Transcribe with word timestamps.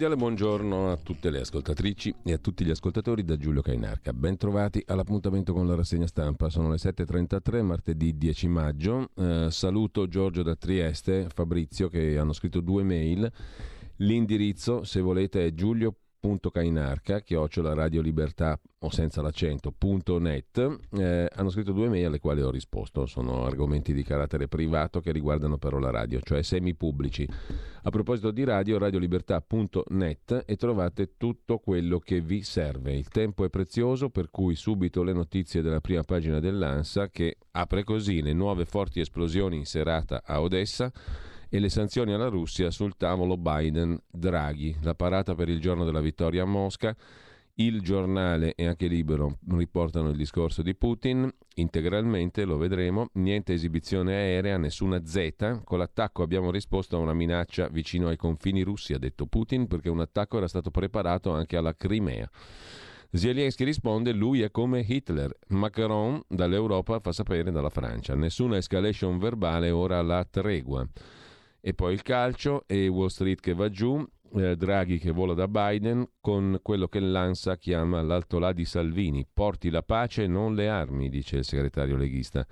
Cordiale 0.00 0.16
buongiorno 0.16 0.92
a 0.92 0.96
tutte 0.96 1.28
le 1.28 1.40
ascoltatrici 1.40 2.14
e 2.24 2.32
a 2.32 2.38
tutti 2.38 2.64
gli 2.64 2.70
ascoltatori 2.70 3.22
da 3.22 3.36
Giulio 3.36 3.60
Cainarca. 3.60 4.14
Bentrovati 4.14 4.82
all'appuntamento 4.86 5.52
con 5.52 5.66
la 5.66 5.74
rassegna 5.74 6.06
stampa. 6.06 6.48
Sono 6.48 6.70
le 6.70 6.76
7.33, 6.76 7.60
martedì 7.60 8.16
10 8.16 8.48
maggio. 8.48 9.10
Eh, 9.14 9.48
saluto 9.50 10.08
Giorgio 10.08 10.42
da 10.42 10.56
Trieste, 10.56 11.28
Fabrizio 11.28 11.90
che 11.90 12.16
hanno 12.16 12.32
scritto 12.32 12.62
due 12.62 12.82
mail. 12.82 13.30
L'indirizzo, 13.96 14.84
se 14.84 15.02
volete, 15.02 15.44
è 15.44 15.52
giulio 15.52 15.94
cainarca 16.50 17.20
chiocciola 17.20 17.72
radio 17.72 18.02
libertà 18.02 18.58
o 18.80 18.90
senza 18.90 19.22
l'accento 19.22 19.72
punto 19.72 20.18
net. 20.18 20.78
Eh, 20.92 21.28
hanno 21.34 21.50
scritto 21.50 21.72
due 21.72 21.88
mail 21.88 22.06
alle 22.06 22.18
quali 22.18 22.42
ho 22.42 22.50
risposto. 22.50 23.06
Sono 23.06 23.44
argomenti 23.44 23.92
di 23.92 24.02
carattere 24.02 24.46
privato 24.46 25.00
che 25.00 25.12
riguardano 25.12 25.58
però 25.58 25.78
la 25.78 25.90
radio 25.90 26.20
cioè 26.20 26.42
semi 26.42 26.74
pubblici 26.74 27.26
a 27.82 27.90
proposito 27.90 28.30
di 28.30 28.44
radio 28.44 28.78
radiolibertà.net 28.78 30.44
e 30.46 30.56
trovate 30.56 31.16
tutto 31.16 31.58
quello 31.58 31.98
che 31.98 32.20
vi 32.20 32.42
serve. 32.42 32.94
Il 32.94 33.08
tempo 33.08 33.44
è 33.44 33.48
prezioso 33.48 34.10
per 34.10 34.30
cui 34.30 34.54
subito 34.54 35.02
le 35.02 35.12
notizie 35.12 35.62
della 35.62 35.80
prima 35.80 36.02
pagina 36.02 36.38
dell'ANSA 36.38 37.08
che 37.08 37.38
apre 37.52 37.84
così. 37.84 38.22
Le 38.22 38.34
nuove 38.34 38.66
forti 38.66 39.00
esplosioni 39.00 39.56
in 39.56 39.66
serata 39.66 40.22
a 40.24 40.40
Odessa 40.40 40.92
e 41.50 41.58
le 41.58 41.68
sanzioni 41.68 42.12
alla 42.14 42.28
Russia 42.28 42.70
sul 42.70 42.96
tavolo 42.96 43.36
Biden-Draghi. 43.36 44.76
La 44.82 44.94
parata 44.94 45.34
per 45.34 45.48
il 45.48 45.60
giorno 45.60 45.84
della 45.84 46.00
vittoria 46.00 46.44
a 46.44 46.46
Mosca. 46.46 46.96
Il 47.56 47.82
giornale 47.82 48.54
e 48.54 48.66
anche 48.66 48.86
Libero 48.86 49.38
riportano 49.50 50.08
il 50.08 50.16
discorso 50.16 50.62
di 50.62 50.74
Putin 50.74 51.30
integralmente, 51.56 52.44
lo 52.44 52.56
vedremo. 52.56 53.10
Niente 53.14 53.52
esibizione 53.52 54.14
aerea, 54.14 54.56
nessuna 54.56 55.04
Z. 55.04 55.60
Con 55.64 55.78
l'attacco 55.78 56.22
abbiamo 56.22 56.50
risposto 56.50 56.96
a 56.96 57.00
una 57.00 57.12
minaccia 57.12 57.68
vicino 57.68 58.08
ai 58.08 58.16
confini 58.16 58.62
russi, 58.62 58.94
ha 58.94 58.98
detto 58.98 59.26
Putin, 59.26 59.66
perché 59.66 59.90
un 59.90 60.00
attacco 60.00 60.38
era 60.38 60.48
stato 60.48 60.70
preparato 60.70 61.32
anche 61.32 61.58
alla 61.58 61.76
Crimea. 61.76 62.30
Zelensky 63.12 63.64
risponde 63.64 64.12
lui 64.12 64.40
è 64.40 64.50
come 64.50 64.84
Hitler. 64.86 65.36
Macron 65.48 66.22
dall'Europa 66.28 67.00
fa 67.00 67.12
sapere 67.12 67.50
dalla 67.50 67.68
Francia. 67.68 68.14
Nessuna 68.14 68.56
escalation 68.56 69.18
verbale, 69.18 69.70
ora 69.70 70.00
la 70.00 70.24
tregua. 70.24 70.86
E 71.60 71.74
poi 71.74 71.92
il 71.92 72.02
calcio 72.02 72.64
e 72.66 72.88
Wall 72.88 73.08
Street 73.08 73.40
che 73.40 73.52
va 73.52 73.68
giù, 73.68 74.02
eh, 74.34 74.56
Draghi 74.56 74.98
che 74.98 75.10
vola 75.10 75.34
da 75.34 75.48
Biden 75.48 76.08
con 76.20 76.60
quello 76.62 76.86
che 76.88 77.00
l'ANSA 77.00 77.56
chiama 77.56 78.00
l'altolà 78.00 78.52
di 78.52 78.64
Salvini. 78.64 79.26
Porti 79.30 79.68
la 79.70 79.82
pace, 79.82 80.26
non 80.26 80.54
le 80.54 80.68
armi, 80.68 81.08
dice 81.08 81.38
il 81.38 81.44
segretario 81.44 81.96
leghista. 81.96 82.46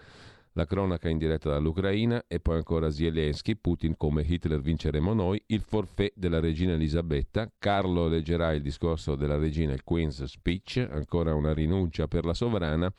La 0.53 0.67
cronaca 0.67 1.09
in 1.09 1.19
diretta 1.19 1.51
dall'Ucraina 1.51 2.25
e 2.27 2.41
poi 2.41 2.57
ancora 2.57 2.91
Zelensky, 2.91 3.55
Putin 3.55 3.97
come 3.97 4.25
Hitler 4.27 4.61
vinceremo 4.61 5.15
noi, 5.15 5.41
il 5.47 5.61
forfè 5.61 6.11
della 6.17 6.41
regina 6.41 6.73
Elisabetta, 6.73 7.49
Carlo 7.59 8.09
leggerà 8.09 8.53
il 8.53 8.63
discorso 8.63 9.15
della 9.15 9.37
regina, 9.37 9.73
il 9.73 9.85
Queen's 9.85 10.25
Speech, 10.25 10.85
ancora 10.91 11.33
una 11.33 11.55
rinuncia 11.55 12.09
per 12.09 12.25
la 12.25 12.35
sovrana, 12.35 12.93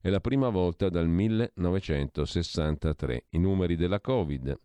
è 0.00 0.10
la 0.10 0.20
prima 0.20 0.48
volta 0.48 0.88
dal 0.88 1.08
1963. 1.08 3.26
I 3.30 3.38
numeri 3.38 3.76
della 3.76 4.00
Covid 4.00 4.58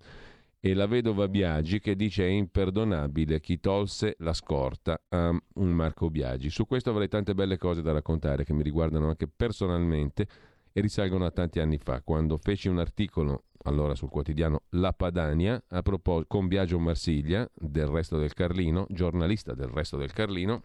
e 0.64 0.76
la 0.76 0.86
vedova 0.86 1.28
Biagi 1.28 1.80
che 1.80 1.96
dice 1.96 2.24
è 2.24 2.30
imperdonabile 2.30 3.40
chi 3.40 3.60
tolse 3.60 4.16
la 4.20 4.32
scorta 4.32 5.02
a 5.10 5.30
un 5.30 5.70
Marco 5.72 6.12
Biagi. 6.12 6.52
Su 6.52 6.68
questo 6.68 6.92
avrei 6.92 7.08
tante 7.08 7.34
belle 7.34 7.58
cose 7.58 7.82
da 7.82 7.92
raccontare 7.92 8.46
che 8.46 8.54
mi 8.54 8.62
riguardano 8.62 9.08
anche 9.08 9.28
personalmente 9.28 10.28
e 10.72 10.80
risalgono 10.80 11.26
a 11.26 11.32
tanti 11.32 11.60
anni 11.60 11.80
fa, 11.80 12.02
quando 12.04 12.38
feci 12.38 12.68
un 12.68 12.78
articolo 12.78 13.46
allora 13.64 13.96
sul 13.96 14.10
quotidiano 14.10 14.62
La 14.70 14.94
Padania 14.94 15.62
a 15.68 15.82
propos- 15.82 16.26
con 16.28 16.48
Biagio 16.48 16.78
Marsiglia 16.78 17.50
del 17.56 17.88
Resto 17.88 18.20
del 18.20 18.34
Carlino, 18.34 18.86
giornalista 18.90 19.56
del 19.56 19.68
Resto 19.68 19.98
del 19.98 20.14
Carlino, 20.14 20.62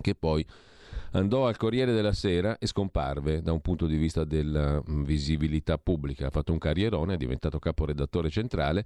che 0.00 0.14
poi 0.14 0.44
andò 1.12 1.46
al 1.46 1.56
Corriere 1.56 1.92
della 1.92 2.12
Sera 2.12 2.58
e 2.58 2.66
scomparve 2.66 3.42
da 3.42 3.52
un 3.52 3.60
punto 3.60 3.86
di 3.86 3.96
vista 3.96 4.24
della 4.24 4.80
mm, 4.88 5.04
visibilità 5.04 5.78
pubblica. 5.78 6.26
Ha 6.26 6.30
fatto 6.30 6.52
un 6.52 6.58
carrierone, 6.58 7.14
è 7.14 7.16
diventato 7.16 7.58
caporedattore 7.58 8.30
centrale. 8.30 8.84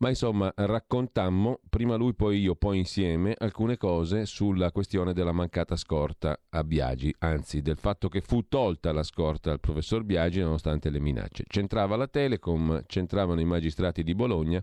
Ma 0.00 0.10
insomma, 0.10 0.52
raccontammo, 0.54 1.58
prima 1.68 1.96
lui 1.96 2.14
poi 2.14 2.38
io, 2.38 2.54
poi 2.54 2.78
insieme, 2.78 3.34
alcune 3.36 3.76
cose 3.76 4.26
sulla 4.26 4.70
questione 4.70 5.12
della 5.12 5.32
mancata 5.32 5.74
scorta 5.74 6.38
a 6.50 6.62
Biagi, 6.62 7.12
anzi 7.18 7.62
del 7.62 7.78
fatto 7.78 8.08
che 8.08 8.20
fu 8.20 8.46
tolta 8.46 8.92
la 8.92 9.02
scorta 9.02 9.50
al 9.50 9.58
professor 9.58 10.04
Biagi 10.04 10.40
nonostante 10.40 10.88
le 10.90 11.00
minacce. 11.00 11.42
C'entrava 11.48 11.96
la 11.96 12.06
Telecom, 12.06 12.84
c'entravano 12.86 13.40
i 13.40 13.44
magistrati 13.44 14.04
di 14.04 14.14
Bologna, 14.14 14.62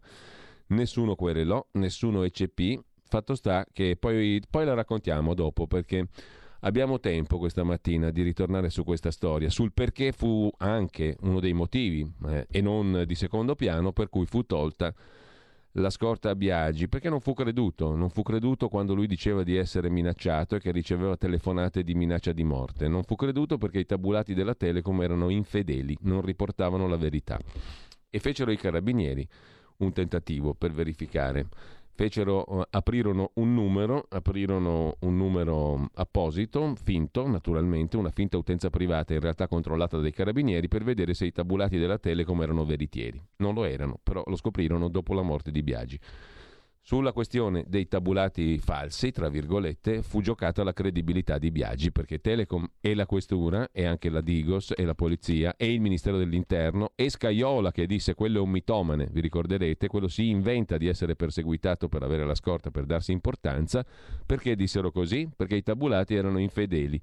nessuno 0.67 1.15
querelò, 1.15 1.65
nessuno 1.73 2.23
ECP. 2.23 2.81
Fatto 3.03 3.35
sta 3.35 3.65
che 3.73 3.97
poi, 3.99 4.41
poi 4.49 4.63
la 4.63 4.73
raccontiamo 4.73 5.33
dopo 5.33 5.67
perché 5.67 6.07
Abbiamo 6.61 6.99
tempo 6.99 7.37
questa 7.37 7.63
mattina 7.63 8.09
di 8.09 8.21
ritornare 8.21 8.69
su 8.69 8.83
questa 8.83 9.11
storia, 9.11 9.49
sul 9.49 9.71
perché 9.73 10.11
fu 10.11 10.49
anche 10.57 11.15
uno 11.21 11.39
dei 11.39 11.53
motivi, 11.53 12.09
eh, 12.27 12.47
e 12.49 12.61
non 12.61 13.03
di 13.05 13.15
secondo 13.15 13.55
piano, 13.55 13.91
per 13.91 14.09
cui 14.09 14.25
fu 14.25 14.43
tolta 14.43 14.93
la 15.77 15.89
scorta 15.89 16.29
a 16.29 16.35
Biagi, 16.35 16.87
perché 16.87 17.09
non 17.09 17.19
fu 17.19 17.33
creduto, 17.33 17.95
non 17.95 18.09
fu 18.09 18.21
creduto 18.21 18.69
quando 18.69 18.93
lui 18.93 19.07
diceva 19.07 19.43
di 19.43 19.57
essere 19.57 19.89
minacciato 19.89 20.55
e 20.55 20.59
che 20.59 20.71
riceveva 20.71 21.17
telefonate 21.17 21.83
di 21.83 21.93
minaccia 21.93 22.31
di 22.31 22.43
morte, 22.43 22.87
non 22.87 23.03
fu 23.03 23.15
creduto 23.15 23.57
perché 23.57 23.79
i 23.79 23.85
tabulati 23.85 24.33
della 24.33 24.55
Telecom 24.55 25.01
erano 25.01 25.29
infedeli, 25.29 25.97
non 26.01 26.21
riportavano 26.21 26.87
la 26.87 26.97
verità. 26.97 27.37
E 28.09 28.19
fecero 28.19 28.51
i 28.51 28.57
carabinieri 28.57 29.27
un 29.77 29.91
tentativo 29.91 30.53
per 30.53 30.71
verificare 30.71 31.47
fecero, 31.95 32.43
uh, 32.47 32.61
aprirono 32.69 33.31
un 33.35 33.53
numero, 33.53 34.05
aprirono 34.09 34.97
un 34.99 35.17
numero 35.17 35.89
apposito, 35.95 36.75
finto 36.75 37.25
naturalmente, 37.27 37.97
una 37.97 38.11
finta 38.11 38.37
utenza 38.37 38.69
privata 38.69 39.13
in 39.13 39.21
realtà 39.21 39.47
controllata 39.47 39.97
dai 39.97 40.11
carabinieri 40.11 40.67
per 40.67 40.83
vedere 40.83 41.13
se 41.13 41.25
i 41.25 41.31
tabulati 41.31 41.77
della 41.77 41.97
Telecom 41.97 42.41
erano 42.41 42.65
veritieri. 42.65 43.21
Non 43.37 43.53
lo 43.53 43.63
erano, 43.63 43.97
però 44.03 44.23
lo 44.27 44.35
scoprirono 44.35 44.89
dopo 44.89 45.13
la 45.13 45.23
morte 45.23 45.51
di 45.51 45.63
Biagi. 45.63 45.99
Sulla 46.87 47.13
questione 47.13 47.63
dei 47.67 47.87
tabulati 47.87 48.59
falsi, 48.59 49.09
tra 49.09 49.27
virgolette, 49.27 50.03
fu 50.03 50.21
giocata 50.21 50.63
la 50.63 50.71
credibilità 50.71 51.39
di 51.39 51.49
Biagi, 51.49 51.91
perché 51.91 52.21
Telecom 52.21 52.63
e 52.79 52.93
la 52.93 53.07
Questura, 53.07 53.69
e 53.71 53.85
anche 53.85 54.11
la 54.11 54.21
Digos 54.21 54.71
e 54.75 54.85
la 54.85 54.93
Polizia, 54.93 55.55
e 55.57 55.73
il 55.73 55.81
Ministero 55.81 56.19
dell'Interno, 56.19 56.91
e 56.93 57.09
Scaiola 57.09 57.71
che 57.71 57.87
disse 57.87 58.13
quello 58.13 58.37
è 58.37 58.41
un 58.41 58.51
mitomane, 58.51 59.07
vi 59.11 59.21
ricorderete, 59.21 59.87
quello 59.87 60.07
si 60.07 60.29
inventa 60.29 60.77
di 60.77 60.85
essere 60.85 61.15
perseguitato 61.15 61.89
per 61.89 62.03
avere 62.03 62.23
la 62.23 62.35
scorta, 62.35 62.69
per 62.69 62.85
darsi 62.85 63.11
importanza, 63.11 63.83
perché 64.23 64.55
dissero 64.55 64.91
così? 64.91 65.27
Perché 65.35 65.55
i 65.55 65.63
tabulati 65.63 66.13
erano 66.13 66.37
infedeli. 66.37 67.01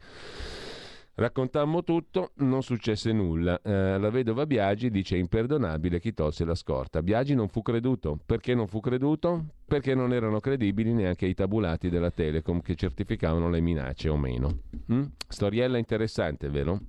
Raccontammo 1.23 1.85
tutto, 1.85 2.33
non 2.39 2.65
successe 2.65 3.13
nulla. 3.13 3.61
Eh, 3.63 3.97
la 3.97 4.11
vedova 4.11 4.45
Biagi 4.45 4.91
dice 4.91 5.17
imperdonabile 5.17 6.01
chi 6.01 6.13
tolse 6.13 6.45
la 6.45 6.57
scorta. 6.57 7.01
Biagi 7.01 7.37
non 7.37 7.47
fu 7.47 7.63
creduto. 7.63 8.19
Perché 8.27 8.57
non 8.57 8.67
fu 8.67 8.81
creduto? 8.81 9.45
Perché 9.65 9.95
non 9.95 10.13
erano 10.13 10.41
credibili 10.41 10.93
neanche 10.93 11.27
i 11.27 11.35
tabulati 11.35 11.91
della 11.91 12.11
Telecom 12.11 12.61
che 12.61 12.75
certificavano 12.75 13.49
le 13.51 13.61
minacce 13.61 14.09
o 14.09 14.17
meno. 14.17 14.63
Mm? 14.93 15.05
Storiella 15.29 15.79
interessante, 15.79 16.49
vero? 16.49 16.81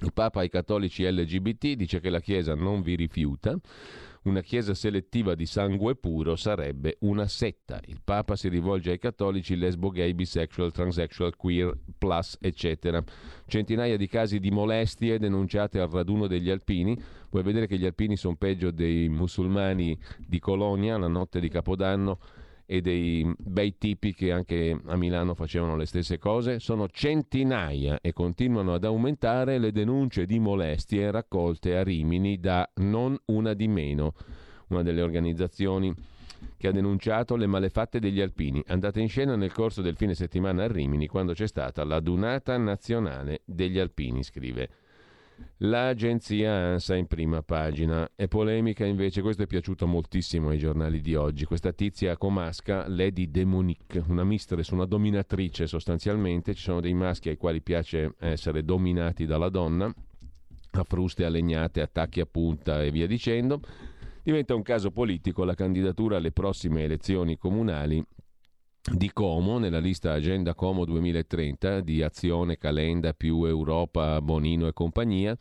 Il 0.00 0.14
Papa 0.14 0.40
ai 0.40 0.48
cattolici 0.48 1.04
LGBT 1.04 1.74
dice 1.74 2.00
che 2.00 2.08
la 2.08 2.20
Chiesa 2.20 2.54
non 2.54 2.80
vi 2.80 2.96
rifiuta. 2.96 3.54
Una 4.22 4.42
chiesa 4.42 4.74
selettiva 4.74 5.34
di 5.34 5.46
sangue 5.46 5.96
puro 5.96 6.36
sarebbe 6.36 6.96
una 7.00 7.26
setta. 7.26 7.80
Il 7.86 8.00
Papa 8.04 8.36
si 8.36 8.48
rivolge 8.48 8.90
ai 8.90 8.98
cattolici 8.98 9.56
lesbo, 9.56 9.90
gay, 9.90 10.12
bisexual, 10.12 10.72
transsexual, 10.72 11.36
queer, 11.36 11.72
plus, 11.96 12.36
eccetera. 12.40 13.02
Centinaia 13.46 13.96
di 13.96 14.06
casi 14.08 14.38
di 14.38 14.50
molestie 14.50 15.18
denunciate 15.18 15.80
al 15.80 15.88
raduno 15.88 16.26
degli 16.26 16.50
alpini. 16.50 17.00
Puoi 17.30 17.42
vedere 17.42 17.66
che 17.66 17.78
gli 17.78 17.86
alpini 17.86 18.16
sono 18.16 18.36
peggio 18.36 18.70
dei 18.70 19.08
musulmani 19.08 19.98
di 20.18 20.38
Colonia 20.38 20.98
la 20.98 21.08
notte 21.08 21.40
di 21.40 21.48
Capodanno 21.48 22.18
e 22.72 22.80
dei 22.80 23.28
bei 23.36 23.76
tipi 23.78 24.14
che 24.14 24.30
anche 24.30 24.80
a 24.86 24.94
Milano 24.94 25.34
facevano 25.34 25.74
le 25.74 25.86
stesse 25.86 26.18
cose, 26.18 26.60
sono 26.60 26.86
centinaia 26.86 27.98
e 28.00 28.12
continuano 28.12 28.74
ad 28.74 28.84
aumentare 28.84 29.58
le 29.58 29.72
denunce 29.72 30.24
di 30.24 30.38
molestie 30.38 31.10
raccolte 31.10 31.76
a 31.76 31.82
Rimini 31.82 32.38
da 32.38 32.70
Non 32.76 33.18
Una 33.24 33.54
di 33.54 33.66
Meno, 33.66 34.14
una 34.68 34.84
delle 34.84 35.02
organizzazioni 35.02 35.92
che 36.56 36.68
ha 36.68 36.70
denunciato 36.70 37.34
le 37.34 37.48
malefatte 37.48 37.98
degli 37.98 38.20
alpini, 38.20 38.62
andate 38.68 39.00
in 39.00 39.08
scena 39.08 39.34
nel 39.34 39.50
corso 39.50 39.82
del 39.82 39.96
fine 39.96 40.14
settimana 40.14 40.62
a 40.62 40.68
Rimini 40.68 41.08
quando 41.08 41.32
c'è 41.32 41.48
stata 41.48 41.82
la 41.82 41.98
Dunata 41.98 42.56
Nazionale 42.56 43.40
degli 43.46 43.80
Alpini, 43.80 44.22
scrive 44.22 44.68
L'agenzia 45.58 46.52
ANSA 46.52 46.94
in 46.96 47.06
prima 47.06 47.42
pagina. 47.42 48.10
È 48.14 48.28
polemica 48.28 48.86
invece, 48.86 49.20
questo 49.20 49.42
è 49.42 49.46
piaciuto 49.46 49.86
moltissimo 49.86 50.48
ai 50.48 50.58
giornali 50.58 51.00
di 51.00 51.14
oggi. 51.14 51.44
Questa 51.44 51.72
tizia 51.72 52.16
comasca, 52.16 52.88
Lady 52.88 53.30
Demonique, 53.30 54.02
una 54.08 54.24
mistress, 54.24 54.70
una 54.70 54.86
dominatrice 54.86 55.66
sostanzialmente. 55.66 56.54
Ci 56.54 56.62
sono 56.62 56.80
dei 56.80 56.94
maschi 56.94 57.28
ai 57.28 57.36
quali 57.36 57.60
piace 57.60 58.14
essere 58.20 58.64
dominati 58.64 59.26
dalla 59.26 59.50
donna, 59.50 59.92
a 60.72 60.84
fruste, 60.84 61.24
a 61.24 61.28
legnate, 61.28 61.82
attacchi 61.82 62.20
a 62.20 62.26
punta 62.26 62.82
e 62.82 62.90
via 62.90 63.06
dicendo. 63.06 63.60
Diventa 64.22 64.54
un 64.54 64.62
caso 64.62 64.90
politico 64.90 65.44
la 65.44 65.54
candidatura 65.54 66.16
alle 66.16 66.32
prossime 66.32 66.84
elezioni 66.84 67.36
comunali 67.36 68.02
di 68.82 69.10
Como 69.12 69.58
nella 69.58 69.78
lista 69.78 70.12
Agenda 70.12 70.54
Como 70.54 70.84
2030 70.84 71.80
di 71.80 72.02
Azione, 72.02 72.56
Calenda 72.56 73.12
più 73.12 73.44
Europa, 73.44 74.20
Bonino 74.20 74.66
e 74.66 74.72
compagnia 74.72 75.36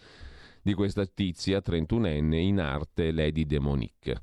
di 0.61 0.73
questa 0.73 1.05
tizia 1.05 1.61
31enne 1.65 2.35
in 2.35 2.59
arte 2.59 3.11
Lady 3.11 3.45
Demonique 3.45 4.21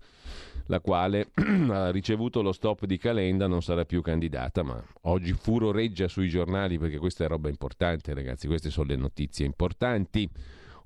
la 0.67 0.81
quale 0.81 1.31
ha 1.71 1.91
ricevuto 1.91 2.43
lo 2.43 2.53
stop 2.53 2.87
di 2.87 2.99
Calenda, 2.99 3.47
non 3.47 3.63
sarà 3.63 3.85
più 3.85 4.03
candidata, 4.03 4.63
ma 4.63 4.83
oggi 5.03 5.33
furoreggia 5.33 6.09
sui 6.09 6.29
giornali 6.29 6.79
perché 6.79 6.99
questa 6.99 7.25
è 7.25 7.29
roba 7.29 7.49
importante, 7.49 8.15
ragazzi, 8.15 8.47
queste 8.47 8.71
sono 8.71 8.89
le 8.89 8.97
notizie 8.97 9.47
importanti. 9.47 10.29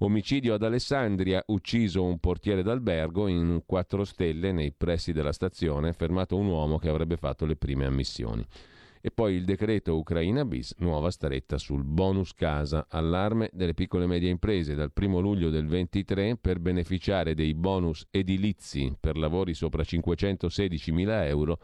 Omicidio 0.02 0.54
ad 0.54 0.62
Alessandria, 0.62 1.42
ucciso 1.48 2.02
un 2.02 2.18
portiere 2.20 2.62
d'albergo 2.62 3.28
in 3.28 3.64
4 3.66 4.04
stelle 4.04 4.50
nei 4.50 4.72
pressi 4.72 5.12
della 5.12 5.30
stazione, 5.30 5.92
fermato 5.92 6.38
un 6.38 6.46
uomo 6.46 6.78
che 6.78 6.88
avrebbe 6.88 7.18
fatto 7.18 7.44
le 7.44 7.54
prime 7.54 7.84
ammissioni. 7.84 8.42
E 9.02 9.10
poi 9.10 9.34
il 9.34 9.44
decreto 9.44 9.98
Ucraina 9.98 10.46
bis, 10.46 10.74
nuova 10.78 11.10
stretta 11.10 11.58
sul 11.58 11.84
bonus 11.84 12.32
casa, 12.32 12.86
allarme 12.88 13.50
delle 13.52 13.74
piccole 13.74 14.04
e 14.04 14.06
medie 14.06 14.30
imprese 14.30 14.74
dal 14.74 14.90
1 14.98 15.20
luglio 15.20 15.50
del 15.50 15.66
23 15.66 16.38
per 16.38 16.60
beneficiare 16.60 17.34
dei 17.34 17.52
bonus 17.52 18.06
edilizi 18.10 18.96
per 18.98 19.18
lavori 19.18 19.52
sopra 19.52 19.84
516 19.84 20.92
mila 20.92 21.26
euro 21.26 21.58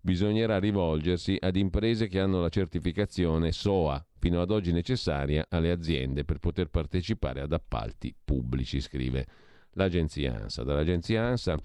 bisognerà 0.00 0.58
rivolgersi 0.58 1.36
ad 1.38 1.56
imprese 1.56 2.08
che 2.08 2.20
hanno 2.20 2.40
la 2.40 2.48
certificazione 2.48 3.52
SOA, 3.52 4.04
fino 4.18 4.40
ad 4.40 4.50
oggi 4.50 4.72
necessaria 4.72 5.46
alle 5.48 5.70
aziende 5.70 6.24
per 6.24 6.38
poter 6.38 6.68
partecipare 6.68 7.40
ad 7.40 7.52
appalti 7.52 8.14
pubblici, 8.24 8.80
scrive 8.80 9.26
l'agenzia 9.72 10.34
ANSA. 10.34 10.62
Dall'agenzia 10.62 11.24
ANSA, 11.24 11.58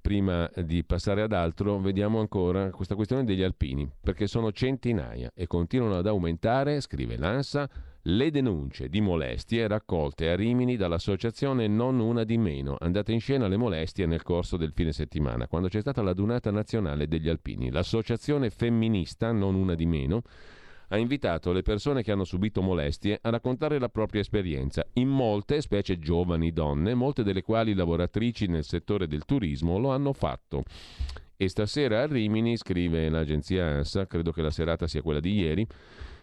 prima 0.00 0.50
di 0.56 0.84
passare 0.84 1.22
ad 1.22 1.32
altro, 1.32 1.78
vediamo 1.78 2.20
ancora 2.20 2.70
questa 2.70 2.94
questione 2.94 3.24
degli 3.24 3.42
alpini, 3.42 3.88
perché 4.00 4.26
sono 4.26 4.52
centinaia 4.52 5.30
e 5.34 5.46
continuano 5.46 5.96
ad 5.98 6.06
aumentare, 6.06 6.80
scrive 6.80 7.16
l'ANSA, 7.16 7.68
le 8.02 8.30
denunce 8.30 8.88
di 8.88 9.00
molestie 9.00 9.66
raccolte 9.66 10.30
a 10.30 10.36
Rimini 10.36 10.76
dall'associazione 10.76 11.66
Non 11.66 11.98
Una 11.98 12.24
di 12.24 12.38
Meno, 12.38 12.76
andate 12.78 13.12
in 13.12 13.20
scena 13.20 13.48
le 13.48 13.56
molestie 13.56 14.06
nel 14.06 14.22
corso 14.22 14.56
del 14.56 14.72
fine 14.72 14.92
settimana, 14.92 15.48
quando 15.48 15.68
c'è 15.68 15.80
stata 15.80 16.00
la 16.00 16.14
Dunata 16.14 16.50
Nazionale 16.50 17.08
degli 17.08 17.28
Alpini. 17.28 17.70
L'associazione 17.70 18.50
femminista 18.50 19.32
Non 19.32 19.54
Una 19.54 19.74
di 19.74 19.84
Meno 19.86 20.22
ha 20.90 20.96
invitato 20.96 21.52
le 21.52 21.62
persone 21.62 22.02
che 22.02 22.12
hanno 22.12 22.24
subito 22.24 22.62
molestie 22.62 23.18
a 23.20 23.30
raccontare 23.30 23.78
la 23.78 23.90
propria 23.90 24.20
esperienza. 24.20 24.86
In 24.94 25.08
molte, 25.08 25.60
specie 25.60 25.98
giovani 25.98 26.52
donne, 26.52 26.94
molte 26.94 27.22
delle 27.22 27.42
quali 27.42 27.74
lavoratrici 27.74 28.46
nel 28.46 28.64
settore 28.64 29.06
del 29.06 29.24
turismo, 29.24 29.78
lo 29.78 29.90
hanno 29.90 30.12
fatto. 30.14 30.62
E 31.36 31.48
stasera 31.48 32.02
a 32.02 32.06
Rimini, 32.06 32.56
scrive 32.56 33.08
l'agenzia 33.10 33.66
ANSA, 33.66 34.06
credo 34.06 34.32
che 34.32 34.42
la 34.42 34.50
serata 34.50 34.86
sia 34.86 35.02
quella 35.02 35.20
di 35.20 35.34
ieri, 35.34 35.66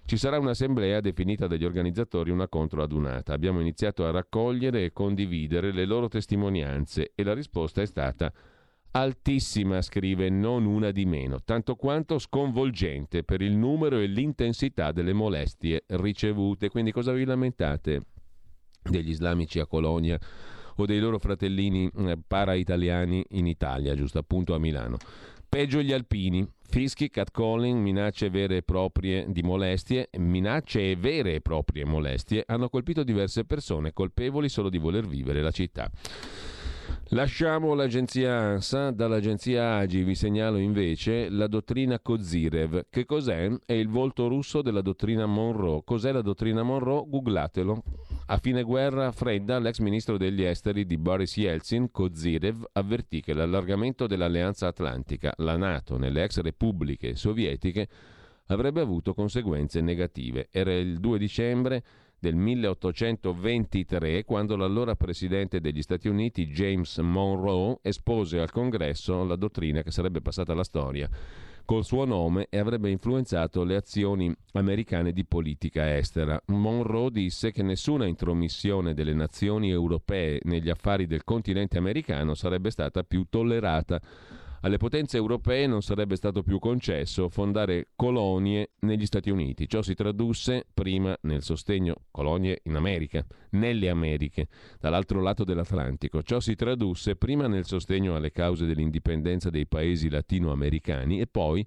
ci 0.06 0.18
sarà 0.18 0.38
un'assemblea 0.38 1.00
definita 1.00 1.48
dagli 1.48 1.66
organizzatori 1.66 2.30
una 2.30 2.48
controadunata. 2.48 3.34
Abbiamo 3.34 3.60
iniziato 3.60 4.06
a 4.06 4.12
raccogliere 4.12 4.86
e 4.86 4.94
condividere 4.94 5.72
le 5.72 5.86
loro 5.86 6.08
testimonianze 6.08 7.12
e 7.16 7.24
la 7.24 7.34
risposta 7.34 7.82
è 7.82 7.88
stata 7.88 8.32
altissima, 8.92 9.82
scrive 9.82 10.30
non 10.30 10.66
una 10.66 10.92
di 10.92 11.06
meno, 11.06 11.40
tanto 11.44 11.76
quanto 11.76 12.20
sconvolgente 12.20 13.24
per 13.24 13.42
il 13.42 13.58
numero 13.58 13.98
e 13.98 14.06
l'intensità 14.06 14.92
delle 14.92 15.12
molestie 15.12 15.84
ricevute. 15.88 16.70
Quindi 16.70 16.92
cosa 16.92 17.12
vi 17.12 17.26
lamentate 17.26 18.02
degli 18.84 19.10
islamici 19.10 19.60
a 19.60 19.66
Colonia 19.66 20.20
o 20.78 20.86
dei 20.86 21.00
loro 21.00 21.18
fratellini 21.18 21.90
eh, 21.90 22.18
para-italiani 22.26 23.26
in 23.30 23.48
Italia, 23.48 23.96
giusto 23.96 24.20
appunto 24.20 24.54
a 24.54 24.60
Milano? 24.60 24.98
Peggio 25.48 25.82
gli 25.82 25.94
alpini, 25.94 26.46
fischi, 26.68 27.10
catcalling, 27.10 27.80
minacce 27.80 28.30
vere 28.30 28.58
e 28.58 28.64
proprie 28.64 29.26
di 29.30 29.42
molestie, 29.42 30.10
minacce 30.18 30.92
e 30.92 30.96
vere 30.96 31.36
e 31.36 31.42
proprie 31.42 31.86
molestie 31.86 32.44
hanno 32.46 32.70
colpito 32.70 33.04
diverse 33.04 33.46
persone 33.46 33.94
colpevoli 33.94 34.50
solo 34.50 34.70
di 34.70 34.78
voler 34.78 35.08
vivere 35.08 35.42
la 35.42 35.52
città. 35.52 35.90
Lasciamo 37.10 37.74
l'agenzia 37.74 38.36
ANSA, 38.36 38.92
dall'agenzia 38.92 39.76
AGI 39.78 40.04
vi 40.04 40.16
segnalo 40.16 40.58
invece 40.58 41.30
la 41.30 41.48
dottrina 41.48 42.00
Kozirev. 42.00 42.88
Che 42.90 43.06
cos'è? 43.06 43.50
È 43.66 43.74
il 43.74 43.90
volto 43.90 44.28
russo 44.28 44.62
della 44.62 44.82
dottrina 44.82 45.26
Monroe. 45.26 45.82
Cos'è 45.86 46.12
la 46.12 46.22
dottrina 46.22 46.64
Monroe? 46.64 47.06
Googlatelo. 47.08 47.84
A 48.28 48.38
fine 48.38 48.64
guerra 48.64 49.12
fredda, 49.12 49.60
l'ex 49.60 49.80
ministro 49.80 50.18
degli 50.18 50.44
esteri 50.44 50.86
di 50.86 50.98
Boris 50.98 51.38
Yeltsin, 51.38 51.92
Kozirev, 51.92 52.66
avvertì 52.72 53.22
che 53.22 53.34
l'allargamento 53.34 54.08
dell'Alleanza 54.08 54.66
Atlantica, 54.66 55.32
la 55.38 55.58
NATO, 55.58 55.98
nelle 55.98 56.24
ex 56.24 56.40
repubbliche 56.40 57.16
sovietiche 57.16 57.88
avrebbe 58.48 58.82
avuto 58.82 59.14
conseguenze 59.14 59.80
negative. 59.82 60.48
Era 60.52 60.74
il 60.74 61.00
2 61.00 61.18
dicembre 61.20 61.84
del 62.20 62.36
1823, 62.36 64.24
quando 64.24 64.56
l'allora 64.56 64.96
presidente 64.96 65.60
degli 65.60 65.82
Stati 65.82 66.08
Uniti, 66.08 66.48
James 66.48 66.98
Monroe, 66.98 67.80
espose 67.82 68.40
al 68.40 68.52
Congresso 68.52 69.24
la 69.24 69.36
dottrina 69.36 69.84
che 69.84 69.92
sarebbe 69.92 70.22
passata 70.22 70.54
alla 70.54 70.64
storia 70.64 71.10
col 71.66 71.84
suo 71.84 72.06
nome 72.06 72.46
e 72.50 72.60
avrebbe 72.60 72.92
influenzato 72.92 73.64
le 73.64 73.76
azioni 73.76 74.34
americane 74.54 75.12
di 75.12 75.26
politica 75.26 75.98
estera. 75.98 76.40
Monroe 76.48 77.10
disse 77.10 77.52
che 77.52 77.64
nessuna 77.64 78.06
intromissione 78.06 78.94
delle 78.94 79.14
nazioni 79.14 79.72
europee 79.72 80.40
negli 80.44 80.70
affari 80.70 81.08
del 81.08 81.24
continente 81.24 81.78
americano 81.78 82.36
sarebbe 82.36 82.70
stata 82.70 83.04
più 83.04 83.26
tollerata 83.28 84.00
alle 84.66 84.78
potenze 84.78 85.16
europee 85.18 85.68
non 85.68 85.84
sarebbe 85.84 86.16
stato 86.16 86.42
più 86.42 86.58
concesso 86.58 87.30
fondare 87.30 87.90
colonie 87.96 88.72
negli 88.80 89.06
Stati 89.06 89.30
Uniti. 89.30 89.70
Ciò 89.70 89.84
si 89.84 89.94
tradusse 89.94 90.66
prima 90.74 91.16
nel 91.22 91.44
sostegno 91.44 92.06
colonie 92.10 92.62
in 92.64 92.76
America, 92.76 93.24
nelle 93.52 93.90
Americhe, 93.90 94.48
dall'altro 94.80 95.22
lato 95.22 95.44
dell'Atlantico. 95.44 96.24
Ciò 96.24 96.40
si 96.40 96.56
tradusse 96.56 97.16
prima 97.16 97.46
nel 97.46 97.66
sostegno 97.66 98.16
alle 98.16 98.32
cause 98.32 98.66
dell'indipendenza 98.66 99.52
dei 99.52 99.68
paesi 99.68 100.10
latinoamericani 100.10 101.22
e 101.22 101.28
poi 101.28 101.64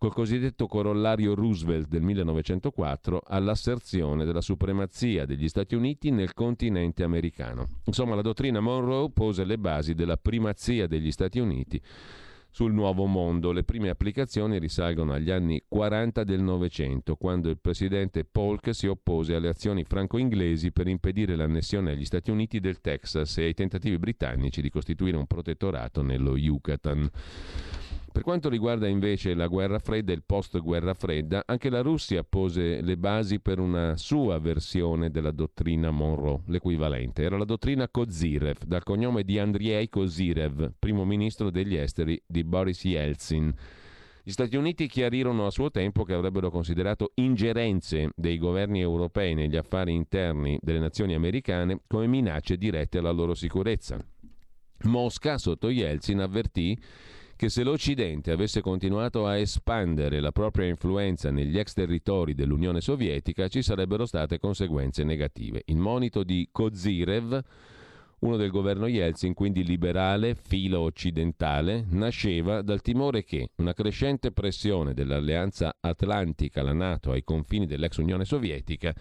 col 0.00 0.14
cosiddetto 0.14 0.66
corollario 0.66 1.34
Roosevelt 1.34 1.86
del 1.86 2.00
1904 2.00 3.20
all'asserzione 3.22 4.24
della 4.24 4.40
supremazia 4.40 5.26
degli 5.26 5.46
Stati 5.46 5.74
Uniti 5.74 6.10
nel 6.10 6.32
continente 6.32 7.02
americano. 7.02 7.66
Insomma, 7.84 8.14
la 8.14 8.22
dottrina 8.22 8.60
Monroe 8.60 9.10
pose 9.10 9.44
le 9.44 9.58
basi 9.58 9.92
della 9.92 10.16
primazia 10.16 10.86
degli 10.86 11.12
Stati 11.12 11.38
Uniti 11.38 11.78
sul 12.48 12.72
nuovo 12.72 13.04
mondo. 13.04 13.52
Le 13.52 13.62
prime 13.62 13.90
applicazioni 13.90 14.58
risalgono 14.58 15.12
agli 15.12 15.30
anni 15.30 15.62
40 15.68 16.24
del 16.24 16.40
Novecento, 16.40 17.16
quando 17.16 17.50
il 17.50 17.58
presidente 17.58 18.24
Polk 18.24 18.74
si 18.74 18.86
oppose 18.86 19.34
alle 19.34 19.48
azioni 19.48 19.84
franco-inglesi 19.84 20.72
per 20.72 20.88
impedire 20.88 21.36
l'annessione 21.36 21.90
agli 21.90 22.06
Stati 22.06 22.30
Uniti 22.30 22.58
del 22.58 22.80
Texas 22.80 23.36
e 23.36 23.44
ai 23.44 23.52
tentativi 23.52 23.98
britannici 23.98 24.62
di 24.62 24.70
costituire 24.70 25.18
un 25.18 25.26
protettorato 25.26 26.00
nello 26.00 26.38
Yucatan. 26.38 27.10
Per 28.12 28.22
quanto 28.22 28.48
riguarda 28.48 28.88
invece 28.88 29.34
la 29.34 29.46
guerra 29.46 29.78
fredda 29.78 30.10
e 30.10 30.16
il 30.16 30.24
post 30.26 30.58
guerra 30.58 30.94
fredda, 30.94 31.44
anche 31.46 31.70
la 31.70 31.80
Russia 31.80 32.24
pose 32.24 32.80
le 32.80 32.96
basi 32.96 33.38
per 33.38 33.60
una 33.60 33.96
sua 33.96 34.40
versione 34.40 35.10
della 35.10 35.30
dottrina 35.30 35.92
Monroe, 35.92 36.40
l'equivalente. 36.46 37.22
Era 37.22 37.38
la 37.38 37.44
dottrina 37.44 37.88
Kozyrev, 37.88 38.64
dal 38.64 38.82
cognome 38.82 39.22
di 39.22 39.38
Andrei 39.38 39.88
Kozyrev, 39.88 40.72
primo 40.76 41.04
ministro 41.04 41.50
degli 41.50 41.76
esteri 41.76 42.20
di 42.26 42.42
Boris 42.42 42.84
Yeltsin. 42.84 43.54
Gli 44.24 44.32
Stati 44.32 44.56
Uniti 44.56 44.88
chiarirono 44.88 45.46
a 45.46 45.50
suo 45.50 45.70
tempo 45.70 46.02
che 46.02 46.12
avrebbero 46.12 46.50
considerato 46.50 47.12
ingerenze 47.14 48.10
dei 48.16 48.38
governi 48.38 48.80
europei 48.80 49.34
negli 49.34 49.56
affari 49.56 49.94
interni 49.94 50.58
delle 50.60 50.80
nazioni 50.80 51.14
americane 51.14 51.82
come 51.86 52.08
minacce 52.08 52.56
dirette 52.56 52.98
alla 52.98 53.12
loro 53.12 53.34
sicurezza. 53.34 54.04
Mosca, 54.82 55.38
sotto 55.38 55.70
Yeltsin, 55.70 56.20
avvertì 56.20 56.76
che 57.40 57.48
se 57.48 57.62
l'Occidente 57.62 58.32
avesse 58.32 58.60
continuato 58.60 59.24
a 59.26 59.38
espandere 59.38 60.20
la 60.20 60.30
propria 60.30 60.66
influenza 60.66 61.30
negli 61.30 61.58
ex 61.58 61.72
territori 61.72 62.34
dell'Unione 62.34 62.82
Sovietica 62.82 63.48
ci 63.48 63.62
sarebbero 63.62 64.04
state 64.04 64.38
conseguenze 64.38 65.04
negative. 65.04 65.62
Il 65.64 65.78
monito 65.78 66.22
di 66.22 66.50
Kozirev, 66.52 67.42
uno 68.18 68.36
del 68.36 68.50
governo 68.50 68.86
Yeltsin, 68.88 69.32
quindi 69.32 69.64
liberale, 69.64 70.34
filo 70.34 70.80
occidentale, 70.80 71.86
nasceva 71.88 72.60
dal 72.60 72.82
timore 72.82 73.24
che 73.24 73.52
una 73.54 73.72
crescente 73.72 74.32
pressione 74.32 74.92
dell'alleanza 74.92 75.78
atlantica, 75.80 76.62
la 76.62 76.74
Nato, 76.74 77.10
ai 77.10 77.24
confini 77.24 77.64
dell'ex 77.64 77.96
Unione 77.96 78.26
Sovietica, 78.26 78.94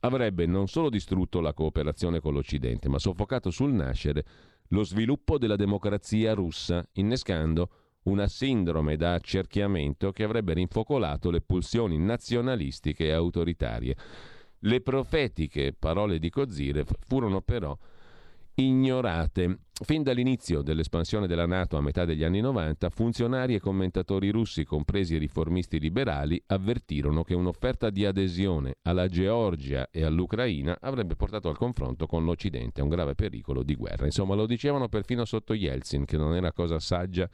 avrebbe 0.00 0.44
non 0.44 0.68
solo 0.68 0.90
distrutto 0.90 1.40
la 1.40 1.54
cooperazione 1.54 2.20
con 2.20 2.34
l'Occidente, 2.34 2.90
ma 2.90 2.98
soffocato 2.98 3.50
sul 3.50 3.72
nascere 3.72 4.24
lo 4.70 4.84
sviluppo 4.84 5.38
della 5.38 5.56
democrazia 5.56 6.34
russa, 6.34 6.84
innescando 6.92 7.70
una 8.04 8.28
sindrome 8.28 8.96
da 8.96 9.14
accerchiamento 9.14 10.12
che 10.12 10.24
avrebbe 10.24 10.54
rinfocolato 10.54 11.30
le 11.30 11.40
pulsioni 11.40 11.98
nazionalistiche 11.98 13.06
e 13.06 13.12
autoritarie. 13.12 13.96
Le 14.60 14.80
profetiche 14.80 15.74
parole 15.78 16.18
di 16.18 16.30
Kozirev 16.30 16.88
furono 17.06 17.40
però 17.40 17.76
ignorate. 18.60 19.58
Fin 19.82 20.02
dall'inizio 20.02 20.60
dell'espansione 20.60 21.26
della 21.26 21.46
Nato 21.46 21.78
a 21.78 21.80
metà 21.80 22.04
degli 22.04 22.22
anni 22.22 22.40
90, 22.40 22.90
funzionari 22.90 23.54
e 23.54 23.60
commentatori 23.60 24.30
russi, 24.30 24.64
compresi 24.64 25.14
i 25.14 25.18
riformisti 25.18 25.80
liberali, 25.80 26.42
avvertirono 26.46 27.24
che 27.24 27.34
un'offerta 27.34 27.88
di 27.88 28.04
adesione 28.04 28.74
alla 28.82 29.08
Georgia 29.08 29.88
e 29.90 30.04
all'Ucraina 30.04 30.76
avrebbe 30.80 31.16
portato 31.16 31.48
al 31.48 31.56
confronto 31.56 32.06
con 32.06 32.24
l'Occidente 32.24 32.82
un 32.82 32.90
grave 32.90 33.14
pericolo 33.14 33.62
di 33.62 33.74
guerra. 33.74 34.04
Insomma, 34.04 34.34
lo 34.34 34.46
dicevano 34.46 34.88
perfino 34.88 35.24
sotto 35.24 35.54
Yeltsin, 35.54 36.04
che 36.04 36.18
non 36.18 36.34
era 36.34 36.52
cosa 36.52 36.78
saggia 36.78 37.28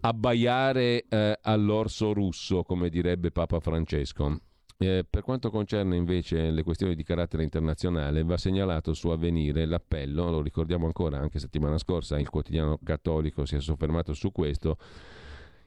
abbaiare 0.00 1.04
eh, 1.08 1.38
all'orso 1.42 2.12
russo, 2.12 2.62
come 2.62 2.88
direbbe 2.88 3.30
Papa 3.32 3.58
Francesco. 3.58 4.38
Eh, 4.82 5.04
per 5.04 5.22
quanto 5.22 5.50
concerne 5.50 5.94
invece 5.94 6.50
le 6.50 6.62
questioni 6.62 6.94
di 6.94 7.02
carattere 7.02 7.42
internazionale, 7.42 8.24
va 8.24 8.38
segnalato 8.38 8.94
su 8.94 9.08
avvenire 9.08 9.66
l'appello, 9.66 10.30
lo 10.30 10.40
ricordiamo 10.40 10.86
ancora, 10.86 11.18
anche 11.18 11.38
settimana 11.38 11.76
scorsa 11.76 12.18
il 12.18 12.30
quotidiano 12.30 12.78
cattolico 12.82 13.44
si 13.44 13.56
è 13.56 13.60
soffermato 13.60 14.14
su 14.14 14.32
questo, 14.32 14.78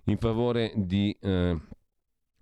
in 0.05 0.17
favore 0.17 0.71
di 0.75 1.15
eh, 1.21 1.55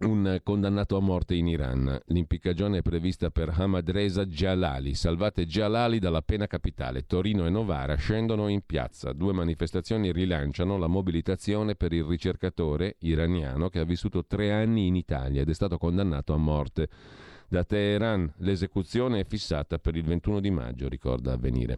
un 0.03 0.39
condannato 0.43 0.98
a 0.98 1.01
morte 1.01 1.36
in 1.36 1.48
Iran. 1.48 2.00
L'impiccagione 2.08 2.79
è 2.79 2.81
prevista 2.81 3.29
per 3.29 3.53
Hamad 3.55 3.89
Reza 3.89 4.25
Jalali. 4.25 4.93
Salvate 4.96 5.46
Jalali 5.46 6.00
dalla 6.00 6.22
pena 6.22 6.48
capitale. 6.48 7.05
Torino 7.05 7.46
e 7.46 7.50
Novara 7.50 7.96
scendono 7.96 8.48
in 8.48 8.62
piazza. 8.65 9.13
Due 9.13 9.34
manifestazioni 9.34 10.12
rilanciano 10.12 10.77
la 10.77 10.88
mobilitazione 10.88 11.75
per 11.75 11.93
il 11.93 12.03
ricercatore 12.03 12.96
iraniano 13.00 13.70
che 13.70 13.79
ha 13.79 13.86
vissuto 13.86 14.25
tre 14.25 14.51
anni 14.51 14.88
in 14.88 14.96
Italia 14.96 15.41
ed 15.41 15.50
è 15.50 15.53
stato 15.53 15.77
condannato 15.77 16.34
a 16.34 16.38
morte. 16.38 16.89
Da 17.48 17.63
Teheran 17.63 18.34
l'esecuzione 18.38 19.20
è 19.20 19.25
fissata 19.25 19.77
per 19.77 19.96
il 19.96 20.03
21 20.03 20.39
di 20.39 20.51
maggio, 20.51 20.88
ricorda 20.88 21.34
avvenire. 21.34 21.77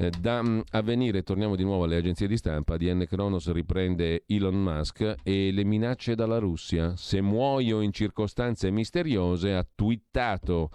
Eh, 0.00 0.12
da 0.20 0.38
um, 0.38 0.62
avvenire, 0.70 1.24
torniamo 1.24 1.56
di 1.56 1.64
nuovo 1.64 1.82
alle 1.82 1.96
agenzie 1.96 2.28
di 2.28 2.36
stampa, 2.36 2.76
DN 2.76 3.04
Kronos 3.08 3.50
riprende 3.50 4.22
Elon 4.28 4.54
Musk 4.54 5.16
e 5.24 5.50
le 5.50 5.64
minacce 5.64 6.14
dalla 6.14 6.38
Russia. 6.38 6.94
Se 6.96 7.20
muoio 7.20 7.80
in 7.80 7.92
circostanze 7.92 8.70
misteriose, 8.70 9.54
ha 9.54 9.66
twittato 9.74 10.70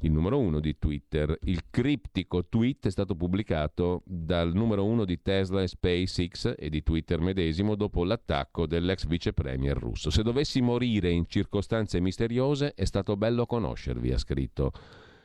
il 0.00 0.10
numero 0.10 0.38
uno 0.38 0.58
di 0.58 0.78
Twitter. 0.78 1.36
Il 1.42 1.64
criptico 1.68 2.46
tweet 2.46 2.86
è 2.86 2.90
stato 2.90 3.14
pubblicato 3.14 4.02
dal 4.06 4.54
numero 4.54 4.86
uno 4.86 5.04
di 5.04 5.20
Tesla 5.20 5.60
e 5.60 5.68
SpaceX 5.68 6.54
e 6.56 6.70
di 6.70 6.82
Twitter 6.82 7.20
medesimo 7.20 7.74
dopo 7.74 8.04
l'attacco 8.04 8.66
dell'ex 8.66 9.04
vice 9.04 9.34
premier 9.34 9.76
russo. 9.76 10.08
Se 10.08 10.22
dovessi 10.22 10.62
morire 10.62 11.10
in 11.10 11.26
circostanze 11.28 12.00
misteriose, 12.00 12.72
è 12.72 12.86
stato 12.86 13.18
bello 13.18 13.44
conoscervi, 13.44 14.12
ha 14.12 14.18
scritto 14.18 14.72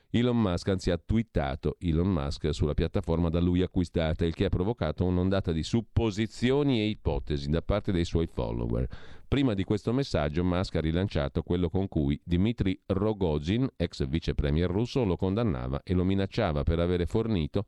Elon 0.10 0.40
Musk, 0.40 0.70
anzi 0.70 0.90
ha 0.90 0.98
twittato 0.98 1.76
Elon 1.80 2.08
Musk 2.08 2.54
sulla 2.54 2.74
piattaforma 2.74 3.30
da 3.30 3.42
lui 3.42 3.62
acquistata, 3.62 4.24
il 4.24 4.34
che 4.34 4.46
ha 4.46 4.50
provocato 4.50 5.04
un'ondata 5.04 5.52
di 5.52 5.64
supposizioni 5.64 6.80
e 6.80 6.88
ipotesi 6.88 7.50
da 7.50 7.62
parte 7.62 7.92
dei 7.92 8.06
suoi 8.06 8.26
follower. 8.26 8.88
Prima 9.28 9.54
di 9.54 9.66
questo 9.66 9.92
messaggio 9.92 10.46
Musk 10.46 10.76
ha 10.76 10.80
rilanciato 10.80 11.44
quello 11.44 11.70
con 11.70 11.90
cui 11.90 12.18
Dmitry 12.24 12.80
Rogozin, 12.86 13.68
ex 13.76 14.08
vice 14.08 14.34
premier 14.34 14.70
russo, 14.70 15.04
lo 15.04 15.18
condannava 15.18 15.82
e 15.84 15.94
lo 15.94 16.06
minacciava 16.06 16.64
per 16.64 16.80
avere 16.80 17.06
fornito 17.06 17.66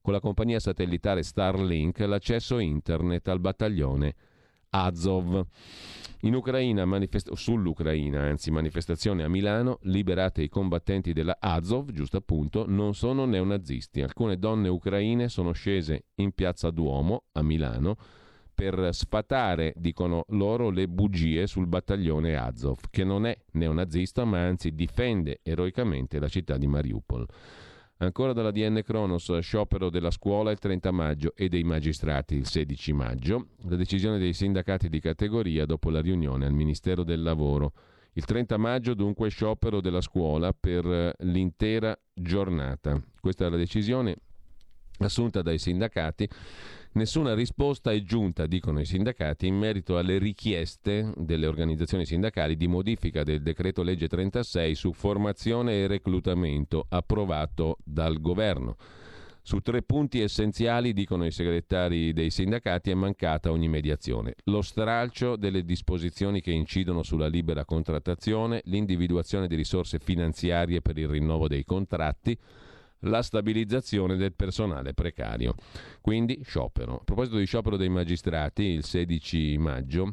con 0.00 0.14
la 0.14 0.20
compagnia 0.20 0.60
satellitare 0.60 1.22
Starlink 1.22 1.98
l'accesso 2.00 2.58
internet 2.58 3.28
al 3.28 3.40
battaglione 3.40 4.14
Azov. 4.74 5.46
In 6.22 6.40
manifest- 6.84 7.32
sull'Ucraina, 7.32 8.22
anzi 8.22 8.50
manifestazione 8.50 9.22
a 9.22 9.28
Milano, 9.28 9.78
liberate 9.82 10.42
i 10.42 10.48
combattenti 10.48 11.12
della 11.12 11.36
Azov, 11.38 11.92
giusto 11.92 12.16
appunto, 12.16 12.64
non 12.66 12.94
sono 12.94 13.24
neonazisti. 13.24 14.00
Alcune 14.00 14.36
donne 14.36 14.68
ucraine 14.68 15.28
sono 15.28 15.52
scese 15.52 16.06
in 16.16 16.32
piazza 16.32 16.70
Duomo 16.70 17.24
a 17.32 17.42
Milano 17.42 17.96
per 18.54 18.88
sfatare, 18.92 19.74
dicono 19.76 20.24
loro, 20.28 20.70
le 20.70 20.88
bugie 20.88 21.46
sul 21.46 21.66
battaglione 21.66 22.36
Azov, 22.36 22.78
che 22.90 23.04
non 23.04 23.26
è 23.26 23.36
neonazista 23.52 24.24
ma 24.24 24.44
anzi 24.44 24.74
difende 24.74 25.40
eroicamente 25.42 26.18
la 26.18 26.28
città 26.28 26.56
di 26.56 26.66
Mariupol. 26.66 27.26
Ancora 27.98 28.32
dalla 28.32 28.50
DN 28.50 28.82
Kronos, 28.82 29.38
sciopero 29.38 29.88
della 29.88 30.10
scuola 30.10 30.50
il 30.50 30.58
30 30.58 30.90
maggio 30.90 31.32
e 31.36 31.48
dei 31.48 31.62
magistrati 31.62 32.34
il 32.34 32.46
16 32.46 32.92
maggio. 32.92 33.48
La 33.68 33.76
decisione 33.76 34.18
dei 34.18 34.32
sindacati 34.32 34.88
di 34.88 34.98
categoria 34.98 35.64
dopo 35.64 35.90
la 35.90 36.00
riunione 36.00 36.44
al 36.44 36.52
Ministero 36.52 37.04
del 37.04 37.22
Lavoro. 37.22 37.72
Il 38.14 38.24
30 38.24 38.56
maggio 38.56 38.94
dunque 38.94 39.28
sciopero 39.28 39.80
della 39.80 40.00
scuola 40.00 40.52
per 40.52 41.14
l'intera 41.18 41.96
giornata. 42.12 43.00
Questa 43.20 43.46
è 43.46 43.48
la 43.48 43.56
decisione 43.56 44.16
assunta 44.98 45.42
dai 45.42 45.58
sindacati 45.58 46.28
Nessuna 46.94 47.34
risposta 47.34 47.90
è 47.90 48.00
giunta, 48.04 48.46
dicono 48.46 48.78
i 48.78 48.84
sindacati, 48.84 49.48
in 49.48 49.56
merito 49.56 49.98
alle 49.98 50.16
richieste 50.18 51.12
delle 51.16 51.48
organizzazioni 51.48 52.06
sindacali 52.06 52.56
di 52.56 52.68
modifica 52.68 53.24
del 53.24 53.42
decreto 53.42 53.82
legge 53.82 54.06
36 54.06 54.76
su 54.76 54.92
formazione 54.92 55.72
e 55.72 55.86
reclutamento 55.88 56.86
approvato 56.88 57.78
dal 57.82 58.20
governo. 58.20 58.76
Su 59.42 59.58
tre 59.58 59.82
punti 59.82 60.20
essenziali, 60.20 60.92
dicono 60.92 61.26
i 61.26 61.32
segretari 61.32 62.12
dei 62.12 62.30
sindacati, 62.30 62.92
è 62.92 62.94
mancata 62.94 63.50
ogni 63.50 63.66
mediazione. 63.66 64.36
Lo 64.44 64.62
stralcio 64.62 65.34
delle 65.34 65.64
disposizioni 65.64 66.40
che 66.40 66.52
incidono 66.52 67.02
sulla 67.02 67.26
libera 67.26 67.64
contrattazione, 67.64 68.60
l'individuazione 68.66 69.48
di 69.48 69.56
risorse 69.56 69.98
finanziarie 69.98 70.80
per 70.80 70.96
il 70.96 71.08
rinnovo 71.08 71.48
dei 71.48 71.64
contratti, 71.64 72.38
la 73.04 73.22
stabilizzazione 73.22 74.16
del 74.16 74.34
personale 74.34 74.94
precario. 74.94 75.54
Quindi 76.00 76.40
sciopero. 76.44 76.96
A 76.96 77.04
proposito 77.04 77.36
di 77.36 77.46
sciopero 77.46 77.76
dei 77.76 77.88
magistrati, 77.88 78.62
il 78.64 78.84
16 78.84 79.56
maggio 79.58 80.12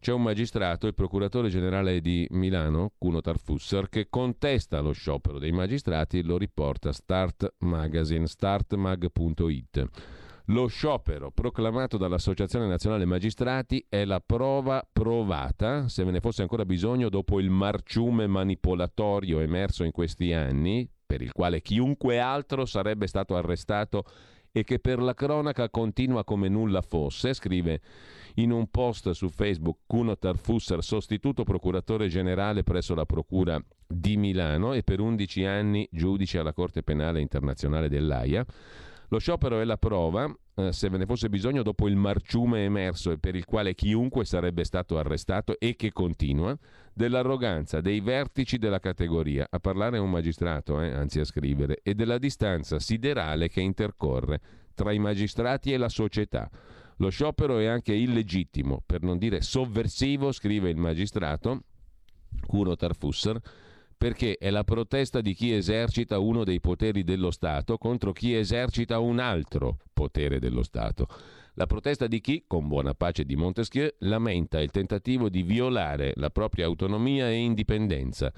c'è 0.00 0.12
un 0.12 0.22
magistrato, 0.22 0.86
il 0.86 0.94
procuratore 0.94 1.48
generale 1.48 2.00
di 2.00 2.26
Milano, 2.30 2.92
Cuno 2.96 3.20
Tarfusser, 3.20 3.88
che 3.88 4.08
contesta 4.08 4.80
lo 4.80 4.92
sciopero 4.92 5.38
dei 5.38 5.52
magistrati, 5.52 6.22
lo 6.22 6.38
riporta 6.38 6.92
Start 6.92 7.54
Magazine, 7.58 8.26
startmag.it. 8.26 9.88
Lo 10.50 10.68
sciopero 10.68 11.32
proclamato 11.32 11.96
dall'Associazione 11.96 12.68
Nazionale 12.68 13.04
Magistrati 13.04 13.84
è 13.88 14.04
la 14.04 14.20
prova 14.24 14.86
provata, 14.92 15.88
se 15.88 16.04
ve 16.04 16.12
ne 16.12 16.20
fosse 16.20 16.42
ancora 16.42 16.64
bisogno, 16.64 17.08
dopo 17.08 17.40
il 17.40 17.50
marciume 17.50 18.28
manipolatorio 18.28 19.40
emerso 19.40 19.82
in 19.82 19.90
questi 19.90 20.32
anni, 20.32 20.88
per 21.06 21.22
il 21.22 21.32
quale 21.32 21.62
chiunque 21.62 22.18
altro 22.18 22.66
sarebbe 22.66 23.06
stato 23.06 23.36
arrestato 23.36 24.04
e 24.50 24.64
che 24.64 24.78
per 24.78 25.00
la 25.00 25.14
cronaca 25.14 25.68
continua 25.68 26.24
come 26.24 26.48
nulla 26.48 26.80
fosse, 26.80 27.34
scrive 27.34 27.80
in 28.36 28.50
un 28.50 28.68
post 28.70 29.10
su 29.10 29.28
Facebook 29.28 29.80
Cuno 29.86 30.16
Tarfusser, 30.16 30.82
sostituto 30.82 31.44
procuratore 31.44 32.08
generale 32.08 32.62
presso 32.62 32.94
la 32.94 33.04
Procura 33.04 33.62
di 33.86 34.16
Milano 34.16 34.72
e 34.72 34.82
per 34.82 35.00
11 35.00 35.44
anni 35.44 35.88
giudice 35.92 36.38
alla 36.38 36.52
Corte 36.52 36.82
Penale 36.82 37.20
Internazionale 37.20 37.88
dell'AIA, 37.88 38.44
Lo 39.08 39.18
sciopero 39.18 39.60
è 39.60 39.64
la 39.64 39.76
prova, 39.76 40.32
eh, 40.56 40.72
se 40.72 40.88
ve 40.88 40.98
ne 40.98 41.06
fosse 41.06 41.28
bisogno, 41.28 41.62
dopo 41.62 41.86
il 41.86 41.96
marciume 41.96 42.64
emerso 42.64 43.12
e 43.12 43.18
per 43.18 43.36
il 43.36 43.44
quale 43.44 43.74
chiunque 43.74 44.24
sarebbe 44.24 44.64
stato 44.64 44.98
arrestato 44.98 45.58
e 45.58 45.76
che 45.76 45.92
continua, 45.92 46.56
dell'arroganza 46.92 47.80
dei 47.80 48.00
vertici 48.00 48.58
della 48.58 48.80
categoria, 48.80 49.46
a 49.48 49.60
parlare 49.60 49.98
un 49.98 50.10
magistrato, 50.10 50.80
eh, 50.80 50.92
anzi 50.92 51.20
a 51.20 51.24
scrivere, 51.24 51.80
e 51.82 51.94
della 51.94 52.18
distanza 52.18 52.78
siderale 52.78 53.48
che 53.48 53.60
intercorre 53.60 54.40
tra 54.74 54.92
i 54.92 54.98
magistrati 54.98 55.72
e 55.72 55.76
la 55.76 55.88
società. 55.88 56.50
Lo 56.98 57.10
sciopero 57.10 57.58
è 57.58 57.66
anche 57.66 57.92
illegittimo, 57.92 58.82
per 58.84 59.02
non 59.02 59.18
dire 59.18 59.42
sovversivo, 59.42 60.32
scrive 60.32 60.70
il 60.70 60.76
magistrato, 60.76 61.62
Cuno 62.46 62.74
Tarfusser, 62.74 63.38
perché 63.96 64.36
è 64.36 64.50
la 64.50 64.64
protesta 64.64 65.20
di 65.20 65.32
chi 65.32 65.52
esercita 65.52 66.18
uno 66.18 66.44
dei 66.44 66.60
poteri 66.60 67.02
dello 67.02 67.30
Stato 67.30 67.78
contro 67.78 68.12
chi 68.12 68.34
esercita 68.34 68.98
un 68.98 69.18
altro 69.18 69.78
potere 69.92 70.38
dello 70.38 70.62
Stato. 70.62 71.06
La 71.54 71.66
protesta 71.66 72.06
di 72.06 72.20
chi, 72.20 72.44
con 72.46 72.68
buona 72.68 72.92
pace 72.92 73.24
di 73.24 73.34
Montesquieu, 73.34 73.88
lamenta 74.00 74.60
il 74.60 74.70
tentativo 74.70 75.30
di 75.30 75.42
violare 75.42 76.12
la 76.16 76.28
propria 76.28 76.66
autonomia 76.66 77.30
e 77.30 77.36
indipendenza, 77.36 78.30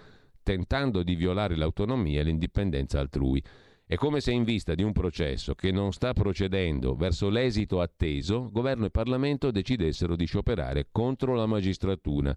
tentando 0.44 1.02
di 1.02 1.16
violare 1.16 1.56
l'autonomia 1.56 2.20
e 2.20 2.22
l'indipendenza 2.22 3.00
altrui. 3.00 3.42
È 3.84 3.96
come 3.96 4.20
se 4.20 4.30
in 4.30 4.44
vista 4.44 4.76
di 4.76 4.84
un 4.84 4.92
processo 4.92 5.56
che 5.56 5.72
non 5.72 5.92
sta 5.92 6.12
procedendo 6.12 6.94
verso 6.94 7.28
l'esito 7.28 7.80
atteso, 7.80 8.48
governo 8.52 8.86
e 8.86 8.90
Parlamento 8.90 9.50
decidessero 9.50 10.14
di 10.14 10.26
scioperare 10.26 10.88
contro 10.92 11.34
la 11.34 11.46
magistratura 11.46 12.36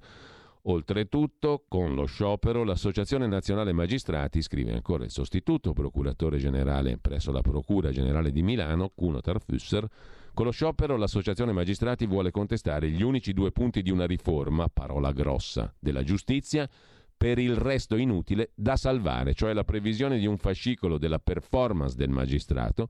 Oltretutto, 0.66 1.66
con 1.68 1.96
lo 1.96 2.06
sciopero, 2.06 2.64
l'Associazione 2.64 3.26
Nazionale 3.26 3.74
Magistrati, 3.74 4.44
scrive 4.44 4.74
ancora 4.74 5.04
il 5.04 5.10
sostituto 5.10 5.74
procuratore 5.74 6.38
generale 6.38 7.00
presso 7.00 7.32
la 7.32 7.42
Procura 7.42 7.90
Generale 7.90 8.32
di 8.32 8.44
Milano, 8.44 8.92
Cuno 8.94 9.22
Tarfusser, 9.22 9.88
con 10.34 10.46
lo 10.46 10.52
sciopero 10.52 10.98
l'Associazione 10.98 11.52
Magistrati 11.52 12.06
vuole 12.06 12.30
contestare 12.30 12.92
gli 12.92 13.02
unici 13.02 13.34
due 13.34 13.52
punti 13.52 13.82
di 13.82 13.90
una 13.90 14.06
riforma, 14.06 14.70
parola 14.70 15.12
grossa, 15.12 15.74
della 15.80 16.04
giustizia 16.04 16.70
per 17.18 17.40
il 17.40 17.56
resto 17.56 17.96
inutile 17.98 18.52
da 18.56 18.76
salvare, 18.76 19.34
cioè 19.34 19.54
la 19.54 19.64
previsione 19.64 20.20
di 20.20 20.28
un 20.28 20.38
fascicolo 20.38 20.98
della 20.98 21.20
performance 21.20 21.96
del 21.96 22.10
magistrato 22.10 22.88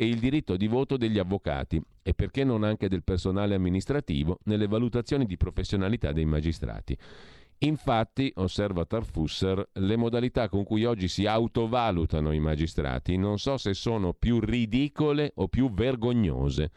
e 0.00 0.06
il 0.06 0.18
diritto 0.18 0.56
di 0.56 0.66
voto 0.66 0.96
degli 0.96 1.18
avvocati 1.18 1.78
e 2.02 2.14
perché 2.14 2.42
non 2.42 2.64
anche 2.64 2.88
del 2.88 3.04
personale 3.04 3.54
amministrativo 3.54 4.38
nelle 4.44 4.66
valutazioni 4.66 5.26
di 5.26 5.36
professionalità 5.36 6.10
dei 6.12 6.24
magistrati. 6.24 6.96
Infatti, 7.58 8.32
osserva 8.36 8.86
Tarfusser, 8.86 9.62
le 9.74 9.96
modalità 9.96 10.48
con 10.48 10.64
cui 10.64 10.86
oggi 10.86 11.06
si 11.06 11.26
autovalutano 11.26 12.32
i 12.32 12.40
magistrati 12.40 13.18
non 13.18 13.38
so 13.38 13.58
se 13.58 13.74
sono 13.74 14.14
più 14.14 14.40
ridicole 14.40 15.32
o 15.34 15.48
più 15.48 15.70
vergognose. 15.70 16.70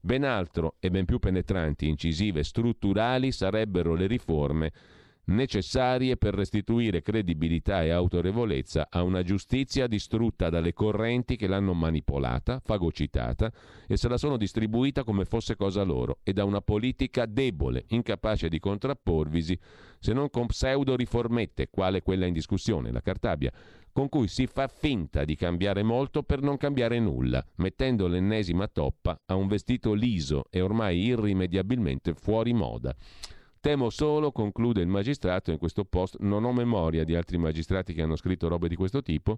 Ben 0.00 0.22
altro 0.22 0.76
e 0.78 0.90
ben 0.90 1.06
più 1.06 1.18
penetranti, 1.18 1.88
incisive 1.88 2.44
strutturali 2.44 3.32
sarebbero 3.32 3.94
le 3.94 4.06
riforme 4.06 4.72
necessarie 5.26 6.16
per 6.16 6.34
restituire 6.34 7.02
credibilità 7.02 7.82
e 7.82 7.90
autorevolezza 7.90 8.88
a 8.90 9.02
una 9.02 9.22
giustizia 9.22 9.86
distrutta 9.86 10.50
dalle 10.50 10.72
correnti 10.72 11.36
che 11.36 11.46
l'hanno 11.46 11.74
manipolata, 11.74 12.60
fagocitata 12.64 13.50
e 13.86 13.96
se 13.96 14.08
la 14.08 14.16
sono 14.16 14.36
distribuita 14.36 15.04
come 15.04 15.24
fosse 15.24 15.56
cosa 15.56 15.82
loro 15.82 16.18
e 16.22 16.32
da 16.32 16.44
una 16.44 16.60
politica 16.60 17.26
debole, 17.26 17.84
incapace 17.88 18.48
di 18.48 18.58
contrapporvisi 18.58 19.58
se 19.98 20.12
non 20.12 20.30
con 20.30 20.46
pseudo 20.46 20.96
riformette, 20.96 21.68
quale 21.70 22.02
quella 22.02 22.26
in 22.26 22.32
discussione, 22.32 22.90
la 22.90 23.02
Cartabia, 23.02 23.52
con 23.92 24.08
cui 24.08 24.28
si 24.28 24.46
fa 24.46 24.68
finta 24.68 25.24
di 25.24 25.36
cambiare 25.36 25.82
molto 25.82 26.22
per 26.22 26.40
non 26.40 26.56
cambiare 26.56 26.98
nulla, 26.98 27.44
mettendo 27.56 28.06
l'ennesima 28.06 28.66
toppa 28.68 29.20
a 29.26 29.34
un 29.34 29.46
vestito 29.46 29.92
liso 29.92 30.44
e 30.50 30.60
ormai 30.60 31.00
irrimediabilmente 31.04 32.14
fuori 32.14 32.52
moda. 32.52 32.94
Temo 33.62 33.90
solo, 33.90 34.32
conclude 34.32 34.80
il 34.80 34.86
magistrato 34.86 35.50
in 35.50 35.58
questo 35.58 35.84
post, 35.84 36.16
non 36.20 36.44
ho 36.44 36.52
memoria 36.52 37.04
di 37.04 37.14
altri 37.14 37.36
magistrati 37.36 37.92
che 37.92 38.00
hanno 38.00 38.16
scritto 38.16 38.48
robe 38.48 38.68
di 38.68 38.74
questo 38.74 39.02
tipo, 39.02 39.36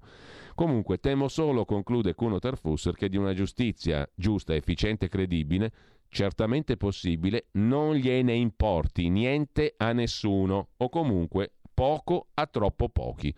comunque 0.55 0.99
temo 0.99 1.26
solo, 1.26 1.64
conclude 1.64 2.14
Cuno 2.14 2.38
Tarfusser, 2.38 2.95
che 2.95 3.09
di 3.09 3.17
una 3.17 3.35
giustizia 3.35 4.09
giusta, 4.14 4.55
efficiente 4.55 5.07
e 5.07 5.09
credibile, 5.09 5.73
certamente 6.09 6.76
possibile, 6.76 7.47
non 7.55 7.97
gliene 7.97 8.35
importi 8.35 9.09
niente 9.09 9.75
a 9.76 9.93
nessuno, 9.93 10.68
o 10.77 10.88
comunque 10.88 11.55
poco 11.75 12.29
a 12.35 12.46
troppo 12.46 12.90
pochi. 12.90 13.35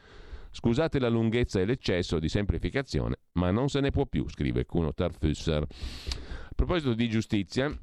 Scusate 0.50 0.98
la 0.98 1.08
lunghezza 1.08 1.60
e 1.60 1.64
l'eccesso 1.64 2.18
di 2.18 2.28
semplificazione, 2.28 3.20
ma 3.32 3.50
non 3.50 3.70
se 3.70 3.80
ne 3.80 3.90
può 3.90 4.04
più, 4.04 4.28
scrive 4.28 4.66
Cuno 4.66 4.92
Tarfusser. 4.92 5.62
A 5.62 6.54
proposito 6.54 6.92
di 6.92 7.08
giustizia, 7.08 7.74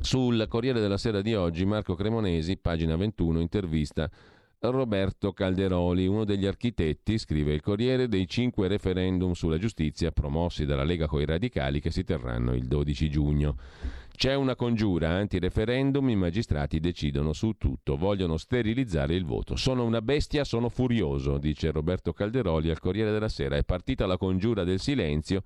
sul 0.00 0.46
Corriere 0.48 0.80
della 0.80 0.96
Sera 0.96 1.20
di 1.20 1.34
oggi, 1.34 1.64
Marco 1.64 1.94
Cremonesi, 1.94 2.56
pagina 2.56 2.96
21, 2.96 3.40
intervista 3.40 4.10
Roberto 4.58 5.32
Calderoli, 5.32 6.06
uno 6.06 6.24
degli 6.24 6.46
architetti, 6.46 7.16
scrive 7.16 7.52
il 7.52 7.62
Corriere, 7.62 8.08
dei 8.08 8.26
cinque 8.26 8.68
referendum 8.68 9.32
sulla 9.32 9.56
giustizia 9.56 10.10
promossi 10.10 10.66
dalla 10.66 10.84
Lega 10.84 11.06
coi 11.06 11.24
radicali 11.24 11.80
che 11.80 11.90
si 11.90 12.04
terranno 12.04 12.54
il 12.54 12.66
12 12.66 13.08
giugno. 13.08 13.56
C'è 14.14 14.34
una 14.34 14.54
congiura 14.54 15.08
anti-referendum, 15.10 16.10
i 16.10 16.16
magistrati 16.16 16.78
decidono 16.78 17.32
su 17.32 17.52
tutto, 17.56 17.96
vogliono 17.96 18.36
sterilizzare 18.36 19.14
il 19.14 19.24
voto. 19.24 19.56
Sono 19.56 19.84
una 19.84 20.02
bestia, 20.02 20.44
sono 20.44 20.68
furioso, 20.68 21.38
dice 21.38 21.70
Roberto 21.70 22.12
Calderoli 22.12 22.68
al 22.68 22.80
Corriere 22.80 23.12
della 23.12 23.30
Sera. 23.30 23.56
È 23.56 23.64
partita 23.64 24.06
la 24.06 24.18
congiura 24.18 24.64
del 24.64 24.78
silenzio 24.78 25.42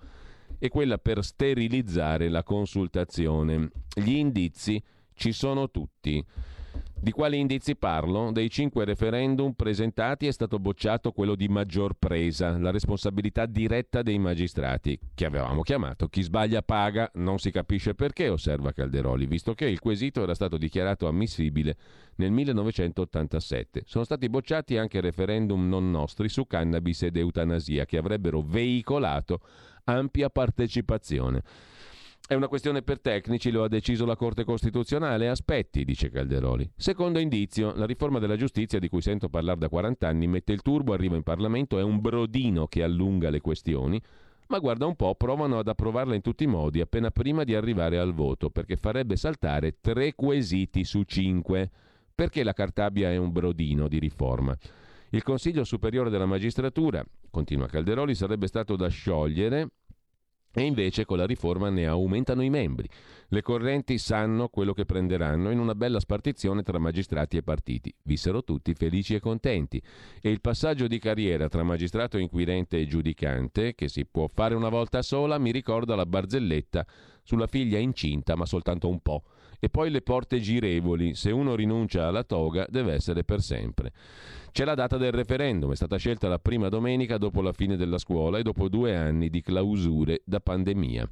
e 0.64 0.70
quella 0.70 0.96
per 0.96 1.22
sterilizzare 1.22 2.30
la 2.30 2.42
consultazione. 2.42 3.68
Gli 3.94 4.14
indizi 4.14 4.82
ci 5.12 5.30
sono 5.32 5.70
tutti. 5.70 6.24
Di 6.94 7.10
quali 7.10 7.38
indizi 7.38 7.76
parlo? 7.76 8.30
Dei 8.32 8.48
cinque 8.48 8.86
referendum 8.86 9.52
presentati 9.52 10.26
è 10.26 10.30
stato 10.32 10.58
bocciato 10.58 11.12
quello 11.12 11.34
di 11.34 11.48
maggior 11.48 11.92
presa, 11.98 12.56
la 12.56 12.70
responsabilità 12.70 13.44
diretta 13.44 14.00
dei 14.00 14.18
magistrati, 14.18 14.98
che 15.14 15.26
avevamo 15.26 15.60
chiamato 15.60 16.08
chi 16.08 16.22
sbaglia 16.22 16.62
paga, 16.62 17.10
non 17.16 17.38
si 17.38 17.50
capisce 17.50 17.94
perché, 17.94 18.30
osserva 18.30 18.72
Calderoli, 18.72 19.26
visto 19.26 19.52
che 19.52 19.66
il 19.66 19.80
quesito 19.80 20.22
era 20.22 20.34
stato 20.34 20.56
dichiarato 20.56 21.06
ammissibile 21.06 21.76
nel 22.16 22.30
1987. 22.30 23.82
Sono 23.84 24.04
stati 24.04 24.30
bocciati 24.30 24.78
anche 24.78 25.02
referendum 25.02 25.68
non 25.68 25.90
nostri 25.90 26.30
su 26.30 26.46
cannabis 26.46 27.02
ed 27.02 27.18
eutanasia 27.18 27.84
che 27.84 27.98
avrebbero 27.98 28.40
veicolato 28.40 29.40
ampia 29.84 30.30
partecipazione. 30.30 31.42
È 32.26 32.32
una 32.32 32.48
questione 32.48 32.80
per 32.80 33.00
tecnici, 33.00 33.50
lo 33.50 33.64
ha 33.64 33.68
deciso 33.68 34.06
la 34.06 34.16
Corte 34.16 34.44
Costituzionale. 34.44 35.28
Aspetti, 35.28 35.84
dice 35.84 36.08
Calderoli. 36.08 36.70
Secondo 36.74 37.18
indizio, 37.18 37.74
la 37.74 37.84
riforma 37.84 38.18
della 38.18 38.36
giustizia 38.36 38.78
di 38.78 38.88
cui 38.88 39.02
sento 39.02 39.28
parlare 39.28 39.58
da 39.58 39.68
40 39.68 40.08
anni 40.08 40.26
mette 40.26 40.52
il 40.52 40.62
turbo, 40.62 40.94
arriva 40.94 41.16
in 41.16 41.22
Parlamento, 41.22 41.78
è 41.78 41.82
un 41.82 42.00
brodino 42.00 42.66
che 42.66 42.82
allunga 42.82 43.28
le 43.28 43.42
questioni, 43.42 44.00
ma 44.48 44.58
guarda 44.58 44.86
un 44.86 44.96
po', 44.96 45.14
provano 45.16 45.58
ad 45.58 45.68
approvarla 45.68 46.14
in 46.14 46.22
tutti 46.22 46.44
i 46.44 46.46
modi 46.46 46.80
appena 46.80 47.10
prima 47.10 47.44
di 47.44 47.54
arrivare 47.54 47.98
al 47.98 48.14
voto, 48.14 48.48
perché 48.48 48.76
farebbe 48.76 49.16
saltare 49.16 49.76
tre 49.82 50.14
quesiti 50.14 50.84
su 50.84 51.02
cinque. 51.02 51.70
Perché 52.14 52.42
la 52.42 52.52
Cartabia 52.54 53.10
è 53.10 53.18
un 53.18 53.32
brodino 53.32 53.86
di 53.86 53.98
riforma? 53.98 54.56
Il 55.14 55.22
Consiglio 55.22 55.62
Superiore 55.62 56.10
della 56.10 56.26
Magistratura, 56.26 57.06
continua 57.30 57.68
Calderoli, 57.68 58.16
sarebbe 58.16 58.48
stato 58.48 58.74
da 58.74 58.88
sciogliere 58.88 59.68
e 60.52 60.62
invece 60.62 61.04
con 61.04 61.18
la 61.18 61.24
riforma 61.24 61.70
ne 61.70 61.86
aumentano 61.86 62.42
i 62.42 62.50
membri. 62.50 62.88
Le 63.28 63.40
correnti 63.40 63.96
sanno 63.96 64.48
quello 64.48 64.72
che 64.72 64.84
prenderanno 64.84 65.52
in 65.52 65.60
una 65.60 65.76
bella 65.76 66.00
spartizione 66.00 66.64
tra 66.64 66.80
magistrati 66.80 67.36
e 67.36 67.44
partiti. 67.44 67.94
Vissero 68.02 68.42
tutti 68.42 68.74
felici 68.74 69.14
e 69.14 69.20
contenti. 69.20 69.80
E 70.20 70.30
il 70.30 70.40
passaggio 70.40 70.88
di 70.88 70.98
carriera 70.98 71.48
tra 71.48 71.62
magistrato 71.62 72.18
inquirente 72.18 72.80
e 72.80 72.88
giudicante, 72.88 73.76
che 73.76 73.88
si 73.88 74.06
può 74.06 74.26
fare 74.26 74.56
una 74.56 74.68
volta 74.68 75.00
sola, 75.02 75.38
mi 75.38 75.52
ricorda 75.52 75.94
la 75.94 76.06
barzelletta 76.06 76.84
sulla 77.22 77.46
figlia 77.46 77.78
incinta, 77.78 78.34
ma 78.34 78.46
soltanto 78.46 78.88
un 78.88 78.98
po'. 79.00 79.22
E 79.60 79.70
poi 79.70 79.90
le 79.90 80.02
porte 80.02 80.40
girevoli. 80.40 81.14
Se 81.14 81.30
uno 81.30 81.54
rinuncia 81.54 82.08
alla 82.08 82.24
toga, 82.24 82.66
deve 82.68 82.94
essere 82.94 83.22
per 83.22 83.40
sempre. 83.40 83.92
C'è 84.54 84.64
la 84.64 84.76
data 84.76 84.96
del 84.98 85.10
referendum, 85.10 85.72
è 85.72 85.74
stata 85.74 85.96
scelta 85.96 86.28
la 86.28 86.38
prima 86.38 86.68
domenica 86.68 87.18
dopo 87.18 87.42
la 87.42 87.52
fine 87.52 87.76
della 87.76 87.98
scuola 87.98 88.38
e 88.38 88.44
dopo 88.44 88.68
due 88.68 88.94
anni 88.94 89.28
di 89.28 89.40
clausure 89.40 90.22
da 90.24 90.38
pandemia. 90.38 91.10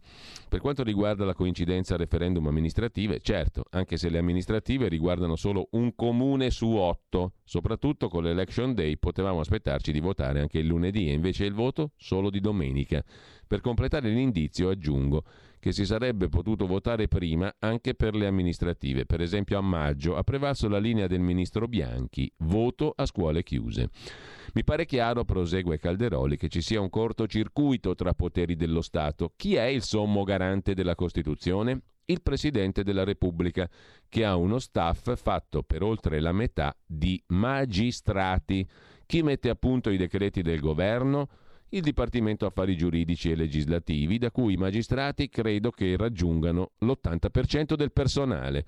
Per 0.48 0.60
quanto 0.60 0.84
riguarda 0.84 1.24
la 1.24 1.34
coincidenza 1.34 1.96
referendum 1.96 2.46
amministrative, 2.46 3.18
certo, 3.20 3.64
anche 3.70 3.96
se 3.96 4.10
le 4.10 4.18
amministrative 4.18 4.86
riguardano 4.86 5.34
solo 5.34 5.66
un 5.72 5.92
comune 5.96 6.50
su 6.50 6.68
otto, 6.68 7.32
soprattutto 7.42 8.08
con 8.08 8.22
l'election 8.22 8.74
day 8.74 8.96
potevamo 8.96 9.40
aspettarci 9.40 9.90
di 9.90 9.98
votare 9.98 10.38
anche 10.38 10.60
il 10.60 10.66
lunedì 10.66 11.08
e 11.08 11.12
invece 11.12 11.44
il 11.44 11.52
voto 11.52 11.90
solo 11.96 12.30
di 12.30 12.38
domenica. 12.38 13.02
Per 13.44 13.60
completare 13.60 14.08
l'indizio 14.08 14.68
aggiungo 14.68 15.24
che 15.62 15.70
si 15.70 15.86
sarebbe 15.86 16.28
potuto 16.28 16.66
votare 16.66 17.06
prima 17.06 17.54
anche 17.60 17.94
per 17.94 18.16
le 18.16 18.26
amministrative. 18.26 19.06
Per 19.06 19.20
esempio 19.20 19.58
a 19.58 19.60
maggio 19.60 20.16
ha 20.16 20.24
prevalso 20.24 20.68
la 20.68 20.78
linea 20.78 21.06
del 21.06 21.20
ministro 21.20 21.68
Bianchi, 21.68 22.28
voto 22.38 22.92
a 22.96 23.06
scuole 23.06 23.44
chiuse. 23.44 23.88
Mi 24.54 24.64
pare 24.64 24.86
chiaro, 24.86 25.24
prosegue 25.24 25.78
Calderoli, 25.78 26.36
che 26.36 26.48
ci 26.48 26.60
sia 26.60 26.80
un 26.80 26.90
cortocircuito 26.90 27.94
tra 27.94 28.12
poteri 28.12 28.56
dello 28.56 28.80
Stato. 28.80 29.34
Chi 29.36 29.54
è 29.54 29.66
il 29.66 29.82
sommo 29.82 30.24
garante 30.24 30.74
della 30.74 30.96
Costituzione? 30.96 31.82
Il 32.06 32.22
Presidente 32.22 32.82
della 32.82 33.04
Repubblica, 33.04 33.70
che 34.08 34.24
ha 34.24 34.34
uno 34.34 34.58
staff 34.58 35.14
fatto 35.14 35.62
per 35.62 35.84
oltre 35.84 36.18
la 36.18 36.32
metà 36.32 36.76
di 36.84 37.22
magistrati. 37.28 38.68
Chi 39.06 39.22
mette 39.22 39.48
a 39.48 39.54
punto 39.54 39.90
i 39.90 39.96
decreti 39.96 40.42
del 40.42 40.58
governo? 40.58 41.28
Il 41.74 41.80
Dipartimento 41.80 42.44
Affari 42.44 42.76
Giuridici 42.76 43.30
e 43.30 43.34
Legislativi, 43.34 44.18
da 44.18 44.30
cui 44.30 44.54
i 44.54 44.58
magistrati 44.58 45.28
credo 45.28 45.70
che 45.70 45.96
raggiungano 45.96 46.72
l'80% 46.78 47.74
del 47.74 47.92
personale. 47.92 48.66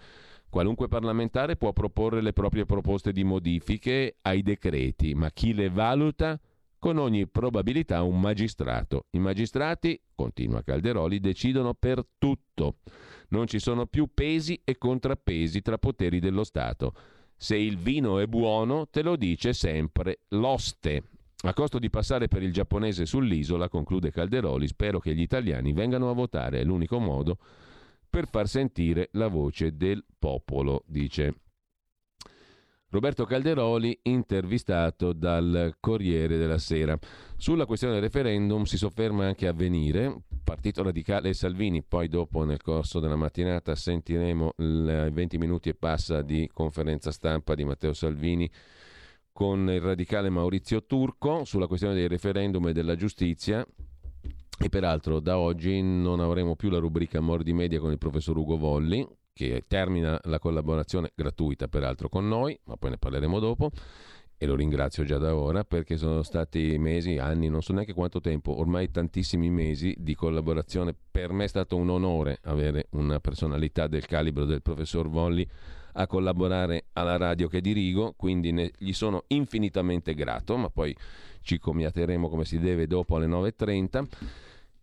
Qualunque 0.48 0.88
parlamentare 0.88 1.56
può 1.56 1.72
proporre 1.72 2.22
le 2.22 2.32
proprie 2.32 2.64
proposte 2.64 3.12
di 3.12 3.22
modifiche 3.22 4.16
ai 4.22 4.42
decreti, 4.42 5.14
ma 5.14 5.30
chi 5.30 5.52
le 5.52 5.68
valuta? 5.68 6.40
Con 6.78 6.96
ogni 6.98 7.26
probabilità 7.26 8.02
un 8.02 8.20
magistrato. 8.20 9.06
I 9.10 9.18
magistrati, 9.18 10.00
continua 10.14 10.62
Calderoli, 10.62 11.18
decidono 11.18 11.74
per 11.74 12.04
tutto. 12.18 12.76
Non 13.28 13.46
ci 13.46 13.58
sono 13.58 13.86
più 13.86 14.08
pesi 14.14 14.60
e 14.64 14.78
contrappesi 14.78 15.60
tra 15.60 15.76
poteri 15.76 16.20
dello 16.20 16.44
Stato. 16.44 16.94
Se 17.36 17.56
il 17.56 17.76
vino 17.76 18.18
è 18.18 18.26
buono, 18.26 18.86
te 18.86 19.02
lo 19.02 19.16
dice 19.16 19.52
sempre 19.52 20.20
l'oste. 20.28 21.02
A 21.46 21.52
costo 21.52 21.78
di 21.78 21.90
passare 21.90 22.26
per 22.26 22.42
il 22.42 22.54
giapponese 22.54 23.04
sull'isola, 23.04 23.68
conclude 23.68 24.10
Calderoli, 24.10 24.66
spero 24.66 24.98
che 24.98 25.14
gli 25.14 25.20
italiani 25.20 25.74
vengano 25.74 26.08
a 26.08 26.14
votare, 26.14 26.60
è 26.60 26.64
l'unico 26.64 26.98
modo 26.98 27.36
per 28.08 28.26
far 28.28 28.48
sentire 28.48 29.10
la 29.12 29.28
voce 29.28 29.76
del 29.76 30.02
popolo, 30.18 30.84
dice 30.86 31.40
Roberto 32.88 33.26
Calderoli, 33.26 33.98
intervistato 34.04 35.12
dal 35.12 35.76
Corriere 35.80 36.38
della 36.38 36.56
Sera. 36.56 36.98
Sulla 37.36 37.66
questione 37.66 37.92
del 37.92 38.04
referendum 38.04 38.62
si 38.62 38.78
sofferma 38.78 39.26
anche 39.26 39.46
a 39.46 39.52
venire. 39.52 40.22
Partito 40.42 40.82
Radicale 40.82 41.28
e 41.28 41.34
Salvini, 41.34 41.82
poi 41.82 42.08
dopo 42.08 42.44
nel 42.44 42.62
corso 42.62 43.00
della 43.00 43.16
mattinata 43.16 43.74
sentiremo 43.74 44.52
i 44.56 45.10
20 45.12 45.36
minuti 45.36 45.68
e 45.68 45.74
passa 45.74 46.22
di 46.22 46.48
conferenza 46.50 47.10
stampa 47.10 47.54
di 47.54 47.64
Matteo 47.64 47.92
Salvini 47.92 48.50
con 49.34 49.68
il 49.68 49.80
radicale 49.80 50.30
Maurizio 50.30 50.84
Turco 50.84 51.44
sulla 51.44 51.66
questione 51.66 51.92
del 51.94 52.08
referendum 52.08 52.68
e 52.68 52.72
della 52.72 52.94
giustizia. 52.94 53.66
E 54.56 54.68
peraltro 54.68 55.18
da 55.18 55.38
oggi 55.38 55.82
non 55.82 56.20
avremo 56.20 56.54
più 56.54 56.70
la 56.70 56.78
rubrica 56.78 57.18
Mordi 57.18 57.52
Media 57.52 57.80
con 57.80 57.90
il 57.90 57.98
professor 57.98 58.36
Ugo 58.36 58.56
Volli, 58.56 59.04
che 59.32 59.64
termina 59.66 60.20
la 60.26 60.38
collaborazione 60.38 61.10
gratuita 61.16 61.66
peraltro 61.66 62.08
con 62.08 62.28
noi, 62.28 62.56
ma 62.66 62.76
poi 62.76 62.90
ne 62.90 62.96
parleremo 62.98 63.40
dopo. 63.40 63.72
E 64.38 64.46
lo 64.46 64.54
ringrazio 64.54 65.02
già 65.02 65.18
da 65.18 65.34
ora 65.34 65.64
perché 65.64 65.96
sono 65.96 66.22
stati 66.22 66.78
mesi, 66.78 67.18
anni, 67.18 67.48
non 67.48 67.60
so 67.60 67.72
neanche 67.72 67.92
quanto 67.92 68.20
tempo, 68.20 68.56
ormai 68.56 68.92
tantissimi 68.92 69.50
mesi 69.50 69.96
di 69.98 70.14
collaborazione. 70.14 70.94
Per 71.10 71.32
me 71.32 71.44
è 71.44 71.48
stato 71.48 71.74
un 71.74 71.90
onore 71.90 72.38
avere 72.42 72.86
una 72.90 73.18
personalità 73.18 73.88
del 73.88 74.06
calibro 74.06 74.44
del 74.44 74.62
professor 74.62 75.08
Volli 75.08 75.48
a 75.94 76.06
collaborare 76.06 76.84
alla 76.92 77.16
radio 77.16 77.48
che 77.48 77.60
dirigo, 77.60 78.14
quindi 78.16 78.52
ne, 78.52 78.70
gli 78.78 78.92
sono 78.92 79.24
infinitamente 79.28 80.14
grato, 80.14 80.56
ma 80.56 80.70
poi 80.70 80.94
ci 81.42 81.58
comiateremo 81.58 82.28
come 82.28 82.44
si 82.44 82.58
deve 82.58 82.86
dopo 82.86 83.16
alle 83.16 83.26
9.30. 83.26 84.04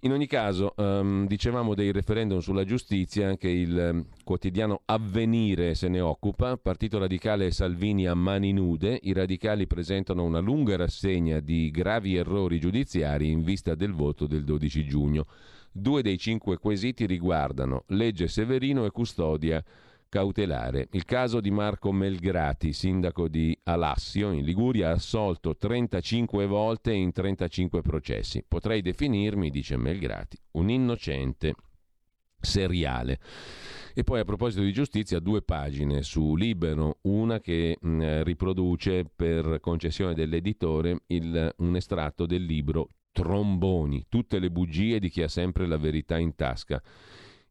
In 0.03 0.13
ogni 0.13 0.25
caso, 0.25 0.73
um, 0.77 1.27
dicevamo 1.27 1.75
dei 1.75 1.91
referendum 1.91 2.39
sulla 2.39 2.63
giustizia, 2.63 3.27
anche 3.27 3.49
il 3.49 3.89
um, 3.93 4.05
quotidiano 4.23 4.81
Avvenire 4.85 5.75
se 5.75 5.89
ne 5.89 5.99
occupa, 5.99 6.57
Partito 6.57 6.97
Radicale 6.97 7.51
Salvini 7.51 8.07
a 8.07 8.15
mani 8.15 8.51
nude, 8.51 8.97
i 9.03 9.13
radicali 9.13 9.67
presentano 9.67 10.23
una 10.23 10.39
lunga 10.39 10.75
rassegna 10.75 11.39
di 11.39 11.69
gravi 11.69 12.15
errori 12.15 12.59
giudiziari 12.59 13.29
in 13.29 13.43
vista 13.43 13.75
del 13.75 13.93
voto 13.93 14.25
del 14.25 14.43
12 14.43 14.85
giugno. 14.85 15.27
Due 15.71 16.01
dei 16.01 16.17
cinque 16.17 16.57
quesiti 16.57 17.05
riguardano 17.05 17.83
legge 17.89 18.27
Severino 18.27 18.85
e 18.85 18.89
custodia 18.91 19.63
cautelare. 20.11 20.89
Il 20.91 21.05
caso 21.05 21.39
di 21.39 21.51
Marco 21.51 21.93
Melgrati, 21.93 22.73
sindaco 22.73 23.29
di 23.29 23.57
Alassio, 23.63 24.31
in 24.31 24.43
Liguria, 24.43 24.89
assolto 24.89 25.55
35 25.55 26.47
volte 26.47 26.91
in 26.91 27.13
35 27.13 27.81
processi. 27.81 28.43
Potrei 28.45 28.81
definirmi, 28.81 29.49
dice 29.49 29.77
Melgrati, 29.77 30.37
un 30.51 30.69
innocente 30.69 31.55
seriale. 32.41 33.19
E 33.93 34.03
poi 34.03 34.19
a 34.19 34.25
proposito 34.25 34.61
di 34.63 34.73
giustizia, 34.73 35.19
due 35.19 35.43
pagine 35.43 36.01
su 36.03 36.35
Libero, 36.35 36.97
una 37.03 37.39
che 37.39 37.77
mh, 37.79 38.23
riproduce 38.23 39.05
per 39.05 39.61
concessione 39.61 40.13
dell'editore 40.13 41.03
il, 41.07 41.53
un 41.59 41.75
estratto 41.77 42.25
del 42.25 42.43
libro 42.43 42.89
Tromboni, 43.13 44.07
tutte 44.09 44.39
le 44.39 44.51
bugie 44.51 44.99
di 44.99 45.09
chi 45.09 45.21
ha 45.21 45.29
sempre 45.29 45.65
la 45.67 45.77
verità 45.77 46.17
in 46.17 46.35
tasca 46.35 46.81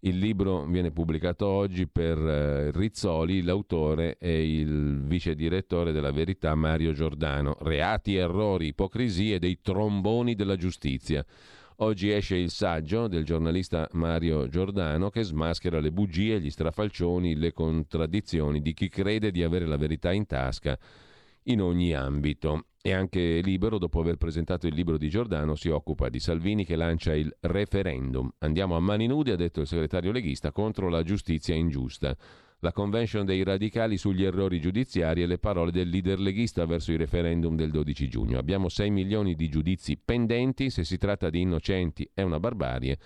il 0.03 0.19
libro 0.19 0.65
viene 0.65 0.93
pubblicato 0.93 1.47
oggi 1.47 1.87
per 1.87 2.17
eh, 2.17 2.71
Rizzoli, 2.71 3.43
l'autore 3.43 4.17
è 4.19 4.29
il 4.29 5.03
vice 5.03 5.35
direttore 5.35 5.93
della 5.93 6.11
Verità 6.11 6.55
Mario 6.55 6.93
Giordano. 6.93 7.57
Reati, 7.61 8.15
errori, 8.17 8.69
ipocrisie 8.69 9.39
dei 9.39 9.61
tromboni 9.61 10.35
della 10.35 10.57
giustizia. 10.57 11.25
Oggi 11.83 12.11
esce 12.11 12.37
il 12.37 12.51
saggio 12.51 13.09
del 13.09 13.25
giornalista 13.25 13.87
Mario 13.93 14.49
Giordano 14.49 15.11
che 15.11 15.23
smaschera 15.23 15.81
le 15.81 15.93
bugie, 15.93 16.41
gli 16.41 16.51
strafalcioni, 16.51 17.37
le 17.37 17.53
contraddizioni 17.53 18.63
di 18.63 18.73
chi 18.73 18.89
crede 18.89 19.31
di 19.31 19.43
avere 19.43 19.67
la 19.67 19.77
verità 19.77 20.13
in 20.13 20.25
tasca 20.25 20.79
in 21.45 21.61
ogni 21.61 21.95
ambito. 21.95 22.65
E 22.83 22.93
anche 22.93 23.41
Libero, 23.43 23.77
dopo 23.77 24.01
aver 24.01 24.17
presentato 24.17 24.67
il 24.67 24.75
libro 24.75 24.97
di 24.97 25.11
Giordano, 25.11 25.55
si 25.55 25.69
occupa 25.69 26.09
di 26.09 26.19
Salvini 26.19 26.65
che 26.65 26.77
lancia 26.77 27.15
il 27.15 27.31
referendum. 27.41 28.31
Andiamo 28.39 28.75
a 28.75 28.81
mani 28.81 29.07
nude, 29.07 29.33
ha 29.33 29.37
detto 29.37 29.61
il 29.61 29.67
segretario 29.67 30.13
leghista, 30.13 30.51
contro 30.51 30.89
la 30.89 31.03
giustizia 31.03 31.55
ingiusta. 31.55 32.17
La 32.61 32.73
convention 32.73 33.27
dei 33.27 33.43
radicali 33.43 33.99
sugli 33.99 34.25
errori 34.25 34.61
giudiziari 34.61 35.23
e 35.23 35.27
le 35.27 35.39
parole 35.39 35.71
del 35.71 35.91
leader 35.91 36.19
leghista 36.19 36.65
verso 36.65 36.93
il 36.93 36.99
referendum 36.99 37.55
del 37.55 37.71
12 37.71 38.09
giugno. 38.09 38.39
Abbiamo 38.39 38.71
6 38.71 38.91
milioni 38.91 39.35
di 39.35 39.51
giudizi 39.51 39.99
pendenti, 40.03 40.71
se 40.71 40.83
si 40.83 40.97
tratta 40.97 41.29
di 41.29 41.43
innocenti 41.43 42.09
è 42.15 42.23
una 42.23 42.41
barbarie, 42.41 42.99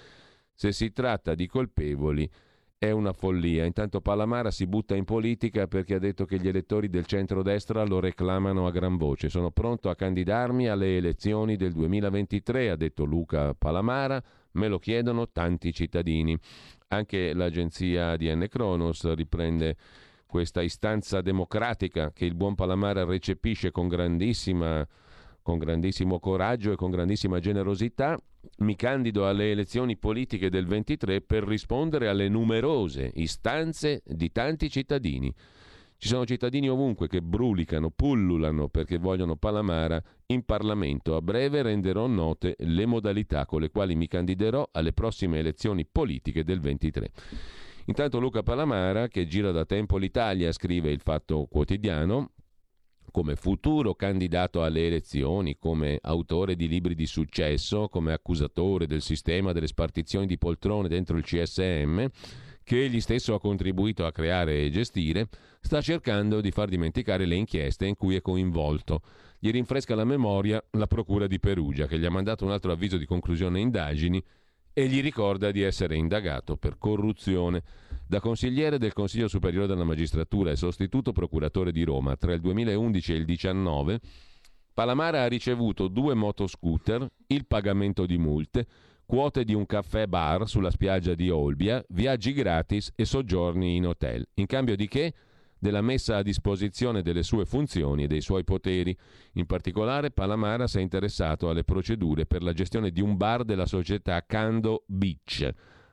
se 0.52 0.70
si 0.70 0.92
tratta 0.92 1.34
di 1.34 1.48
colpevoli 1.48 2.30
è 2.84 2.90
una 2.90 3.12
follia. 3.12 3.64
Intanto 3.64 4.00
Palamara 4.00 4.50
si 4.50 4.66
butta 4.66 4.94
in 4.94 5.04
politica 5.04 5.66
perché 5.66 5.94
ha 5.94 5.98
detto 5.98 6.26
che 6.26 6.38
gli 6.38 6.48
elettori 6.48 6.88
del 6.88 7.06
centrodestra 7.06 7.82
lo 7.84 7.98
reclamano 7.98 8.66
a 8.66 8.70
gran 8.70 8.96
voce. 8.96 9.30
Sono 9.30 9.50
pronto 9.50 9.88
a 9.88 9.94
candidarmi 9.94 10.68
alle 10.68 10.96
elezioni 10.96 11.56
del 11.56 11.72
2023, 11.72 12.70
ha 12.70 12.76
detto 12.76 13.04
Luca 13.04 13.54
Palamara. 13.54 14.22
Me 14.52 14.68
lo 14.68 14.78
chiedono 14.78 15.30
tanti 15.30 15.72
cittadini. 15.72 16.38
Anche 16.88 17.32
l'agenzia 17.32 18.16
DN 18.16 18.46
Kronos 18.48 19.12
riprende 19.14 19.76
questa 20.26 20.60
istanza 20.60 21.22
democratica 21.22 22.12
che 22.12 22.24
il 22.26 22.34
buon 22.34 22.54
Palamara 22.54 23.04
recepisce 23.04 23.70
con 23.70 23.88
con 25.42 25.58
grandissimo 25.58 26.18
coraggio 26.20 26.72
e 26.72 26.76
con 26.76 26.90
grandissima 26.90 27.38
generosità, 27.38 28.18
mi 28.58 28.76
candido 28.76 29.26
alle 29.28 29.50
elezioni 29.50 29.96
politiche 29.96 30.50
del 30.50 30.66
23 30.66 31.20
per 31.20 31.44
rispondere 31.44 32.08
alle 32.08 32.28
numerose 32.28 33.10
istanze 33.14 34.02
di 34.04 34.30
tanti 34.30 34.70
cittadini. 34.70 35.32
Ci 35.96 36.08
sono 36.08 36.26
cittadini 36.26 36.68
ovunque 36.68 37.08
che 37.08 37.22
brulicano, 37.22 37.90
pullulano 37.90 38.68
perché 38.68 38.98
vogliono 38.98 39.36
Palamara 39.36 40.02
in 40.26 40.44
Parlamento. 40.44 41.16
A 41.16 41.22
breve 41.22 41.62
renderò 41.62 42.06
note 42.06 42.56
le 42.58 42.84
modalità 42.84 43.46
con 43.46 43.60
le 43.60 43.70
quali 43.70 43.94
mi 43.94 44.06
candiderò 44.06 44.68
alle 44.72 44.92
prossime 44.92 45.38
elezioni 45.38 45.86
politiche 45.86 46.44
del 46.44 46.60
23. 46.60 47.10
Intanto 47.86 48.18
Luca 48.18 48.42
Palamara, 48.42 49.08
che 49.08 49.26
gira 49.26 49.50
da 49.50 49.64
tempo 49.64 49.96
l'Italia, 49.96 50.52
scrive 50.52 50.90
il 50.90 51.00
Fatto 51.00 51.46
Quotidiano, 51.50 52.32
come 53.14 53.36
futuro 53.36 53.94
candidato 53.94 54.64
alle 54.64 54.88
elezioni, 54.88 55.56
come 55.56 56.00
autore 56.02 56.56
di 56.56 56.66
libri 56.66 56.96
di 56.96 57.06
successo, 57.06 57.88
come 57.88 58.12
accusatore 58.12 58.88
del 58.88 59.02
sistema 59.02 59.52
delle 59.52 59.68
spartizioni 59.68 60.26
di 60.26 60.36
poltrone 60.36 60.88
dentro 60.88 61.16
il 61.16 61.22
CSM, 61.22 62.06
che 62.64 62.82
egli 62.82 63.00
stesso 63.00 63.32
ha 63.32 63.38
contribuito 63.38 64.04
a 64.04 64.10
creare 64.10 64.64
e 64.64 64.70
gestire, 64.70 65.28
sta 65.60 65.80
cercando 65.80 66.40
di 66.40 66.50
far 66.50 66.68
dimenticare 66.68 67.24
le 67.24 67.36
inchieste 67.36 67.86
in 67.86 67.94
cui 67.94 68.16
è 68.16 68.20
coinvolto. 68.20 69.02
Gli 69.38 69.52
rinfresca 69.52 69.94
la 69.94 70.04
memoria 70.04 70.60
la 70.72 70.88
Procura 70.88 71.28
di 71.28 71.38
Perugia, 71.38 71.86
che 71.86 72.00
gli 72.00 72.06
ha 72.06 72.10
mandato 72.10 72.44
un 72.44 72.50
altro 72.50 72.72
avviso 72.72 72.96
di 72.96 73.06
conclusione 73.06 73.60
indagini 73.60 74.20
e 74.74 74.88
gli 74.88 75.00
ricorda 75.00 75.52
di 75.52 75.62
essere 75.62 75.96
indagato 75.96 76.56
per 76.56 76.76
corruzione. 76.76 77.62
Da 78.06 78.20
consigliere 78.20 78.76
del 78.76 78.92
Consiglio 78.92 79.28
Superiore 79.28 79.68
della 79.68 79.84
Magistratura 79.84 80.50
e 80.50 80.56
sostituto 80.56 81.12
procuratore 81.12 81.72
di 81.72 81.84
Roma 81.84 82.16
tra 82.16 82.34
il 82.34 82.40
2011 82.40 83.12
e 83.12 83.16
il 83.16 83.24
2019, 83.24 84.00
Palamara 84.74 85.22
ha 85.22 85.28
ricevuto 85.28 85.86
due 85.86 86.14
motoscooter, 86.14 87.08
il 87.28 87.46
pagamento 87.46 88.04
di 88.04 88.18
multe, 88.18 88.66
quote 89.06 89.44
di 89.44 89.54
un 89.54 89.66
caffè 89.66 90.06
bar 90.06 90.48
sulla 90.48 90.70
spiaggia 90.70 91.14
di 91.14 91.30
Olbia, 91.30 91.82
viaggi 91.90 92.32
gratis 92.32 92.92
e 92.96 93.04
soggiorni 93.04 93.76
in 93.76 93.86
hotel. 93.86 94.26
In 94.34 94.46
cambio 94.46 94.74
di 94.74 94.88
che? 94.88 95.14
Della 95.64 95.80
messa 95.80 96.18
a 96.18 96.22
disposizione 96.22 97.00
delle 97.00 97.22
sue 97.22 97.46
funzioni 97.46 98.02
e 98.04 98.06
dei 98.06 98.20
suoi 98.20 98.44
poteri. 98.44 98.94
In 99.36 99.46
particolare 99.46 100.10
Palamara 100.10 100.66
si 100.66 100.76
è 100.76 100.82
interessato 100.82 101.48
alle 101.48 101.64
procedure 101.64 102.26
per 102.26 102.42
la 102.42 102.52
gestione 102.52 102.90
di 102.90 103.00
un 103.00 103.16
bar 103.16 103.44
della 103.44 103.64
società 103.64 104.22
Cando 104.26 104.84
Beach. 104.86 105.50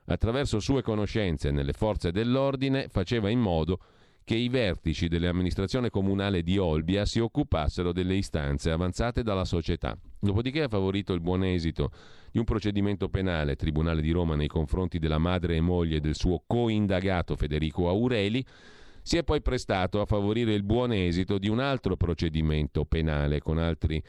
Attraverso 0.08 0.60
sue 0.60 0.82
conoscenze 0.82 1.52
nelle 1.52 1.72
forze 1.72 2.12
dell'ordine 2.12 2.90
faceva 2.90 3.30
in 3.30 3.40
modo 3.40 3.80
che 4.26 4.36
i 4.36 4.50
vertici 4.50 5.08
dell'amministrazione 5.08 5.90
comunale 5.90 6.44
di 6.44 6.58
Olbia 6.58 7.06
si 7.06 7.20
occupassero 7.20 7.94
delle 7.94 8.16
istanze 8.16 8.72
avanzate 8.72 9.24
dalla 9.24 9.46
società. 9.46 9.98
Dopodiché 10.20 10.64
ha 10.64 10.68
favorito 10.68 11.14
il 11.14 11.22
buon 11.22 11.46
esito 11.46 11.92
di 12.30 12.40
un 12.40 12.44
procedimento 12.44 13.08
penale, 13.08 13.56
Tribunale 13.56 14.02
di 14.02 14.12
Roma, 14.12 14.36
nei 14.36 14.48
confronti 14.48 15.00
della 15.00 15.18
madre 15.18 15.56
e 15.56 15.62
moglie 15.62 16.02
del 16.02 16.16
suo 16.16 16.44
coindagato 16.46 17.38
Federico 17.38 17.88
Aureli, 17.88 18.46
si 19.02 19.18
è 19.18 19.24
poi 19.24 19.42
prestato 19.42 20.02
a 20.02 20.06
favorire 20.06 20.54
il 20.54 20.64
buon 20.64 20.92
esito 20.92 21.38
di 21.38 21.50
un 21.50 21.60
altro 21.60 21.96
procedimento 21.96 22.86
penale 22.86 23.40
con 23.40 23.58
altri 23.58 24.02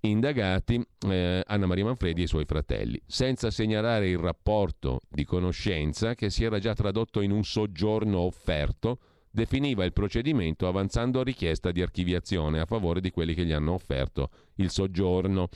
indagati, 0.00 0.84
eh, 1.08 1.42
Anna 1.46 1.66
Maria 1.66 1.84
Manfredi 1.84 2.20
e 2.20 2.24
i 2.24 2.28
suoi 2.28 2.44
fratelli, 2.44 3.00
senza 3.06 3.50
segnalare 3.50 4.08
il 4.08 4.18
rapporto 4.18 5.00
di 5.08 5.24
conoscenza 5.24 6.14
che 6.14 6.30
si 6.30 6.44
era 6.44 6.58
già 6.58 6.74
tradotto 6.74 7.20
in 7.20 7.30
un 7.30 7.44
soggiorno 7.44 8.18
offerto, 8.18 8.98
definiva 9.30 9.84
il 9.84 9.92
procedimento 9.92 10.66
avanzando 10.66 11.22
richiesta 11.22 11.70
di 11.70 11.82
archiviazione 11.82 12.60
a 12.60 12.64
favore 12.64 13.00
di 13.00 13.10
quelli 13.10 13.34
che 13.34 13.44
gli 13.44 13.52
hanno 13.52 13.72
offerto 13.72 14.30
il 14.56 14.70
soggiorno. 14.70 15.48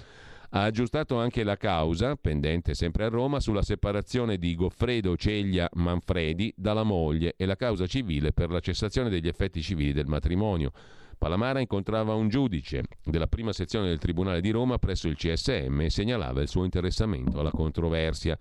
Ha 0.53 0.65
aggiustato 0.65 1.17
anche 1.17 1.45
la 1.45 1.57
causa, 1.57 2.17
pendente 2.17 2.75
sempre 2.75 3.05
a 3.05 3.09
Roma, 3.09 3.39
sulla 3.39 3.63
separazione 3.63 4.37
di 4.37 4.57
Goffredo 4.57 5.17
Ceglia 5.17 5.69
Manfredi 5.75 6.53
dalla 6.57 6.83
moglie 6.83 7.35
e 7.37 7.47
la 7.47 7.55
causa 7.55 7.87
civile 7.87 8.33
per 8.33 8.51
la 8.51 8.59
cessazione 8.59 9.11
degli 9.11 9.29
effetti 9.29 9.63
civili 9.63 9.93
del 9.93 10.09
matrimonio. 10.09 10.73
Palamara 11.17 11.61
incontrava 11.61 12.15
un 12.15 12.29
giudice 12.29 12.83
della 13.05 13.29
prima 13.29 13.53
sezione 13.53 13.87
del 13.87 13.99
Tribunale 13.99 14.41
di 14.41 14.51
Roma 14.51 14.79
presso 14.79 15.07
il 15.07 15.15
CSM 15.15 15.83
e 15.83 15.91
segnalava 15.91 16.43
il 16.43 16.49
suo 16.49 16.65
interessamento 16.65 17.39
alla 17.39 17.53
controversia. 17.53 18.37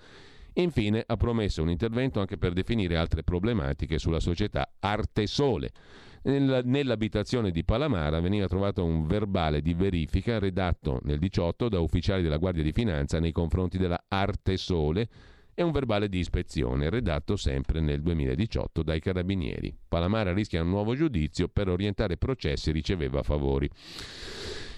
Infine 0.53 1.03
ha 1.05 1.15
promesso 1.15 1.61
un 1.61 1.69
intervento 1.69 2.19
anche 2.19 2.39
per 2.39 2.53
definire 2.53 2.97
altre 2.97 3.21
problematiche 3.21 3.99
sulla 3.99 4.19
società 4.19 4.67
Arte 4.79 5.27
Sole 5.27 5.71
Nell'abitazione 6.21 7.49
di 7.51 7.63
Palamara 7.63 8.19
veniva 8.19 8.47
trovato 8.47 8.83
un 8.83 9.07
verbale 9.07 9.61
di 9.61 9.73
verifica 9.73 10.37
redatto 10.37 10.99
nel 11.03 11.17
18 11.17 11.69
da 11.69 11.79
ufficiali 11.79 12.21
della 12.21 12.37
Guardia 12.37 12.63
di 12.63 12.73
Finanza 12.73 13.19
nei 13.19 13.31
confronti 13.31 13.77
della 13.77 14.03
Arte 14.07 14.57
Sole 14.57 15.07
e 15.53 15.63
un 15.63 15.71
verbale 15.71 16.09
di 16.09 16.19
ispezione 16.19 16.89
redatto 16.89 17.35
sempre 17.35 17.79
nel 17.79 18.01
2018 18.01 18.83
dai 18.83 18.99
carabinieri. 18.99 19.75
Palamara 19.87 20.33
rischia 20.33 20.61
un 20.61 20.69
nuovo 20.69 20.95
giudizio 20.95 21.47
per 21.47 21.69
orientare 21.69 22.17
processi 22.17 22.71
riceveva 22.71 23.23
favori. 23.23 23.69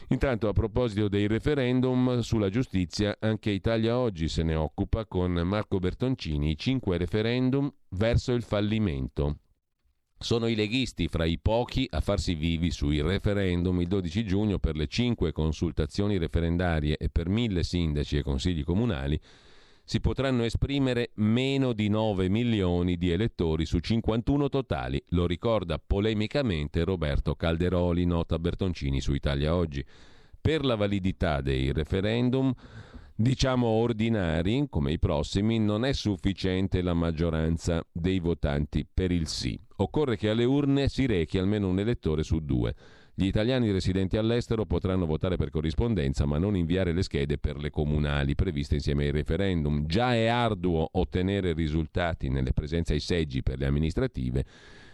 Intanto 0.10 0.48
a 0.48 0.54
proposito 0.54 1.08
dei 1.08 1.28
referendum 1.28 2.20
sulla 2.20 2.50
giustizia, 2.50 3.16
anche 3.20 3.50
Italia 3.50 3.98
Oggi 3.98 4.28
se 4.28 4.44
ne 4.44 4.56
occupa 4.56 5.06
con 5.06 5.32
Marco 5.32 5.80
Bertoncini, 5.80 6.58
cinque 6.58 6.98
referendum 6.98 7.72
verso 7.90 8.34
il 8.34 8.42
fallimento. 8.42 9.38
Sono 10.22 10.46
i 10.46 10.54
leghisti 10.54 11.08
fra 11.08 11.26
i 11.26 11.40
pochi 11.40 11.88
a 11.90 12.00
farsi 12.00 12.36
vivi 12.36 12.70
sui 12.70 13.02
referendum 13.02 13.82
il 13.82 13.88
12 13.88 14.24
giugno 14.24 14.60
per 14.60 14.76
le 14.76 14.86
cinque 14.86 15.32
consultazioni 15.32 16.20
referendarie 16.20 16.96
e 16.98 17.10
per 17.10 17.28
mille 17.28 17.64
sindaci 17.64 18.18
e 18.18 18.22
consigli 18.22 18.64
comunali 18.64 19.20
si 19.84 20.00
potranno 20.00 20.44
esprimere 20.44 21.10
meno 21.16 21.74
di 21.74 21.90
9 21.90 22.30
milioni 22.30 22.98
di 22.98 23.10
elettori 23.10 23.66
su 23.66 23.80
51 23.80 24.48
totali, 24.48 25.04
lo 25.10 25.26
ricorda 25.26 25.82
polemicamente 25.86 26.84
Roberto 26.84 27.34
Calderoli, 27.34 28.06
nota 28.06 28.38
Bertoncini 28.38 29.02
su 29.02 29.14
Italia 29.14 29.56
Oggi. 29.56 29.84
Per 30.40 30.64
la 30.64 30.76
validità 30.76 31.42
dei 31.42 31.74
referendum 31.74 32.54
diciamo 33.16 33.68
ordinari, 33.68 34.68
come 34.70 34.94
i 34.94 35.00
prossimi, 35.00 35.60
non 35.60 35.84
è 35.84 35.94
sufficiente 35.94 36.82
la 36.82 36.94
maggioranza 36.94 37.84
dei 37.92 38.20
votanti 38.20 38.88
per 38.92 39.12
il 39.12 39.28
sì. 39.28 39.60
Occorre 39.82 40.16
che 40.16 40.30
alle 40.30 40.44
urne 40.44 40.90
si 40.90 41.08
rechi 41.08 41.40
almeno 41.40 41.68
un 41.68 41.80
elettore 41.80 42.22
su 42.22 42.40
due. 42.40 42.76
Gli 43.16 43.26
italiani 43.26 43.72
residenti 43.72 44.16
all'estero 44.16 44.66
potranno 44.66 45.08
votare 45.08 45.38
per 45.38 45.50
corrispondenza, 45.50 46.26
ma 46.28 46.38
non 46.38 46.56
inviare 46.56 46.94
le 46.94 47.02
schede 47.02 47.40
per 47.40 47.58
le 47.58 47.72
comunali 47.72 48.36
previste 48.36 48.76
insieme 48.76 49.06
ai 49.06 49.12
referendum. 49.12 49.88
Già 49.88 50.14
è 50.14 50.28
arduo 50.28 50.88
ottenere 50.92 51.54
risultati 51.54 52.30
nelle 52.30 52.54
presenze 52.54 52.94
ai 52.94 53.00
seggi 53.00 53.42
per 53.42 53.58
le 53.58 53.66
amministrative. 53.66 54.46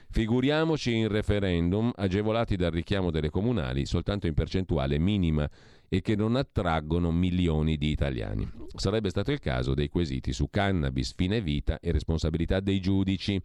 Figuriamoci 0.10 0.96
in 0.96 1.10
referendum 1.10 1.92
agevolati 1.94 2.56
dal 2.56 2.72
richiamo 2.72 3.12
delle 3.12 3.30
comunali 3.30 3.86
soltanto 3.86 4.26
in 4.26 4.34
percentuale 4.34 4.98
minima 4.98 5.48
e 5.90 6.02
che 6.02 6.16
non 6.16 6.36
attraggono 6.36 7.12
milioni 7.12 7.78
di 7.78 7.90
italiani. 7.92 8.50
Sarebbe 8.76 9.10
stato 9.10 9.32
il 9.32 9.40
caso 9.40 9.74
dei 9.74 9.90
quesiti 9.90 10.34
su 10.34 10.50
cannabis, 10.50 11.14
fine 11.16 11.42
vita 11.42 11.80
e 11.80 11.92
responsabilità 11.92 12.60
dei 12.60 12.80
giudici. 12.80 13.40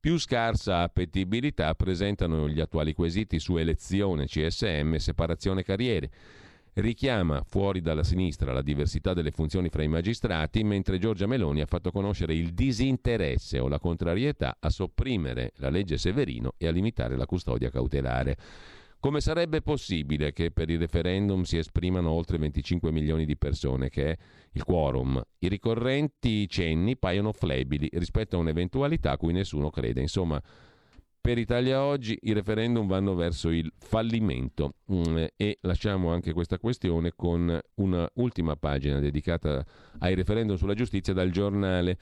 Più 0.00 0.16
scarsa 0.16 0.82
appetibilità 0.82 1.74
presentano 1.74 2.48
gli 2.48 2.60
attuali 2.60 2.92
quesiti 2.92 3.40
su 3.40 3.56
elezione, 3.56 4.26
CSM 4.26 4.94
e 4.94 5.00
separazione 5.00 5.64
carriere. 5.64 6.10
Richiama 6.74 7.42
fuori 7.44 7.80
dalla 7.80 8.04
sinistra 8.04 8.52
la 8.52 8.62
diversità 8.62 9.12
delle 9.12 9.32
funzioni 9.32 9.68
fra 9.70 9.82
i 9.82 9.88
magistrati, 9.88 10.62
mentre 10.62 11.00
Giorgia 11.00 11.26
Meloni 11.26 11.62
ha 11.62 11.66
fatto 11.66 11.90
conoscere 11.90 12.32
il 12.32 12.54
disinteresse 12.54 13.58
o 13.58 13.66
la 13.66 13.80
contrarietà 13.80 14.58
a 14.60 14.70
sopprimere 14.70 15.50
la 15.56 15.68
legge 15.68 15.98
Severino 15.98 16.54
e 16.58 16.68
a 16.68 16.70
limitare 16.70 17.16
la 17.16 17.26
custodia 17.26 17.68
cautelare. 17.68 18.36
Come 19.00 19.20
sarebbe 19.20 19.62
possibile 19.62 20.32
che 20.32 20.50
per 20.50 20.70
il 20.70 20.78
referendum 20.80 21.42
si 21.42 21.56
esprimano 21.56 22.10
oltre 22.10 22.36
25 22.36 22.90
milioni 22.90 23.26
di 23.26 23.36
persone, 23.36 23.90
che 23.90 24.10
è 24.10 24.16
il 24.52 24.64
quorum? 24.64 25.22
I 25.38 25.46
ricorrenti 25.46 26.48
cenni 26.48 26.96
paiono 26.96 27.32
flebili 27.32 27.88
rispetto 27.92 28.34
a 28.34 28.40
un'eventualità 28.40 29.12
a 29.12 29.16
cui 29.16 29.32
nessuno 29.32 29.70
crede. 29.70 30.00
Insomma, 30.00 30.42
per 31.20 31.38
Italia 31.38 31.84
oggi 31.84 32.18
i 32.22 32.32
referendum 32.32 32.88
vanno 32.88 33.14
verso 33.14 33.50
il 33.50 33.72
fallimento 33.78 34.74
mm, 34.92 35.24
e 35.36 35.58
lasciamo 35.60 36.10
anche 36.10 36.32
questa 36.32 36.58
questione 36.58 37.12
con 37.14 37.56
un'ultima 37.74 38.56
pagina 38.56 38.98
dedicata 38.98 39.64
ai 39.98 40.16
referendum 40.16 40.56
sulla 40.56 40.74
giustizia 40.74 41.12
dal 41.12 41.30
giornale. 41.30 41.98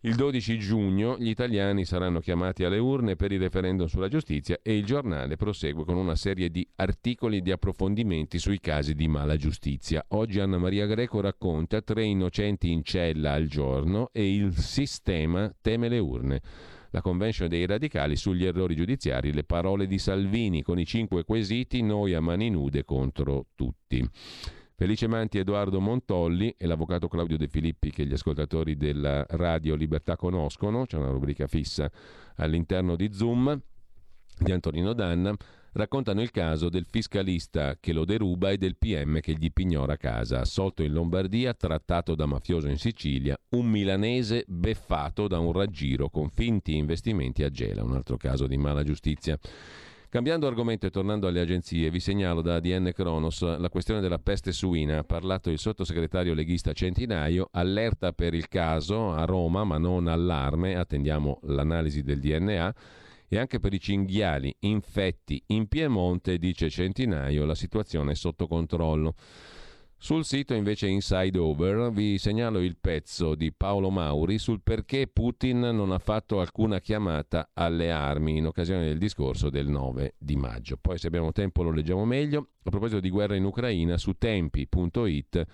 Il 0.00 0.14
12 0.14 0.58
giugno 0.58 1.16
gli 1.18 1.30
italiani 1.30 1.86
saranno 1.86 2.20
chiamati 2.20 2.64
alle 2.64 2.78
urne 2.78 3.16
per 3.16 3.32
il 3.32 3.40
referendum 3.40 3.86
sulla 3.86 4.08
giustizia 4.08 4.58
e 4.62 4.76
il 4.76 4.84
giornale 4.84 5.36
prosegue 5.36 5.84
con 5.84 5.96
una 5.96 6.14
serie 6.14 6.50
di 6.50 6.68
articoli 6.76 7.40
di 7.40 7.50
approfondimenti 7.50 8.38
sui 8.38 8.60
casi 8.60 8.94
di 8.94 9.08
mala 9.08 9.36
giustizia. 9.36 10.04
Oggi 10.08 10.38
Anna 10.38 10.58
Maria 10.58 10.84
Greco 10.84 11.20
racconta 11.20 11.80
tre 11.80 12.04
innocenti 12.04 12.70
in 12.70 12.84
cella 12.84 13.32
al 13.32 13.46
giorno 13.46 14.10
e 14.12 14.34
il 14.34 14.54
sistema 14.54 15.52
teme 15.62 15.88
le 15.88 15.98
urne. 15.98 16.42
La 16.90 17.00
convention 17.00 17.48
dei 17.48 17.66
radicali 17.66 18.16
sugli 18.16 18.44
errori 18.44 18.76
giudiziari, 18.76 19.32
le 19.32 19.44
parole 19.44 19.86
di 19.86 19.98
Salvini 19.98 20.62
con 20.62 20.78
i 20.78 20.84
cinque 20.84 21.24
quesiti, 21.24 21.82
noi 21.82 22.12
a 22.12 22.20
mani 22.20 22.50
nude 22.50 22.84
contro 22.84 23.46
tutti. 23.54 24.06
Felice 24.78 25.06
Manti 25.06 25.38
Edoardo 25.38 25.80
Montolli 25.80 26.54
e 26.58 26.66
l'avvocato 26.66 27.08
Claudio 27.08 27.38
De 27.38 27.48
Filippi 27.48 27.90
che 27.90 28.04
gli 28.04 28.12
ascoltatori 28.12 28.76
della 28.76 29.24
radio 29.30 29.74
Libertà 29.74 30.16
conoscono, 30.16 30.84
c'è 30.84 30.98
una 30.98 31.08
rubrica 31.08 31.46
fissa 31.46 31.90
all'interno 32.36 32.94
di 32.94 33.10
Zoom 33.10 33.58
di 34.38 34.52
Antonino 34.52 34.92
Danna, 34.92 35.34
raccontano 35.72 36.20
il 36.20 36.30
caso 36.30 36.68
del 36.68 36.84
fiscalista 36.84 37.78
che 37.80 37.94
lo 37.94 38.04
deruba 38.04 38.50
e 38.50 38.58
del 38.58 38.76
PM 38.76 39.20
che 39.20 39.32
gli 39.32 39.50
pignora 39.50 39.96
casa, 39.96 40.40
assolto 40.40 40.82
in 40.82 40.92
Lombardia, 40.92 41.54
trattato 41.54 42.14
da 42.14 42.26
mafioso 42.26 42.68
in 42.68 42.76
Sicilia, 42.76 43.34
un 43.52 43.70
milanese 43.70 44.44
beffato 44.46 45.26
da 45.26 45.38
un 45.38 45.52
raggiro 45.52 46.10
con 46.10 46.28
finti 46.28 46.76
investimenti 46.76 47.42
a 47.42 47.48
Gela, 47.48 47.82
un 47.82 47.94
altro 47.94 48.18
caso 48.18 48.46
di 48.46 48.58
mala 48.58 48.82
giustizia. 48.82 49.38
Cambiando 50.16 50.46
argomento 50.46 50.86
e 50.86 50.90
tornando 50.90 51.26
alle 51.26 51.40
agenzie, 51.40 51.90
vi 51.90 52.00
segnalo 52.00 52.40
da 52.40 52.54
ADN 52.54 52.90
Kronos 52.94 53.42
la 53.58 53.68
questione 53.68 54.00
della 54.00 54.18
peste 54.18 54.50
suina. 54.50 55.00
Ha 55.00 55.04
parlato 55.04 55.50
il 55.50 55.58
sottosegretario 55.58 56.32
leghista 56.32 56.72
Centinaio, 56.72 57.50
allerta 57.52 58.14
per 58.14 58.32
il 58.32 58.48
caso 58.48 59.12
a 59.12 59.26
Roma, 59.26 59.64
ma 59.64 59.76
non 59.76 60.06
allarme, 60.06 60.74
attendiamo 60.74 61.40
l'analisi 61.42 62.02
del 62.02 62.20
DNA. 62.20 62.74
E 63.28 63.38
anche 63.38 63.60
per 63.60 63.74
i 63.74 63.78
cinghiali 63.78 64.56
infetti 64.60 65.42
in 65.48 65.68
Piemonte, 65.68 66.38
dice 66.38 66.70
Centinaio, 66.70 67.44
la 67.44 67.54
situazione 67.54 68.12
è 68.12 68.14
sotto 68.14 68.46
controllo. 68.46 69.16
Sul 69.98 70.24
sito 70.24 70.52
invece 70.54 70.86
Inside 70.86 71.38
Over 71.38 71.90
vi 71.90 72.18
segnalo 72.18 72.60
il 72.60 72.76
pezzo 72.78 73.34
di 73.34 73.50
Paolo 73.50 73.90
Mauri 73.90 74.38
sul 74.38 74.60
perché 74.62 75.08
Putin 75.08 75.58
non 75.58 75.90
ha 75.90 75.98
fatto 75.98 76.38
alcuna 76.38 76.80
chiamata 76.80 77.50
alle 77.54 77.90
armi 77.90 78.36
in 78.36 78.46
occasione 78.46 78.84
del 78.84 78.98
discorso 78.98 79.48
del 79.48 79.68
9 79.68 80.14
di 80.18 80.36
maggio. 80.36 80.76
Poi 80.76 80.98
se 80.98 81.06
abbiamo 81.06 81.32
tempo 81.32 81.62
lo 81.62 81.72
leggiamo 81.72 82.04
meglio. 82.04 82.50
A 82.62 82.70
proposito 82.70 83.00
di 83.00 83.08
guerra 83.10 83.36
in 83.36 83.44
Ucraina, 83.44 83.96
su 83.96 84.12
tempi.it 84.12 85.46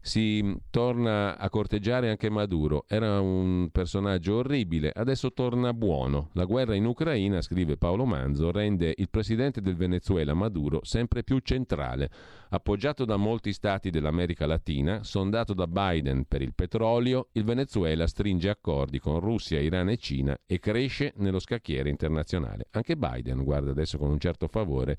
si 0.00 0.56
torna 0.70 1.36
a 1.36 1.48
corteggiare 1.50 2.10
anche 2.10 2.30
Maduro. 2.30 2.84
Era 2.88 3.20
un 3.20 3.68
personaggio 3.70 4.36
orribile, 4.36 4.90
adesso 4.94 5.32
torna 5.32 5.74
buono. 5.74 6.30
La 6.32 6.44
guerra 6.44 6.74
in 6.74 6.86
Ucraina, 6.86 7.40
scrive 7.42 7.76
Paolo 7.76 8.04
Manzo, 8.04 8.50
rende 8.50 8.94
il 8.96 9.10
presidente 9.10 9.60
del 9.60 9.76
Venezuela, 9.76 10.34
Maduro, 10.34 10.80
sempre 10.82 11.22
più 11.22 11.38
centrale. 11.40 12.10
Appoggiato 12.50 13.04
da 13.04 13.16
molti 13.16 13.52
stati 13.52 13.90
dell'America 13.90 14.46
Latina, 14.46 15.04
sondato 15.04 15.54
da 15.54 15.66
Biden 15.66 16.24
per 16.24 16.42
il 16.42 16.54
petrolio, 16.54 17.28
il 17.32 17.44
Venezuela 17.44 18.06
stringe 18.06 18.48
accordi 18.48 18.98
con 18.98 19.20
Russia, 19.20 19.60
Iran 19.60 19.90
e 19.90 19.96
Cina 19.98 20.36
e 20.46 20.58
cresce 20.58 21.12
nello 21.16 21.38
scacchiere 21.38 21.90
internazionale. 21.90 22.66
Anche 22.70 22.96
Biden 22.96 23.44
guarda 23.44 23.70
adesso 23.70 23.98
con 23.98 24.10
un 24.10 24.18
certo 24.18 24.48
favore 24.48 24.98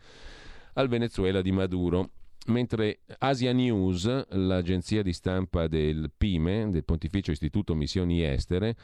al 0.73 0.87
Venezuela 0.87 1.41
di 1.41 1.51
Maduro. 1.51 2.09
Mentre 2.47 3.01
Asia 3.19 3.53
News, 3.53 4.27
l'agenzia 4.29 5.03
di 5.03 5.13
stampa 5.13 5.67
del 5.67 6.11
PIME, 6.15 6.69
del 6.71 6.83
Pontificio 6.83 7.31
Istituto 7.31 7.75
Missioni 7.75 8.23
Estere, 8.23 8.75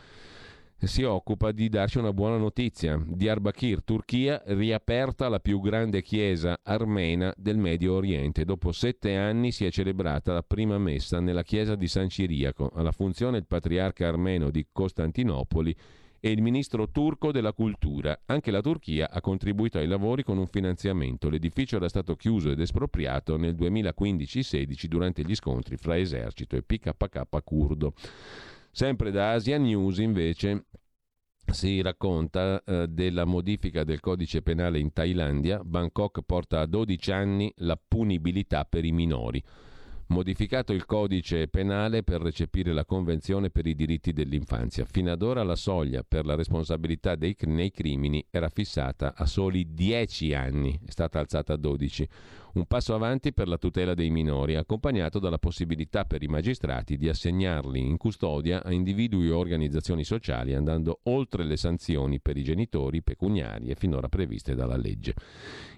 si 0.79 1.01
occupa 1.01 1.51
di 1.51 1.67
darci 1.67 1.97
una 1.97 2.13
buona 2.13 2.37
notizia. 2.37 3.03
Diyarbakir, 3.03 3.81
Turchia, 3.83 4.43
riaperta 4.45 5.27
la 5.27 5.39
più 5.39 5.59
grande 5.59 6.03
chiesa 6.03 6.59
armena 6.61 7.33
del 7.35 7.57
Medio 7.57 7.95
Oriente. 7.95 8.45
Dopo 8.45 8.71
sette 8.71 9.15
anni 9.15 9.51
si 9.51 9.65
è 9.65 9.71
celebrata 9.71 10.33
la 10.33 10.43
prima 10.43 10.77
messa 10.77 11.19
nella 11.19 11.43
chiesa 11.43 11.75
di 11.75 11.87
San 11.87 12.09
Ciriaco. 12.09 12.69
Alla 12.75 12.91
funzione 12.91 13.39
il 13.39 13.47
patriarca 13.47 14.07
armeno 14.07 14.51
di 14.51 14.67
Costantinopoli 14.71 15.75
e 16.19 16.31
il 16.31 16.41
ministro 16.41 16.89
turco 16.89 17.31
della 17.31 17.53
cultura. 17.53 18.19
Anche 18.25 18.51
la 18.51 18.61
Turchia 18.61 19.09
ha 19.09 19.21
contribuito 19.21 19.77
ai 19.77 19.87
lavori 19.87 20.23
con 20.23 20.37
un 20.37 20.47
finanziamento. 20.47 21.29
L'edificio 21.29 21.77
era 21.77 21.89
stato 21.89 22.15
chiuso 22.15 22.51
ed 22.51 22.59
espropriato 22.59 23.37
nel 23.37 23.55
2015-16 23.55 24.85
durante 24.85 25.23
gli 25.23 25.35
scontri 25.35 25.77
fra 25.77 25.97
esercito 25.97 26.55
e 26.55 26.63
PKK 26.63 27.43
curdo. 27.43 27.93
Sempre 28.71 29.11
da 29.11 29.31
Asia 29.31 29.57
News 29.57 29.97
invece 29.97 30.65
si 31.51 31.81
racconta 31.81 32.61
eh, 32.63 32.87
della 32.87 33.25
modifica 33.25 33.83
del 33.83 33.99
codice 33.99 34.41
penale 34.41 34.79
in 34.79 34.91
Thailandia. 34.91 35.63
Bangkok 35.63 36.21
porta 36.25 36.59
a 36.59 36.65
12 36.65 37.11
anni 37.11 37.53
la 37.57 37.79
punibilità 37.87 38.65
per 38.65 38.85
i 38.85 38.91
minori 38.91 39.43
modificato 40.07 40.73
il 40.73 40.85
codice 40.85 41.47
penale 41.47 42.03
per 42.03 42.21
recepire 42.21 42.73
la 42.73 42.85
Convenzione 42.85 43.49
per 43.49 43.65
i 43.65 43.75
diritti 43.75 44.13
dell'infanzia. 44.13 44.85
Fino 44.85 45.11
ad 45.11 45.21
ora 45.21 45.43
la 45.43 45.55
soglia 45.55 46.03
per 46.07 46.25
la 46.25 46.35
responsabilità 46.35 47.15
dei, 47.15 47.35
nei 47.41 47.71
crimini 47.71 48.25
era 48.29 48.49
fissata 48.49 49.13
a 49.15 49.25
soli 49.25 49.73
10 49.73 50.33
anni, 50.33 50.79
è 50.85 50.91
stata 50.91 51.19
alzata 51.19 51.53
a 51.53 51.57
12. 51.57 52.07
Un 52.57 52.65
passo 52.65 52.95
avanti 52.95 53.33
per 53.33 53.47
la 53.47 53.59
tutela 53.59 53.93
dei 53.93 54.09
minori, 54.09 54.55
accompagnato 54.55 55.19
dalla 55.19 55.37
possibilità 55.37 56.05
per 56.05 56.23
i 56.23 56.27
magistrati 56.27 56.97
di 56.97 57.07
assegnarli 57.07 57.79
in 57.79 57.97
custodia 57.97 58.63
a 58.63 58.71
individui 58.71 59.29
o 59.29 59.37
organizzazioni 59.37 60.03
sociali, 60.03 60.55
andando 60.55 61.01
oltre 61.03 61.43
le 61.43 61.55
sanzioni 61.55 62.19
per 62.19 62.35
i 62.35 62.41
genitori 62.41 63.03
pecuniarie 63.03 63.75
finora 63.75 64.09
previste 64.09 64.55
dalla 64.55 64.75
legge. 64.75 65.13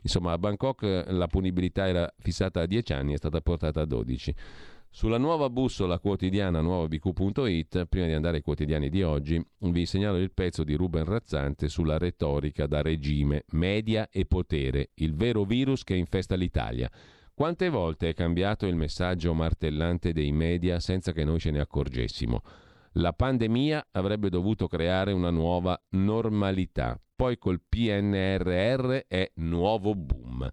Insomma, 0.04 0.32
a 0.32 0.38
Bangkok 0.38 1.04
la 1.10 1.28
punibilità 1.28 1.86
era 1.86 2.10
fissata 2.18 2.62
a 2.62 2.66
10 2.66 2.94
anni, 2.94 3.12
è 3.12 3.18
stata 3.18 3.42
portata 3.42 3.82
a 3.82 3.86
12. 3.86 4.34
Sulla 4.92 5.20
nuova 5.20 5.50
bussola 5.52 6.00
quotidiana 6.00 6.62
nuovabq.it, 6.62 7.86
prima 7.86 8.08
di 8.08 8.14
andare 8.14 8.38
ai 8.38 8.42
quotidiani 8.42 8.90
di 8.90 9.04
oggi, 9.04 9.42
vi 9.60 9.86
segnalo 9.86 10.18
il 10.18 10.32
pezzo 10.32 10.64
di 10.64 10.74
Ruben 10.74 11.06
Razzante 11.06 11.70
sulla 11.70 12.00
retorica 12.00 12.66
da 12.66 12.82
regime, 12.82 13.44
media 13.52 14.10
e 14.12 14.26
potere, 14.26 14.90
il 14.96 15.14
vero 15.14 15.44
virus 15.44 15.84
che 15.84 15.94
infesta 15.96 16.36
l'Italia. 16.36 16.90
Quante 17.34 17.70
volte 17.70 18.10
è 18.10 18.14
cambiato 18.14 18.66
il 18.66 18.76
messaggio 18.76 19.34
martellante 19.34 20.12
dei 20.12 20.32
media 20.32 20.80
senza 20.80 21.14
che 21.14 21.24
noi 21.24 21.40
ce 21.40 21.52
ne 21.52 21.60
accorgessimo? 21.60 22.42
La 22.94 23.14
pandemia 23.14 23.90
avrebbe 23.92 24.30
dovuto 24.30 24.68
creare 24.68 25.14
una 25.14 25.30
nuova 25.30 25.80
normalità. 25.92 27.00
Poi 27.16 27.38
col 27.38 27.62
PNRR 27.62 29.06
è 29.08 29.32
nuovo 29.36 29.94
boom. 29.94 30.50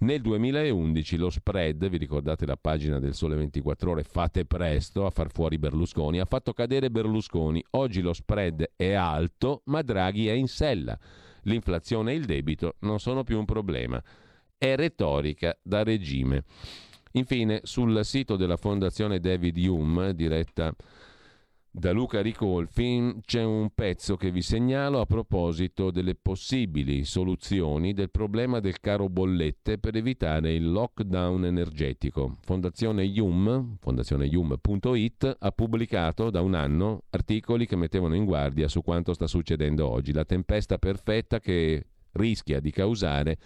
Nel 0.00 0.20
2011 0.20 1.16
lo 1.16 1.28
spread, 1.28 1.88
vi 1.88 1.96
ricordate 1.96 2.46
la 2.46 2.56
pagina 2.56 3.00
del 3.00 3.14
Sole 3.14 3.34
24 3.34 3.90
ore, 3.90 4.04
fate 4.04 4.44
presto 4.44 5.04
a 5.04 5.10
far 5.10 5.32
fuori 5.32 5.58
Berlusconi, 5.58 6.20
ha 6.20 6.24
fatto 6.24 6.52
cadere 6.52 6.88
Berlusconi. 6.88 7.64
Oggi 7.70 8.00
lo 8.00 8.12
spread 8.12 8.74
è 8.76 8.92
alto, 8.92 9.62
ma 9.64 9.82
Draghi 9.82 10.28
è 10.28 10.32
in 10.32 10.46
sella. 10.46 10.96
L'inflazione 11.42 12.12
e 12.12 12.14
il 12.14 12.26
debito 12.26 12.76
non 12.80 13.00
sono 13.00 13.24
più 13.24 13.40
un 13.40 13.44
problema. 13.44 14.00
È 14.56 14.76
retorica 14.76 15.58
da 15.60 15.82
regime. 15.82 16.44
Infine, 17.12 17.62
sul 17.64 18.04
sito 18.04 18.36
della 18.36 18.56
Fondazione 18.56 19.18
David 19.18 19.56
Hume, 19.56 20.14
diretta 20.14 20.72
da 21.70 21.92
Luca 21.92 22.22
Ricolfi 22.22 23.20
c'è 23.24 23.44
un 23.44 23.70
pezzo 23.74 24.16
che 24.16 24.30
vi 24.30 24.42
segnalo 24.42 25.00
a 25.00 25.06
proposito 25.06 25.90
delle 25.90 26.14
possibili 26.14 27.04
soluzioni 27.04 27.92
del 27.92 28.10
problema 28.10 28.58
del 28.58 28.80
caro 28.80 29.08
bollette 29.08 29.78
per 29.78 29.94
evitare 29.94 30.54
il 30.54 30.70
lockdown 30.70 31.44
energetico. 31.44 32.38
Fondazione 32.40 33.04
Yum, 33.04 33.76
fondazioneyum.it, 33.80 35.36
ha 35.38 35.50
pubblicato 35.50 36.30
da 36.30 36.40
un 36.40 36.54
anno 36.54 37.04
articoli 37.10 37.66
che 37.66 37.76
mettevano 37.76 38.14
in 38.14 38.24
guardia 38.24 38.66
su 38.66 38.82
quanto 38.82 39.12
sta 39.12 39.26
succedendo 39.26 39.88
oggi, 39.88 40.12
la 40.12 40.24
tempesta 40.24 40.78
perfetta 40.78 41.38
che 41.38 41.84
rischia 42.12 42.60
di 42.60 42.70
causare 42.70 43.38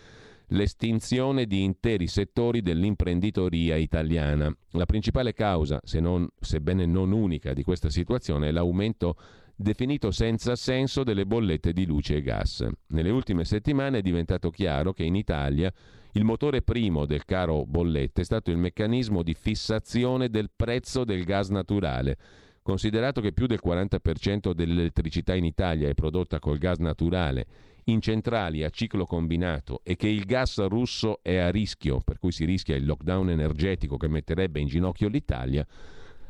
l'estinzione 0.48 1.46
di 1.46 1.62
interi 1.62 2.07
settori 2.07 2.62
dell'imprenditoria 2.62 3.76
italiana. 3.76 4.55
La 4.72 4.87
principale 4.87 5.33
causa, 5.33 5.78
se 5.83 6.00
non, 6.00 6.28
sebbene 6.38 6.87
non 6.87 7.12
unica, 7.12 7.52
di 7.52 7.62
questa 7.62 7.90
situazione 7.90 8.48
è 8.48 8.50
l'aumento 8.50 9.16
definito 9.55 10.11
senza 10.11 10.57
senso 10.57 11.05
delle 11.05 11.26
bollette 11.26 11.72
di 11.72 11.87
luce 11.87 12.16
e 12.16 12.22
gas. 12.22 12.66
Nelle 12.88 13.11
ultime 13.11 13.44
settimane 13.44 13.98
è 13.98 14.02
diventato 14.02 14.50
chiaro 14.50 14.92
che 14.92 15.05
in 15.05 15.14
Italia 15.14 15.72
il 16.12 16.24
motore 16.24 16.62
primo 16.62 17.07
del 17.07 17.24
caro 17.24 17.64
bollette 17.64 18.20
è 18.20 18.24
stato 18.24 18.50
il 18.50 18.59
meccanismo 18.59 19.22
di 19.22 19.35
fissazione 19.35 20.28
del 20.28 20.50
prezzo 20.55 21.05
del 21.05 21.24
gas 21.24 21.48
naturale. 21.48 22.18
Considerato 22.62 23.20
che 23.20 23.33
più 23.33 23.46
del 23.46 23.61
40% 23.64 24.52
dell'elettricità 24.52 25.35
in 25.35 25.44
Italia 25.44 25.88
è 25.88 25.94
prodotta 25.94 26.38
col 26.38 26.59
gas 26.59 26.78
naturale 26.78 27.46
in 27.85 28.01
centrali 28.01 28.62
a 28.62 28.71
ciclo 28.71 29.07
combinato 29.07 29.81
e 29.83 29.97
che 29.97 30.09
il 30.09 30.25
gas 30.25 30.64
russo 30.66 31.21
è 31.23 31.37
a 31.37 31.51
rischio, 31.51 32.01
per 32.01 32.18
cui 32.18 32.33
si 32.33 32.45
rischia 32.45 32.77
il 32.77 32.87
lockdown 32.87 33.31
energetico 33.31 33.97
che 33.97 34.09
metterebbe 34.09 34.61
in 34.61 34.68
ginocchio 34.68 35.09
l'Italia, 35.09 35.66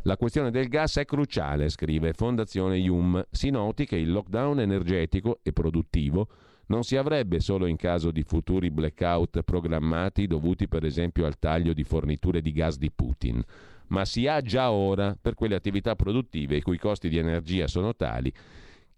la 0.05 0.17
questione 0.17 0.51
del 0.51 0.67
gas 0.67 0.97
è 0.97 1.05
cruciale, 1.05 1.69
scrive 1.69 2.12
Fondazione 2.12 2.77
Yum. 2.77 3.25
Si 3.31 3.51
noti 3.51 3.87
che 3.87 3.95
il 3.95 4.11
lockdown 4.11 4.59
energetico 4.59 5.38
e 5.45 5.53
produttivo 5.53 6.27
non 6.67 6.83
si 6.83 6.97
avrebbe 6.97 7.38
solo 7.38 7.67
in 7.67 7.77
caso 7.77 8.11
di 8.11 8.25
futuri 8.25 8.71
blackout 8.71 9.43
programmati 9.43 10.27
dovuti 10.27 10.67
per 10.67 10.85
esempio 10.85 11.25
al 11.25 11.38
taglio 11.38 11.73
di 11.73 11.85
forniture 11.85 12.41
di 12.41 12.51
gas 12.51 12.79
di 12.79 12.91
Putin, 12.91 13.41
ma 13.88 14.05
si 14.05 14.27
ha 14.27 14.41
già 14.41 14.73
ora 14.73 15.17
per 15.21 15.35
quelle 15.35 15.55
attività 15.55 15.95
produttive 15.95 16.57
i 16.57 16.62
cui 16.62 16.79
costi 16.79 17.09
di 17.09 17.19
energia 17.19 17.69
sono 17.69 17.95
tali 17.95 18.33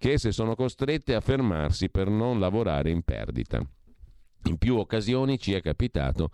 che 0.05 0.13
esse 0.13 0.33
sono 0.33 0.55
costrette 0.55 1.15
a 1.15 1.23
fermarsi 1.23 1.89
per 1.89 2.11
non 2.11 2.39
lavorare 2.39 2.91
in 2.91 3.01
perdita. 3.01 3.67
In 4.49 4.59
più 4.59 4.77
occasioni 4.77 5.39
ci 5.39 5.55
è 5.55 5.63
capitato, 5.63 6.29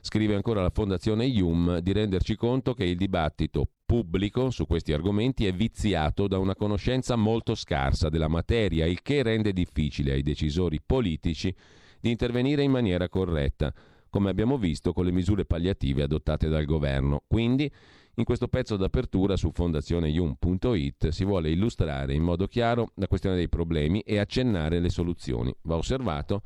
scrive 0.00 0.34
ancora 0.34 0.62
la 0.62 0.70
Fondazione 0.70 1.24
IUM, 1.26 1.78
di 1.78 1.92
renderci 1.92 2.34
conto 2.34 2.74
che 2.74 2.84
il 2.84 2.96
dibattito 2.96 3.68
pubblico 3.86 4.50
su 4.50 4.66
questi 4.66 4.92
argomenti 4.92 5.46
è 5.46 5.52
viziato 5.52 6.26
da 6.26 6.38
una 6.38 6.56
conoscenza 6.56 7.14
molto 7.14 7.54
scarsa 7.54 8.08
della 8.08 8.26
materia, 8.26 8.84
il 8.84 9.00
che 9.00 9.22
rende 9.22 9.52
difficile 9.52 10.10
ai 10.10 10.22
decisori 10.22 10.80
politici 10.84 11.54
di 12.00 12.10
intervenire 12.10 12.64
in 12.64 12.72
maniera 12.72 13.08
corretta, 13.08 13.72
come 14.10 14.28
abbiamo 14.28 14.58
visto 14.58 14.92
con 14.92 15.04
le 15.04 15.12
misure 15.12 15.44
palliative 15.44 16.02
adottate 16.02 16.48
dal 16.48 16.64
governo. 16.64 17.22
Quindi 17.28 17.70
in 18.16 18.24
questo 18.24 18.48
pezzo 18.48 18.76
d'apertura 18.76 19.36
su 19.36 19.50
fondazioneyum.it 19.52 21.08
si 21.08 21.24
vuole 21.24 21.50
illustrare 21.50 22.14
in 22.14 22.22
modo 22.22 22.46
chiaro 22.46 22.92
la 22.96 23.08
questione 23.08 23.36
dei 23.36 23.48
problemi 23.48 24.00
e 24.00 24.18
accennare 24.18 24.78
le 24.78 24.90
soluzioni. 24.90 25.54
Va 25.62 25.76
osservato 25.76 26.42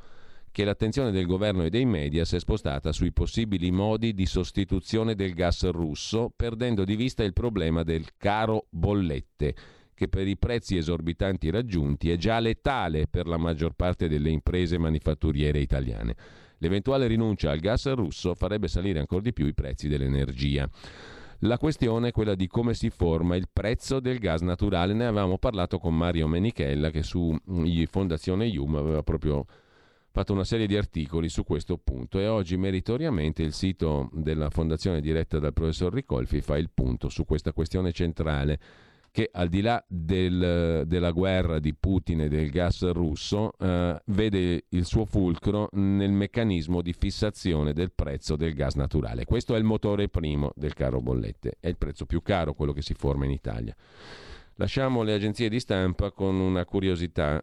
che 0.51 0.63
l'attenzione 0.63 1.11
del 1.11 1.27
governo 1.27 1.63
e 1.63 1.69
dei 1.69 1.85
media 1.85 2.25
si 2.25 2.35
è 2.35 2.39
spostata 2.39 2.91
sui 2.91 3.11
possibili 3.11 3.69
modi 3.69 4.15
di 4.15 4.25
sostituzione 4.25 5.13
del 5.13 5.33
gas 5.33 5.69
russo, 5.69 6.33
perdendo 6.35 6.83
di 6.83 6.95
vista 6.95 7.23
il 7.23 7.33
problema 7.33 7.83
del 7.83 8.05
caro 8.17 8.65
bollette, 8.71 9.55
che 9.93 10.07
per 10.07 10.27
i 10.27 10.37
prezzi 10.37 10.75
esorbitanti 10.75 11.51
raggiunti 11.51 12.09
è 12.09 12.17
già 12.17 12.39
letale 12.39 13.05
per 13.07 13.27
la 13.27 13.37
maggior 13.37 13.73
parte 13.73 14.07
delle 14.07 14.31
imprese 14.31 14.79
manifatturiere 14.79 15.59
italiane. 15.59 16.15
L'eventuale 16.57 17.07
rinuncia 17.07 17.51
al 17.51 17.59
gas 17.59 17.91
russo 17.93 18.33
farebbe 18.33 18.67
salire 18.67 18.99
ancora 18.99 19.21
di 19.21 19.33
più 19.33 19.45
i 19.45 19.53
prezzi 19.53 19.87
dell'energia. 19.87 20.67
La 21.43 21.57
questione 21.57 22.09
è 22.09 22.11
quella 22.11 22.35
di 22.35 22.47
come 22.47 22.73
si 22.73 22.89
forma 22.89 23.37
il 23.37 23.47
prezzo 23.51 24.01
del 24.01 24.19
gas 24.19 24.41
naturale. 24.41 24.93
Ne 24.93 25.05
avevamo 25.05 25.37
parlato 25.37 25.79
con 25.79 25.95
Mario 25.95 26.27
Menichella 26.27 26.89
che 26.89 27.01
su 27.01 27.33
mm, 27.49 27.83
Fondazione 27.89 28.45
IUM 28.47 28.75
aveva 28.75 29.03
proprio 29.03 29.45
fatto 30.11 30.33
una 30.33 30.43
serie 30.43 30.67
di 30.67 30.75
articoli 30.75 31.29
su 31.29 31.45
questo 31.45 31.77
punto 31.77 32.19
e 32.19 32.27
oggi 32.27 32.57
meritoriamente 32.57 33.41
il 33.41 33.53
sito 33.53 34.09
della 34.11 34.49
fondazione 34.49 34.99
diretta 34.99 35.39
dal 35.39 35.53
professor 35.53 35.93
Ricolfi 35.93 36.41
fa 36.41 36.57
il 36.57 36.71
punto 36.73 37.07
su 37.07 37.23
questa 37.23 37.53
questione 37.53 37.93
centrale 37.93 38.59
che 39.11 39.29
al 39.31 39.49
di 39.49 39.61
là 39.61 39.83
del, 39.87 40.83
della 40.85 41.11
guerra 41.11 41.59
di 41.59 41.73
Putin 41.73 42.21
e 42.21 42.27
del 42.27 42.49
gas 42.49 42.89
russo 42.91 43.51
eh, 43.57 44.01
vede 44.05 44.65
il 44.69 44.85
suo 44.85 45.05
fulcro 45.05 45.69
nel 45.73 46.11
meccanismo 46.11 46.81
di 46.81 46.93
fissazione 46.93 47.73
del 47.73 47.91
prezzo 47.91 48.35
del 48.35 48.53
gas 48.53 48.75
naturale. 48.75 49.25
Questo 49.25 49.55
è 49.55 49.57
il 49.57 49.63
motore 49.63 50.09
primo 50.09 50.51
del 50.55 50.73
caro 50.73 51.01
bollette, 51.01 51.57
è 51.59 51.67
il 51.67 51.77
prezzo 51.77 52.05
più 52.05 52.21
caro 52.21 52.53
quello 52.53 52.73
che 52.73 52.81
si 52.81 52.93
forma 52.93 53.25
in 53.25 53.31
Italia. 53.31 53.75
Lasciamo 54.59 55.03
le 55.03 55.13
agenzie 55.13 55.47
di 55.47 55.61
stampa 55.61 56.11
con 56.11 56.35
una 56.35 56.65
curiosità, 56.65 57.41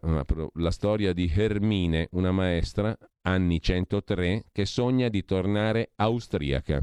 la 0.53 0.69
storia 0.69 1.13
di 1.13 1.31
Hermine, 1.33 2.09
una 2.11 2.31
maestra, 2.31 2.95
anni 3.23 3.59
103, 3.59 4.45
che 4.51 4.65
sogna 4.65 5.09
di 5.09 5.25
tornare 5.25 5.93
austriaca. 5.95 6.79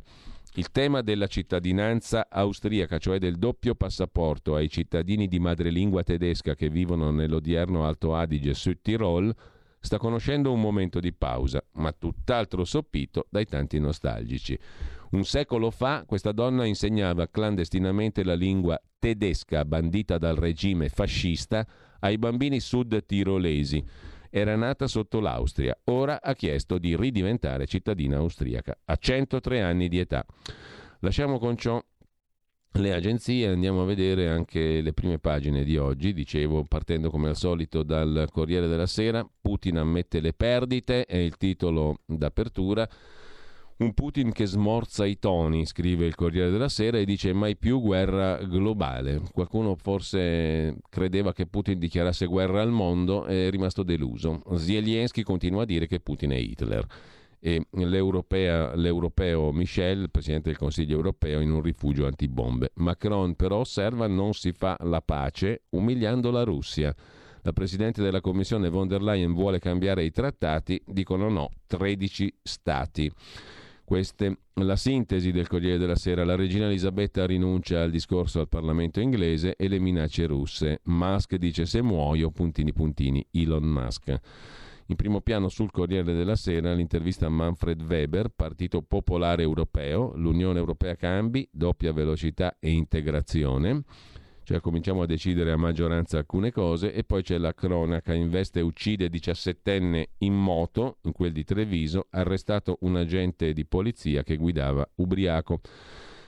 Il 0.56 0.70
tema 0.70 1.02
della 1.02 1.26
cittadinanza 1.26 2.28
austriaca, 2.30 2.98
cioè 2.98 3.18
del 3.18 3.38
doppio 3.38 3.74
passaporto 3.74 4.54
ai 4.54 4.68
cittadini 4.68 5.26
di 5.26 5.40
madrelingua 5.40 6.04
tedesca 6.04 6.54
che 6.54 6.68
vivono 6.68 7.10
nell'odierno 7.10 7.84
Alto 7.84 8.14
Adige 8.14 8.54
Sud 8.54 8.78
Tirol, 8.80 9.34
sta 9.80 9.98
conoscendo 9.98 10.52
un 10.52 10.60
momento 10.60 11.00
di 11.00 11.12
pausa, 11.12 11.60
ma 11.72 11.90
tutt'altro 11.90 12.64
soppito 12.64 13.26
dai 13.30 13.46
tanti 13.46 13.80
nostalgici. 13.80 14.56
Un 15.10 15.24
secolo 15.24 15.72
fa 15.72 16.04
questa 16.06 16.30
donna 16.30 16.64
insegnava 16.66 17.26
clandestinamente 17.28 18.22
la 18.22 18.34
lingua 18.34 18.80
tedesca 19.00 19.64
bandita 19.64 20.18
dal 20.18 20.36
regime 20.36 20.88
fascista 20.88 21.66
ai 21.98 22.16
bambini 22.16 22.60
sud 22.60 23.04
tirolesi. 23.04 23.84
Era 24.36 24.56
nata 24.56 24.88
sotto 24.88 25.20
l'Austria, 25.20 25.78
ora 25.84 26.20
ha 26.20 26.34
chiesto 26.34 26.78
di 26.78 26.96
ridiventare 26.96 27.66
cittadina 27.66 28.16
austriaca, 28.16 28.76
a 28.86 28.96
103 28.96 29.62
anni 29.62 29.86
di 29.86 30.00
età. 30.00 30.26
Lasciamo 30.98 31.38
con 31.38 31.56
ciò 31.56 31.80
le 32.72 32.92
agenzie, 32.92 33.46
andiamo 33.46 33.82
a 33.82 33.84
vedere 33.84 34.28
anche 34.28 34.80
le 34.80 34.92
prime 34.92 35.20
pagine 35.20 35.62
di 35.62 35.76
oggi, 35.76 36.12
dicevo 36.12 36.64
partendo 36.64 37.10
come 37.10 37.28
al 37.28 37.36
solito 37.36 37.84
dal 37.84 38.26
Corriere 38.32 38.66
della 38.66 38.88
Sera, 38.88 39.24
Putin 39.40 39.76
ammette 39.78 40.18
le 40.18 40.32
perdite, 40.32 41.04
è 41.04 41.16
il 41.16 41.36
titolo 41.36 42.00
d'apertura. 42.04 42.88
Un 43.76 43.92
Putin 43.92 44.30
che 44.30 44.46
smorza 44.46 45.04
i 45.04 45.18
toni, 45.18 45.66
scrive 45.66 46.06
il 46.06 46.14
Corriere 46.14 46.48
della 46.48 46.68
Sera 46.68 46.98
e 46.98 47.04
dice 47.04 47.32
mai 47.32 47.56
più 47.56 47.80
guerra 47.80 48.36
globale. 48.36 49.20
Qualcuno 49.32 49.74
forse 49.74 50.76
credeva 50.88 51.32
che 51.32 51.46
Putin 51.46 51.80
dichiarasse 51.80 52.26
guerra 52.26 52.62
al 52.62 52.70
mondo 52.70 53.26
e 53.26 53.48
è 53.48 53.50
rimasto 53.50 53.82
deluso. 53.82 54.42
Zelensky 54.54 55.22
continua 55.22 55.62
a 55.62 55.64
dire 55.64 55.88
che 55.88 55.98
Putin 55.98 56.30
è 56.30 56.36
Hitler. 56.36 56.86
E 57.40 57.66
l'europeo 57.72 59.50
Michel, 59.50 60.08
Presidente 60.08 60.50
del 60.50 60.58
Consiglio 60.58 60.94
europeo, 60.94 61.40
in 61.40 61.50
un 61.50 61.60
rifugio 61.60 62.06
antibombe. 62.06 62.70
Macron 62.74 63.34
però 63.34 63.58
osserva 63.58 64.06
non 64.06 64.34
si 64.34 64.52
fa 64.52 64.76
la 64.82 65.02
pace 65.02 65.64
umiliando 65.70 66.30
la 66.30 66.44
Russia. 66.44 66.94
La 67.42 67.52
Presidente 67.52 68.02
della 68.02 68.20
Commissione 68.20 68.68
von 68.70 68.86
der 68.86 69.02
Leyen 69.02 69.34
vuole 69.34 69.58
cambiare 69.58 70.04
i 70.04 70.12
trattati, 70.12 70.80
dicono 70.86 71.28
no, 71.28 71.50
13 71.66 72.34
stati. 72.40 73.12
Queste 73.84 74.38
la 74.54 74.76
sintesi 74.76 75.30
del 75.30 75.46
Corriere 75.46 75.76
della 75.76 75.94
Sera. 75.94 76.24
La 76.24 76.36
regina 76.36 76.64
Elisabetta 76.64 77.26
rinuncia 77.26 77.82
al 77.82 77.90
discorso 77.90 78.40
al 78.40 78.48
Parlamento 78.48 78.98
inglese 78.98 79.56
e 79.56 79.68
le 79.68 79.78
minacce 79.78 80.24
russe. 80.26 80.80
Musk 80.84 81.36
dice 81.36 81.66
se 81.66 81.82
muoio, 81.82 82.30
puntini 82.30 82.72
puntini, 82.72 83.26
Elon 83.30 83.64
Musk. 83.64 84.18
In 84.86 84.96
primo 84.96 85.20
piano 85.20 85.48
sul 85.48 85.70
Corriere 85.70 86.14
della 86.14 86.34
Sera 86.34 86.72
l'intervista 86.72 87.26
a 87.26 87.30
Manfred 87.30 87.82
Weber, 87.82 88.30
Partito 88.34 88.80
Popolare 88.80 89.42
Europeo, 89.42 90.12
l'Unione 90.16 90.58
Europea 90.58 90.94
cambi, 90.94 91.46
doppia 91.50 91.92
velocità 91.92 92.56
e 92.58 92.70
integrazione 92.70 93.82
cioè 94.44 94.60
cominciamo 94.60 95.02
a 95.02 95.06
decidere 95.06 95.52
a 95.52 95.56
maggioranza 95.56 96.18
alcune 96.18 96.52
cose 96.52 96.92
e 96.92 97.02
poi 97.02 97.22
c'è 97.22 97.38
la 97.38 97.54
cronaca, 97.54 98.12
investe 98.12 98.60
e 98.60 98.62
uccide 98.62 99.08
17enne 99.08 100.04
in 100.18 100.34
moto, 100.34 100.98
in 101.02 101.12
quel 101.12 101.32
di 101.32 101.44
Treviso, 101.44 102.06
arrestato 102.10 102.76
un 102.82 102.96
agente 102.96 103.52
di 103.52 103.64
polizia 103.64 104.22
che 104.22 104.36
guidava 104.36 104.86
ubriaco. 104.96 105.60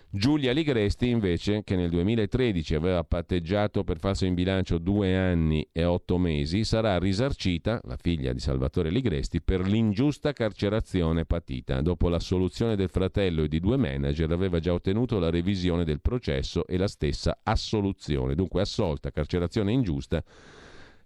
Giulia 0.09 0.53
Ligresti 0.53 1.09
invece, 1.09 1.63
che 1.65 1.75
nel 1.75 1.91
2013 1.91 2.77
aveva 2.77 3.03
patteggiato 3.03 3.83
per 3.83 3.99
falso 3.99 4.25
in 4.25 4.35
bilancio 4.35 4.79
due 4.79 5.17
anni 5.17 5.69
e 5.73 5.85
otto 5.85 6.17
mesi, 6.17 6.65
sarà 6.65 6.99
risarcita, 6.99 7.81
la 7.85 7.97
figlia 7.97 8.33
di 8.33 8.39
Salvatore 8.39 8.91
Ligresti, 8.91 9.43
per 9.43 9.67
l'ingiusta 9.67 10.33
carcerazione 10.33 11.27
patita. 11.27 11.83
Dopo 11.83 12.09
l'assoluzione 12.09 12.77
del 12.77 12.89
fratello 12.89 13.43
e 13.43 13.49
di 13.49 13.59
due 13.59 13.77
manager 13.77 14.31
aveva 14.31 14.61
già 14.61 14.73
ottenuto 14.73 15.19
la 15.19 15.29
revisione 15.29 15.85
del 15.85 16.01
processo 16.01 16.67
e 16.67 16.79
la 16.79 16.89
stessa 16.89 17.41
assoluzione. 17.43 18.37
Dunque 18.37 18.63
assolta, 18.63 19.11
carcerazione 19.11 19.73
ingiusta, 19.73 20.23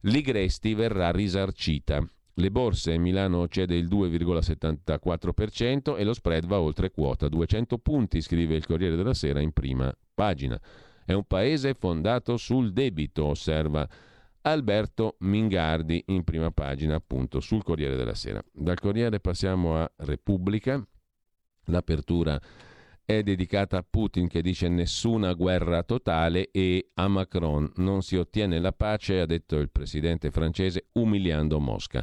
Ligresti 0.03 0.75
verrà 0.75 1.11
risarcita. 1.11 2.05
Le 2.41 2.51
borse 2.51 2.97
Milano 2.97 3.49
cede 3.49 3.77
il 3.77 3.87
2,74% 3.87 5.99
e 5.99 6.05
lo 6.05 6.15
spread 6.15 6.47
va 6.47 6.59
oltre 6.59 6.91
quota 6.91 7.29
200 7.29 7.77
punti, 7.77 8.23
scrive 8.23 8.55
il 8.55 8.65
Corriere 8.65 8.97
della 8.97 9.13
Sera 9.13 9.41
in 9.41 9.53
prima 9.53 9.95
pagina. 10.15 10.59
È 11.05 11.13
un 11.13 11.25
paese 11.25 11.75
fondato 11.75 12.39
sul 12.39 12.73
debito, 12.73 13.27
osserva 13.27 13.87
Alberto 14.41 15.17
Mingardi 15.19 16.03
in 16.07 16.25
prima 16.25 16.51
pagina 16.51 16.95
appunto 16.95 17.41
sul 17.41 17.63
Corriere 17.63 17.95
della 17.95 18.15
Sera. 18.15 18.43
Dal 18.51 18.81
Corriere 18.81 19.21
passiamo 19.21 19.77
a 19.77 19.93
Repubblica. 19.97 20.83
L'apertura 21.65 22.41
è 23.05 23.23
dedicata 23.23 23.77
a 23.77 23.85
Putin 23.89 24.29
che 24.29 24.41
dice 24.41 24.67
nessuna 24.69 25.35
guerra 25.35 25.83
totale 25.83 26.49
e 26.53 26.89
a 26.95 27.07
Macron 27.07 27.71
non 27.77 28.01
si 28.01 28.17
ottiene 28.17 28.59
la 28.61 28.73
pace, 28.73 29.21
ha 29.21 29.27
detto 29.27 29.59
il 29.59 29.69
presidente 29.69 30.31
francese 30.31 30.87
umiliando 30.93 31.61
Mosca. 31.61 32.03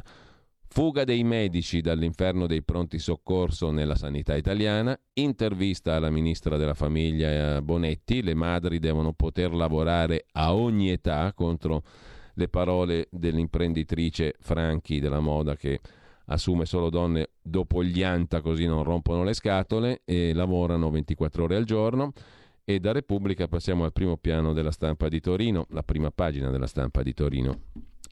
Fuga 0.70 1.04
dei 1.04 1.24
medici 1.24 1.80
dall'inferno 1.80 2.46
dei 2.46 2.62
pronti 2.62 2.98
soccorso 2.98 3.70
nella 3.70 3.94
sanità 3.94 4.36
italiana, 4.36 4.96
intervista 5.14 5.94
alla 5.96 6.10
ministra 6.10 6.56
della 6.56 6.74
famiglia 6.74 7.60
Bonetti, 7.62 8.22
le 8.22 8.34
madri 8.34 8.78
devono 8.78 9.12
poter 9.14 9.52
lavorare 9.54 10.26
a 10.32 10.54
ogni 10.54 10.90
età 10.90 11.32
contro 11.34 11.82
le 12.34 12.48
parole 12.48 13.08
dell'imprenditrice 13.10 14.34
Franchi 14.38 15.00
della 15.00 15.20
moda 15.20 15.56
che 15.56 15.80
assume 16.26 16.66
solo 16.66 16.90
donne 16.90 17.30
dopo 17.42 17.82
gli 17.82 18.02
anta 18.02 18.42
così 18.42 18.66
non 18.66 18.84
rompono 18.84 19.24
le 19.24 19.32
scatole 19.32 20.02
e 20.04 20.32
lavorano 20.34 20.90
24 20.90 21.44
ore 21.44 21.56
al 21.56 21.64
giorno. 21.64 22.12
E 22.62 22.78
da 22.78 22.92
Repubblica 22.92 23.48
passiamo 23.48 23.84
al 23.84 23.92
primo 23.92 24.18
piano 24.18 24.52
della 24.52 24.70
stampa 24.70 25.08
di 25.08 25.20
Torino, 25.20 25.66
la 25.70 25.82
prima 25.82 26.10
pagina 26.10 26.50
della 26.50 26.66
stampa 26.66 27.02
di 27.02 27.14
Torino, 27.14 27.62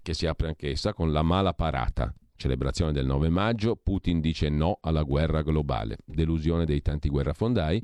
che 0.02 0.14
si 0.14 0.26
apre 0.26 0.48
anch'essa 0.48 0.94
con 0.94 1.12
la 1.12 1.20
mala 1.20 1.52
parata. 1.52 2.12
Celebrazione 2.36 2.92
del 2.92 3.06
9 3.06 3.28
maggio, 3.28 3.76
Putin 3.76 4.20
dice 4.20 4.48
no 4.48 4.78
alla 4.80 5.02
guerra 5.02 5.42
globale, 5.42 5.98
delusione 6.04 6.64
dei 6.64 6.82
tanti 6.82 7.08
guerrafondai. 7.08 7.82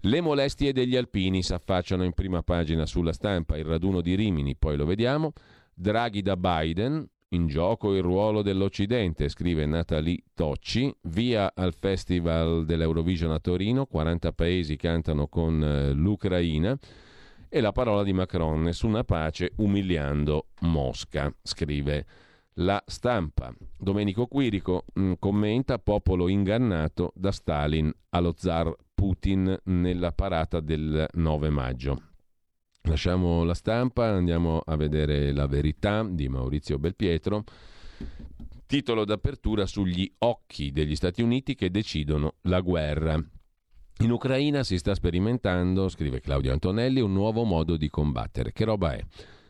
Le 0.00 0.20
molestie 0.20 0.72
degli 0.72 0.96
alpini 0.96 1.42
si 1.42 1.52
affacciano 1.54 2.02
in 2.02 2.12
prima 2.12 2.42
pagina 2.42 2.86
sulla 2.86 3.12
stampa, 3.12 3.56
il 3.56 3.64
raduno 3.64 4.00
di 4.00 4.16
Rimini, 4.16 4.56
poi 4.56 4.76
lo 4.76 4.84
vediamo. 4.84 5.32
Draghi 5.74 6.22
da 6.22 6.36
Biden, 6.36 7.08
in 7.28 7.46
gioco 7.46 7.94
il 7.94 8.02
ruolo 8.02 8.42
dell'Occidente, 8.42 9.28
scrive 9.28 9.64
Natalie 9.64 10.22
Tocci, 10.34 10.92
via 11.02 11.52
al 11.54 11.74
Festival 11.78 12.64
dell'Eurovision 12.64 13.30
a 13.30 13.38
Torino, 13.38 13.86
40 13.86 14.32
paesi 14.32 14.76
cantano 14.76 15.28
con 15.28 15.62
eh, 15.62 15.92
l'Ucraina 15.92 16.76
e 17.48 17.60
la 17.60 17.72
parola 17.72 18.02
di 18.02 18.12
Macron, 18.12 18.62
nessuna 18.62 19.04
pace 19.04 19.52
umiliando 19.56 20.46
Mosca, 20.60 21.32
scrive 21.42 22.06
la 22.54 22.82
stampa. 22.86 23.54
Domenico 23.76 24.26
Quirico 24.26 24.84
mh, 24.92 25.02
mm, 25.02 25.12
commenta 25.18 25.78
popolo 25.78 26.28
ingannato 26.28 27.12
da 27.14 27.32
Stalin 27.32 27.92
allo 28.10 28.34
zar 28.36 28.74
Putin 28.94 29.58
nella 29.64 30.12
parata 30.12 30.60
del 30.60 31.06
9 31.12 31.50
maggio. 31.50 32.02
Lasciamo 32.82 33.44
la 33.44 33.54
stampa, 33.54 34.06
andiamo 34.06 34.60
a 34.64 34.76
vedere 34.76 35.32
la 35.32 35.46
verità 35.46 36.04
di 36.04 36.28
Maurizio 36.28 36.78
Belpietro. 36.78 37.44
Titolo 38.66 39.04
d'apertura 39.04 39.66
sugli 39.66 40.10
occhi 40.18 40.72
degli 40.72 40.96
Stati 40.96 41.22
Uniti 41.22 41.54
che 41.54 41.70
decidono 41.70 42.34
la 42.42 42.60
guerra. 42.60 43.22
In 43.98 44.10
Ucraina 44.10 44.64
si 44.64 44.78
sta 44.78 44.94
sperimentando, 44.94 45.88
scrive 45.88 46.20
Claudio 46.20 46.52
Antonelli, 46.52 47.00
un 47.00 47.12
nuovo 47.12 47.44
modo 47.44 47.76
di 47.76 47.88
combattere. 47.88 48.52
Che 48.52 48.64
roba 48.64 48.94
è? 48.94 49.04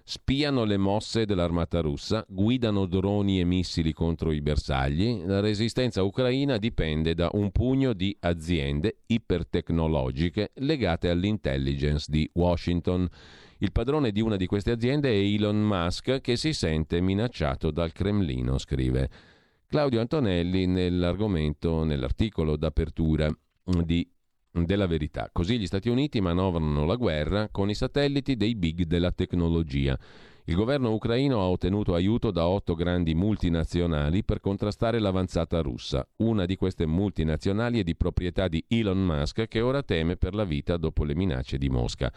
Spiano 0.05 0.65
le 0.65 0.77
mosse 0.77 1.25
dell'armata 1.25 1.81
russa, 1.81 2.25
guidano 2.29 2.87
droni 2.87 3.41
e 3.41 3.45
missili 3.45 3.93
contro 3.93 4.33
i 4.33 4.41
bersagli. 4.41 5.23
La 5.25 5.41
resistenza 5.41 6.03
ucraina 6.03 6.59
dipende 6.59 7.15
da 7.15 7.31
un 7.33 7.51
pugno 7.51 7.93
di 7.93 8.17
aziende 8.21 8.99
ipertecnologiche 9.07 10.53
legate 10.55 11.09
all'intelligence 11.09 12.07
di 12.09 12.29
Washington. 12.35 13.09
Il 13.59 13.73
padrone 13.73 14.11
di 14.11 14.21
una 14.21 14.37
di 14.37 14.47
queste 14.47 14.73
aziende 14.73 15.11
è 15.11 15.15
Elon 15.15 15.61
Musk 15.61 16.21
che 16.21 16.37
si 16.37 16.53
sente 16.53 17.01
minacciato 17.01 17.71
dal 17.71 17.93
Cremlino, 17.93 18.59
scrive 18.59 19.09
Claudio 19.67 20.01
Antonelli 20.01 20.67
nell'argomento, 20.67 21.85
nell'articolo 21.85 22.57
d'apertura 22.57 23.31
di, 23.65 24.07
della 24.53 24.87
verità. 24.87 25.31
Così 25.33 25.59
gli 25.59 25.67
Stati 25.67 25.89
Uniti 25.89 26.21
manovrano 26.21 26.85
la 26.85 26.97
guerra 26.97 27.49
con 27.51 27.71
i 27.71 27.75
satelliti 27.75 28.37
dei 28.37 28.55
big 28.55 28.85
della 28.85 29.11
tecnologia. 29.11 29.99
Il 30.45 30.57
governo 30.57 30.93
ucraino 30.93 31.41
ha 31.41 31.47
ottenuto 31.47 31.95
aiuto 31.95 32.33
da 32.33 32.47
otto 32.47 32.75
grandi 32.75 33.15
multinazionali 33.15 34.25
per 34.25 34.41
contrastare 34.41 34.99
l'avanzata 34.99 35.61
russa. 35.61 36.07
Una 36.17 36.47
di 36.47 36.57
queste 36.57 36.85
multinazionali 36.85 37.79
è 37.79 37.83
di 37.85 37.95
proprietà 37.95 38.49
di 38.49 38.63
Elon 38.67 39.05
Musk 39.05 39.47
che 39.47 39.61
ora 39.61 39.83
teme 39.83 40.17
per 40.17 40.35
la 40.35 40.45
vita 40.45 40.77
dopo 40.77 41.05
le 41.05 41.15
minacce 41.15 41.59
di 41.59 41.69
Mosca. 41.69 42.13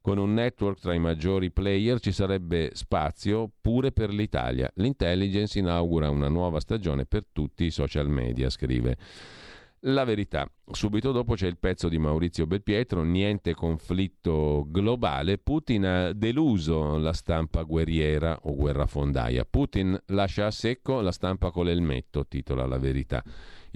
Con 0.00 0.18
un 0.18 0.32
network 0.32 0.80
tra 0.80 0.94
i 0.94 0.98
maggiori 0.98 1.50
player 1.50 2.00
ci 2.00 2.12
sarebbe 2.12 2.70
spazio 2.72 3.50
pure 3.60 3.92
per 3.92 4.10
l'Italia. 4.10 4.70
L'intelligence 4.76 5.58
inaugura 5.58 6.08
una 6.08 6.28
nuova 6.28 6.60
stagione 6.60 7.04
per 7.04 7.26
tutti 7.30 7.64
i 7.64 7.70
social 7.70 8.08
media, 8.08 8.48
scrive. 8.48 8.96
La 9.88 10.02
verità. 10.02 10.50
Subito 10.72 11.12
dopo 11.12 11.34
c'è 11.34 11.46
il 11.46 11.58
pezzo 11.58 11.88
di 11.88 11.96
Maurizio 11.96 12.44
Belpietro, 12.44 13.04
niente 13.04 13.54
conflitto 13.54 14.66
globale, 14.68 15.38
Putin 15.38 15.84
ha 15.84 16.12
deluso 16.12 16.96
la 16.96 17.12
stampa 17.12 17.62
guerriera 17.62 18.36
o 18.42 18.56
guerrafondaia. 18.56 19.44
Putin 19.44 19.96
lascia 20.06 20.46
a 20.46 20.50
secco 20.50 21.00
la 21.00 21.12
stampa 21.12 21.52
con 21.52 21.66
l'elmetto, 21.66 22.26
titola 22.26 22.66
La 22.66 22.78
verità. 22.78 23.22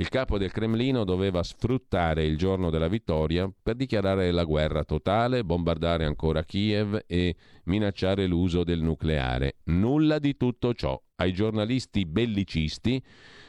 Il 0.01 0.09
capo 0.09 0.39
del 0.39 0.51
Cremlino 0.51 1.05
doveva 1.05 1.43
sfruttare 1.43 2.25
il 2.25 2.39
giorno 2.39 2.71
della 2.71 2.89
vittoria 2.89 3.53
per 3.63 3.77
dichiarare 3.77 4.31
la 4.31 4.45
guerra 4.45 4.83
totale, 4.83 5.45
bombardare 5.45 6.07
ancora 6.07 6.43
Kiev 6.43 7.05
e 7.07 7.37
minacciare 7.65 8.27
l'uso 8.27 8.65
del 8.65 8.81
nucleare. 8.81 9.57
Nulla 9.65 10.19
di 10.19 10.39
tutto 10.39 10.73
ciò. 10.73 10.99
Ai 11.17 11.35
giornalisti 11.35 12.07
bellicisti 12.07 13.05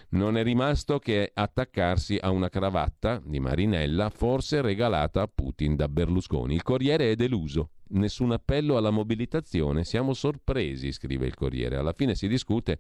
non 0.10 0.36
è 0.36 0.44
rimasto 0.44 1.00
che 1.00 1.32
attaccarsi 1.34 2.18
a 2.20 2.32
una 2.32 2.50
cravatta 2.50 3.22
di 3.24 3.40
Marinella, 3.40 4.10
forse 4.10 4.60
regalata 4.60 5.22
a 5.22 5.32
Putin 5.34 5.78
da 5.78 5.88
Berlusconi. 5.88 6.54
Il 6.54 6.64
Corriere 6.64 7.12
è 7.12 7.16
deluso. 7.16 7.70
Nessun 7.92 8.34
appello 8.34 8.76
alla 8.76 8.92
mobilitazione. 8.92 9.86
Siamo 9.86 10.14
sorpresi, 10.14 10.92
scrive 10.92 11.28
il 11.28 11.34
Corriere. 11.34 11.78
Alla 11.78 11.94
fine 11.94 12.14
si 12.14 12.28
discute 12.28 12.78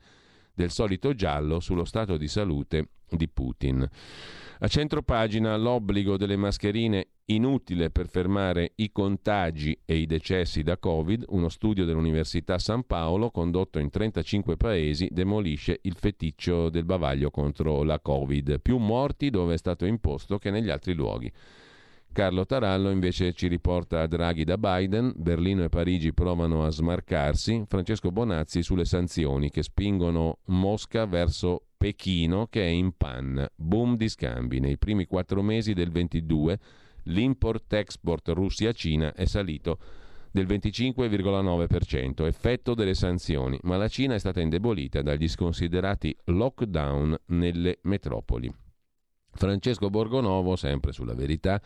del 0.61 0.69
solito 0.69 1.15
giallo 1.15 1.59
sullo 1.59 1.85
stato 1.85 2.17
di 2.17 2.27
salute 2.27 2.89
di 3.09 3.27
Putin. 3.27 3.87
A 4.63 4.67
centro 4.67 5.01
pagina 5.01 5.57
l'obbligo 5.57 6.17
delle 6.17 6.35
mascherine 6.35 7.07
inutile 7.25 7.89
per 7.89 8.07
fermare 8.07 8.73
i 8.75 8.91
contagi 8.91 9.75
e 9.85 9.95
i 9.95 10.05
decessi 10.05 10.61
da 10.61 10.77
Covid, 10.77 11.25
uno 11.29 11.49
studio 11.49 11.83
dell'Università 11.83 12.59
San 12.59 12.83
Paolo 12.83 13.31
condotto 13.31 13.79
in 13.79 13.89
35 13.89 14.55
paesi 14.57 15.09
demolisce 15.11 15.79
il 15.81 15.95
feticcio 15.95 16.69
del 16.69 16.85
bavaglio 16.85 17.31
contro 17.31 17.81
la 17.81 17.99
Covid, 17.99 18.61
più 18.61 18.77
morti 18.77 19.31
dove 19.31 19.55
è 19.55 19.57
stato 19.57 19.85
imposto 19.85 20.37
che 20.37 20.51
negli 20.51 20.69
altri 20.69 20.93
luoghi. 20.93 21.31
Carlo 22.13 22.45
Tarallo 22.45 22.89
invece 22.89 23.31
ci 23.31 23.47
riporta 23.47 24.01
a 24.01 24.07
Draghi 24.07 24.43
da 24.43 24.57
Biden, 24.57 25.13
Berlino 25.15 25.63
e 25.63 25.69
Parigi 25.69 26.13
provano 26.13 26.65
a 26.65 26.69
smarcarsi, 26.69 27.63
Francesco 27.67 28.11
Bonazzi 28.11 28.61
sulle 28.63 28.83
sanzioni 28.83 29.49
che 29.49 29.63
spingono 29.63 30.39
Mosca 30.47 31.05
verso 31.05 31.67
Pechino 31.77 32.47
che 32.47 32.63
è 32.63 32.69
in 32.69 32.97
panna. 32.97 33.49
Boom 33.55 33.95
di 33.95 34.09
scambi. 34.09 34.59
Nei 34.59 34.77
primi 34.77 35.05
quattro 35.05 35.41
mesi 35.41 35.73
del 35.73 35.89
22 35.89 36.59
l'import-export 37.03 38.27
Russia-Cina 38.27 39.13
è 39.13 39.23
salito 39.23 39.77
del 40.31 40.45
25,9%, 40.47 42.25
effetto 42.25 42.73
delle 42.73 42.93
sanzioni, 42.93 43.57
ma 43.63 43.77
la 43.77 43.87
Cina 43.87 44.15
è 44.15 44.19
stata 44.19 44.41
indebolita 44.41 45.01
dagli 45.01 45.29
sconsiderati 45.29 46.13
lockdown 46.25 47.17
nelle 47.27 47.79
metropoli. 47.83 48.60
Francesco 49.33 49.89
Borgonovo, 49.89 50.55
sempre 50.55 50.91
sulla 50.91 51.13
verità, 51.13 51.61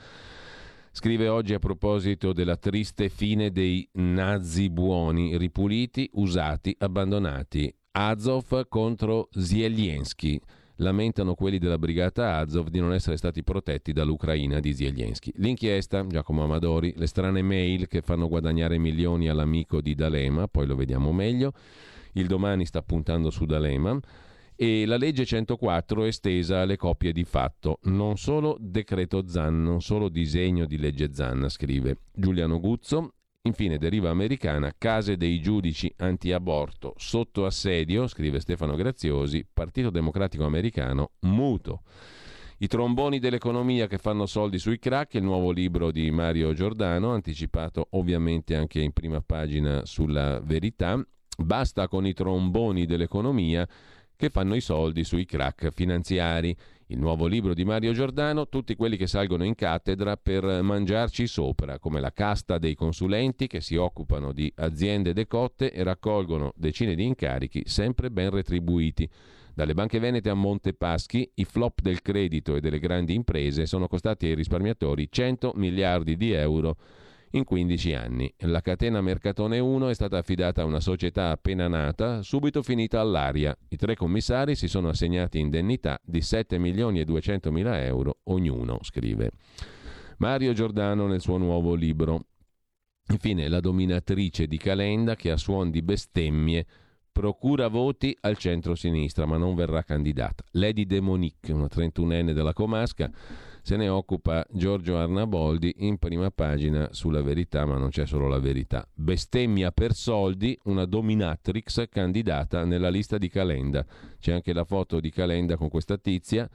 scrive 0.92 1.28
oggi 1.28 1.54
a 1.54 1.60
proposito 1.60 2.32
della 2.34 2.58
triste 2.58 3.10
fine 3.10 3.52
dei 3.52 3.88
nazi 3.94 4.70
buoni, 4.70 5.38
ripuliti, 5.38 6.10
usati, 6.14 6.76
abbandonati. 6.80 7.74
Azov 7.92 8.68
contro 8.68 9.30
Zelensky. 9.32 10.40
Lamentano 10.80 11.36
quelli 11.36 11.58
della 11.58 11.78
brigata 11.78 12.36
Azov 12.36 12.68
di 12.68 12.80
non 12.80 12.94
essere 12.94 13.16
stati 13.16 13.44
protetti 13.44 13.94
dall'Ucraina 13.94 14.60
di 14.60 14.74
Zelensky. 14.74 15.32
L'inchiesta, 15.36 16.06
Giacomo 16.06 16.44
Amadori, 16.44 16.94
le 16.98 17.08
strane 17.08 17.42
mail 17.42 17.88
che 17.88 18.02
fanno 18.02 18.28
guadagnare 18.28 18.78
milioni 18.78 19.30
all'amico 19.30 19.80
di 19.80 19.96
D'Alema, 19.96 20.48
poi 20.50 20.66
lo 20.66 20.76
vediamo 20.76 21.14
meglio. 21.14 21.54
Il 22.14 22.28
domani 22.28 22.66
sta 22.66 22.82
puntando 22.82 23.30
su 23.30 23.46
D'Alema 23.46 23.98
e 24.56 24.86
la 24.86 24.98
legge 24.98 25.26
104 25.26 26.04
è 26.04 26.08
estesa 26.08 26.62
alle 26.62 26.78
coppie 26.78 27.12
di 27.12 27.24
fatto, 27.24 27.80
non 27.84 28.18
solo 28.18 28.58
decreto 28.60 29.28
Zan, 29.28 29.62
non 29.64 29.82
solo 29.82 30.10
disegno 30.10 30.66
di 30.66 30.78
legge 30.78 31.14
Zan, 31.14 31.50
scrive 31.50 32.00
Giuliano 32.14 32.60
Guzzo, 32.60 33.16
Infine, 33.46 33.78
deriva 33.78 34.10
americana, 34.10 34.74
case 34.76 35.18
dei 35.18 35.40
giudici 35.40 35.94
anti-aborto 35.98 36.96
sotto 36.98 37.46
assedio, 37.46 38.08
scrive 38.08 38.40
Stefano 38.40 38.76
Graziosi, 38.76 39.46
Partito 39.52 39.92
Democratico 39.92 40.46
Americano, 40.46 41.12
muto. 41.22 41.84
I 42.58 42.68
tromboni 42.68 43.20
dell'economia 43.20 43.86
che 43.86 44.00
fanno 44.00 44.26
soldi 44.26 44.58
sui 44.58 44.80
crack, 44.80 45.14
il 45.16 45.24
nuovo 45.24 45.52
libro 45.52 45.92
di 45.92 46.10
Mario 46.10 46.54
Giordano, 46.54 47.12
anticipato 47.12 47.90
ovviamente 47.92 48.56
anche 48.56 48.80
in 48.80 48.94
prima 48.94 49.22
pagina 49.22 49.86
sulla 49.86 50.40
verità. 50.40 51.00
Basta 51.38 51.88
con 51.88 52.08
i 52.08 52.14
tromboni 52.14 52.88
dell'economia 52.88 53.68
che 54.16 54.30
fanno 54.30 54.56
i 54.56 54.62
soldi 54.62 55.04
sui 55.04 55.26
crack 55.26 55.72
finanziari. 55.72 56.56
Il 56.88 57.00
nuovo 57.00 57.26
libro 57.26 57.54
di 57.54 57.66
Mario 57.66 57.94
Giordano, 57.94 58.48
tutti 58.48 58.76
quelli 58.76 58.96
che 58.96 59.08
salgono 59.08 59.44
in 59.44 59.56
cattedra 59.56 60.18
per 60.18 60.62
mangiarci 60.62 61.26
sopra, 61.26 61.80
come 61.80 62.00
la 62.00 62.12
casta 62.12 62.58
dei 62.60 62.76
consulenti 62.76 63.48
che 63.48 63.60
si 63.60 63.76
occupano 63.76 64.32
di 64.32 64.52
aziende 64.58 65.14
decotte 65.14 65.72
e 65.72 65.82
raccolgono 65.84 66.54
decine 66.56 66.94
di 66.94 67.04
incarichi 67.04 67.64
sempre 67.66 68.12
ben 68.12 68.30
retribuiti. 68.30 69.10
Dalle 69.56 69.74
banche 69.74 70.00
venete 70.00 70.30
a 70.30 70.34
Montepaschi, 70.34 71.32
i 71.36 71.46
flop 71.46 71.82
del 71.82 72.02
credito 72.02 72.56
e 72.56 72.60
delle 72.60 72.78
grandi 72.78 73.14
imprese 73.14 73.66
sono 73.66 73.88
costati 73.88 74.28
ai 74.28 74.36
risparmiatori 74.36 75.08
100 75.10 75.54
miliardi 75.56 76.18
di 76.18 76.34
euro 76.34 76.76
in 77.36 77.44
15 77.44 77.94
anni. 77.94 78.34
La 78.40 78.62
catena 78.62 79.02
Mercatone 79.02 79.60
1 79.60 79.90
è 79.90 79.94
stata 79.94 80.18
affidata 80.18 80.62
a 80.62 80.66
una 80.66 80.80
società 80.80 81.32
appena 81.32 81.68
nata, 81.68 82.22
subito 82.22 82.64
finita 82.64 83.00
all'aria. 83.00 83.56
I 83.70 83.76
tre 83.76 83.96
commissari 83.96 84.56
si 84.56 84.68
sono 84.68 84.90
assegnati 84.90 85.40
indennità 85.40 86.00
di 86.04 86.22
7 86.22 86.58
milioni 86.58 87.00
e 87.00 87.06
200 87.06 87.52
mila 87.52 87.84
euro 87.84 88.20
ognuno, 88.24 88.80
scrive 88.82 89.32
Mario 90.18 90.54
Giordano 90.54 91.08
nel 91.08 91.22
suo 91.22 91.38
nuovo 91.38 91.76
libro. 91.76 92.28
Infine, 93.08 93.48
la 93.50 93.60
dominatrice 93.60 94.48
di 94.48 94.58
Calenda 94.58 95.16
che 95.16 95.30
a 95.30 95.38
suon 95.38 95.70
di 95.70 95.82
bestemmie 95.82 96.66
procura 97.12 97.68
voti 97.68 98.18
al 98.22 98.38
centro-sinistra, 98.38 99.26
ma 99.26 99.38
non 99.38 99.56
verrà 99.56 99.84
candidata. 99.84 100.44
Lady 100.52 100.86
Demonique, 100.86 101.54
una 101.54 101.68
31enne 101.72 102.32
della 102.32 102.54
Comasca, 102.54 103.10
se 103.66 103.78
ne 103.78 103.90
occupa 103.90 104.46
Giorgio 104.52 104.96
Arnaboldi 104.96 105.78
in 105.80 105.98
prima 105.98 106.30
pagina 106.30 106.90
sulla 106.92 107.24
verità, 107.24 107.66
ma 107.66 107.78
non 107.78 107.90
c'è 107.90 108.06
solo 108.06 108.28
la 108.28 108.38
verità. 108.38 108.88
Bestemmia 108.94 109.72
per 109.72 109.96
soldi, 109.96 110.56
una 110.66 110.86
dominatrix 110.86 111.90
candidata 111.90 112.64
nella 112.64 112.90
lista 112.90 113.18
di 113.18 113.28
Calenda. 113.28 113.84
C'è 114.20 114.34
anche 114.34 114.54
la 114.54 114.66
foto 114.66 115.00
di 115.00 115.10
Calenda 115.10 115.58
con 115.58 115.70
questa 115.70 115.98
tizia. 115.98 116.48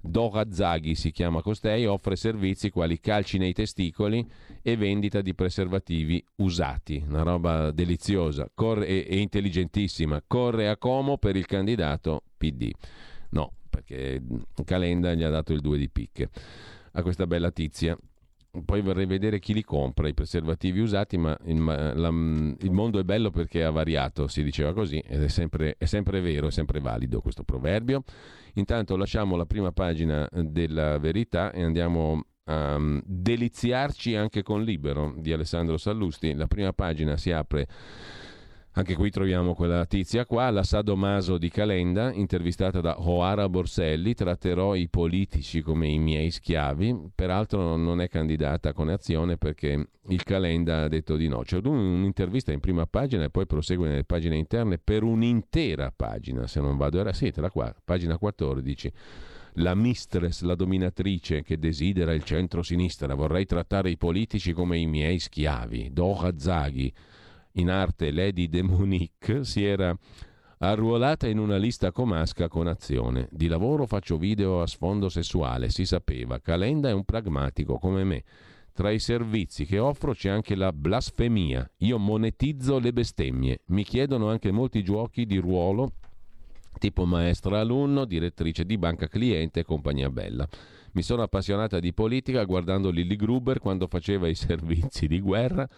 Dora 0.00 0.50
Zaghi 0.50 0.94
si 0.94 1.10
chiama 1.10 1.42
costei, 1.42 1.84
offre 1.84 2.16
servizi 2.16 2.70
quali 2.70 2.98
calci 2.98 3.36
nei 3.36 3.52
testicoli 3.52 4.26
e 4.62 4.76
vendita 4.78 5.20
di 5.20 5.34
preservativi 5.34 6.24
usati. 6.36 7.04
Una 7.06 7.20
roba 7.20 7.72
deliziosa 7.72 8.50
corre, 8.54 8.86
e, 8.86 9.20
intelligentissima. 9.20 10.22
Corre 10.26 10.70
a 10.70 10.78
Como 10.78 11.18
per 11.18 11.36
il 11.36 11.44
candidato 11.44 12.22
PD. 12.38 12.70
No, 13.32 13.52
perché 13.74 14.22
Calenda 14.64 15.14
gli 15.14 15.24
ha 15.24 15.30
dato 15.30 15.52
il 15.52 15.60
2 15.60 15.78
di 15.78 15.88
picche 15.88 16.30
a 16.92 17.02
questa 17.02 17.26
bella 17.26 17.50
tizia. 17.50 17.98
Poi 18.64 18.82
vorrei 18.82 19.06
vedere 19.06 19.40
chi 19.40 19.52
li 19.52 19.64
compra, 19.64 20.06
i 20.06 20.14
preservativi 20.14 20.78
usati, 20.78 21.16
ma 21.16 21.36
il, 21.46 21.64
la, 21.64 22.08
il 22.08 22.70
mondo 22.70 23.00
è 23.00 23.02
bello 23.02 23.30
perché 23.30 23.64
ha 23.64 23.70
variato, 23.70 24.28
si 24.28 24.44
diceva 24.44 24.72
così, 24.72 25.02
ed 25.04 25.24
è 25.24 25.28
sempre, 25.28 25.74
è 25.76 25.86
sempre 25.86 26.20
vero, 26.20 26.46
è 26.46 26.50
sempre 26.52 26.78
valido 26.78 27.20
questo 27.20 27.42
proverbio. 27.42 28.04
Intanto 28.54 28.96
lasciamo 28.96 29.34
la 29.34 29.44
prima 29.44 29.72
pagina 29.72 30.28
della 30.30 30.98
verità 30.98 31.50
e 31.50 31.64
andiamo 31.64 32.26
a 32.44 32.76
um, 32.76 33.02
deliziarci 33.04 34.14
anche 34.14 34.44
con 34.44 34.62
Libero 34.62 35.14
di 35.16 35.32
Alessandro 35.32 35.76
Sallusti. 35.76 36.32
La 36.34 36.46
prima 36.46 36.72
pagina 36.72 37.16
si 37.16 37.32
apre 37.32 37.66
Anche 38.76 38.96
qui 38.96 39.08
troviamo 39.08 39.54
quella 39.54 39.86
tizia 39.86 40.26
qua, 40.26 40.50
la 40.50 40.64
sadomaso 40.64 41.38
di 41.38 41.48
Calenda, 41.48 42.12
intervistata 42.12 42.80
da 42.80 43.00
Oara 43.00 43.48
Borselli, 43.48 44.14
tratterò 44.14 44.74
i 44.74 44.88
politici 44.88 45.60
come 45.60 45.86
i 45.86 46.00
miei 46.00 46.32
schiavi, 46.32 47.10
peraltro 47.14 47.76
non 47.76 48.00
è 48.00 48.08
candidata 48.08 48.72
con 48.72 48.88
azione 48.88 49.36
perché 49.36 49.90
il 50.08 50.24
Calenda 50.24 50.82
ha 50.82 50.88
detto 50.88 51.14
di 51.14 51.28
no. 51.28 51.42
C'è 51.42 51.60
un'intervista 51.62 52.50
in 52.50 52.58
prima 52.58 52.84
pagina 52.84 53.22
e 53.22 53.30
poi 53.30 53.46
prosegue 53.46 53.86
nelle 53.86 54.02
pagine 54.02 54.36
interne 54.36 54.78
per 54.78 55.04
un'intera 55.04 55.92
pagina, 55.94 56.48
se 56.48 56.60
non 56.60 56.76
vado, 56.76 56.98
era 56.98 57.12
sì, 57.12 57.32
la 57.36 57.50
qua, 57.50 57.72
pagina 57.84 58.18
14 58.18 58.92
la 59.58 59.76
mistress, 59.76 60.40
la 60.40 60.56
dominatrice 60.56 61.42
che 61.42 61.58
desidera 61.58 62.12
il 62.12 62.24
centro-sinistra. 62.24 63.14
Vorrei 63.14 63.44
trattare 63.44 63.88
i 63.88 63.96
politici 63.96 64.52
come 64.52 64.78
i 64.78 64.86
miei 64.86 65.20
schiavi. 65.20 65.90
Doha 65.92 66.36
Zaghi, 66.36 66.92
in 67.56 67.70
arte 67.70 68.10
Lady 68.10 68.48
de 68.48 68.62
Monique, 68.62 69.44
si 69.44 69.64
era 69.64 69.96
arruolata 70.58 71.28
in 71.28 71.38
una 71.38 71.56
lista 71.56 71.92
comasca 71.92 72.48
con 72.48 72.66
azione. 72.66 73.28
Di 73.30 73.46
lavoro 73.46 73.86
faccio 73.86 74.16
video 74.16 74.60
a 74.60 74.66
sfondo 74.66 75.08
sessuale, 75.08 75.68
si 75.68 75.84
sapeva. 75.84 76.40
Calenda 76.40 76.88
è 76.88 76.92
un 76.92 77.04
pragmatico 77.04 77.78
come 77.78 78.04
me. 78.04 78.24
Tra 78.72 78.90
i 78.90 78.98
servizi 78.98 79.66
che 79.66 79.78
offro 79.78 80.14
c'è 80.14 80.30
anche 80.30 80.56
la 80.56 80.72
blasfemia. 80.72 81.70
Io 81.78 81.98
monetizzo 81.98 82.78
le 82.78 82.92
bestemmie. 82.92 83.60
Mi 83.66 83.84
chiedono 83.84 84.30
anche 84.30 84.50
molti 84.50 84.82
giochi 84.82 85.26
di 85.26 85.38
ruolo, 85.38 85.92
tipo 86.80 87.04
maestra 87.04 87.60
alunno, 87.60 88.04
direttrice 88.04 88.64
di 88.64 88.78
banca 88.78 89.06
cliente 89.06 89.60
e 89.60 89.64
compagnia 89.64 90.10
bella. 90.10 90.48
Mi 90.92 91.02
sono 91.02 91.22
appassionata 91.22 91.78
di 91.78 91.92
politica 91.92 92.42
guardando 92.44 92.90
Lilly 92.90 93.14
Gruber 93.16 93.60
quando 93.60 93.86
faceva 93.86 94.26
i 94.26 94.34
servizi 94.34 95.06
di 95.06 95.20
guerra 95.20 95.68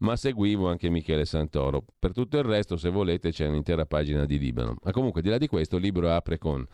ma 0.00 0.16
seguivo 0.16 0.68
anche 0.68 0.90
Michele 0.90 1.24
Santoro. 1.24 1.84
Per 1.98 2.12
tutto 2.12 2.38
il 2.38 2.44
resto, 2.44 2.76
se 2.76 2.90
volete, 2.90 3.30
c'è 3.30 3.46
un'intera 3.46 3.86
pagina 3.86 4.24
di 4.24 4.38
Libano. 4.38 4.76
Ma 4.82 4.90
comunque, 4.90 5.22
di 5.22 5.28
là 5.28 5.38
di 5.38 5.46
questo, 5.46 5.76
il 5.76 5.82
libro 5.82 6.10
apre 6.10 6.38
con 6.38 6.66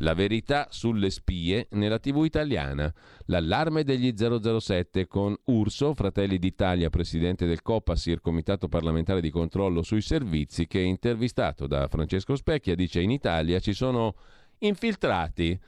la 0.00 0.14
verità 0.14 0.66
sulle 0.70 1.10
spie 1.10 1.68
nella 1.70 1.98
TV 1.98 2.24
italiana. 2.24 2.92
L'allarme 3.26 3.82
degli 3.82 4.12
007 4.14 5.06
con 5.06 5.34
Urso, 5.44 5.94
Fratelli 5.94 6.38
d'Italia, 6.38 6.90
presidente 6.90 7.46
del 7.46 7.62
COPASIR, 7.62 8.20
Comitato 8.20 8.68
parlamentare 8.68 9.20
di 9.20 9.30
controllo 9.30 9.82
sui 9.82 10.02
servizi, 10.02 10.66
che 10.66 10.80
intervistato 10.80 11.66
da 11.66 11.88
Francesco 11.88 12.36
Specchia 12.36 12.74
dice 12.74 13.00
in 13.00 13.10
Italia 13.10 13.58
ci 13.58 13.72
sono 13.72 14.14
infiltrati. 14.58 15.58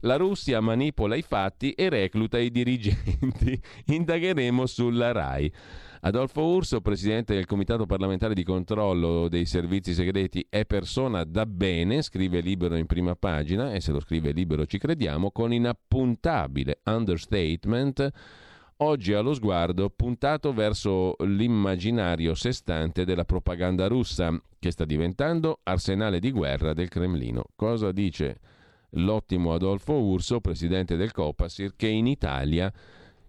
La 0.00 0.16
Russia 0.16 0.60
manipola 0.60 1.14
i 1.16 1.22
fatti 1.22 1.72
e 1.72 1.88
recluta 1.88 2.38
i 2.38 2.50
dirigenti. 2.50 3.60
Indagheremo 3.86 4.66
sulla 4.66 5.12
RAI. 5.12 5.52
Adolfo 6.00 6.42
Urso, 6.42 6.80
presidente 6.80 7.34
del 7.34 7.46
Comitato 7.46 7.86
parlamentare 7.86 8.34
di 8.34 8.44
controllo 8.44 9.28
dei 9.28 9.46
servizi 9.46 9.94
segreti, 9.94 10.46
è 10.48 10.64
persona 10.64 11.24
da 11.24 11.46
bene, 11.46 12.02
scrive 12.02 12.40
libero 12.40 12.76
in 12.76 12.86
prima 12.86 13.14
pagina, 13.16 13.72
e 13.72 13.80
se 13.80 13.92
lo 13.92 14.00
scrive 14.00 14.32
libero 14.32 14.66
ci 14.66 14.78
crediamo, 14.78 15.30
con 15.30 15.52
inappuntabile 15.52 16.80
understatement, 16.84 18.10
oggi 18.78 19.14
allo 19.14 19.32
sguardo 19.32 19.88
puntato 19.88 20.52
verso 20.52 21.16
l'immaginario 21.20 22.34
sestante 22.34 23.04
della 23.04 23.24
propaganda 23.24 23.86
russa, 23.86 24.38
che 24.58 24.70
sta 24.70 24.84
diventando 24.84 25.60
arsenale 25.62 26.20
di 26.20 26.30
guerra 26.30 26.74
del 26.74 26.88
Cremlino. 26.88 27.44
Cosa 27.54 27.90
dice 27.92 28.38
l'ottimo 28.90 29.54
Adolfo 29.54 29.94
Urso, 29.94 30.40
presidente 30.40 30.96
del 30.96 31.12
Copasir, 31.12 31.74
che 31.74 31.88
in 31.88 32.06
Italia 32.06 32.72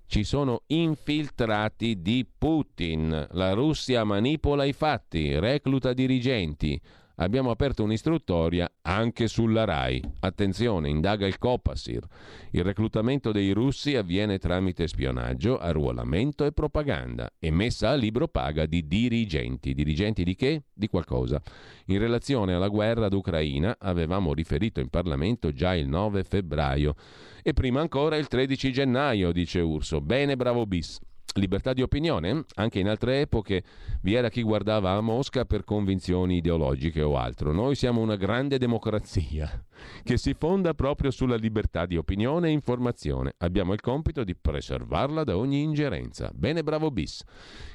ci 0.08 0.24
sono 0.24 0.64
infiltrati 0.68 2.02
di 2.02 2.26
Putin. 2.26 3.28
La 3.32 3.54
Russia 3.54 4.04
manipola 4.04 4.64
i 4.64 4.74
fatti, 4.74 5.38
recluta 5.38 5.94
dirigenti. 5.94 6.82
Abbiamo 7.20 7.50
aperto 7.50 7.84
un'istruttoria 7.84 8.72
anche 8.84 9.28
sulla 9.28 9.64
RAI. 9.64 10.04
Attenzione, 10.20 10.90
indaga 10.90 11.26
il 11.26 11.40
Copasir. 11.40 12.06
Il 12.52 12.64
reclutamento 12.64 13.32
dei 13.32 13.52
russi 13.54 13.96
avviene 13.96 14.38
tramite 14.38 14.88
spionaggio, 14.88 15.58
arruolamento 15.58 16.46
e 16.46 16.52
propaganda 16.52 17.28
e 17.40 17.50
messa 17.50 17.90
a 17.90 17.96
libro 17.96 18.28
paga 18.28 18.68
di 18.68 18.88
dirigenti. 18.88 19.74
Dirigenti 19.74 20.24
di 20.24 20.36
che? 20.36 20.66
Di 20.72 20.88
qualcosa. 20.88 21.42
In 21.86 21.98
relazione 21.98 22.54
alla 22.54 22.68
guerra 22.68 23.10
d'Ucraina 23.10 23.78
avevamo 23.80 24.32
riferito 24.34 24.80
in 24.80 24.90
Parlamento 24.90 25.52
già 25.52 25.74
il 25.74 25.88
9 25.88 26.24
febbraio 26.24 26.94
e 27.42 27.54
prima 27.54 27.82
ancora 27.82 28.16
il 28.18 28.28
13 28.28 28.72
gennaio, 28.72 29.32
dice 29.32 29.60
Urso. 29.60 30.02
Bene, 30.02 30.36
bravo 30.36 30.68
bis. 30.68 31.00
Libertà 31.38 31.74
di 31.74 31.82
opinione? 31.82 32.46
Anche 32.56 32.80
in 32.80 32.88
altre 32.88 33.22
epoche 33.22 33.64
vi 34.02 34.16
era 34.16 34.30
chi 34.30 34.42
guardava 34.42 34.92
a 34.92 35.02
Mosca 35.02 35.46
per 35.46 35.64
convinzioni 35.64 36.38
ideologiche 36.38 37.02
o 37.02 37.18
altro. 37.18 37.52
Noi 37.52 37.76
siamo 37.76 38.02
una 38.02 38.16
grande 38.16 38.58
democrazia 38.58 39.66
che 40.04 40.18
si 40.18 40.34
fonda 40.34 40.74
proprio 40.74 41.12
sulla 41.12 41.36
libertà 41.36 41.86
di 41.86 41.96
opinione 41.96 42.50
e 42.50 42.52
informazione. 42.52 43.34
Abbiamo 43.38 43.74
il 43.74 43.82
compito 43.82 44.24
di 44.24 44.36
preservarla 44.36 45.24
da 45.24 45.38
ogni 45.38 45.62
ingerenza. 45.62 46.32
Bene, 46.34 46.64
bravo 46.64 46.90
bis. 46.92 47.24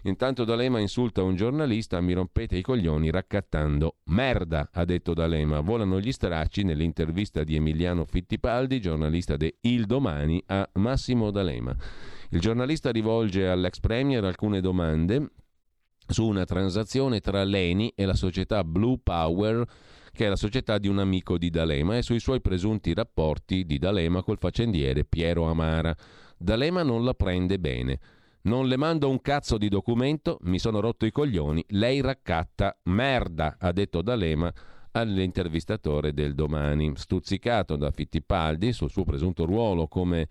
Intanto 0.02 0.44
D'Alema 0.44 0.80
insulta 0.80 1.22
un 1.22 1.36
giornalista, 1.36 2.00
mi 2.00 2.12
rompete 2.12 2.56
i 2.56 2.62
coglioni 2.62 3.10
raccattando. 3.10 3.98
Merda, 4.06 4.70
ha 4.72 4.84
detto 4.84 5.14
D'Alema. 5.14 5.60
Volano 5.60 6.00
gli 6.00 6.12
stracci 6.12 6.64
nell'intervista 6.64 7.44
di 7.44 7.54
Emiliano 7.54 8.04
Fittipaldi, 8.04 8.80
giornalista 8.80 9.36
de 9.36 9.58
Il 9.60 9.86
Domani, 9.86 10.42
a 10.46 10.68
Massimo 10.74 11.30
D'Alema. 11.30 11.76
Il 12.32 12.40
giornalista 12.40 12.90
rivolge 12.90 13.46
all'ex 13.46 13.78
premier 13.78 14.24
alcune 14.24 14.62
domande 14.62 15.32
su 16.08 16.26
una 16.26 16.46
transazione 16.46 17.20
tra 17.20 17.44
l'ENI 17.44 17.92
e 17.94 18.06
la 18.06 18.14
società 18.14 18.64
Blue 18.64 18.98
Power, 19.02 19.62
che 20.10 20.24
è 20.24 20.28
la 20.30 20.36
società 20.36 20.78
di 20.78 20.88
un 20.88 20.98
amico 20.98 21.36
di 21.36 21.50
D'Alema, 21.50 21.98
e 21.98 22.02
sui 22.02 22.20
suoi 22.20 22.40
presunti 22.40 22.94
rapporti 22.94 23.66
di 23.66 23.78
D'Alema 23.78 24.22
col 24.22 24.38
faccendiere 24.38 25.04
Piero 25.04 25.44
Amara. 25.44 25.94
D'Alema 26.38 26.82
non 26.82 27.04
la 27.04 27.12
prende 27.12 27.58
bene. 27.58 27.98
Non 28.44 28.66
le 28.66 28.78
mando 28.78 29.10
un 29.10 29.20
cazzo 29.20 29.58
di 29.58 29.68
documento, 29.68 30.38
mi 30.44 30.58
sono 30.58 30.80
rotto 30.80 31.04
i 31.04 31.12
coglioni, 31.12 31.62
lei 31.68 32.00
raccatta 32.00 32.74
merda, 32.84 33.56
ha 33.58 33.72
detto 33.72 34.00
D'Alema 34.00 34.50
all'intervistatore 34.92 36.14
del 36.14 36.34
domani. 36.34 36.92
Stuzzicato 36.96 37.76
da 37.76 37.90
Fittipaldi 37.90 38.72
sul 38.72 38.90
suo 38.90 39.04
presunto 39.04 39.44
ruolo 39.44 39.86
come 39.86 40.28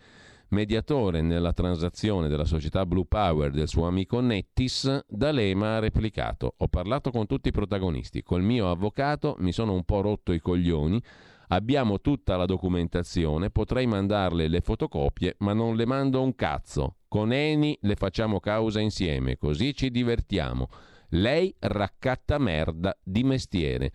mediatore 0.52 1.22
nella 1.22 1.54
transazione 1.54 2.28
della 2.28 2.46
società 2.46 2.86
Blue 2.86 3.06
Power 3.06 3.52
del 3.52 3.68
suo 3.68 3.88
amico 3.88 4.20
Nettis, 4.20 5.06
D'Alema 5.08 5.76
ha 5.76 5.80
replicato: 5.80 6.54
Ho 6.58 6.68
parlato 6.68 7.12
con 7.12 7.26
tutti 7.26 7.50
i 7.50 7.52
protagonisti, 7.54 8.24
col 8.24 8.44
mio 8.44 8.70
avvocato 8.70 9.36
mi 9.40 9.52
sono 9.52 9.74
un 9.74 9.84
po' 9.84 10.02
rotto 10.02 10.32
i 10.32 10.40
coglioni. 10.40 11.02
Abbiamo 11.48 12.00
tutta 12.00 12.38
la 12.38 12.46
documentazione, 12.46 13.50
potrei 13.50 13.86
mandarle 13.86 14.48
le 14.48 14.62
fotocopie, 14.62 15.36
ma 15.40 15.52
non 15.52 15.76
le 15.76 15.86
mando 15.86 16.22
un 16.22 16.34
cazzo. 16.34 16.96
Con 17.10 17.34
Eni 17.34 17.78
le 17.82 17.96
facciamo 17.96 18.40
causa 18.40 18.80
insieme, 18.80 19.38
così 19.38 19.74
ci 19.74 19.92
divertiamo. 19.92 20.70
Lei 21.10 21.54
raccatta 21.60 22.38
merda 22.38 22.98
di 23.04 23.24
mestiere. 23.24 23.92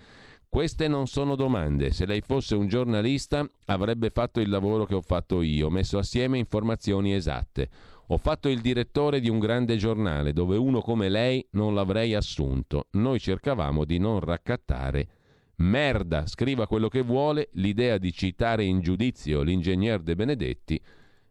Queste 0.56 0.88
non 0.88 1.06
sono 1.06 1.36
domande. 1.36 1.92
Se 1.92 2.06
lei 2.06 2.22
fosse 2.22 2.54
un 2.54 2.66
giornalista 2.66 3.46
avrebbe 3.66 4.08
fatto 4.08 4.40
il 4.40 4.48
lavoro 4.48 4.86
che 4.86 4.94
ho 4.94 5.02
fatto 5.02 5.42
io, 5.42 5.68
messo 5.68 5.98
assieme 5.98 6.38
informazioni 6.38 7.12
esatte. 7.12 7.68
Ho 8.06 8.16
fatto 8.16 8.48
il 8.48 8.62
direttore 8.62 9.20
di 9.20 9.28
un 9.28 9.38
grande 9.38 9.76
giornale 9.76 10.32
dove 10.32 10.56
uno 10.56 10.80
come 10.80 11.10
lei 11.10 11.46
non 11.50 11.74
l'avrei 11.74 12.14
assunto. 12.14 12.86
Noi 12.92 13.20
cercavamo 13.20 13.84
di 13.84 13.98
non 13.98 14.18
raccattare. 14.20 15.08
Merda, 15.56 16.26
scriva 16.26 16.66
quello 16.66 16.88
che 16.88 17.02
vuole, 17.02 17.50
l'idea 17.52 17.98
di 17.98 18.10
citare 18.10 18.64
in 18.64 18.80
giudizio 18.80 19.42
l'ingegner 19.42 20.00
De 20.00 20.14
Benedetti 20.14 20.80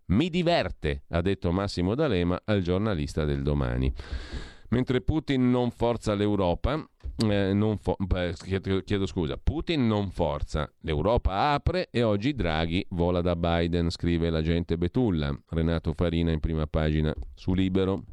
mi 0.07 0.29
diverte, 0.29 1.05
ha 1.09 1.21
detto 1.21 1.51
Massimo 1.51 1.95
D'Alema 1.95 2.39
al 2.45 2.61
giornalista 2.61 3.25
del 3.25 3.41
domani. 3.41 3.91
Mentre 4.75 4.99
Putin 4.99 5.49
non 5.49 5.71
forza 5.71 6.13
l'Europa, 6.15 6.85
eh, 7.29 7.53
non 7.53 7.77
fo- 7.77 7.95
chiedo, 8.43 8.81
chiedo 8.81 9.05
scusa, 9.05 9.37
Putin 9.41 9.87
non 9.87 10.09
forza, 10.09 10.69
l'Europa 10.81 11.53
apre 11.53 11.87
e 11.89 12.03
oggi 12.03 12.33
Draghi 12.33 12.85
vola 12.89 13.21
da 13.21 13.37
Biden, 13.37 13.89
scrive 13.89 14.29
l'agente 14.29 14.77
Betulla, 14.77 15.33
Renato 15.51 15.93
Farina 15.93 16.33
in 16.33 16.41
prima 16.41 16.67
pagina 16.67 17.15
su 17.33 17.53
Libero. 17.53 18.03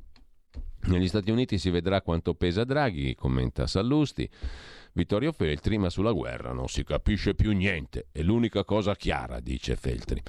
Negli 0.82 1.08
Stati 1.08 1.32
Uniti 1.32 1.58
si 1.58 1.68
vedrà 1.68 2.00
quanto 2.00 2.34
pesa 2.34 2.62
Draghi, 2.62 3.16
commenta 3.16 3.66
Sallusti. 3.66 4.30
Vittorio 4.94 5.32
Feltri, 5.32 5.78
ma 5.78 5.88
sulla 5.88 6.12
guerra 6.12 6.52
non 6.52 6.68
si 6.68 6.84
capisce 6.84 7.34
più 7.34 7.52
niente, 7.52 8.08
è 8.12 8.20
l'unica 8.20 8.62
cosa 8.62 8.94
chiara, 8.94 9.40
dice 9.40 9.74
Feltri. 9.74 10.22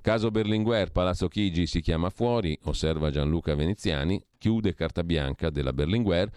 Caso 0.00 0.32
Berlinguer, 0.32 0.90
Palazzo 0.90 1.28
Chigi 1.28 1.66
si 1.66 1.80
chiama 1.80 2.10
fuori, 2.10 2.58
osserva 2.64 3.10
Gianluca 3.10 3.54
Veneziani, 3.54 4.20
chiude 4.36 4.74
carta 4.74 5.04
bianca 5.04 5.50
della 5.50 5.72
Berlinguer, 5.72 6.28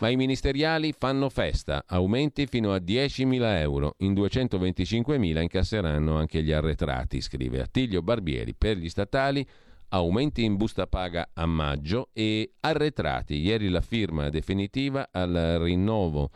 ma 0.00 0.08
i 0.08 0.16
ministeriali 0.16 0.92
fanno 0.96 1.28
festa, 1.28 1.84
aumenti 1.86 2.46
fino 2.46 2.72
a 2.72 2.78
10.000 2.78 3.58
euro, 3.58 3.94
in 3.98 4.12
225.000 4.14 5.40
incasseranno 5.40 6.16
anche 6.16 6.42
gli 6.42 6.50
arretrati, 6.50 7.20
scrive 7.20 7.60
Attilio 7.60 8.02
Barbieri, 8.02 8.54
per 8.54 8.76
gli 8.76 8.88
statali 8.88 9.46
aumenti 9.90 10.42
in 10.42 10.56
busta 10.56 10.86
paga 10.86 11.30
a 11.32 11.46
maggio 11.46 12.08
e 12.12 12.54
arretrati. 12.60 13.36
Ieri 13.36 13.68
la 13.68 13.80
firma 13.80 14.30
definitiva 14.30 15.10
al 15.12 15.58
rinnovo 15.60 16.30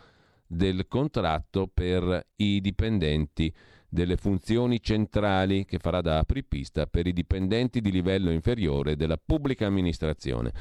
del 0.47 0.87
contratto 0.89 1.71
per 1.73 2.27
i 2.37 2.61
dipendenti 2.61 3.53
delle 3.95 4.17
funzioni 4.17 4.83
centrali 4.83 5.65
che 5.65 5.79
farà 5.79 6.01
da 6.01 6.19
apripista 6.19 6.87
per 6.87 7.07
i 7.07 7.13
dipendenti 7.13 7.81
di 7.81 7.93
livello 7.93 8.33
inferiore 8.33 8.97
della 8.97 9.17
pubblica 9.25 9.67
amministrazione. 9.67 10.53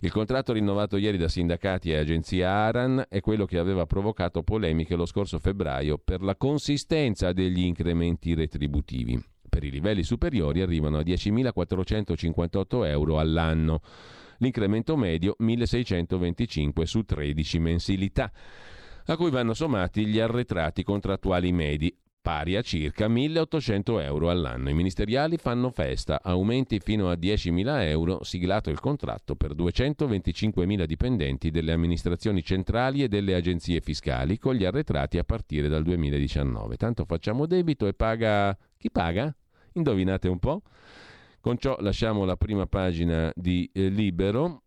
Il 0.00 0.10
contratto 0.10 0.54
rinnovato 0.54 0.96
ieri 0.96 1.18
da 1.18 1.28
sindacati 1.28 1.90
e 1.90 1.98
agenzia 1.98 2.50
Aran 2.50 3.04
è 3.08 3.20
quello 3.20 3.44
che 3.44 3.58
aveva 3.58 3.84
provocato 3.84 4.42
polemiche 4.42 4.96
lo 4.96 5.04
scorso 5.04 5.38
febbraio 5.38 5.98
per 5.98 6.22
la 6.22 6.34
consistenza 6.34 7.32
degli 7.32 7.60
incrementi 7.60 8.34
retributivi. 8.34 9.22
Per 9.48 9.64
i 9.64 9.70
livelli 9.70 10.02
superiori 10.02 10.62
arrivano 10.62 10.98
a 10.98 11.02
10.458 11.02 12.86
euro 12.86 13.18
all'anno. 13.18 13.80
L'incremento 14.38 14.96
medio 14.96 15.36
1.625 15.40 16.82
su 16.84 17.02
13 17.02 17.58
mensilità 17.58 18.30
a 19.10 19.16
cui 19.16 19.30
vanno 19.30 19.54
sommati 19.54 20.04
gli 20.04 20.18
arretrati 20.18 20.82
contrattuali 20.82 21.50
medi, 21.50 21.96
pari 22.20 22.56
a 22.56 22.60
circa 22.60 23.08
1.800 23.08 24.02
euro 24.02 24.28
all'anno. 24.28 24.68
I 24.68 24.74
ministeriali 24.74 25.38
fanno 25.38 25.70
festa, 25.70 26.20
aumenti 26.22 26.78
fino 26.78 27.08
a 27.08 27.14
10.000 27.14 27.84
euro, 27.84 28.22
siglato 28.22 28.68
il 28.68 28.80
contratto 28.80 29.34
per 29.34 29.54
225.000 29.54 30.84
dipendenti 30.84 31.50
delle 31.50 31.72
amministrazioni 31.72 32.42
centrali 32.42 33.02
e 33.02 33.08
delle 33.08 33.34
agenzie 33.34 33.80
fiscali, 33.80 34.38
con 34.38 34.54
gli 34.54 34.66
arretrati 34.66 35.16
a 35.16 35.24
partire 35.24 35.68
dal 35.68 35.84
2019. 35.84 36.76
Tanto 36.76 37.06
facciamo 37.06 37.46
debito 37.46 37.86
e 37.86 37.94
paga... 37.94 38.54
Chi 38.76 38.90
paga? 38.90 39.34
Indovinate 39.72 40.28
un 40.28 40.38
po'? 40.38 40.60
Con 41.40 41.56
ciò 41.56 41.78
lasciamo 41.80 42.26
la 42.26 42.36
prima 42.36 42.66
pagina 42.66 43.32
di 43.34 43.70
eh, 43.72 43.88
Libero, 43.88 44.64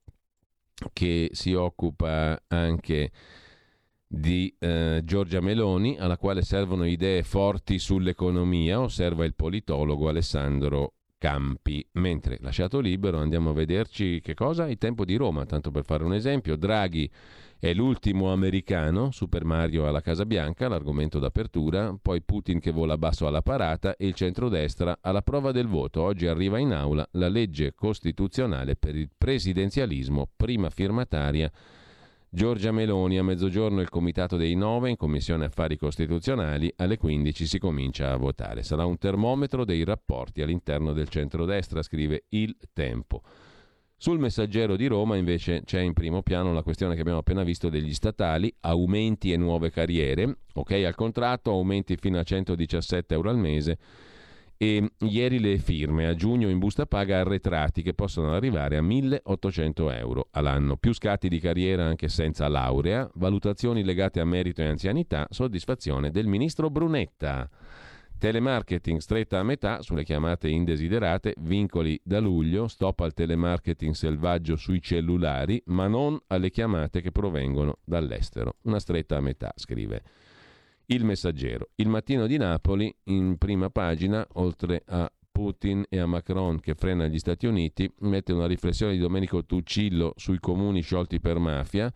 che 0.93 1.29
si 1.31 1.53
occupa 1.53 2.41
anche 2.47 3.11
di 4.13 4.53
eh, 4.59 5.01
Giorgia 5.05 5.39
Meloni, 5.39 5.97
alla 5.97 6.17
quale 6.17 6.41
servono 6.41 6.85
idee 6.85 7.23
forti 7.23 7.79
sull'economia, 7.79 8.81
osserva 8.81 9.23
il 9.23 9.35
politologo 9.35 10.09
Alessandro 10.09 10.95
Campi. 11.17 11.87
Mentre, 11.93 12.37
lasciato 12.41 12.81
libero, 12.81 13.19
andiamo 13.19 13.51
a 13.51 13.53
vederci 13.53 14.19
che 14.19 14.33
cosa? 14.33 14.67
Il 14.67 14.77
tempo 14.77 15.05
di 15.05 15.15
Roma, 15.15 15.45
tanto 15.45 15.71
per 15.71 15.85
fare 15.85 16.03
un 16.03 16.13
esempio. 16.13 16.57
Draghi 16.57 17.09
è 17.57 17.73
l'ultimo 17.73 18.33
americano, 18.33 19.11
Super 19.11 19.45
Mario 19.45 19.87
alla 19.87 20.01
Casa 20.01 20.25
Bianca, 20.25 20.67
l'argomento 20.67 21.17
d'apertura, 21.17 21.95
poi 22.01 22.21
Putin 22.21 22.59
che 22.59 22.71
vola 22.71 22.97
basso 22.97 23.27
alla 23.27 23.41
parata 23.41 23.95
e 23.95 24.07
il 24.07 24.13
centrodestra 24.13 24.97
alla 24.99 25.21
prova 25.21 25.53
del 25.53 25.67
voto. 25.67 26.01
Oggi 26.01 26.27
arriva 26.27 26.59
in 26.59 26.73
aula 26.73 27.07
la 27.11 27.29
legge 27.29 27.73
costituzionale 27.73 28.75
per 28.75 28.97
il 28.97 29.09
presidenzialismo, 29.17 30.27
prima 30.35 30.69
firmataria 30.69 31.49
Giorgia 32.33 32.71
Meloni 32.71 33.17
a 33.17 33.23
mezzogiorno 33.23 33.81
il 33.81 33.89
Comitato 33.89 34.37
dei 34.37 34.55
Nove 34.55 34.89
in 34.89 34.95
Commissione 34.95 35.43
Affari 35.43 35.75
Costituzionali, 35.75 36.71
alle 36.77 36.95
15 36.95 37.45
si 37.45 37.59
comincia 37.59 38.13
a 38.13 38.15
votare. 38.15 38.63
Sarà 38.63 38.85
un 38.85 38.97
termometro 38.97 39.65
dei 39.65 39.83
rapporti 39.83 40.41
all'interno 40.41 40.93
del 40.93 41.09
centrodestra, 41.09 41.81
scrive 41.81 42.27
Il 42.29 42.55
Tempo. 42.71 43.21
Sul 43.97 44.17
messaggero 44.17 44.77
di 44.77 44.87
Roma 44.87 45.17
invece 45.17 45.63
c'è 45.65 45.81
in 45.81 45.91
primo 45.91 46.21
piano 46.21 46.53
la 46.53 46.63
questione 46.63 46.95
che 46.95 47.01
abbiamo 47.01 47.19
appena 47.19 47.43
visto 47.43 47.67
degli 47.67 47.93
statali, 47.93 48.55
aumenti 48.61 49.33
e 49.33 49.35
nuove 49.35 49.69
carriere, 49.69 50.37
ok 50.53 50.71
al 50.85 50.95
contratto, 50.95 51.51
aumenti 51.51 51.97
fino 51.97 52.17
a 52.17 52.23
117 52.23 53.13
euro 53.13 53.29
al 53.29 53.37
mese 53.39 53.77
e 54.61 54.91
ieri 54.99 55.39
le 55.39 55.57
firme 55.57 56.05
a 56.05 56.13
giugno 56.13 56.47
in 56.47 56.59
busta 56.59 56.85
paga 56.85 57.17
arretrati 57.17 57.81
che 57.81 57.95
possono 57.95 58.35
arrivare 58.35 58.77
a 58.77 58.83
1800 58.83 59.89
euro 59.89 60.27
all'anno, 60.33 60.77
più 60.77 60.93
scatti 60.93 61.29
di 61.29 61.39
carriera 61.39 61.83
anche 61.83 62.09
senza 62.09 62.47
laurea, 62.47 63.09
valutazioni 63.15 63.83
legate 63.83 64.19
a 64.19 64.23
merito 64.23 64.61
e 64.61 64.67
anzianità, 64.67 65.25
soddisfazione 65.31 66.11
del 66.11 66.27
ministro 66.27 66.69
Brunetta. 66.69 67.49
Telemarketing 68.19 68.99
stretta 68.99 69.39
a 69.39 69.43
metà 69.43 69.81
sulle 69.81 70.03
chiamate 70.03 70.47
indesiderate, 70.47 71.33
vincoli 71.39 71.99
da 72.03 72.19
luglio, 72.19 72.67
stop 72.67 72.99
al 72.99 73.15
telemarketing 73.15 73.95
selvaggio 73.95 74.57
sui 74.57 74.79
cellulari, 74.79 75.59
ma 75.65 75.87
non 75.87 76.19
alle 76.27 76.51
chiamate 76.51 77.01
che 77.01 77.11
provengono 77.11 77.79
dall'estero. 77.83 78.57
Una 78.65 78.79
stretta 78.79 79.17
a 79.17 79.21
metà, 79.21 79.51
scrive 79.55 80.03
il 80.91 81.05
Messaggero. 81.05 81.69
Il 81.75 81.87
mattino 81.87 82.27
di 82.27 82.37
Napoli, 82.37 82.93
in 83.05 83.37
prima 83.37 83.69
pagina, 83.69 84.25
oltre 84.33 84.83
a 84.87 85.11
Putin 85.31 85.85
e 85.87 85.99
a 85.99 86.05
Macron 86.05 86.59
che 86.59 86.75
frena 86.75 87.07
gli 87.07 87.17
Stati 87.17 87.45
Uniti, 87.45 87.89
mette 87.99 88.33
una 88.33 88.45
riflessione 88.45 88.93
di 88.93 88.99
Domenico 88.99 89.45
Tuccillo 89.45 90.13
sui 90.17 90.39
comuni 90.39 90.81
sciolti 90.81 91.21
per 91.21 91.39
mafia, 91.39 91.91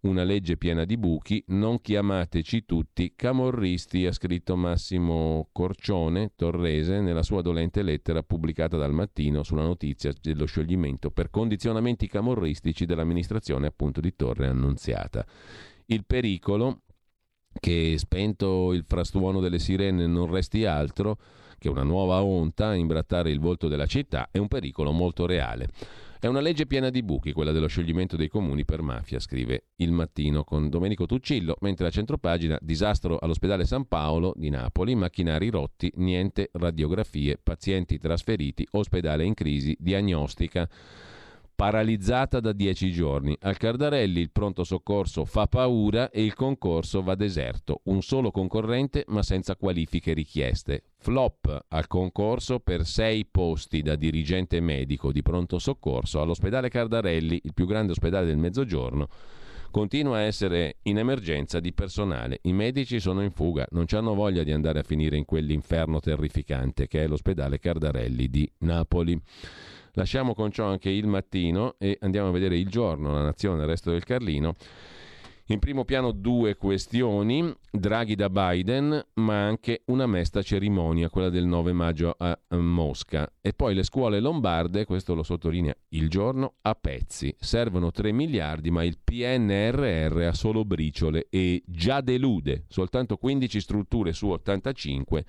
una 0.00 0.24
legge 0.24 0.56
piena 0.56 0.84
di 0.84 0.98
buchi, 0.98 1.44
non 1.48 1.80
chiamateci 1.80 2.64
tutti 2.64 3.12
camorristi, 3.14 4.04
ha 4.06 4.12
scritto 4.12 4.56
Massimo 4.56 5.48
Corcione, 5.52 6.32
torrese, 6.34 7.00
nella 7.00 7.22
sua 7.22 7.40
dolente 7.42 7.82
lettera 7.82 8.24
pubblicata 8.24 8.76
dal 8.76 8.92
mattino 8.92 9.44
sulla 9.44 9.62
notizia 9.62 10.12
dello 10.20 10.46
scioglimento 10.46 11.12
per 11.12 11.30
condizionamenti 11.30 12.08
camorristici 12.08 12.84
dell'amministrazione 12.86 13.68
appunto 13.68 14.00
di 14.00 14.16
Torre 14.16 14.48
Annunziata. 14.48 15.24
Il 15.86 16.04
pericolo, 16.04 16.80
che 17.58 17.94
spento 17.98 18.72
il 18.72 18.84
frastuono 18.86 19.40
delle 19.40 19.58
sirene 19.58 20.06
non 20.06 20.30
resti 20.30 20.64
altro 20.64 21.18
che 21.62 21.68
una 21.68 21.84
nuova 21.84 22.22
onta 22.22 22.68
a 22.68 22.74
imbrattare 22.74 23.30
il 23.30 23.38
volto 23.38 23.68
della 23.68 23.86
città 23.86 24.28
è 24.32 24.38
un 24.38 24.48
pericolo 24.48 24.90
molto 24.90 25.26
reale. 25.26 25.68
È 26.18 26.26
una 26.26 26.40
legge 26.40 26.66
piena 26.66 26.90
di 26.90 27.02
buchi, 27.02 27.32
quella 27.32 27.52
dello 27.52 27.66
scioglimento 27.66 28.16
dei 28.16 28.28
comuni 28.28 28.64
per 28.64 28.82
mafia, 28.82 29.20
scrive 29.20 29.66
Il 29.76 29.92
Mattino 29.92 30.44
con 30.44 30.68
Domenico 30.68 31.06
Tuccillo, 31.06 31.56
mentre 31.60 31.86
a 31.86 31.90
centropagina 31.90 32.58
disastro 32.60 33.18
all'ospedale 33.18 33.64
San 33.64 33.86
Paolo 33.86 34.32
di 34.36 34.48
Napoli, 34.48 34.94
macchinari 34.94 35.50
rotti, 35.50 35.92
niente 35.96 36.50
radiografie, 36.52 37.38
pazienti 37.42 37.98
trasferiti, 37.98 38.66
ospedale 38.72 39.24
in 39.24 39.34
crisi, 39.34 39.76
diagnostica 39.78 40.68
paralizzata 41.54 42.40
da 42.40 42.52
dieci 42.52 42.90
giorni. 42.92 43.36
Al 43.40 43.56
Cardarelli 43.56 44.20
il 44.20 44.30
pronto 44.30 44.64
soccorso 44.64 45.24
fa 45.24 45.46
paura 45.46 46.10
e 46.10 46.24
il 46.24 46.34
concorso 46.34 47.02
va 47.02 47.14
deserto. 47.14 47.80
Un 47.84 48.02
solo 48.02 48.30
concorrente 48.30 49.04
ma 49.08 49.22
senza 49.22 49.56
qualifiche 49.56 50.12
richieste. 50.12 50.84
Flop 50.98 51.66
al 51.68 51.86
concorso 51.86 52.60
per 52.60 52.84
sei 52.86 53.26
posti 53.26 53.82
da 53.82 53.96
dirigente 53.96 54.60
medico 54.60 55.12
di 55.12 55.22
pronto 55.22 55.58
soccorso 55.58 56.20
all'ospedale 56.20 56.68
Cardarelli, 56.68 57.40
il 57.44 57.54
più 57.54 57.66
grande 57.66 57.92
ospedale 57.92 58.26
del 58.26 58.36
Mezzogiorno. 58.38 59.08
Continua 59.72 60.18
a 60.18 60.20
essere 60.20 60.76
in 60.82 60.98
emergenza 60.98 61.58
di 61.58 61.72
personale. 61.72 62.40
I 62.42 62.52
medici 62.52 63.00
sono 63.00 63.22
in 63.22 63.30
fuga, 63.30 63.66
non 63.70 63.86
hanno 63.92 64.14
voglia 64.14 64.42
di 64.42 64.52
andare 64.52 64.80
a 64.80 64.82
finire 64.82 65.16
in 65.16 65.24
quell'inferno 65.24 65.98
terrificante 65.98 66.86
che 66.86 67.02
è 67.02 67.06
l'ospedale 67.06 67.58
Cardarelli 67.58 68.28
di 68.28 68.52
Napoli. 68.58 69.18
Lasciamo 69.94 70.32
con 70.32 70.50
ciò 70.50 70.64
anche 70.64 70.88
il 70.88 71.06
mattino 71.06 71.74
e 71.76 71.98
andiamo 72.00 72.28
a 72.28 72.32
vedere 72.32 72.56
il 72.56 72.68
giorno, 72.68 73.12
la 73.12 73.22
nazione, 73.22 73.60
il 73.60 73.68
resto 73.68 73.90
del 73.90 74.04
Carlino. 74.04 74.54
In 75.46 75.58
primo 75.58 75.84
piano 75.84 76.12
due 76.12 76.56
questioni, 76.56 77.52
Draghi 77.70 78.14
da 78.14 78.30
Biden, 78.30 79.08
ma 79.14 79.44
anche 79.44 79.82
una 79.86 80.06
mesta 80.06 80.40
cerimonia, 80.40 81.10
quella 81.10 81.28
del 81.28 81.44
9 81.44 81.72
maggio 81.72 82.14
a 82.16 82.38
Mosca. 82.56 83.30
E 83.42 83.52
poi 83.52 83.74
le 83.74 83.82
scuole 83.82 84.18
lombarde, 84.18 84.86
questo 84.86 85.14
lo 85.14 85.22
sottolinea 85.22 85.74
il 85.90 86.08
giorno, 86.08 86.54
a 86.62 86.74
pezzi. 86.74 87.34
Servono 87.38 87.90
3 87.90 88.12
miliardi, 88.12 88.70
ma 88.70 88.84
il 88.84 88.96
PNRR 89.02 90.22
ha 90.22 90.32
solo 90.32 90.64
briciole 90.64 91.26
e 91.28 91.62
già 91.66 92.00
delude. 92.00 92.64
Soltanto 92.68 93.18
15 93.18 93.60
strutture 93.60 94.14
su 94.14 94.28
85 94.28 95.24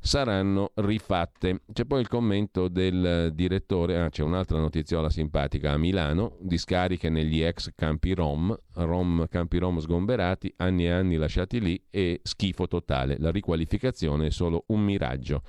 saranno 0.00 0.72
rifatte. 0.76 1.62
C'è 1.72 1.84
poi 1.84 2.00
il 2.00 2.08
commento 2.08 2.68
del 2.68 3.30
direttore, 3.34 4.00
ah, 4.00 4.08
c'è 4.08 4.22
un'altra 4.22 4.58
notiziola 4.58 5.10
simpatica 5.10 5.72
a 5.72 5.78
Milano, 5.78 6.36
discariche 6.40 7.08
negli 7.08 7.42
ex 7.42 7.72
campi 7.74 8.14
Rom, 8.14 8.56
Rom 8.74 9.26
campi 9.28 9.58
Rom 9.58 9.78
sgomberati, 9.78 10.52
anni 10.58 10.84
e 10.84 10.90
anni 10.90 11.16
lasciati 11.16 11.60
lì 11.60 11.82
e 11.90 12.20
schifo 12.22 12.66
totale. 12.66 13.16
La 13.18 13.30
riqualificazione 13.30 14.26
è 14.26 14.30
solo 14.30 14.64
un 14.68 14.80
miraggio. 14.80 15.42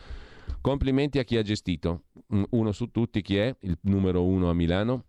Complimenti 0.62 1.20
a 1.20 1.24
chi 1.24 1.38
ha 1.38 1.42
gestito. 1.42 2.04
Uno 2.50 2.72
su 2.72 2.88
tutti 2.88 3.22
chi 3.22 3.38
è? 3.38 3.56
Il 3.62 3.78
numero 3.84 4.26
uno 4.26 4.50
a 4.50 4.54
Milano? 4.54 5.06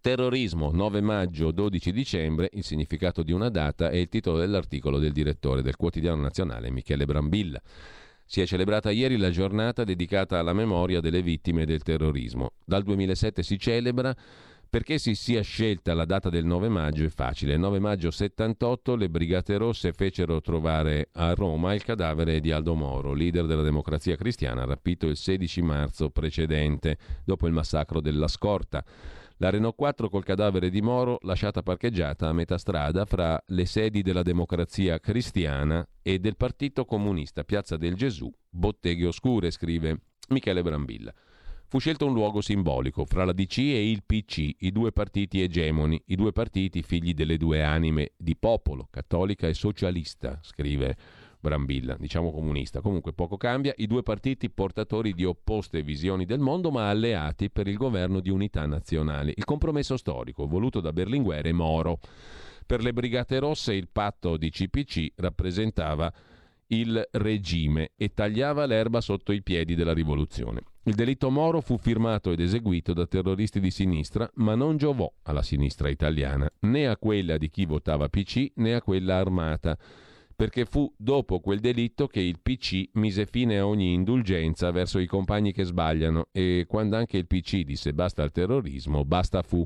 Terrorismo, 0.00 0.70
9 0.72 1.00
maggio, 1.00 1.50
12 1.50 1.92
dicembre, 1.92 2.48
il 2.54 2.64
significato 2.64 3.22
di 3.22 3.32
una 3.32 3.50
data 3.50 3.90
è 3.90 3.96
il 3.96 4.08
titolo 4.08 4.38
dell'articolo 4.38 4.98
del 4.98 5.12
direttore 5.12 5.62
del 5.62 5.76
quotidiano 5.76 6.20
nazionale 6.22 6.70
Michele 6.70 7.04
Brambilla. 7.04 7.60
Si 8.32 8.40
è 8.40 8.46
celebrata 8.46 8.90
ieri 8.90 9.18
la 9.18 9.28
giornata 9.28 9.84
dedicata 9.84 10.38
alla 10.38 10.54
memoria 10.54 11.00
delle 11.00 11.20
vittime 11.20 11.66
del 11.66 11.82
terrorismo. 11.82 12.52
Dal 12.64 12.82
2007 12.82 13.42
si 13.42 13.58
celebra 13.58 14.16
perché 14.70 14.96
si 14.96 15.14
sia 15.14 15.42
scelta 15.42 15.92
la 15.92 16.06
data 16.06 16.30
del 16.30 16.46
9 16.46 16.70
maggio 16.70 17.04
è 17.04 17.10
facile. 17.10 17.52
Il 17.52 17.60
9 17.60 17.78
maggio 17.78 18.10
78 18.10 18.96
le 18.96 19.10
Brigate 19.10 19.58
Rosse 19.58 19.92
fecero 19.92 20.40
trovare 20.40 21.10
a 21.12 21.34
Roma 21.34 21.74
il 21.74 21.84
cadavere 21.84 22.40
di 22.40 22.50
Aldo 22.52 22.74
Moro, 22.74 23.12
leader 23.12 23.44
della 23.44 23.60
democrazia 23.60 24.16
cristiana, 24.16 24.64
rapito 24.64 25.08
il 25.08 25.18
16 25.18 25.60
marzo 25.60 26.08
precedente, 26.08 26.96
dopo 27.26 27.46
il 27.46 27.52
massacro 27.52 28.00
della 28.00 28.28
Scorta. 28.28 28.82
La 29.42 29.50
Renault 29.50 29.74
4 29.74 30.08
col 30.08 30.22
cadavere 30.22 30.70
di 30.70 30.80
Moro 30.80 31.18
lasciata 31.22 31.64
parcheggiata 31.64 32.28
a 32.28 32.32
metà 32.32 32.58
strada 32.58 33.04
fra 33.04 33.42
le 33.46 33.66
sedi 33.66 34.00
della 34.00 34.22
democrazia 34.22 35.00
cristiana 35.00 35.84
e 36.00 36.20
del 36.20 36.36
Partito 36.36 36.84
Comunista, 36.84 37.42
Piazza 37.42 37.76
del 37.76 37.96
Gesù, 37.96 38.32
botteghe 38.48 39.04
oscure, 39.04 39.50
scrive 39.50 40.02
Michele 40.28 40.62
Brambilla. 40.62 41.12
Fu 41.66 41.80
scelto 41.80 42.06
un 42.06 42.12
luogo 42.12 42.40
simbolico 42.40 43.04
fra 43.04 43.24
la 43.24 43.32
DC 43.32 43.58
e 43.58 43.90
il 43.90 44.04
PC, 44.06 44.58
i 44.60 44.70
due 44.70 44.92
partiti 44.92 45.42
egemoni, 45.42 46.00
i 46.06 46.14
due 46.14 46.30
partiti 46.30 46.80
figli 46.82 47.12
delle 47.12 47.36
due 47.36 47.64
anime 47.64 48.12
di 48.16 48.36
popolo, 48.36 48.86
cattolica 48.92 49.48
e 49.48 49.54
socialista, 49.54 50.38
scrive 50.40 50.96
Brambilla, 51.42 51.96
diciamo 51.98 52.30
comunista. 52.30 52.80
Comunque 52.80 53.12
poco 53.12 53.36
cambia, 53.36 53.74
i 53.78 53.88
due 53.88 54.04
partiti 54.04 54.48
portatori 54.48 55.12
di 55.12 55.24
opposte 55.24 55.82
visioni 55.82 56.24
del 56.24 56.38
mondo 56.38 56.70
ma 56.70 56.88
alleati 56.88 57.50
per 57.50 57.66
il 57.66 57.76
governo 57.76 58.20
di 58.20 58.30
unità 58.30 58.64
nazionale. 58.64 59.32
Il 59.34 59.44
compromesso 59.44 59.96
storico 59.96 60.46
voluto 60.46 60.80
da 60.80 60.92
Berlinguer 60.92 61.44
e 61.44 61.52
Moro. 61.52 61.98
Per 62.64 62.80
le 62.80 62.92
Brigate 62.92 63.40
Rosse 63.40 63.74
il 63.74 63.88
patto 63.90 64.36
di 64.36 64.50
CPC 64.50 65.14
rappresentava 65.16 66.12
il 66.68 67.08
regime 67.10 67.90
e 67.96 68.14
tagliava 68.14 68.64
l'erba 68.64 69.00
sotto 69.00 69.32
i 69.32 69.42
piedi 69.42 69.74
della 69.74 69.92
rivoluzione. 69.92 70.62
Il 70.84 70.94
delitto 70.94 71.28
Moro 71.28 71.60
fu 71.60 71.76
firmato 71.76 72.30
ed 72.30 72.38
eseguito 72.38 72.92
da 72.92 73.06
terroristi 73.06 73.58
di 73.58 73.72
sinistra, 73.72 74.30
ma 74.36 74.54
non 74.54 74.76
giovò 74.76 75.12
alla 75.22 75.42
sinistra 75.42 75.88
italiana, 75.88 76.48
né 76.60 76.86
a 76.86 76.96
quella 76.96 77.36
di 77.36 77.50
chi 77.50 77.66
votava 77.66 78.08
PC 78.08 78.52
né 78.54 78.74
a 78.74 78.80
quella 78.80 79.18
armata 79.18 79.76
perché 80.42 80.64
fu 80.64 80.92
dopo 80.96 81.38
quel 81.38 81.60
delitto 81.60 82.08
che 82.08 82.18
il 82.18 82.40
PC 82.42 82.88
mise 82.94 83.26
fine 83.26 83.58
a 83.58 83.66
ogni 83.68 83.92
indulgenza 83.92 84.72
verso 84.72 84.98
i 84.98 85.06
compagni 85.06 85.52
che 85.52 85.62
sbagliano 85.62 86.30
e 86.32 86.64
quando 86.66 86.96
anche 86.96 87.16
il 87.16 87.28
PC 87.28 87.60
disse 87.60 87.92
basta 87.92 88.24
al 88.24 88.32
terrorismo, 88.32 89.04
basta 89.04 89.42
fu. 89.42 89.64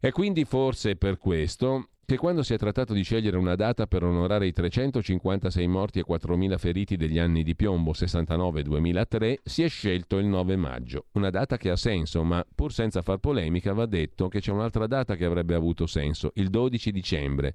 E 0.00 0.10
quindi 0.10 0.46
forse 0.46 0.96
per 0.96 1.18
questo 1.18 1.90
che 2.06 2.16
quando 2.16 2.42
si 2.42 2.54
è 2.54 2.56
trattato 2.56 2.94
di 2.94 3.02
scegliere 3.02 3.36
una 3.36 3.56
data 3.56 3.86
per 3.86 4.04
onorare 4.04 4.46
i 4.46 4.52
356 4.52 5.66
morti 5.66 5.98
e 5.98 6.04
4.000 6.08 6.56
feriti 6.56 6.96
degli 6.96 7.18
anni 7.18 7.42
di 7.42 7.54
piombo 7.54 7.92
69-2003, 7.92 9.34
si 9.44 9.64
è 9.64 9.68
scelto 9.68 10.16
il 10.16 10.24
9 10.24 10.56
maggio. 10.56 11.08
Una 11.12 11.28
data 11.28 11.58
che 11.58 11.68
ha 11.68 11.76
senso, 11.76 12.24
ma 12.24 12.42
pur 12.54 12.72
senza 12.72 13.02
far 13.02 13.18
polemica 13.18 13.74
va 13.74 13.84
detto 13.84 14.28
che 14.28 14.40
c'è 14.40 14.50
un'altra 14.50 14.86
data 14.86 15.14
che 15.14 15.26
avrebbe 15.26 15.54
avuto 15.54 15.86
senso, 15.86 16.32
il 16.36 16.48
12 16.48 16.90
dicembre 16.90 17.54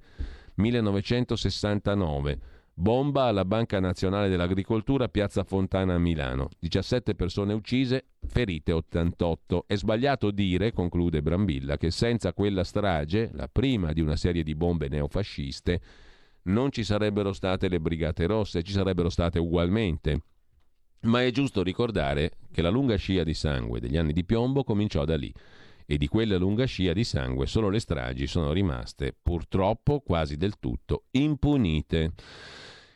1969. 0.60 2.40
Bomba 2.74 3.24
alla 3.24 3.46
Banca 3.46 3.80
Nazionale 3.80 4.30
dell'Agricoltura, 4.30 5.10
Piazza 5.10 5.44
Fontana 5.44 5.96
a 5.96 6.00
Milano. 6.00 6.50
17 6.60 7.16
persone 7.16 7.54
uccise, 7.54 8.06
ferite 8.26 8.72
88. 8.72 9.66
È 9.68 9.76
sbagliato 9.76 10.32
dire, 10.32 10.72
conclude 10.72 11.22
Brambilla, 11.22 11.78
che 11.78 11.92
senza 11.92 12.34
quella 12.34 12.64
strage, 12.64 13.32
la 13.34 13.50
prima 13.50 13.92
di 13.94 14.02
una 14.02 14.16
serie 14.16 14.44
di 14.44 14.56
bombe 14.56 14.88
neofasciste, 14.88 15.82
non 16.44 16.72
ci 16.72 16.84
sarebbero 16.84 17.34
state 17.34 17.68
le 17.68 17.80
Brigate 17.80 18.28
Rosse, 18.28 18.64
ci 18.64 18.72
sarebbero 18.72 19.10
state 19.10 19.40
ugualmente. 19.40 20.24
Ma 21.02 21.24
è 21.24 21.32
giusto 21.32 21.64
ricordare 21.64 22.34
che 22.52 22.62
la 22.62 22.70
lunga 22.70 22.96
scia 22.96 23.24
di 23.24 23.34
sangue 23.34 23.80
degli 23.80 23.98
anni 23.98 24.12
di 24.12 24.26
piombo 24.26 24.64
cominciò 24.64 25.06
da 25.06 25.16
lì 25.16 25.34
e 25.92 25.98
di 25.98 26.08
quella 26.08 26.38
lunga 26.38 26.66
scia 26.66 26.94
di 26.94 27.04
sangue 27.04 27.48
solo 27.48 27.68
le 27.68 27.80
stragi 27.80 28.28
sono 28.28 28.52
rimaste 28.52 29.12
purtroppo 29.20 30.02
quasi 30.02 30.38
del 30.38 30.60
tutto 30.60 31.06
impunite. 31.10 32.12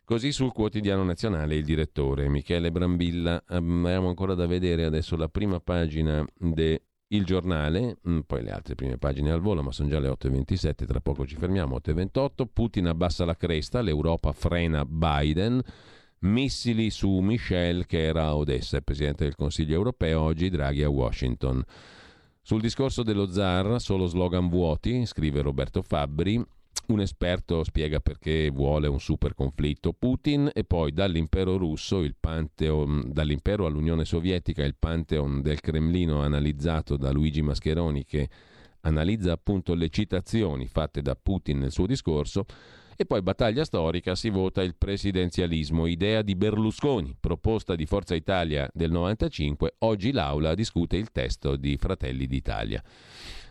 Così 0.06 0.32
sul 0.32 0.52
quotidiano 0.52 1.04
nazionale 1.04 1.56
il 1.56 1.64
direttore 1.64 2.30
Michele 2.30 2.72
Brambilla. 2.72 3.46
Abbiamo 3.48 4.10
ancora 4.10 4.36
da 4.36 4.46
vedere 4.46 4.86
adesso 4.86 5.16
la 5.16 5.28
prima 5.28 5.60
pagina 5.60 6.24
del 6.38 6.80
giornale, 7.24 7.98
mm, 8.08 8.20
poi 8.28 8.44
le 8.44 8.52
altre 8.52 8.76
prime 8.76 9.00
pagine 9.00 9.32
al 9.32 9.42
volo, 9.42 9.64
ma 9.64 9.72
sono 9.72 9.90
già 9.90 9.98
le 10.00 10.10
8.27, 10.10 10.86
tra 10.86 11.00
poco 11.00 11.26
ci 11.26 11.36
fermiamo, 11.36 11.78
8.28. 11.78 12.46
Putin 12.54 12.86
abbassa 12.86 13.26
la 13.26 13.36
cresta, 13.36 13.82
l'Europa 13.82 14.32
frena 14.34 14.86
Biden. 14.86 15.60
Missili 16.20 16.92
su 16.92 17.10
Michel 17.22 17.88
che 17.88 18.04
era 18.04 18.26
a 18.26 18.36
Odessa, 18.36 18.78
il 18.78 18.84
Presidente 18.84 19.24
del 19.24 19.36
Consiglio 19.36 19.74
europeo, 19.74 20.22
oggi 20.22 20.52
Draghi 20.52 20.84
a 20.84 20.90
Washington. 20.90 21.64
Sul 22.46 22.60
discorso 22.60 23.04
dello 23.04 23.32
zar, 23.32 23.80
solo 23.80 24.06
slogan 24.06 24.50
vuoti, 24.50 25.06
scrive 25.06 25.42
Roberto 25.42 25.82
Fabbri, 25.82 26.44
un 26.88 27.00
esperto 27.00 27.64
spiega 27.64 28.02
perché 28.02 28.50
vuole 28.50 28.90
un 28.90 29.00
super 29.00 29.34
conflitto. 29.34 29.94
Putin 29.94 30.52
e 30.54 30.66
poi 30.66 30.92
dall'impero 30.92 31.56
russo, 31.56 32.02
il 32.02 32.16
pantheon, 32.20 33.12
dall'impero 33.14 33.66
all'Unione 33.66 34.04
Sovietica, 34.04 34.66
il 34.66 34.76
pantheon 34.78 35.42
del 35.42 35.62
Cremlino 35.62 36.20
analizzato 36.20 36.98
da 36.98 37.14
Luigi 37.14 37.42
Mascheroni 37.42 38.04
che 38.04 38.28
analizza 38.82 39.32
appunto 39.32 39.74
le 39.74 39.88
citazioni 39.88 40.68
fatte 40.68 41.02
da 41.02 41.16
Putin 41.16 41.60
nel 41.60 41.72
suo 41.72 41.86
discorso 41.86 42.44
e 42.96 43.06
poi 43.06 43.22
battaglia 43.22 43.64
storica 43.64 44.16
si 44.16 44.30
vota 44.30 44.62
il 44.62 44.76
presidenzialismo, 44.76 45.88
idea 45.88 46.22
di 46.22 46.36
Berlusconi, 46.36 47.16
proposta 47.20 47.76
di 47.76 47.86
Forza 47.86 48.16
Italia 48.16 48.70
del 48.74 48.92
95, 48.92 49.76
oggi 49.80 50.12
l'Aula 50.12 50.54
discute 50.54 50.98
il 50.98 51.12
testo 51.12 51.56
di 51.56 51.78
Fratelli 51.78 52.28
d'Italia. 52.28 52.84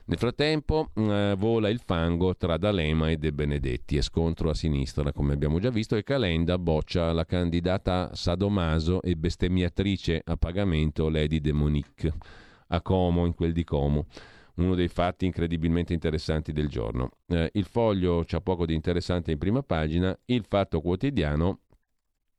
Nel 0.05 0.19
frattempo 0.19 0.91
eh, 0.95 1.35
vola 1.39 1.69
il 1.69 1.79
fango 1.79 2.37
tra 2.37 2.57
D'Alema 2.57 3.11
e 3.11 3.19
De 3.19 3.33
Benedetti 3.33 3.97
e 3.97 4.03
scontro 4.03 4.51
a 4.51 4.55
sinistra, 4.55 5.13
come 5.13 5.33
abbiamo 5.33 5.61
già 5.61 5.71
visto, 5.71 5.95
e 5.95 6.03
Calenda 6.03 6.59
boccia 6.59 7.13
la 7.13 7.25
candidata 7.25 8.11
Sadomaso 8.13 9.01
e 9.01 9.15
bestemmiatrice 9.15 10.23
a 10.25 10.37
pagamento 10.37 11.09
Lady 11.09 11.41
De 11.41 11.53
Monique. 11.53 12.13
A 12.69 12.81
Como, 12.81 13.27
in 13.27 13.35
quel 13.35 13.53
di 13.53 13.65
Como 13.65 14.07
uno 14.57 14.75
dei 14.75 14.89
fatti 14.89 15.27
incredibilmente 15.27 15.93
interessanti 15.93 16.53
del 16.53 16.69
giorno. 16.69 17.11
Eh, 17.27 17.51
il 17.55 17.65
foglio 17.65 18.23
c'ha 18.27 18.41
poco 18.41 18.67
di 18.67 18.75
interessante 18.75 19.33
in 19.33 19.39
prima 19.39 19.63
pagina, 19.63 20.17
il 20.27 20.45
fatto 20.49 20.81
quotidiano 20.81 21.61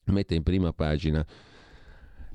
mette 0.05 0.35
in 0.35 0.43
prima 0.43 0.73
pagina 0.73 1.25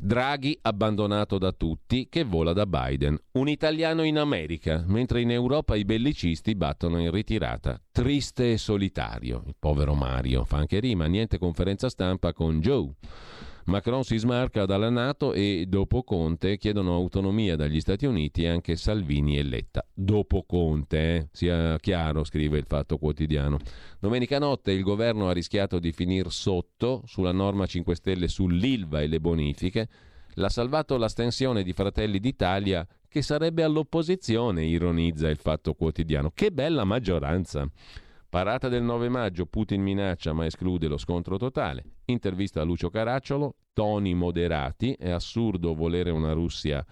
Draghi 0.00 0.56
abbandonato 0.62 1.38
da 1.38 1.50
tutti 1.50 2.08
che 2.08 2.22
vola 2.22 2.52
da 2.52 2.66
Biden. 2.66 3.18
Un 3.32 3.48
italiano 3.48 4.04
in 4.04 4.16
America, 4.16 4.84
mentre 4.86 5.20
in 5.22 5.32
Europa 5.32 5.74
i 5.74 5.84
bellicisti 5.84 6.54
battono 6.54 7.00
in 7.00 7.10
ritirata. 7.10 7.80
Triste 7.90 8.52
e 8.52 8.58
solitario. 8.58 9.42
Il 9.46 9.56
povero 9.58 9.94
Mario. 9.94 10.44
Fa 10.44 10.58
anche 10.58 10.78
rima, 10.78 11.06
niente 11.06 11.38
conferenza 11.38 11.88
stampa 11.88 12.32
con 12.32 12.60
Joe. 12.60 12.92
Macron 13.68 14.02
si 14.02 14.16
smarca 14.16 14.64
dalla 14.64 14.88
Nato 14.88 15.34
e 15.34 15.66
dopo 15.68 16.02
Conte 16.02 16.56
chiedono 16.56 16.94
autonomia 16.94 17.54
dagli 17.54 17.80
Stati 17.80 18.06
Uniti 18.06 18.46
anche 18.46 18.76
Salvini 18.76 19.36
e 19.36 19.42
Letta. 19.42 19.84
Dopo 19.92 20.44
Conte, 20.44 20.98
eh? 20.98 21.28
sia 21.32 21.78
chiaro, 21.78 22.24
scrive 22.24 22.56
il 22.56 22.64
Fatto 22.66 22.96
Quotidiano. 22.96 23.58
Domenica 24.00 24.38
notte 24.38 24.72
il 24.72 24.82
governo 24.82 25.28
ha 25.28 25.32
rischiato 25.32 25.78
di 25.80 25.92
finire 25.92 26.30
sotto 26.30 27.02
sulla 27.04 27.32
norma 27.32 27.66
5 27.66 27.94
Stelle 27.94 28.28
sull'ILVA 28.28 29.02
e 29.02 29.06
le 29.06 29.20
bonifiche. 29.20 29.88
L'ha 30.36 30.48
salvato 30.48 30.96
l'astensione 30.96 31.62
di 31.62 31.74
Fratelli 31.74 32.20
d'Italia 32.20 32.86
che 33.06 33.20
sarebbe 33.20 33.64
all'opposizione, 33.64 34.64
ironizza 34.64 35.28
il 35.28 35.36
Fatto 35.36 35.74
Quotidiano. 35.74 36.30
Che 36.34 36.50
bella 36.52 36.84
maggioranza! 36.84 37.70
Parata 38.30 38.68
del 38.68 38.82
9 38.82 39.08
maggio, 39.08 39.46
Putin 39.46 39.80
minaccia 39.80 40.34
ma 40.34 40.44
esclude 40.44 40.86
lo 40.86 40.98
scontro 40.98 41.38
totale. 41.38 41.92
Intervista 42.04 42.60
a 42.60 42.64
Lucio 42.64 42.90
Caracciolo, 42.90 43.56
toni 43.72 44.12
moderati, 44.12 44.92
è 44.92 45.08
assurdo 45.08 45.74
volere 45.74 46.10
una 46.10 46.34
Russia 46.34 46.84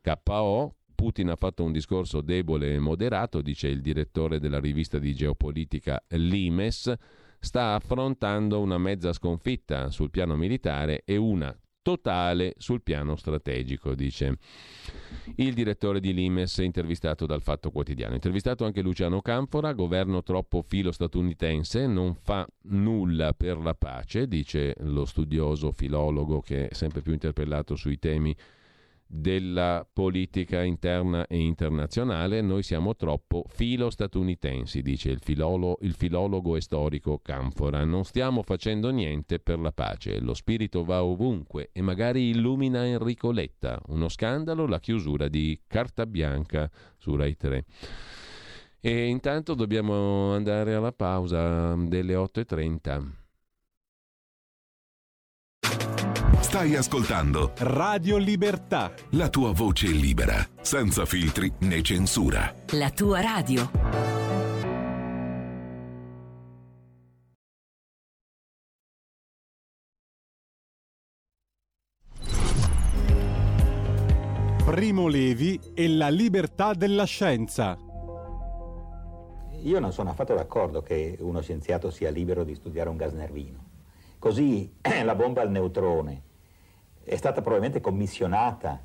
KO. 0.00 0.76
Putin 0.94 1.28
ha 1.28 1.36
fatto 1.36 1.62
un 1.62 1.72
discorso 1.72 2.22
debole 2.22 2.72
e 2.72 2.78
moderato, 2.78 3.42
dice 3.42 3.68
il 3.68 3.82
direttore 3.82 4.40
della 4.40 4.60
rivista 4.60 4.98
di 4.98 5.14
geopolitica 5.14 6.02
Limes, 6.08 6.90
sta 7.38 7.74
affrontando 7.74 8.58
una 8.58 8.78
mezza 8.78 9.12
sconfitta 9.12 9.90
sul 9.90 10.10
piano 10.10 10.36
militare 10.36 11.02
e 11.04 11.16
una 11.16 11.54
totale 11.82 12.54
sul 12.58 12.82
piano 12.82 13.16
strategico, 13.16 13.94
dice 13.94 14.38
il 15.36 15.52
direttore 15.52 16.00
di 16.00 16.14
Limes 16.14 16.58
intervistato 16.58 17.26
dal 17.26 17.42
Fatto 17.42 17.70
Quotidiano. 17.70 18.14
Intervistato 18.14 18.64
anche 18.64 18.80
Luciano 18.80 19.20
Canfora, 19.20 19.72
governo 19.72 20.22
troppo 20.22 20.62
filo 20.62 20.92
statunitense, 20.92 21.86
non 21.86 22.14
fa 22.14 22.46
nulla 22.62 23.34
per 23.34 23.58
la 23.58 23.74
pace, 23.74 24.28
dice 24.28 24.74
lo 24.80 25.04
studioso 25.04 25.72
filologo 25.72 26.40
che 26.40 26.68
è 26.68 26.74
sempre 26.74 27.02
più 27.02 27.12
interpellato 27.12 27.74
sui 27.74 27.98
temi 27.98 28.34
della 29.14 29.86
politica 29.92 30.62
interna 30.62 31.26
e 31.26 31.38
internazionale, 31.38 32.40
noi 32.40 32.62
siamo 32.62 32.96
troppo 32.96 33.44
filo-statunitensi, 33.46 34.80
dice 34.80 35.10
il, 35.10 35.20
filolo, 35.20 35.76
il, 35.82 35.92
filologo 35.92 36.56
e 36.56 36.62
storico 36.62 37.18
Canfora. 37.18 37.84
Non 37.84 38.04
stiamo 38.04 38.42
facendo 38.42 38.88
niente 38.88 39.38
per 39.38 39.58
la 39.58 39.70
pace, 39.70 40.18
lo 40.18 40.32
spirito 40.32 40.82
va 40.82 41.04
ovunque 41.04 41.68
e 41.72 41.82
magari 41.82 42.30
illumina 42.30 42.86
Enrico 42.86 43.30
Letta. 43.30 43.78
Uno 43.88 44.08
scandalo, 44.08 44.66
la 44.66 44.80
chiusura 44.80 45.28
di 45.28 45.60
Carta 45.66 46.06
Bianca 46.06 46.70
su 46.96 47.14
Rai 47.14 47.36
3. 47.36 47.64
E 48.80 49.04
intanto 49.04 49.52
dobbiamo 49.52 50.32
andare 50.32 50.72
alla 50.72 50.92
pausa 50.92 51.74
delle 51.74 52.14
8.30. 52.14 53.21
Stai 56.52 56.76
ascoltando 56.76 57.52
Radio 57.60 58.18
Libertà. 58.18 58.92
La 59.12 59.30
tua 59.30 59.52
voce 59.52 59.86
libera, 59.86 60.34
senza 60.60 61.06
filtri 61.06 61.50
né 61.60 61.80
censura. 61.80 62.54
La 62.72 62.90
tua 62.90 63.22
radio. 63.22 63.70
Primo 74.66 75.08
Levi 75.08 75.58
e 75.72 75.88
la 75.88 76.10
libertà 76.10 76.74
della 76.74 77.04
scienza. 77.04 77.78
Io 79.62 79.78
non 79.80 79.90
sono 79.90 80.10
affatto 80.10 80.34
d'accordo 80.34 80.82
che 80.82 81.16
uno 81.18 81.40
scienziato 81.40 81.90
sia 81.90 82.10
libero 82.10 82.44
di 82.44 82.54
studiare 82.54 82.90
un 82.90 82.98
gas 82.98 83.12
nervino. 83.12 83.70
Così 84.18 84.70
la 85.02 85.14
bomba 85.14 85.40
al 85.40 85.50
neutrone 85.50 86.24
è 87.04 87.16
stata 87.16 87.40
probabilmente 87.40 87.80
commissionata. 87.80 88.80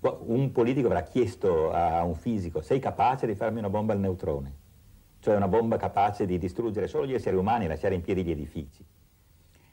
Un 0.00 0.52
politico 0.52 0.86
avrà 0.86 1.02
chiesto 1.02 1.72
a 1.72 2.04
un 2.04 2.14
fisico, 2.14 2.60
sei 2.60 2.78
capace 2.78 3.26
di 3.26 3.34
farmi 3.34 3.58
una 3.58 3.70
bomba 3.70 3.92
al 3.92 3.98
neutrone? 3.98 4.66
Cioè 5.20 5.34
una 5.34 5.48
bomba 5.48 5.76
capace 5.76 6.26
di 6.26 6.38
distruggere 6.38 6.86
solo 6.86 7.06
gli 7.06 7.14
esseri 7.14 7.36
umani 7.36 7.64
e 7.64 7.68
lasciare 7.68 7.94
in 7.94 8.02
piedi 8.02 8.22
gli 8.22 8.30
edifici. 8.30 8.84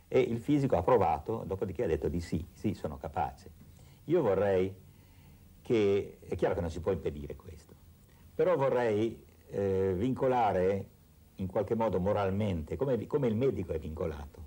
E 0.08 0.20
il 0.20 0.40
fisico 0.40 0.76
ha 0.76 0.82
provato, 0.82 1.44
dopodiché 1.46 1.84
ha 1.84 1.88
detto 1.88 2.08
di 2.08 2.20
sì, 2.20 2.44
sì, 2.54 2.74
sono 2.74 2.98
capace. 2.98 3.52
Io 4.06 4.22
vorrei 4.22 4.74
che, 5.62 6.18
è 6.28 6.36
chiaro 6.36 6.56
che 6.56 6.62
non 6.62 6.70
si 6.70 6.80
può 6.80 6.92
impedire 6.92 7.36
questo, 7.36 7.74
però 8.34 8.56
vorrei 8.56 9.24
eh, 9.50 9.94
vincolare 9.96 10.90
in 11.36 11.48
qualche 11.48 11.76
modo 11.76 12.00
moralmente, 12.00 12.76
come, 12.76 13.06
come 13.08 13.28
il 13.28 13.36
medico 13.36 13.74
è 13.74 13.80
vincolato, 13.80 14.45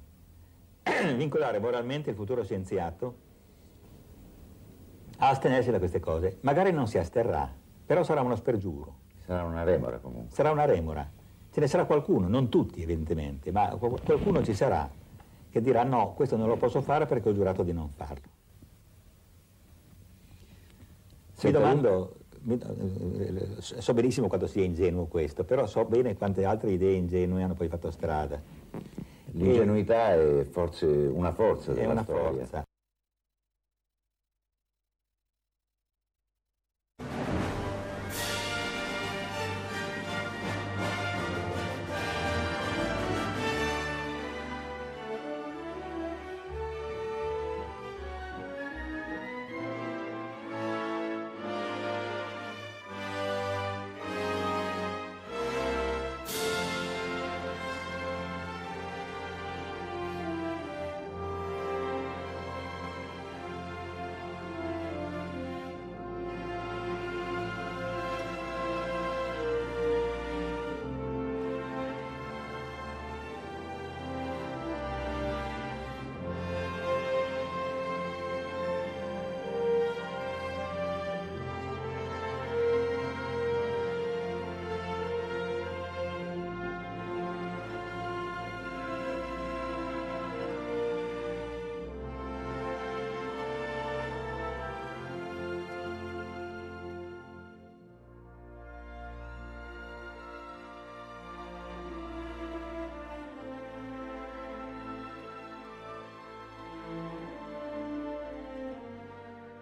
vincolare 1.17 1.59
moralmente 1.59 2.11
il 2.11 2.17
futuro 2.17 2.43
scienziato 2.43 3.27
a 5.19 5.29
astenersi 5.29 5.71
da 5.71 5.79
queste 5.79 6.01
cose. 6.01 6.39
Magari 6.43 6.73
non 6.73 6.87
si 6.87 6.99
asterrà, 6.99 7.51
però 7.85 8.03
sarà 8.03 8.21
uno 8.21 8.37
spergiuro. 8.37 9.07
Sarà 9.27 9.45
una 9.45 9.65
remora 9.65 9.99
comunque. 9.99 10.35
Sarà 10.35 10.51
una 10.51 10.65
remora. 10.65 11.11
Ce 11.51 11.61
ne 11.61 11.67
sarà 11.67 11.85
qualcuno, 11.85 12.29
non 12.29 12.49
tutti 12.49 12.83
evidentemente, 12.83 13.51
ma 13.51 13.77
qualcuno 13.77 14.43
ci 14.43 14.55
sarà 14.55 14.89
che 15.51 15.61
dirà 15.61 15.83
no, 15.83 16.13
questo 16.15 16.37
non 16.37 16.47
lo 16.47 16.57
posso 16.57 16.81
fare 16.81 17.07
perché 17.07 17.29
ho 17.29 17.33
giurato 17.33 17.63
di 17.63 17.73
non 17.73 17.91
farlo. 17.91 18.37
Mi 21.41 21.51
domando, 21.53 22.17
so 23.59 23.95
benissimo 23.95 24.27
quanto 24.27 24.47
sia 24.47 24.65
ingenuo 24.65 25.07
questo, 25.07 25.45
però 25.45 25.67
so 25.67 25.85
bene 25.85 26.17
quante 26.17 26.45
altre 26.45 26.73
idee 26.73 26.95
ingenue 26.95 27.43
hanno 27.43 27.55
poi 27.55 27.69
fatto 27.69 27.91
strada. 27.91 28.41
L'ingenuità 29.39 30.15
è 30.15 30.45
forse 30.45 30.87
una 30.87 31.33
forza 31.33 31.73
della 31.73 32.03
storia. 32.03 32.45
Forza. 32.45 32.65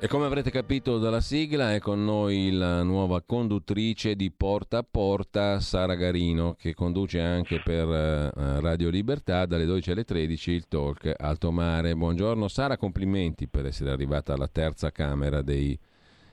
E 0.07 0.09
come 0.09 0.26
avrete 0.26 0.52
capito 0.52 0.98
dalla 0.98 1.20
sigla 1.20 1.74
è 1.74 1.80
con 1.80 2.04
noi 2.04 2.52
la 2.52 2.84
nuova 2.84 3.22
conduttrice 3.22 4.14
di 4.14 4.30
Porta 4.30 4.78
a 4.78 4.86
Porta, 4.88 5.59
Sara 5.59 5.96
Garino, 5.96 6.54
che 6.54 6.74
conduce 6.74 7.20
anche 7.20 7.61
per 7.61 7.88
uh, 7.88 8.61
Radio 8.61 8.88
Libertà 8.88 9.46
dalle 9.46 9.64
12 9.64 9.90
alle 9.90 10.04
13 10.04 10.52
il 10.52 10.68
talk 10.68 11.12
Alto 11.16 11.50
Mare. 11.50 11.96
Buongiorno 11.96 12.46
Sara, 12.46 12.76
complimenti 12.76 13.48
per 13.48 13.66
essere 13.66 13.90
arrivata 13.90 14.32
alla 14.32 14.46
terza 14.46 14.92
Camera 14.92 15.42
dei, 15.42 15.76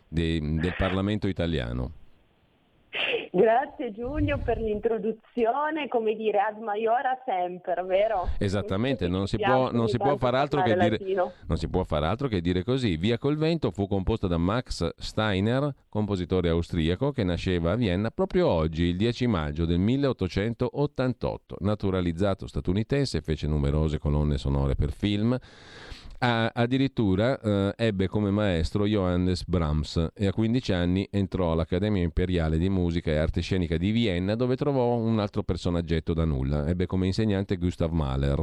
dei, 0.08 0.40
del 0.40 0.76
Parlamento 0.78 1.28
italiano. 1.28 1.92
Grazie 3.36 3.92
Giulio 3.92 4.38
per 4.38 4.60
l'introduzione, 4.60 5.88
come 5.88 6.14
dire 6.14 6.38
ad 6.40 6.60
maiora 6.60 7.20
sempre, 7.26 7.82
vero? 7.82 8.30
Esattamente, 8.38 9.08
non 9.08 9.26
si, 9.26 9.40
può, 9.40 9.72
non, 9.72 9.88
si 9.88 9.98
può 9.98 10.16
far 10.18 10.36
altro 10.36 10.62
che 10.62 10.76
dire, 10.76 11.00
non 11.48 11.58
si 11.58 11.68
può 11.68 11.84
far 11.84 12.04
altro 12.04 12.28
che 12.28 12.42
dire 12.42 12.64
così. 12.64 12.96
Via 12.96 13.18
col 13.18 13.36
vento 13.36 13.72
fu 13.72 13.88
composta 13.88 14.28
da 14.28 14.38
Max 14.38 14.88
Steiner, 14.98 15.74
compositore 15.90 16.50
austriaco 16.50 17.12
che 17.12 17.24
nasceva 17.24 17.72
a 17.72 17.76
Vienna 17.76 18.12
proprio 18.12 18.48
oggi, 18.48 18.84
il 18.84 18.98
10 18.98 19.26
maggio 19.26 19.66
del 19.66 19.80
1888. 19.80 21.56
Naturalizzato 21.62 22.46
statunitense, 22.46 23.22
fece 23.22 23.48
numerose 23.48 23.98
colonne 23.98 24.38
sonore 24.38 24.76
per 24.76 24.92
film 24.92 25.36
Ah, 26.26 26.50
addirittura 26.54 27.38
eh, 27.38 27.74
ebbe 27.76 28.08
come 28.08 28.32
maestro 28.32 28.88
Johannes 28.88 29.44
Brahms 29.44 30.12
e 30.14 30.26
a 30.26 30.32
15 30.32 30.72
anni 30.72 31.06
entrò 31.12 31.52
all'Accademia 31.52 32.02
Imperiale 32.02 32.58
di 32.58 32.70
Musica 32.70 33.12
e 33.12 33.18
Arte 33.18 33.42
Scenica 33.42 33.76
di 33.76 33.92
Vienna 33.92 34.34
dove 34.36 34.56
trovò 34.56 34.96
un 34.96 35.20
altro 35.20 35.44
personaggetto 35.44 36.14
da 36.14 36.24
nulla. 36.24 36.66
Ebbe 36.66 36.86
come 36.86 37.08
insegnante 37.08 37.58
Gustav 37.58 37.92
Mahler. 37.92 38.42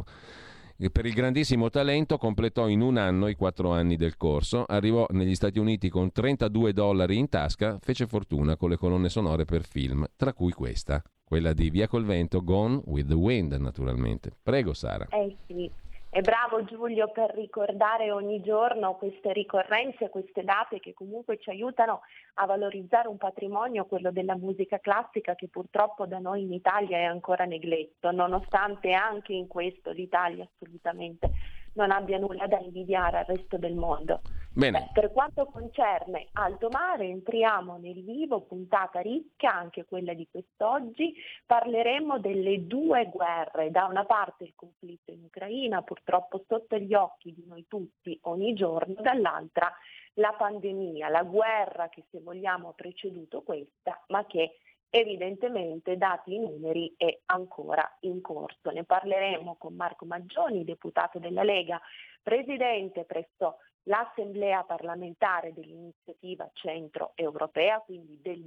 Per 0.91 1.05
il 1.07 1.13
grandissimo 1.13 1.71
talento 1.71 2.19
completò 2.19 2.67
in 2.67 2.81
un 2.81 2.97
anno 2.97 3.27
i 3.27 3.35
quattro 3.35 3.71
anni 3.71 3.95
del 3.95 4.15
corso, 4.15 4.63
arrivò 4.67 5.07
negli 5.09 5.33
Stati 5.33 5.57
Uniti 5.57 5.89
con 5.89 6.11
32 6.11 6.73
dollari 6.73 7.17
in 7.17 7.29
tasca, 7.29 7.79
fece 7.81 8.05
fortuna 8.05 8.57
con 8.57 8.69
le 8.69 8.77
colonne 8.77 9.09
sonore 9.09 9.45
per 9.45 9.65
film, 9.65 10.05
tra 10.15 10.33
cui 10.33 10.51
questa, 10.51 11.01
quella 11.23 11.51
di 11.53 11.71
Via 11.71 11.87
col 11.87 12.05
vento, 12.05 12.43
Gone 12.43 12.79
with 12.85 13.07
the 13.07 13.15
Wind 13.15 13.53
naturalmente. 13.53 14.31
Prego 14.43 14.73
Sara. 14.73 15.07
Eh 15.09 15.35
sì. 15.47 15.80
E 16.13 16.19
bravo 16.19 16.65
Giulio 16.65 17.09
per 17.09 17.33
ricordare 17.33 18.11
ogni 18.11 18.41
giorno 18.41 18.95
queste 18.95 19.31
ricorrenze, 19.31 20.09
queste 20.09 20.43
date 20.43 20.81
che 20.81 20.93
comunque 20.93 21.37
ci 21.37 21.49
aiutano 21.49 22.01
a 22.33 22.45
valorizzare 22.45 23.07
un 23.07 23.15
patrimonio, 23.15 23.85
quello 23.85 24.11
della 24.11 24.35
musica 24.35 24.79
classica, 24.79 25.35
che 25.35 25.47
purtroppo 25.47 26.05
da 26.05 26.19
noi 26.19 26.41
in 26.41 26.51
Italia 26.51 26.97
è 26.97 27.03
ancora 27.03 27.45
negletto, 27.45 28.11
nonostante 28.11 28.91
anche 28.91 29.31
in 29.31 29.47
questo 29.47 29.91
l'Italia 29.91 30.45
assolutamente 30.53 31.31
non 31.73 31.91
abbia 31.91 32.17
nulla 32.17 32.47
da 32.47 32.59
invidiare 32.59 33.19
al 33.19 33.25
resto 33.25 33.57
del 33.57 33.75
mondo. 33.75 34.21
Beh, 34.53 34.89
per 34.91 35.13
quanto 35.13 35.45
concerne 35.45 36.27
Alto 36.33 36.67
Mare, 36.69 37.05
entriamo 37.05 37.77
nel 37.77 38.03
vivo, 38.03 38.41
puntata 38.41 38.99
ricca, 38.99 39.53
anche 39.53 39.85
quella 39.85 40.13
di 40.13 40.27
quest'oggi. 40.29 41.13
Parleremo 41.45 42.19
delle 42.19 42.67
due 42.67 43.09
guerre, 43.13 43.71
da 43.71 43.85
una 43.85 44.03
parte 44.03 44.43
il 44.43 44.53
conflitto 44.55 45.11
in 45.11 45.23
Ucraina, 45.23 45.81
purtroppo 45.83 46.43
sotto 46.47 46.77
gli 46.77 46.93
occhi 46.93 47.33
di 47.33 47.45
noi 47.47 47.65
tutti 47.67 48.19
ogni 48.23 48.53
giorno, 48.53 48.95
dall'altra 48.99 49.71
la 50.15 50.33
pandemia, 50.37 51.07
la 51.07 51.23
guerra 51.23 51.87
che 51.87 52.03
se 52.11 52.19
vogliamo 52.19 52.69
ha 52.69 52.73
preceduto 52.73 53.43
questa, 53.43 54.03
ma 54.07 54.25
che 54.25 54.57
evidentemente 54.91 55.97
dati 55.97 56.35
i 56.35 56.39
numeri 56.39 56.93
è 56.97 57.21
ancora 57.27 57.97
in 58.01 58.21
corso. 58.21 58.69
Ne 58.69 58.83
parleremo 58.83 59.55
con 59.57 59.73
Marco 59.73 60.05
Maggioni, 60.05 60.63
deputato 60.63 61.17
della 61.17 61.43
Lega, 61.43 61.81
presidente 62.21 63.05
presso 63.05 63.57
l'Assemblea 63.85 64.63
parlamentare 64.63 65.53
dell'iniziativa 65.53 66.47
centro 66.53 67.13
europea, 67.15 67.79
quindi 67.79 68.19
del 68.21 68.39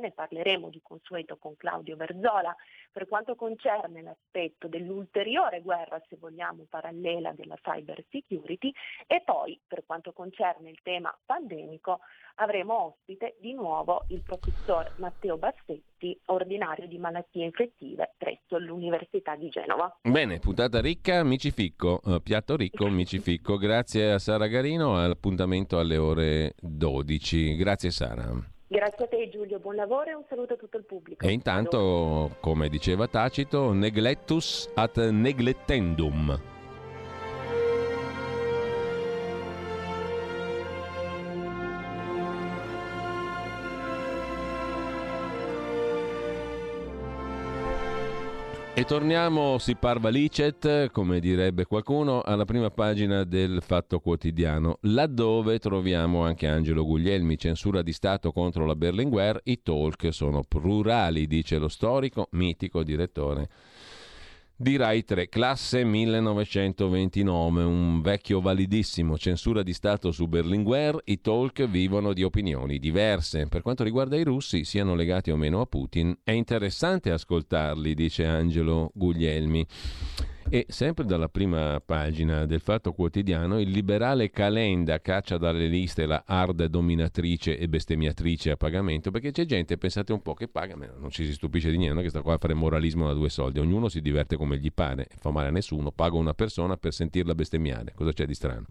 ne 0.00 0.10
parleremo 0.10 0.68
di 0.68 0.80
consueto 0.82 1.38
con 1.38 1.56
Claudio 1.56 1.96
Verzola, 1.96 2.54
per 2.90 3.06
quanto 3.08 3.34
concerne 3.34 4.02
l'aspetto 4.02 4.68
dell'ulteriore 4.68 5.62
guerra, 5.62 6.02
se 6.08 6.16
vogliamo, 6.16 6.66
parallela 6.68 7.32
della 7.32 7.56
cyber 7.62 8.04
security 8.10 8.72
e 9.06 9.22
poi 9.22 9.58
per 9.66 9.84
quanto 9.86 10.12
concerne 10.12 10.68
il 10.68 10.80
tema 10.82 11.16
pandemico 11.24 12.00
avremo 12.36 12.86
ospite 12.86 13.36
di 13.40 13.52
nuovo 13.52 14.04
il 14.08 14.22
professor 14.22 14.92
Matteo 14.96 15.36
Bassetti, 15.36 16.18
ordinario 16.26 16.86
di 16.86 16.98
malattie 16.98 17.44
infettive 17.44 18.14
presso 18.16 18.58
l'Università 18.58 19.36
di 19.36 19.48
Genova. 19.48 19.96
Bene, 20.02 20.38
puntata 20.38 20.80
ricca, 20.80 21.18
amici 21.18 21.50
ficco, 21.50 22.00
uh, 22.04 22.20
piatto 22.20 22.56
ricco, 22.56 22.86
amici 22.86 23.18
ficco. 23.18 23.56
Grazie 23.56 24.12
a 24.12 24.18
Sara 24.18 24.46
Garino, 24.46 24.98
all'appuntamento 24.98 25.78
alle 25.78 25.96
ore 25.96 26.54
12. 26.60 27.56
Grazie 27.56 27.90
Sara. 27.90 28.52
Grazie 28.66 29.04
a 29.04 29.08
te 29.08 29.28
Giulio, 29.28 29.60
buon 29.60 29.76
lavoro 29.76 30.10
e 30.10 30.14
un 30.14 30.24
saluto 30.28 30.54
a 30.54 30.56
tutto 30.56 30.76
il 30.78 30.84
pubblico. 30.84 31.24
E 31.24 31.30
intanto, 31.30 32.36
come 32.40 32.68
diceva 32.68 33.06
Tacito, 33.06 33.72
neglectus 33.72 34.68
at 34.74 34.98
neglettendum. 34.98 36.53
E 48.76 48.84
torniamo, 48.84 49.58
si 49.58 49.76
parva 49.76 50.08
licet, 50.08 50.90
come 50.90 51.20
direbbe 51.20 51.64
qualcuno, 51.64 52.22
alla 52.22 52.44
prima 52.44 52.72
pagina 52.72 53.22
del 53.22 53.62
Fatto 53.64 54.00
Quotidiano, 54.00 54.78
laddove 54.80 55.60
troviamo 55.60 56.24
anche 56.24 56.48
Angelo 56.48 56.84
Guglielmi, 56.84 57.38
censura 57.38 57.82
di 57.82 57.92
Stato 57.92 58.32
contro 58.32 58.66
la 58.66 58.74
Berlinguer, 58.74 59.40
i 59.44 59.62
talk 59.62 60.12
sono 60.12 60.42
plurali, 60.42 61.28
dice 61.28 61.58
lo 61.58 61.68
storico, 61.68 62.26
mitico 62.32 62.82
direttore 62.82 63.48
di 64.56 64.76
Rai 64.76 65.04
3, 65.04 65.28
classe 65.28 65.82
1929, 65.84 67.64
un 67.64 68.00
vecchio 68.00 68.40
validissimo, 68.40 69.18
censura 69.18 69.64
di 69.64 69.72
Stato 69.72 70.12
su 70.12 70.28
Berlinguer, 70.28 71.00
i 71.06 71.20
talk 71.20 71.64
vivono 71.66 72.12
di 72.12 72.22
opinioni 72.22 72.78
diverse. 72.78 73.46
Per 73.48 73.62
quanto 73.62 73.82
riguarda 73.82 74.16
i 74.16 74.22
russi, 74.22 74.64
siano 74.64 74.94
legati 74.94 75.32
o 75.32 75.36
meno 75.36 75.60
a 75.60 75.66
Putin, 75.66 76.16
è 76.22 76.30
interessante 76.30 77.10
ascoltarli, 77.10 77.94
dice 77.94 78.26
Angelo 78.26 78.92
Guglielmi. 78.94 79.66
E 80.50 80.66
sempre 80.68 81.04
dalla 81.04 81.28
prima 81.28 81.80
pagina 81.84 82.44
del 82.44 82.60
Fatto 82.60 82.92
Quotidiano, 82.92 83.58
il 83.58 83.70
liberale 83.70 84.30
Calenda 84.30 85.00
caccia 85.00 85.38
dalle 85.38 85.66
liste 85.66 86.06
la 86.06 86.22
hard 86.26 86.66
dominatrice 86.66 87.58
e 87.58 87.66
bestemmiatrice 87.66 88.52
a 88.52 88.56
pagamento, 88.56 89.10
perché 89.10 89.32
c'è 89.32 89.46
gente, 89.46 89.78
pensate 89.78 90.12
un 90.12 90.20
po', 90.20 90.34
che 90.34 90.46
paga, 90.46 90.76
non 90.76 91.10
ci 91.10 91.24
si 91.24 91.32
stupisce 91.32 91.70
di 91.70 91.78
niente, 91.78 92.02
che 92.02 92.10
sta 92.10 92.20
qua 92.20 92.34
a 92.34 92.38
fare 92.38 92.54
moralismo 92.54 93.06
da 93.06 93.14
due 93.14 93.30
soldi, 93.30 93.58
ognuno 93.58 93.88
si 93.88 94.00
diverte 94.00 94.36
come 94.36 94.58
gli 94.58 94.70
pare, 94.72 95.08
fa 95.18 95.30
male 95.30 95.48
a 95.48 95.50
nessuno, 95.50 95.90
paga 95.90 96.16
una 96.16 96.34
persona 96.34 96.76
per 96.76 96.92
sentirla 96.92 97.34
bestemmiare, 97.34 97.92
cosa 97.94 98.12
c'è 98.12 98.26
di 98.26 98.34
strano? 98.34 98.66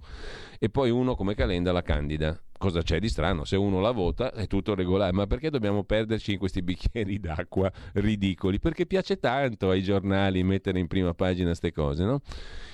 E 0.59 0.69
poi 0.69 0.91
uno 0.91 1.15
come 1.15 1.33
Calenda 1.33 1.71
la 1.71 1.81
candida, 1.81 2.39
cosa 2.63 2.81
c'è 2.81 2.97
di 2.97 3.09
strano? 3.09 3.43
Se 3.43 3.57
uno 3.57 3.81
la 3.81 3.91
vota 3.91 4.31
è 4.31 4.47
tutto 4.47 4.73
regolare, 4.73 5.11
ma 5.11 5.27
perché 5.27 5.49
dobbiamo 5.49 5.83
perderci 5.83 6.31
in 6.31 6.37
questi 6.37 6.61
bicchieri 6.63 7.19
d'acqua 7.19 7.69
ridicoli? 7.95 8.57
Perché 8.57 8.85
piace 8.85 9.19
tanto 9.19 9.69
ai 9.69 9.83
giornali 9.83 10.41
mettere 10.43 10.79
in 10.79 10.87
prima 10.87 11.13
pagina 11.13 11.47
queste 11.47 11.73
cose, 11.73 12.05
no? 12.05 12.21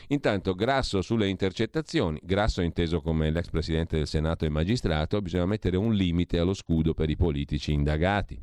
Intanto, 0.09 0.53
grasso 0.53 1.01
sulle 1.01 1.27
intercettazioni, 1.27 2.19
grasso 2.21 2.61
inteso 2.61 3.01
come 3.01 3.31
l'ex 3.31 3.49
presidente 3.49 3.97
del 3.97 4.05
Senato 4.05 4.45
e 4.45 4.49
magistrato, 4.49 5.19
bisogna 5.23 5.47
mettere 5.47 5.75
un 5.75 5.91
limite 5.91 6.37
allo 6.37 6.53
scudo 6.53 6.93
per 6.93 7.09
i 7.09 7.15
politici 7.15 7.73
indagati. 7.73 8.39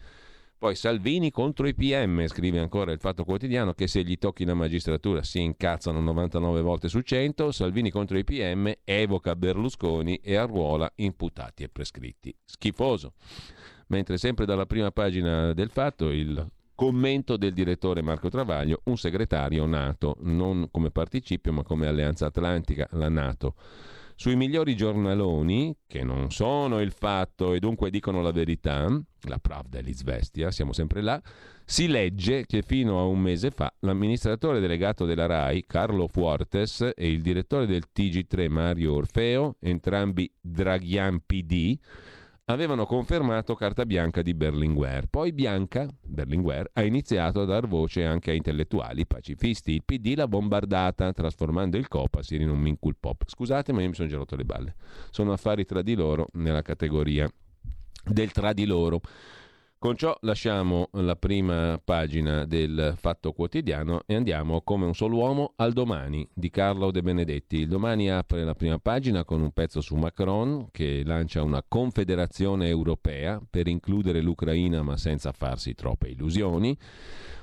Poi 0.59 0.75
Salvini 0.75 1.31
contro 1.31 1.69
i 1.69 1.75
PM, 1.75 2.27
scrive 2.29 2.59
ancora 2.59 2.91
il 2.91 2.99
Fatto 2.99 3.25
Quotidiano, 3.25 3.75
che 3.75 3.87
se 3.87 4.03
gli 4.03 4.17
tocchi 4.17 4.47
la 4.47 4.55
magistratura 4.55 5.23
si 5.23 5.43
incazzano 5.43 6.01
99 6.01 6.63
volte 6.63 6.89
su 6.89 7.03
100, 7.03 7.53
Salvini 7.53 7.91
contro 7.91 8.17
i 8.17 8.25
PM 8.25 8.73
evoca 8.85 9.37
Berlusconi 9.37 10.17
e 10.17 10.35
arruola 10.35 10.91
imputati 10.95 11.63
e 11.63 11.69
prescritti. 11.69 12.35
Schifoso. 12.43 13.13
Mentre 13.89 14.17
sempre 14.17 14.47
dalla 14.47 14.65
prima 14.65 14.91
pagina 14.91 15.53
del 15.53 15.69
Fatto 15.69 16.09
il 16.09 16.51
commento 16.75 17.37
del 17.37 17.53
direttore 17.53 18.01
Marco 18.01 18.31
Travaglio, 18.31 18.81
un 18.85 18.97
segretario 18.97 19.67
nato, 19.67 20.17
non 20.21 20.69
come 20.71 20.91
participio 20.91 21.53
ma 21.53 21.65
come 21.65 21.87
Alleanza 21.87 22.27
Atlantica, 22.27 22.89
la 22.93 23.11
Nato 23.11 23.57
sui 24.17 24.35
migliori 24.35 24.75
giornaloni, 24.75 25.77
che 25.87 26.03
non 26.03 26.31
sono 26.31 26.81
il 26.81 26.91
fatto 26.91 27.53
e 27.53 27.61
dunque 27.61 27.91
dicono 27.91 28.23
la 28.23 28.33
verità, 28.33 28.89
la 29.29 29.39
Pravda 29.39 29.79
e 29.79 29.83
l'Izvestia, 29.83 30.51
siamo 30.51 30.73
sempre 30.73 31.03
là, 31.03 31.23
si 31.65 31.87
legge 31.87 32.47
che 32.47 32.63
fino 32.63 32.99
a 32.99 33.05
un 33.05 33.21
mese 33.21 33.51
fa 33.51 33.73
l'amministratore 33.81 34.59
delegato 34.59 35.05
della 35.05 35.27
RAI, 35.27 35.67
Carlo 35.67 36.09
Fuertes, 36.09 36.93
e 36.95 37.11
il 37.11 37.21
direttore 37.21 37.67
del 37.67 37.85
TG3, 37.95 38.49
Mario 38.49 38.95
Orfeo, 38.95 39.57
entrambi 39.61 40.33
Draghian 40.41 41.21
PD, 41.27 41.79
avevano 42.49 42.87
confermato 42.87 43.57
carta 43.57 43.85
bianca 43.85 44.23
di 44.23 44.33
Berlinguer. 44.33 45.09
Poi 45.09 45.33
Bianca, 45.33 45.89
Berlinguer, 46.01 46.71
ha 46.75 46.85
iniziato 46.85 47.41
a 47.41 47.45
dar 47.45 47.67
voce 47.67 48.05
anche 48.05 48.31
a 48.31 48.35
intellettuali 48.35 49.05
pacifisti. 49.05 49.73
Il 49.73 49.83
PD 49.85 50.15
l'ha 50.15 50.29
bombardata, 50.29 51.13
trasformando 51.13 51.77
il 51.77 51.89
Copasir 51.89 52.41
in 52.41 52.51
un 52.51 52.61
mincul 52.61 52.97
pop. 52.99 53.25
Scusate, 53.27 53.73
ma 53.73 53.83
io 53.83 53.89
mi 53.89 53.95
sono 53.95 54.09
già 54.09 54.17
rotto 54.17 54.37
le 54.37 54.45
balle. 54.45 54.75
Sono 55.11 55.33
affari 55.33 55.65
tra 55.65 55.83
di 55.83 55.95
loro 55.95 56.29
nella 56.35 56.63
categoria 56.63 57.29
del 58.05 58.31
tra 58.31 58.53
di 58.53 58.65
loro. 58.65 59.01
Con 59.79 59.95
ciò 59.95 60.17
lasciamo 60.23 60.89
la 60.93 61.17
prima 61.17 61.79
pagina 61.85 62.47
del 62.47 62.95
Fatto 62.97 63.33
Quotidiano 63.33 64.01
e 64.07 64.15
andiamo 64.15 64.63
come 64.63 64.87
un 64.87 64.95
solo 64.95 65.19
uomo 65.19 65.53
al 65.57 65.75
domani 65.75 66.27
di 66.33 66.49
Carlo 66.49 66.91
De 66.91 67.03
Benedetti. 67.03 67.59
Il 67.59 67.69
domani 67.69 68.11
apre 68.11 68.43
la 68.43 68.55
prima 68.55 68.79
pagina 68.79 69.25
con 69.25 69.43
un 69.43 69.53
pezzo 69.53 69.83
su 69.83 69.95
Macron 69.97 70.69
che 70.73 71.03
lancia 71.05 71.43
una 71.43 71.63
confederazione 71.63 72.69
europea 72.69 73.39
per 73.49 73.69
includere 73.69 74.23
l'Ucraina 74.23 74.83
ma 74.83 74.97
senza 74.97 75.31
farsi 75.33 75.75
troppe 75.75 76.09
illusioni. 76.09 76.77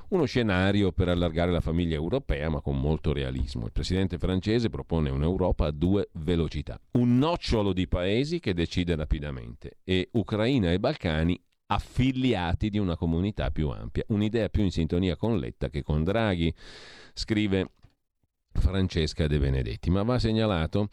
Uno 0.10 0.26
scenario 0.26 0.92
per 0.92 1.10
allargare 1.10 1.52
la 1.52 1.62
famiglia 1.62 1.96
europea, 1.96 2.50
ma 2.50 2.62
con 2.62 2.80
molto 2.80 3.14
realismo. 3.14 3.66
Il 3.66 3.72
presidente 3.72 4.18
francese 4.18 4.70
propone 4.70 5.10
un'Europa 5.10 5.68
a 5.68 5.72
due 5.72 6.10
velocità. 6.14 6.80
Un 6.94 7.18
nocciolo 7.18 7.74
di 7.74 7.88
paesi 7.88 8.40
che 8.40 8.56
decide 8.56 8.96
rapidamente 8.96 9.78
e 9.84 10.10
Ucraina 10.14 10.72
e 10.72 10.80
Balcani 10.80 11.40
affiliati 11.74 12.70
di 12.70 12.78
una 12.78 12.96
comunità 12.96 13.52
più 13.52 13.70
ampia, 13.70 14.04
un'idea 14.08 14.50
più 14.50 14.64
in 14.64 14.72
sintonia 14.72 15.16
con 15.16 15.38
Letta 15.38 15.70
che 15.70 15.84
con 15.84 16.04
Draghi, 16.04 16.54
scrive 17.14 17.72
Francesca 18.52 19.28
De 19.28 19.40
Benedetti. 19.40 19.90
Ma 19.90 20.04
va 20.04 20.20
segnalato 20.20 20.90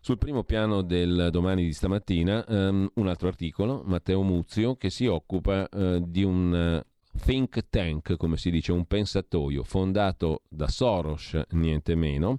sul 0.00 0.18
primo 0.18 0.42
piano 0.42 0.82
del 0.82 1.28
domani 1.30 1.64
di 1.64 1.72
stamattina 1.72 2.44
um, 2.48 2.90
un 2.94 3.06
altro 3.06 3.28
articolo, 3.28 3.82
Matteo 3.84 4.22
Muzio, 4.22 4.74
che 4.76 4.90
si 4.90 5.06
occupa 5.06 5.68
uh, 5.70 6.04
di 6.04 6.24
un 6.24 6.82
uh, 6.84 7.20
think 7.24 7.68
tank, 7.68 8.16
come 8.16 8.36
si 8.36 8.50
dice, 8.50 8.72
un 8.72 8.84
pensatoio 8.86 9.62
fondato 9.62 10.42
da 10.48 10.66
Soros, 10.68 11.40
niente 11.50 11.94
meno, 11.94 12.38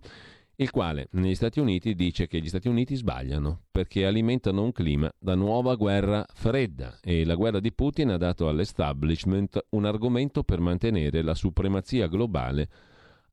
il 0.58 0.70
quale 0.70 1.08
negli 1.12 1.34
Stati 1.34 1.60
Uniti 1.60 1.96
dice 1.96 2.28
che 2.28 2.40
gli 2.40 2.48
Stati 2.48 2.68
Uniti 2.68 2.96
sbagliano 2.96 3.64
perché 3.72 4.06
alimentano 4.06 4.64
un 4.64 4.72
clima 4.72 5.12
da 5.18 5.34
nuova 5.34 5.74
guerra 5.76 6.24
fredda 6.32 7.00
e 7.02 7.26
la 7.26 7.34
guerra 7.34 7.60
di 7.60 7.74
Putin 7.74 8.10
ha 8.10 8.18
dato 8.18 8.48
all'establishment 8.48 9.66
un 9.72 9.86
argomento 9.86 10.44
per 10.44 10.60
mantenere 10.60 11.24
la 11.24 11.34
supremazia 11.34 12.08
globale 12.08 12.70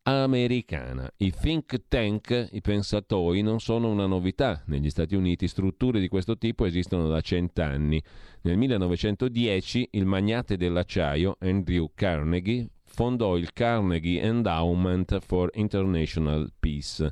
americana. 0.03 1.11
I 1.19 1.31
think 1.31 1.83
tank, 1.89 2.49
i 2.53 2.61
pensatoi, 2.61 3.43
non 3.43 3.61
sono 3.61 3.91
una 3.91 4.07
novità. 4.07 4.63
Negli 4.67 4.89
Stati 4.89 5.15
Uniti 5.15 5.47
strutture 5.47 6.01
di 6.01 6.09
questo 6.09 6.39
tipo 6.39 6.65
esistono 6.65 7.09
da 7.09 7.21
cent'anni. 7.21 8.03
Nel 8.43 8.57
1910 8.57 9.89
il 9.93 10.07
magnate 10.07 10.57
dell'acciaio 10.57 11.37
Andrew 11.41 11.91
Carnegie 11.95 12.67
fondò 13.01 13.39
il 13.39 13.55
Carnegie 13.55 14.21
Endowment 14.21 15.21
for 15.21 15.49
International 15.55 16.53
Peace. 16.61 17.11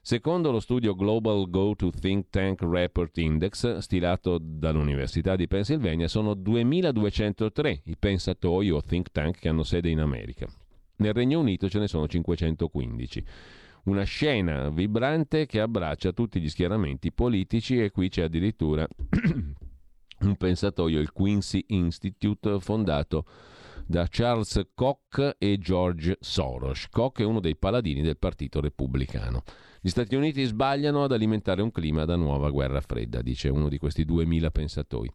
Secondo 0.00 0.50
lo 0.50 0.60
studio 0.60 0.94
Global 0.94 1.50
Go 1.50 1.76
to 1.76 1.90
Think 1.90 2.30
Tank 2.30 2.62
Report 2.62 3.18
Index, 3.18 3.76
stilato 3.80 4.38
dall'Università 4.40 5.36
di 5.36 5.46
Pennsylvania, 5.46 6.08
sono 6.08 6.32
2203 6.32 7.82
i 7.84 7.96
pensatoi 7.98 8.70
o 8.70 8.80
think 8.80 9.10
tank 9.12 9.40
che 9.40 9.50
hanno 9.50 9.62
sede 9.62 9.90
in 9.90 10.00
America. 10.00 10.46
Nel 10.96 11.12
Regno 11.12 11.40
Unito 11.40 11.68
ce 11.68 11.80
ne 11.80 11.86
sono 11.86 12.08
515. 12.08 13.24
Una 13.84 14.04
scena 14.04 14.70
vibrante 14.70 15.44
che 15.44 15.60
abbraccia 15.60 16.12
tutti 16.12 16.40
gli 16.40 16.48
schieramenti 16.48 17.12
politici 17.12 17.78
e 17.78 17.90
qui 17.90 18.08
c'è 18.08 18.22
addirittura 18.22 18.88
un 20.20 20.36
pensatoio, 20.36 20.98
il 20.98 21.12
Quincy 21.12 21.62
Institute, 21.68 22.58
fondato 22.60 23.26
da 23.90 24.06
Charles 24.08 24.68
Koch 24.72 25.34
e 25.36 25.58
George 25.58 26.16
Soros. 26.20 26.86
Koch 26.90 27.18
è 27.18 27.24
uno 27.24 27.40
dei 27.40 27.56
paladini 27.56 28.02
del 28.02 28.18
Partito 28.18 28.60
Repubblicano. 28.60 29.42
Gli 29.80 29.88
Stati 29.88 30.14
Uniti 30.14 30.44
sbagliano 30.44 31.02
ad 31.02 31.10
alimentare 31.10 31.60
un 31.60 31.72
clima 31.72 32.04
da 32.04 32.14
nuova 32.14 32.50
guerra 32.50 32.80
fredda, 32.80 33.20
dice 33.20 33.48
uno 33.48 33.68
di 33.68 33.78
questi 33.78 34.04
2000 34.04 34.50
pensatori. 34.52 35.10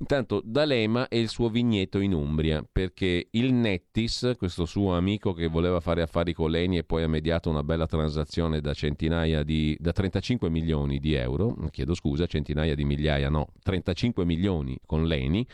Intanto 0.00 0.42
D'Alema 0.44 1.08
e 1.08 1.18
il 1.18 1.30
suo 1.30 1.48
vigneto 1.48 1.98
in 1.98 2.12
Umbria, 2.12 2.62
perché 2.70 3.28
il 3.30 3.54
Nettis, 3.54 4.34
questo 4.36 4.66
suo 4.66 4.94
amico 4.94 5.32
che 5.32 5.46
voleva 5.46 5.80
fare 5.80 6.02
affari 6.02 6.34
con 6.34 6.50
Leni 6.50 6.76
e 6.76 6.84
poi 6.84 7.02
ha 7.02 7.08
mediato 7.08 7.48
una 7.48 7.62
bella 7.62 7.86
transazione 7.86 8.60
da 8.60 8.74
centinaia 8.74 9.42
di 9.42 9.74
da 9.80 9.92
35 9.92 10.50
milioni 10.50 10.98
di 10.98 11.14
euro, 11.14 11.56
chiedo 11.70 11.94
scusa, 11.94 12.26
centinaia 12.26 12.74
di 12.74 12.84
migliaia, 12.84 13.30
no, 13.30 13.48
35 13.62 14.26
milioni 14.26 14.78
con 14.84 15.06
Leni 15.06 15.46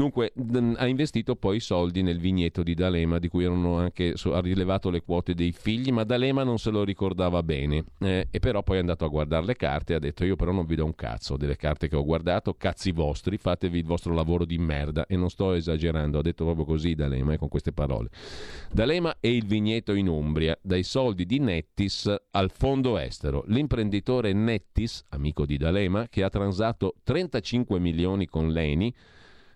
Dunque 0.00 0.32
ha 0.76 0.86
investito 0.86 1.36
poi 1.36 1.56
i 1.56 1.60
soldi 1.60 2.00
nel 2.00 2.18
vigneto 2.18 2.62
di 2.62 2.72
D'Alema, 2.72 3.18
di 3.18 3.28
cui 3.28 3.44
erano 3.44 3.76
anche, 3.76 4.14
ha 4.32 4.40
rilevato 4.40 4.88
le 4.88 5.02
quote 5.02 5.34
dei 5.34 5.52
figli, 5.52 5.92
ma 5.92 6.04
D'Alema 6.04 6.42
non 6.42 6.58
se 6.58 6.70
lo 6.70 6.84
ricordava 6.84 7.42
bene. 7.42 7.84
Eh, 7.98 8.28
e 8.30 8.38
però 8.38 8.62
poi 8.62 8.78
è 8.78 8.80
andato 8.80 9.04
a 9.04 9.08
guardare 9.08 9.44
le 9.44 9.56
carte 9.56 9.92
e 9.92 9.96
ha 9.96 9.98
detto 9.98 10.24
io 10.24 10.36
però 10.36 10.52
non 10.52 10.64
vi 10.64 10.74
do 10.74 10.86
un 10.86 10.94
cazzo 10.94 11.36
delle 11.36 11.56
carte 11.56 11.86
che 11.86 11.96
ho 11.96 12.02
guardato, 12.02 12.54
cazzi 12.54 12.92
vostri, 12.92 13.36
fatevi 13.36 13.76
il 13.76 13.84
vostro 13.84 14.14
lavoro 14.14 14.46
di 14.46 14.56
merda. 14.56 15.04
E 15.04 15.18
non 15.18 15.28
sto 15.28 15.52
esagerando, 15.52 16.20
ha 16.20 16.22
detto 16.22 16.44
proprio 16.44 16.64
così 16.64 16.94
D'Alema, 16.94 17.34
eh, 17.34 17.36
con 17.36 17.48
queste 17.48 17.72
parole. 17.72 18.08
D'Alema 18.72 19.18
e 19.20 19.36
il 19.36 19.44
vigneto 19.44 19.92
in 19.92 20.08
Umbria, 20.08 20.58
dai 20.62 20.82
soldi 20.82 21.26
di 21.26 21.40
Nettis 21.40 22.10
al 22.30 22.50
fondo 22.50 22.96
estero. 22.96 23.44
L'imprenditore 23.48 24.32
Nettis, 24.32 25.04
amico 25.10 25.44
di 25.44 25.58
D'Alema, 25.58 26.08
che 26.08 26.22
ha 26.22 26.30
transato 26.30 26.94
35 27.04 27.78
milioni 27.78 28.24
con 28.24 28.50
Leni, 28.50 28.94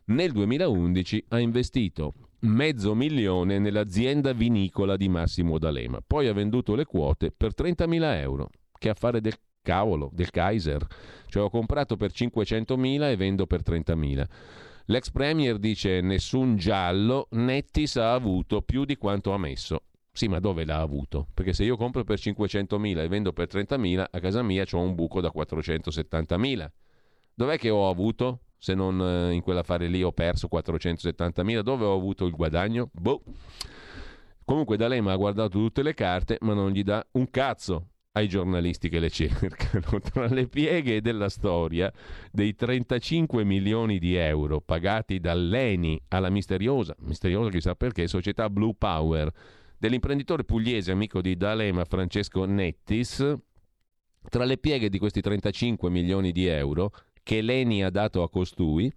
nel 0.06 0.32
2011 0.32 1.24
ha 1.28 1.38
investito 1.38 2.14
mezzo 2.40 2.94
milione 2.94 3.58
nell'azienda 3.58 4.32
vinicola 4.32 4.96
di 4.96 5.08
Massimo 5.08 5.58
D'Alema, 5.58 6.00
poi 6.06 6.28
ha 6.28 6.32
venduto 6.32 6.74
le 6.74 6.84
quote 6.84 7.30
per 7.30 7.52
30.000 7.56 8.18
euro. 8.18 8.50
Che 8.78 8.88
affare 8.90 9.20
del 9.20 9.34
cavolo, 9.62 10.10
del 10.12 10.30
Kaiser. 10.30 10.86
Cioè 11.26 11.42
ho 11.42 11.50
comprato 11.50 11.96
per 11.96 12.10
500.000 12.12 13.10
e 13.10 13.16
vendo 13.16 13.46
per 13.46 13.62
30.000. 13.64 14.24
L'ex 14.86 15.10
premier 15.10 15.58
dice 15.58 16.02
nessun 16.02 16.56
giallo, 16.56 17.28
Nettis 17.30 17.96
ha 17.96 18.12
avuto 18.12 18.60
più 18.60 18.84
di 18.84 18.96
quanto 18.96 19.32
ha 19.32 19.38
messo. 19.38 19.84
Sì, 20.12 20.28
ma 20.28 20.38
dove 20.38 20.66
l'ha 20.66 20.80
avuto? 20.80 21.26
Perché 21.32 21.54
se 21.54 21.64
io 21.64 21.76
compro 21.76 22.04
per 22.04 22.18
500.000 22.18 22.98
e 22.98 23.08
vendo 23.08 23.32
per 23.32 23.48
30.000, 23.50 24.04
a 24.10 24.20
casa 24.20 24.42
mia 24.42 24.64
ho 24.70 24.80
un 24.80 24.94
buco 24.94 25.22
da 25.22 25.32
470.000. 25.34 26.66
Dov'è 27.34 27.58
che 27.58 27.70
ho 27.70 27.88
avuto? 27.88 28.43
Se 28.64 28.72
non 28.72 28.98
eh, 28.98 29.34
in 29.34 29.42
quell'affare 29.42 29.88
lì 29.88 30.02
ho 30.02 30.10
perso 30.10 30.48
470.000, 30.50 31.60
dove 31.60 31.84
ho 31.84 31.94
avuto 31.94 32.24
il 32.24 32.32
guadagno? 32.32 32.88
Boh. 32.94 33.22
Comunque 34.42 34.78
D'Alema 34.78 35.12
ha 35.12 35.16
guardato 35.16 35.58
tutte 35.58 35.82
le 35.82 35.92
carte, 35.92 36.38
ma 36.40 36.54
non 36.54 36.70
gli 36.70 36.82
dà 36.82 37.06
un 37.12 37.28
cazzo 37.28 37.88
ai 38.12 38.26
giornalisti 38.26 38.88
che 38.88 39.00
le 39.00 39.10
cercano. 39.10 40.00
Tra 40.00 40.28
le 40.28 40.46
pieghe 40.46 41.02
della 41.02 41.28
storia 41.28 41.92
dei 42.32 42.54
35 42.54 43.44
milioni 43.44 43.98
di 43.98 44.14
euro 44.14 44.62
pagati 44.62 45.20
dall'ENI 45.20 46.04
alla 46.08 46.30
misteriosa, 46.30 46.96
misteriosa 47.00 47.50
chissà 47.50 47.74
perché, 47.74 48.06
società 48.06 48.48
Blue 48.48 48.74
Power 48.78 49.30
dell'imprenditore 49.76 50.44
pugliese 50.44 50.90
amico 50.90 51.20
di 51.20 51.36
D'Alema 51.36 51.84
Francesco 51.84 52.46
Nettis, 52.46 53.34
tra 54.30 54.44
le 54.46 54.56
pieghe 54.56 54.88
di 54.88 54.98
questi 54.98 55.20
35 55.20 55.90
milioni 55.90 56.32
di 56.32 56.46
euro 56.46 56.92
che 57.24 57.40
Leni 57.40 57.82
ha 57.82 57.90
dato 57.90 58.22
a 58.22 58.30
costui, 58.30 58.92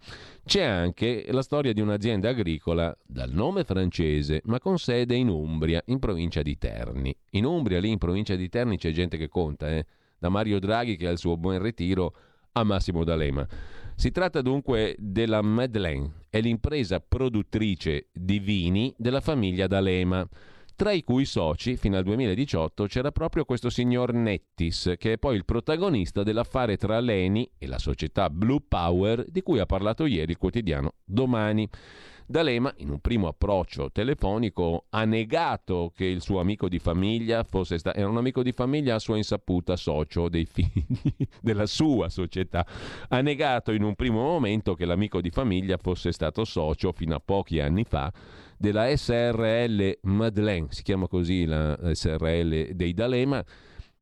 c'è 0.45 0.61
anche 0.61 1.25
la 1.31 1.41
storia 1.41 1.73
di 1.73 1.81
un'azienda 1.81 2.29
agricola 2.29 2.95
dal 3.03 3.31
nome 3.31 3.63
francese, 3.63 4.41
ma 4.45 4.59
con 4.59 4.77
sede 4.77 5.15
in 5.15 5.29
Umbria, 5.29 5.81
in 5.85 5.97
provincia 5.97 6.43
di 6.43 6.57
Terni. 6.57 7.15
In 7.31 7.45
Umbria, 7.45 7.79
lì 7.79 7.89
in 7.89 7.97
provincia 7.97 8.35
di 8.35 8.49
Terni, 8.49 8.77
c'è 8.77 8.91
gente 8.91 9.17
che 9.17 9.29
conta, 9.29 9.69
eh? 9.71 9.85
da 10.19 10.29
Mario 10.29 10.59
Draghi 10.59 10.97
che 10.97 11.07
ha 11.07 11.11
il 11.11 11.17
suo 11.17 11.37
buon 11.37 11.61
ritiro 11.61 12.13
a 12.51 12.63
Massimo 12.63 13.03
D'Alema. 13.03 13.47
Si 13.95 14.11
tratta 14.11 14.41
dunque 14.41 14.95
della 14.99 15.41
Madeleine, 15.41 16.25
è 16.29 16.41
l'impresa 16.41 16.99
produttrice 16.99 18.09
di 18.11 18.39
vini 18.39 18.93
della 18.97 19.21
famiglia 19.21 19.67
D'Alema 19.67 20.27
tra 20.77 20.91
i 20.91 21.03
cui 21.03 21.25
soci 21.25 21.75
fino 21.75 21.97
al 21.97 22.03
2018 22.03 22.85
c'era 22.85 23.11
proprio 23.11 23.45
questo 23.45 23.71
signor 23.71 24.13
Nettis, 24.13 24.93
che 24.99 25.13
è 25.13 25.17
poi 25.17 25.35
il 25.35 25.43
protagonista 25.43 26.21
dell'affare 26.21 26.77
tra 26.77 26.99
Leni 26.99 27.49
e 27.57 27.65
la 27.65 27.79
società 27.79 28.29
Blue 28.29 28.61
Power 28.65 29.25
di 29.27 29.41
cui 29.41 29.57
ha 29.57 29.65
parlato 29.65 30.05
ieri 30.05 30.33
il 30.33 30.37
quotidiano 30.37 30.93
Domani. 31.03 31.67
D'Alema, 32.29 32.73
in 32.79 32.89
un 32.89 32.99
primo 32.99 33.29
approccio 33.29 33.89
telefonico, 33.89 34.87
ha 34.89 35.05
negato 35.05 35.93
che 35.95 36.03
il 36.03 36.21
suo 36.21 36.41
amico 36.41 36.67
di 36.67 36.77
famiglia 36.77 37.45
fosse 37.45 37.77
stato. 37.77 37.97
Era 37.97 38.09
un 38.09 38.17
amico 38.17 38.43
di 38.43 38.51
famiglia 38.51 38.95
a 38.95 38.99
sua 38.99 39.15
insaputa, 39.15 39.77
socio 39.77 40.27
dei 40.27 40.43
figli 40.51 41.15
della 41.41 41.65
sua 41.65 42.09
società. 42.09 42.67
Ha 43.07 43.21
negato 43.21 43.71
in 43.71 43.81
un 43.83 43.95
primo 43.95 44.21
momento 44.21 44.75
che 44.75 44.83
l'amico 44.83 45.21
di 45.21 45.29
famiglia 45.29 45.77
fosse 45.77 46.11
stato 46.11 46.43
socio 46.43 46.91
fino 46.91 47.15
a 47.15 47.21
pochi 47.23 47.61
anni 47.61 47.85
fa 47.85 48.11
della 48.57 48.93
SRL 48.93 49.99
Madeleine, 50.01 50.67
si 50.71 50.83
chiama 50.83 51.07
così 51.07 51.45
la 51.45 51.93
SRL 51.93 52.73
dei 52.73 52.93
D'Alema, 52.93 53.41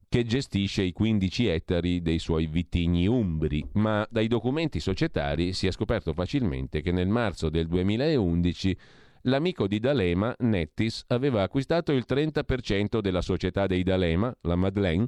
che 0.07 0.23
gestisce 0.23 0.83
i 0.83 0.91
15 0.91 1.47
ettari 1.47 2.01
dei 2.01 2.19
suoi 2.19 2.47
vitigni 2.47 3.07
umbri, 3.07 3.65
ma 3.73 4.07
dai 4.09 4.27
documenti 4.27 4.79
societari 4.79 5.53
si 5.53 5.67
è 5.67 5.71
scoperto 5.71 6.13
facilmente 6.13 6.81
che 6.81 6.91
nel 6.91 7.07
marzo 7.07 7.49
del 7.49 7.67
2011 7.67 8.77
l'amico 9.25 9.67
di 9.67 9.79
D'Alema, 9.79 10.35
Nettis, 10.39 11.03
aveva 11.07 11.43
acquistato 11.43 11.91
il 11.91 12.05
30% 12.07 12.99
della 12.99 13.21
società 13.21 13.65
dei 13.67 13.83
D'Alema, 13.83 14.35
la 14.41 14.55
Madeleine, 14.55 15.07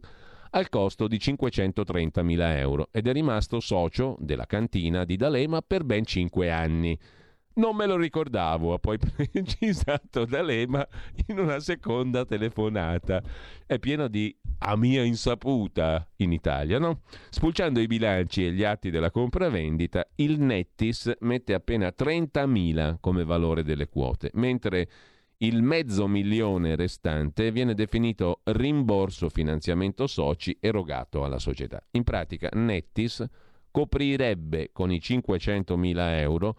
al 0.51 0.69
costo 0.69 1.07
di 1.07 1.17
530.000 1.17 2.57
euro 2.57 2.87
ed 2.91 3.07
è 3.07 3.13
rimasto 3.13 3.59
socio 3.59 4.15
della 4.19 4.45
cantina 4.45 5.03
di 5.03 5.15
D'Alema 5.15 5.61
per 5.61 5.83
ben 5.83 6.05
5 6.05 6.51
anni. 6.51 6.97
Non 7.57 7.75
me 7.75 7.87
lo 7.87 7.97
ricordavo, 7.97 8.73
ha 8.73 8.77
poi 8.77 8.97
precisato 9.01 10.25
D'Alema 10.25 10.87
in 11.27 11.39
una 11.39 11.59
seconda 11.59 12.23
telefonata. 12.23 13.21
È 13.65 13.79
pieno 13.79 14.07
di 14.07 14.35
a 14.59 14.75
mia 14.75 15.03
insaputa 15.03 16.07
in 16.17 16.31
Italia, 16.31 16.77
no? 16.77 17.01
Spulciando 17.29 17.79
i 17.79 17.87
bilanci 17.87 18.45
e 18.45 18.51
gli 18.51 18.63
atti 18.63 18.91
della 18.91 19.11
compravendita, 19.11 20.07
il 20.15 20.39
Nettis 20.39 21.15
mette 21.21 21.53
appena 21.53 21.91
30.000 21.95 22.97
come 22.99 23.23
valore 23.23 23.63
delle 23.63 23.87
quote, 23.87 24.29
mentre 24.33 24.89
il 25.37 25.61
mezzo 25.61 26.07
milione 26.07 26.75
restante 26.75 27.51
viene 27.51 27.73
definito 27.73 28.41
rimborso 28.45 29.29
finanziamento 29.29 30.05
soci 30.05 30.57
erogato 30.59 31.23
alla 31.23 31.39
società. 31.39 31.79
In 31.91 32.03
pratica 32.03 32.49
Nettis 32.53 33.25
coprirebbe 33.69 34.69
con 34.71 34.91
i 34.91 34.97
500.000 34.97 36.19
euro 36.19 36.57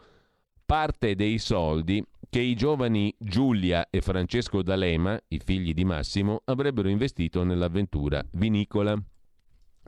parte 0.69 1.15
dei 1.15 1.39
soldi 1.39 2.05
che 2.29 2.41
i 2.41 2.55
giovani 2.55 3.15
Giulia 3.19 3.89
e 3.89 4.03
Francesco 4.03 4.61
D'Alema, 4.61 5.19
i 5.29 5.41
figli 5.43 5.73
di 5.73 5.83
Massimo, 5.83 6.43
avrebbero 6.45 6.91
investito 6.91 7.43
nell'avventura 7.43 8.23
vinicola. 8.33 8.95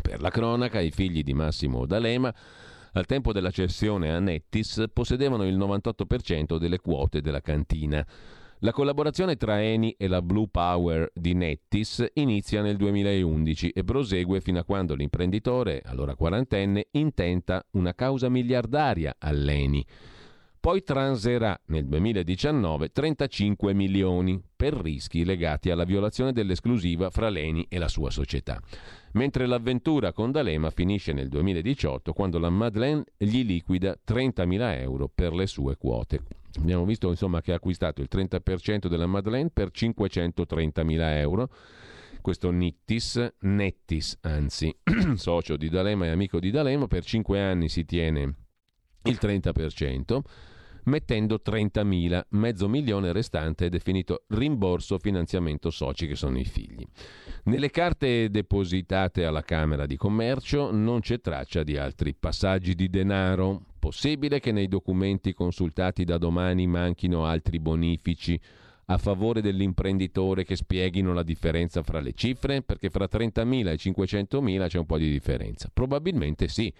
Per 0.00 0.22
la 0.22 0.30
cronaca, 0.30 0.80
i 0.80 0.90
figli 0.90 1.22
di 1.22 1.34
Massimo 1.34 1.84
D'Alema, 1.84 2.34
al 2.92 3.04
tempo 3.04 3.34
della 3.34 3.50
cessione 3.50 4.10
a 4.10 4.20
Nettis, 4.20 4.84
possedevano 4.90 5.44
il 5.44 5.58
98% 5.58 6.56
delle 6.56 6.78
quote 6.78 7.20
della 7.20 7.42
cantina. 7.42 8.02
La 8.60 8.72
collaborazione 8.72 9.36
tra 9.36 9.60
Eni 9.60 9.94
e 9.98 10.08
la 10.08 10.22
Blue 10.22 10.48
Power 10.50 11.10
di 11.12 11.34
Nettis 11.34 12.06
inizia 12.14 12.62
nel 12.62 12.78
2011 12.78 13.68
e 13.68 13.84
prosegue 13.84 14.40
fino 14.40 14.58
a 14.58 14.64
quando 14.64 14.94
l'imprenditore, 14.94 15.82
allora 15.84 16.14
quarantenne, 16.14 16.86
intenta 16.92 17.62
una 17.72 17.94
causa 17.94 18.30
miliardaria 18.30 19.16
all'Eni. 19.18 19.84
Poi 20.60 20.82
transerà 20.82 21.58
nel 21.68 21.86
2019 21.86 22.92
35 22.92 23.72
milioni 23.72 24.42
per 24.54 24.74
rischi 24.74 25.24
legati 25.24 25.70
alla 25.70 25.84
violazione 25.84 26.32
dell'esclusiva 26.32 27.08
fra 27.08 27.30
Leni 27.30 27.64
e 27.70 27.78
la 27.78 27.88
sua 27.88 28.10
società. 28.10 28.60
Mentre 29.12 29.46
l'avventura 29.46 30.12
con 30.12 30.30
D'Alema 30.30 30.68
finisce 30.68 31.14
nel 31.14 31.28
2018 31.28 32.12
quando 32.12 32.38
la 32.38 32.50
Madeleine 32.50 33.04
gli 33.16 33.42
liquida 33.42 33.96
30.000 34.06 34.78
euro 34.80 35.08
per 35.08 35.32
le 35.32 35.46
sue 35.46 35.78
quote. 35.78 36.20
Abbiamo 36.58 36.84
visto 36.84 37.08
insomma 37.08 37.40
che 37.40 37.52
ha 37.52 37.56
acquistato 37.56 38.02
il 38.02 38.08
30% 38.12 38.86
della 38.86 39.06
Madeleine 39.06 39.48
per 39.50 39.70
530.000 39.74 40.98
euro 41.16 41.48
questo 42.20 42.50
Nittis, 42.50 43.32
Nettis 43.40 44.18
anzi, 44.20 44.76
socio 45.14 45.56
di 45.56 45.70
D'Alema 45.70 46.04
e 46.04 46.10
amico 46.10 46.38
di 46.38 46.50
D'Alema, 46.50 46.86
per 46.86 47.02
5 47.02 47.40
anni 47.40 47.70
si 47.70 47.86
tiene 47.86 48.34
il 49.04 49.18
30%, 49.18 50.20
mettendo 50.84 51.40
30.000, 51.44 52.20
mezzo 52.30 52.68
milione 52.68 53.12
restante 53.12 53.66
è 53.66 53.68
definito 53.68 54.24
rimborso 54.28 54.98
finanziamento 54.98 55.70
soci 55.70 56.06
che 56.06 56.14
sono 56.14 56.38
i 56.38 56.44
figli. 56.44 56.86
Nelle 57.44 57.70
carte 57.70 58.30
depositate 58.30 59.24
alla 59.24 59.42
Camera 59.42 59.86
di 59.86 59.96
Commercio 59.96 60.70
non 60.72 61.00
c'è 61.00 61.20
traccia 61.20 61.62
di 61.62 61.76
altri 61.76 62.14
passaggi 62.14 62.74
di 62.74 62.88
denaro. 62.88 63.62
Possibile 63.78 64.40
che 64.40 64.52
nei 64.52 64.68
documenti 64.68 65.32
consultati 65.32 66.04
da 66.04 66.18
domani 66.18 66.66
manchino 66.66 67.24
altri 67.24 67.58
bonifici 67.58 68.38
a 68.86 68.98
favore 68.98 69.40
dell'imprenditore 69.40 70.44
che 70.44 70.56
spieghino 70.56 71.14
la 71.14 71.22
differenza 71.22 71.82
fra 71.82 72.00
le 72.00 72.12
cifre? 72.12 72.62
Perché 72.62 72.90
fra 72.90 73.06
30.000 73.10 73.68
e 73.68 73.74
500.000 73.76 74.66
c'è 74.66 74.78
un 74.78 74.86
po' 74.86 74.98
di 74.98 75.10
differenza. 75.10 75.70
Probabilmente 75.72 76.48
sì. 76.48 76.72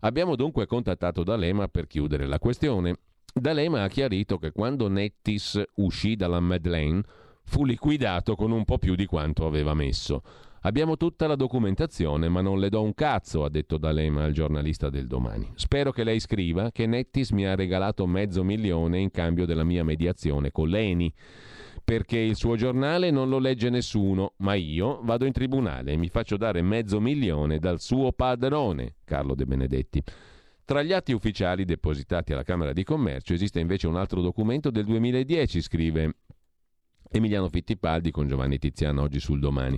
Abbiamo 0.00 0.34
dunque 0.36 0.66
contattato 0.66 1.22
D'Alema 1.22 1.68
per 1.68 1.86
chiudere 1.86 2.26
la 2.26 2.38
questione. 2.38 2.96
D'Alema 3.32 3.84
ha 3.84 3.88
chiarito 3.88 4.38
che 4.38 4.50
quando 4.50 4.88
Nettis 4.88 5.62
uscì 5.76 6.16
dalla 6.16 6.40
Madeleine 6.40 7.02
fu 7.44 7.64
liquidato 7.64 8.34
con 8.34 8.50
un 8.50 8.64
po' 8.64 8.78
più 8.78 8.94
di 8.94 9.06
quanto 9.06 9.46
aveva 9.46 9.74
messo. 9.74 10.22
Abbiamo 10.62 10.96
tutta 10.96 11.26
la 11.26 11.36
documentazione, 11.36 12.28
ma 12.28 12.42
non 12.42 12.58
le 12.58 12.68
do 12.68 12.82
un 12.82 12.92
cazzo, 12.92 13.44
ha 13.44 13.48
detto 13.48 13.78
D'Alema 13.78 14.24
al 14.24 14.32
giornalista 14.32 14.90
del 14.90 15.06
domani. 15.06 15.50
Spero 15.54 15.90
che 15.90 16.04
lei 16.04 16.20
scriva 16.20 16.70
che 16.70 16.86
Nettis 16.86 17.30
mi 17.30 17.46
ha 17.46 17.54
regalato 17.54 18.06
mezzo 18.06 18.44
milione 18.44 18.98
in 18.98 19.10
cambio 19.10 19.46
della 19.46 19.64
mia 19.64 19.84
mediazione 19.84 20.50
con 20.50 20.68
l'ENI, 20.68 21.12
perché 21.82 22.18
il 22.18 22.36
suo 22.36 22.56
giornale 22.56 23.10
non 23.10 23.30
lo 23.30 23.38
legge 23.38 23.70
nessuno, 23.70 24.34
ma 24.38 24.54
io 24.54 25.00
vado 25.02 25.24
in 25.24 25.32
tribunale 25.32 25.92
e 25.92 25.96
mi 25.96 26.08
faccio 26.08 26.36
dare 26.36 26.60
mezzo 26.60 27.00
milione 27.00 27.58
dal 27.58 27.80
suo 27.80 28.12
padrone, 28.12 28.96
Carlo 29.04 29.34
De 29.34 29.46
Benedetti. 29.46 30.02
Tra 30.70 30.84
gli 30.84 30.92
atti 30.92 31.10
ufficiali 31.10 31.64
depositati 31.64 32.32
alla 32.32 32.44
Camera 32.44 32.72
di 32.72 32.84
Commercio 32.84 33.32
esiste 33.32 33.58
invece 33.58 33.88
un 33.88 33.96
altro 33.96 34.20
documento 34.20 34.70
del 34.70 34.84
2010, 34.84 35.62
scrive 35.62 36.14
Emiliano 37.10 37.48
Fittipaldi 37.48 38.12
con 38.12 38.28
Giovanni 38.28 38.56
Tiziano 38.56 39.02
oggi 39.02 39.18
sul 39.18 39.40
domani. 39.40 39.76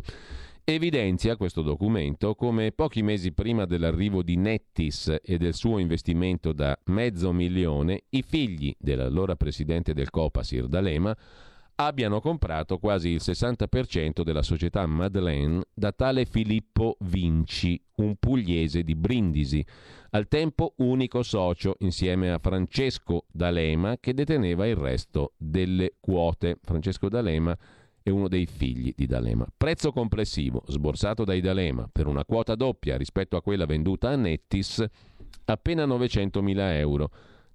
Evidenzia 0.63 1.39
questo 1.39 1.63
documento 1.63 2.35
come 2.35 2.73
pochi 2.73 3.01
mesi 3.01 3.33
prima 3.33 3.65
dell'arrivo 3.65 4.23
di 4.23 4.37
Nettis 4.37 5.17
e 5.23 5.39
del 5.39 5.55
suo 5.55 5.79
investimento 5.79 6.53
da 6.53 6.79
mezzo 6.89 7.33
milione, 7.33 8.03
i 8.11 8.23
figli 8.23 8.77
dell'allora 8.79 9.35
presidente 9.35 9.95
del 9.95 10.11
Copasir 10.11 10.67
D'Alema 10.67 11.17
abbiano 11.77 12.21
comprato 12.21 12.79
quasi 12.79 13.11
il 13.11 13.21
60% 13.23 14.23
della 14.23 14.43
società 14.43 14.87
Madeleine 14.87 15.63
da 15.73 15.93
tale 15.93 16.25
Filippo 16.25 16.97
Vinci, 17.01 17.81
un 17.97 18.17
pugliese 18.17 18.83
di 18.83 18.95
Brindisi, 18.95 19.65
al 20.11 20.29
tempo 20.29 20.75
unico 20.79 21.23
socio 21.23 21.77
insieme 21.81 22.31
a 22.31 22.39
Francesco 22.39 23.25
D'Alema 23.31 23.97
che 23.99 24.15
deteneva 24.15 24.67
il 24.67 24.77
resto 24.77 25.33
delle 25.37 25.95
quote. 26.01 26.59
Francesco 26.63 27.09
D'Alema 27.09 27.57
è 28.03 28.11
uno 28.11 28.29
dei 28.29 28.47
figli 28.47 28.93
di 28.97 29.07
D'Alema. 29.07 29.47
Prezzo 29.57 29.93
complessivo 29.93 30.63
sborsato 30.67 31.25
dai 31.25 31.41
D'Alema 31.41 31.89
per 31.91 32.07
una 32.07 32.25
quota 32.25 32.55
doppia 32.55 32.97
rispetto 32.97 33.37
a 33.37 33.43
quella 33.43 33.65
venduta 33.65 34.11
a 34.11 34.17
Nettis 34.17 34.85
appena 35.45 35.87
900.000 35.87 36.59
euro 36.77 37.11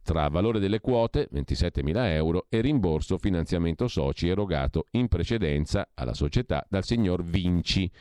tra 0.08 0.30
valore 0.30 0.60
delle 0.60 0.80
quote 0.80 1.28
27.000 1.34 2.06
euro 2.12 2.46
e 2.48 2.62
rimborso 2.62 3.18
finanziamento 3.18 3.90
soci 3.90 4.30
erogato 4.30 4.86
in 4.92 5.10
precedenza 5.10 5.90
alla 5.96 6.14
società 6.14 6.66
dal 6.70 6.86
signor 6.86 7.22
Vinci. 7.26 7.92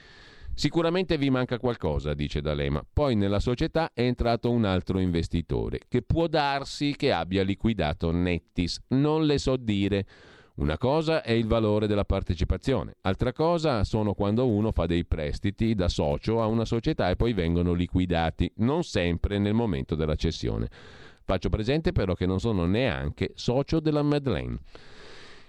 Sicuramente 0.55 1.19
vi 1.19 1.31
manca 1.31 1.59
qualcosa, 1.59 2.15
dice 2.15 2.41
D'Alema. 2.41 2.87
Poi 2.93 3.17
nella 3.17 3.41
società 3.41 3.91
è 3.93 4.03
entrato 4.03 4.53
un 4.53 4.65
altro 4.65 5.01
investitore 5.01 5.81
che 5.89 6.03
può 6.03 6.29
darsi 6.29 6.95
che 6.97 7.11
abbia 7.11 7.43
liquidato 7.43 8.13
Nettis. 8.13 8.85
Non 8.91 9.27
le 9.27 9.39
so 9.39 9.57
dire. 9.57 10.07
Una 10.59 10.79
cosa 10.79 11.23
è 11.23 11.33
il 11.33 11.49
valore 11.49 11.89
della 11.89 12.05
partecipazione, 12.05 12.95
altra 13.03 13.33
cosa 13.33 13.85
sono 13.85 14.15
quando 14.15 14.47
uno 14.47 14.71
fa 14.73 14.87
dei 14.87 15.05
prestiti 15.05 15.75
da 15.75 15.89
socio 15.89 16.41
a 16.41 16.47
una 16.47 16.65
società 16.65 17.11
e 17.11 17.17
poi 17.17 17.35
vengono 17.35 17.75
liquidati, 17.75 18.51
non 18.59 18.83
sempre 18.83 19.39
nel 19.39 19.53
momento 19.53 19.97
della 19.97 20.15
cessione. 20.15 20.69
Faccio 21.27 21.49
presente 21.49 21.91
però 21.91 22.15
che 22.15 22.25
non 22.25 22.39
sono 22.39 22.67
neanche 22.67 23.33
socio 23.35 23.81
della 23.81 24.03
Madeleine. 24.03 24.61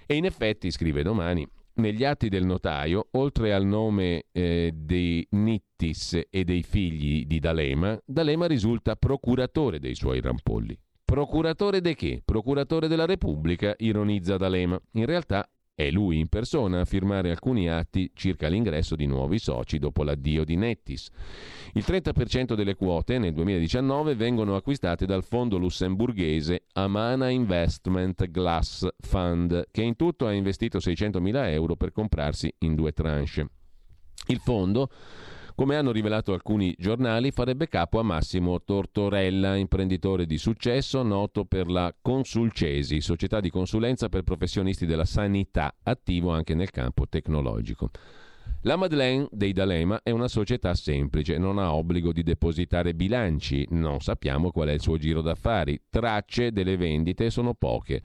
E 0.07 0.15
in 0.15 0.25
effetti, 0.25 0.71
scrive 0.71 1.03
domani, 1.03 1.47
negli 1.75 2.03
atti 2.03 2.29
del 2.29 2.45
notaio, 2.45 3.09
oltre 3.11 3.53
al 3.53 3.63
nome 3.63 4.25
eh, 4.31 4.71
dei 4.73 5.27
Nittis 5.29 6.19
e 6.31 6.43
dei 6.43 6.63
figli 6.63 7.27
di 7.27 7.37
D'Alema, 7.37 7.95
D'Alema 8.03 8.47
risulta 8.47 8.95
procuratore 8.95 9.77
dei 9.77 9.93
suoi 9.93 10.19
rampolli. 10.19 10.75
Procuratore 11.05 11.79
de 11.79 11.93
che? 11.93 12.23
Procuratore 12.25 12.87
della 12.87 13.05
Repubblica, 13.05 13.75
ironizza 13.77 14.35
D'Alema. 14.35 14.81
In 14.93 15.05
realtà 15.05 15.47
è 15.77 15.91
lui 15.91 16.17
in 16.17 16.27
persona 16.27 16.81
a 16.81 16.85
firmare 16.85 17.29
alcuni 17.29 17.69
atti 17.69 18.09
circa 18.15 18.47
l'ingresso 18.47 18.95
di 18.95 19.05
nuovi 19.05 19.37
soci 19.37 19.77
dopo 19.77 20.01
l'addio 20.01 20.43
di 20.43 20.55
Nettis. 20.55 21.07
Il 21.73 21.83
30% 21.85 22.55
delle 22.55 22.73
quote 22.73 23.19
nel 23.19 23.31
2019 23.33 24.15
vengono 24.15 24.55
acquistate 24.55 25.05
dal 25.05 25.23
fondo 25.23 25.59
lussemburghese 25.59 26.63
Amana 26.73 27.29
Investment 27.29 28.27
Glass 28.31 28.87
Fund, 28.97 29.67
che 29.69 29.83
in 29.83 29.95
tutto 29.95 30.25
ha 30.25 30.31
investito 30.31 30.79
600.000 30.79 31.51
euro 31.51 31.75
per 31.75 31.91
comprarsi 31.91 32.51
in 32.61 32.73
due 32.73 32.91
tranche. 32.91 33.47
Il 34.29 34.39
fondo 34.39 34.89
come 35.57 35.75
hanno 35.75 35.91
rivelato 35.91 36.33
alcuni 36.33 36.75
giornali, 36.77 37.31
farebbe 37.31 37.67
capo 37.67 37.97
a 37.97 38.03
Massimo 38.03 38.61
Tortorella, 38.61 39.55
imprenditore 39.55 40.27
di 40.27 40.37
successo 40.37 41.01
noto 41.01 41.45
per 41.45 41.67
la 41.67 41.91
Consulcesi, 41.99 43.01
società 43.01 43.39
di 43.39 43.49
consulenza 43.49 44.07
per 44.07 44.21
professionisti 44.21 44.85
della 44.85 45.03
sanità, 45.03 45.73
attivo 45.81 46.29
anche 46.29 46.53
nel 46.53 46.69
campo 46.69 47.07
tecnologico. 47.07 47.89
La 48.61 48.75
Madeleine 48.75 49.27
dei 49.31 49.51
D'Alema 49.51 50.01
è 50.03 50.11
una 50.11 50.27
società 50.27 50.75
semplice, 50.75 51.39
non 51.39 51.57
ha 51.57 51.73
obbligo 51.73 52.11
di 52.11 52.21
depositare 52.21 52.93
bilanci, 52.93 53.65
non 53.71 53.99
sappiamo 53.99 54.51
qual 54.51 54.67
è 54.67 54.73
il 54.73 54.81
suo 54.81 54.97
giro 54.97 55.21
d'affari, 55.21 55.85
tracce 55.89 56.51
delle 56.51 56.77
vendite 56.77 57.31
sono 57.31 57.55
poche. 57.55 58.03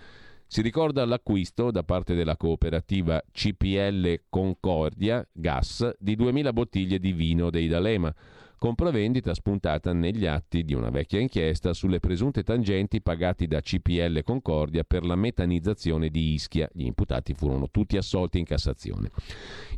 Si 0.52 0.60
ricorda 0.60 1.06
l'acquisto 1.06 1.70
da 1.70 1.82
parte 1.82 2.14
della 2.14 2.36
cooperativa 2.36 3.24
CPL 3.32 4.24
Concordia 4.28 5.26
Gas 5.32 5.94
di 5.98 6.14
2000 6.14 6.52
bottiglie 6.52 6.98
di 6.98 7.14
vino 7.14 7.48
dei 7.48 7.68
D'Alema, 7.68 8.14
compravendita 8.58 9.32
spuntata 9.32 9.94
negli 9.94 10.26
atti 10.26 10.62
di 10.62 10.74
una 10.74 10.90
vecchia 10.90 11.20
inchiesta 11.20 11.72
sulle 11.72 12.00
presunte 12.00 12.42
tangenti 12.42 13.00
pagati 13.00 13.46
da 13.46 13.62
CPL 13.62 14.22
Concordia 14.24 14.84
per 14.84 15.06
la 15.06 15.16
metanizzazione 15.16 16.10
di 16.10 16.34
Ischia. 16.34 16.68
Gli 16.70 16.84
imputati 16.84 17.32
furono 17.32 17.70
tutti 17.70 17.96
assolti 17.96 18.38
in 18.38 18.44
Cassazione. 18.44 19.10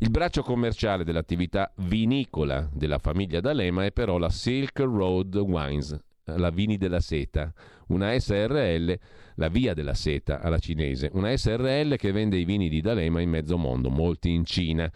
Il 0.00 0.10
braccio 0.10 0.42
commerciale 0.42 1.04
dell'attività 1.04 1.72
vinicola 1.86 2.68
della 2.72 2.98
famiglia 2.98 3.38
D'Alema 3.38 3.84
è 3.84 3.92
però 3.92 4.18
la 4.18 4.28
Silk 4.28 4.80
Road 4.80 5.36
Wines, 5.36 5.96
la 6.24 6.50
Vini 6.50 6.76
della 6.76 7.00
Seta, 7.00 7.52
una 7.88 8.18
SRL, 8.18 8.98
la 9.36 9.48
Via 9.48 9.74
della 9.74 9.94
Seta 9.94 10.40
alla 10.40 10.58
cinese, 10.58 11.10
una 11.12 11.36
SRL 11.36 11.96
che 11.96 12.12
vende 12.12 12.36
i 12.36 12.44
vini 12.44 12.68
di 12.68 12.80
D'Alema 12.80 13.20
in 13.20 13.30
mezzo 13.30 13.56
mondo, 13.56 13.90
molti 13.90 14.30
in 14.30 14.44
Cina. 14.44 14.90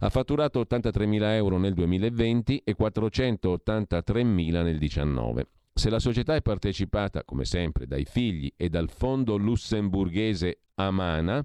Ha 0.00 0.08
fatturato 0.10 0.60
83.000 0.60 1.22
euro 1.32 1.58
nel 1.58 1.74
2020 1.74 2.62
e 2.64 2.76
483.000 2.78 4.22
nel 4.22 4.78
2019. 4.78 5.46
Se 5.78 5.90
la 5.90 6.00
società 6.00 6.34
è 6.34 6.42
partecipata, 6.42 7.22
come 7.24 7.44
sempre, 7.44 7.86
dai 7.86 8.04
figli 8.04 8.52
e 8.56 8.68
dal 8.68 8.90
fondo 8.90 9.36
lussemburghese 9.36 10.62
Amana, 10.74 11.44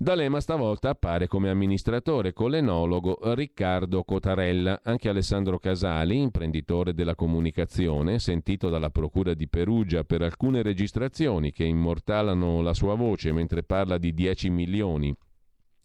D'Alema 0.00 0.38
stavolta 0.38 0.90
appare 0.90 1.26
come 1.26 1.50
amministratore 1.50 2.32
con 2.32 2.50
l'enologo 2.50 3.18
Riccardo 3.34 4.04
Cotarella. 4.04 4.80
Anche 4.84 5.08
Alessandro 5.08 5.58
Casali, 5.58 6.20
imprenditore 6.20 6.94
della 6.94 7.16
comunicazione, 7.16 8.20
sentito 8.20 8.68
dalla 8.68 8.90
Procura 8.90 9.34
di 9.34 9.48
Perugia 9.48 10.04
per 10.04 10.22
alcune 10.22 10.62
registrazioni 10.62 11.50
che 11.50 11.64
immortalano 11.64 12.60
la 12.60 12.74
sua 12.74 12.94
voce 12.94 13.32
mentre 13.32 13.64
parla 13.64 13.98
di 13.98 14.14
10 14.14 14.50
milioni 14.50 15.12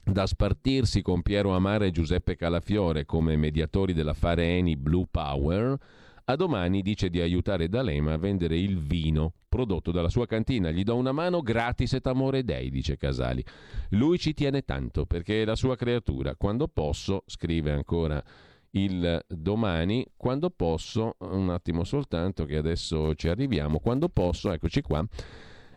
da 0.03 0.27
spartirsi 0.27 1.02
con 1.02 1.23
Piero 1.23 1.56
Amare 1.56 1.88
e 1.88 1.91
Giuseppe 1.91 2.35
Calafiore 2.35 3.06
come 3.06 3.35
mediatori 3.35 3.94
dell'affare 3.94 4.44
Eni 4.45 4.77
Blue 4.77 5.07
Power, 5.10 5.76
a 6.25 6.35
domani 6.35 6.81
dice 6.81 7.09
di 7.09 7.19
aiutare 7.19 7.67
D'Alema 7.67 8.13
a 8.13 8.17
vendere 8.17 8.57
il 8.57 8.79
vino 8.79 9.33
prodotto 9.49 9.91
dalla 9.91 10.09
sua 10.09 10.25
cantina. 10.25 10.71
Gli 10.71 10.83
do 10.83 10.95
una 10.95 11.11
mano 11.11 11.41
gratis 11.41 11.93
et 11.93 12.07
amore 12.07 12.43
dei, 12.43 12.69
dice 12.69 12.97
Casali. 12.97 13.43
Lui 13.89 14.17
ci 14.17 14.33
tiene 14.33 14.63
tanto 14.63 15.05
perché 15.05 15.41
è 15.41 15.45
la 15.45 15.55
sua 15.55 15.75
creatura. 15.75 16.35
Quando 16.35 16.67
posso, 16.67 17.23
scrive 17.27 17.71
ancora 17.71 18.23
il 18.71 19.23
domani, 19.27 20.05
quando 20.17 20.49
posso, 20.49 21.15
un 21.19 21.49
attimo 21.49 21.83
soltanto 21.83 22.45
che 22.45 22.57
adesso 22.57 23.13
ci 23.15 23.27
arriviamo, 23.27 23.79
quando 23.79 24.09
posso, 24.09 24.51
eccoci 24.51 24.81
qua, 24.81 25.05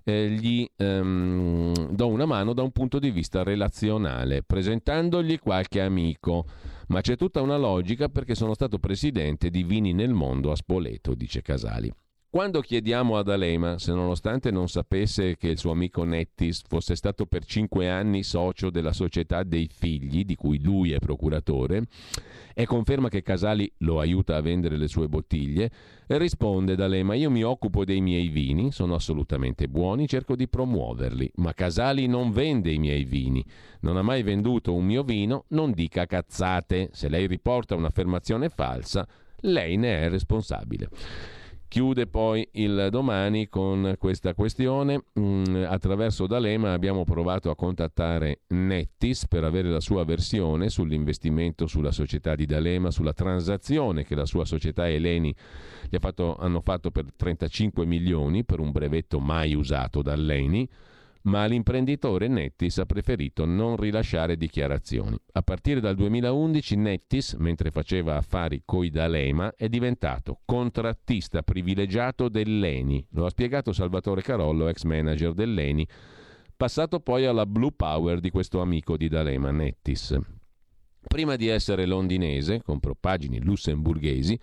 eh, 0.05 0.29
gli 0.31 0.67
ehm, 0.77 1.91
do 1.91 2.09
una 2.09 2.27
mano 2.27 2.53
da 2.53 2.63
un 2.63 2.71
punto 2.71 2.99
di 2.99 3.11
vista 3.11 3.43
relazionale, 3.43 4.43
presentandogli 4.43 5.39
qualche 5.39 5.81
amico. 5.81 6.47
Ma 6.89 7.01
c'è 7.01 7.17
tutta 7.17 7.41
una 7.41 7.57
logica 7.57 8.09
perché 8.09 8.35
sono 8.35 8.55
stato 8.55 8.79
presidente 8.79 9.51
di 9.51 9.65
Vini 9.65 9.93
nel 9.93 10.13
Mondo 10.13 10.53
a 10.53 10.57
Spoleto, 10.57 11.15
dice 11.15 11.43
Casali. 11.43 11.93
Quando 12.37 12.61
chiediamo 12.61 13.17
ad 13.17 13.31
Alema 13.31 13.79
se 13.79 13.95
nonostante 13.95 14.51
non 14.51 14.69
sapesse 14.69 15.39
che 15.39 15.49
il 15.49 15.57
suo 15.57 15.71
amico 15.71 16.05
Nettis 16.05 16.65
fosse 16.69 16.95
stato 16.95 17.25
per 17.25 17.47
cinque 17.47 17.89
anni 17.89 18.23
socio 18.23 18.69
della 18.69 18.93
società 18.93 19.43
dei 19.43 19.71
figli, 19.73 20.23
di 20.23 20.35
cui 20.35 20.63
lui 20.63 20.93
è 20.93 20.99
procuratore, 20.99 21.85
e 22.53 22.67
conferma 22.67 23.09
che 23.09 23.23
Casali 23.23 23.73
lo 23.79 24.01
aiuta 24.01 24.37
a 24.37 24.43
vendere 24.43 24.77
le 24.77 24.87
sue 24.87 25.09
bottiglie, 25.09 25.71
risponde 26.09 26.77
D'Alema 26.77 27.15
io 27.15 27.31
mi 27.31 27.43
occupo 27.43 27.87
dei 27.87 28.03
miei 28.03 28.29
vini, 28.29 28.71
sono 28.71 28.95
assolutamente 28.95 29.67
buoni, 29.67 30.07
cerco 30.07 30.37
di 30.37 30.47
promuoverli, 30.47 31.33
ma 31.37 31.55
Casali 31.55 32.07
non 32.07 32.33
vende 32.33 32.71
i 32.71 32.79
miei 32.79 33.05
vini, 33.05 33.43
non 33.81 33.97
ha 33.97 34.03
mai 34.03 34.23
venduto 34.23 34.75
un 34.75 34.85
mio 34.85 35.05
vino, 35.05 35.47
non 35.49 35.73
dica 35.73 36.05
cazzate, 36.05 36.91
se 36.93 37.09
lei 37.09 37.27
riporta 37.27 37.75
un'affermazione 37.77 38.51
falsa, 38.51 39.09
lei 39.41 39.79
ne 39.79 40.03
è 40.03 40.11
responsabile. 40.11 40.91
Chiude 41.69 42.07
poi 42.07 42.49
il 42.53 42.89
domani 42.91 43.49
con 43.49 43.97
questa 43.99 44.35
questione. 44.35 45.05
Mm, 45.19 45.65
attraverso 45.67 46.27
D'Alema 46.27 46.73
abbiamo 46.73 47.05
provato 47.05 47.51
a 47.51 47.57
contattare 47.57 48.43
Nettis 48.49 49.27
per 49.27 49.43
avere 49.43 49.69
la 49.69 49.81
sua 49.81 50.05
versione 50.05 50.69
sull'investimento 50.69 51.67
sulla 51.67 51.91
società 51.91 52.35
di 52.37 52.47
D'Alema, 52.47 52.91
sulla 52.91 53.13
transazione 53.13 54.05
che 54.05 54.15
la 54.15 54.27
sua 54.27 54.45
società 54.45 54.89
Eleni 54.89 55.35
fatto, 55.99 56.37
hanno 56.37 56.61
fatto 56.61 56.91
per 56.91 57.07
35 57.15 57.85
milioni 57.85 58.45
per 58.45 58.61
un 58.61 58.71
brevetto 58.71 59.19
mai 59.19 59.55
usato 59.55 60.03
dall'Eni 60.03 60.69
ma 61.27 61.45
l'imprenditore 61.47 62.29
Nettis 62.29 62.79
ha 62.79 62.87
preferito 62.87 63.45
non 63.45 63.77
rilasciare 63.77 64.37
dichiarazioni. 64.37 65.17
A 65.33 65.43
partire 65.43 65.81
dal 65.81 65.97
2011 65.97 66.77
Nettis, 66.77 67.35
mentre 67.35 67.71
faceva 67.71 68.17
affari 68.17 68.63
coi 68.65 68.91
D'Alema, 68.91 69.55
è 69.57 69.69
diventato 69.69 70.41
contrattista 70.45 71.43
privilegiato 71.43 72.29
dell'ENI. 72.29 73.07
Lo 73.11 73.27
ha 73.27 73.31
spiegato 73.31 73.73
Salvatore 73.73 74.23
Carollo, 74.23 74.69
ex 74.69 74.85
manager 74.85 75.33
dell'ENI, 75.33 75.87
passato 76.57 77.01
poi 77.01 77.27
alla 77.27 77.47
Blue 77.47 77.73
Power 77.75 78.21
di 78.21 78.31
questo 78.31 78.61
amico 78.61 78.97
di 78.97 79.09
D'Alema, 79.09 79.51
Nettis. 79.51 80.17
Prima 81.07 81.37
di 81.37 81.49
essere 81.49 81.87
londinese, 81.87 82.63
con 82.63 82.79
propagini 82.79 83.41
lussemburghesi, 83.41 84.39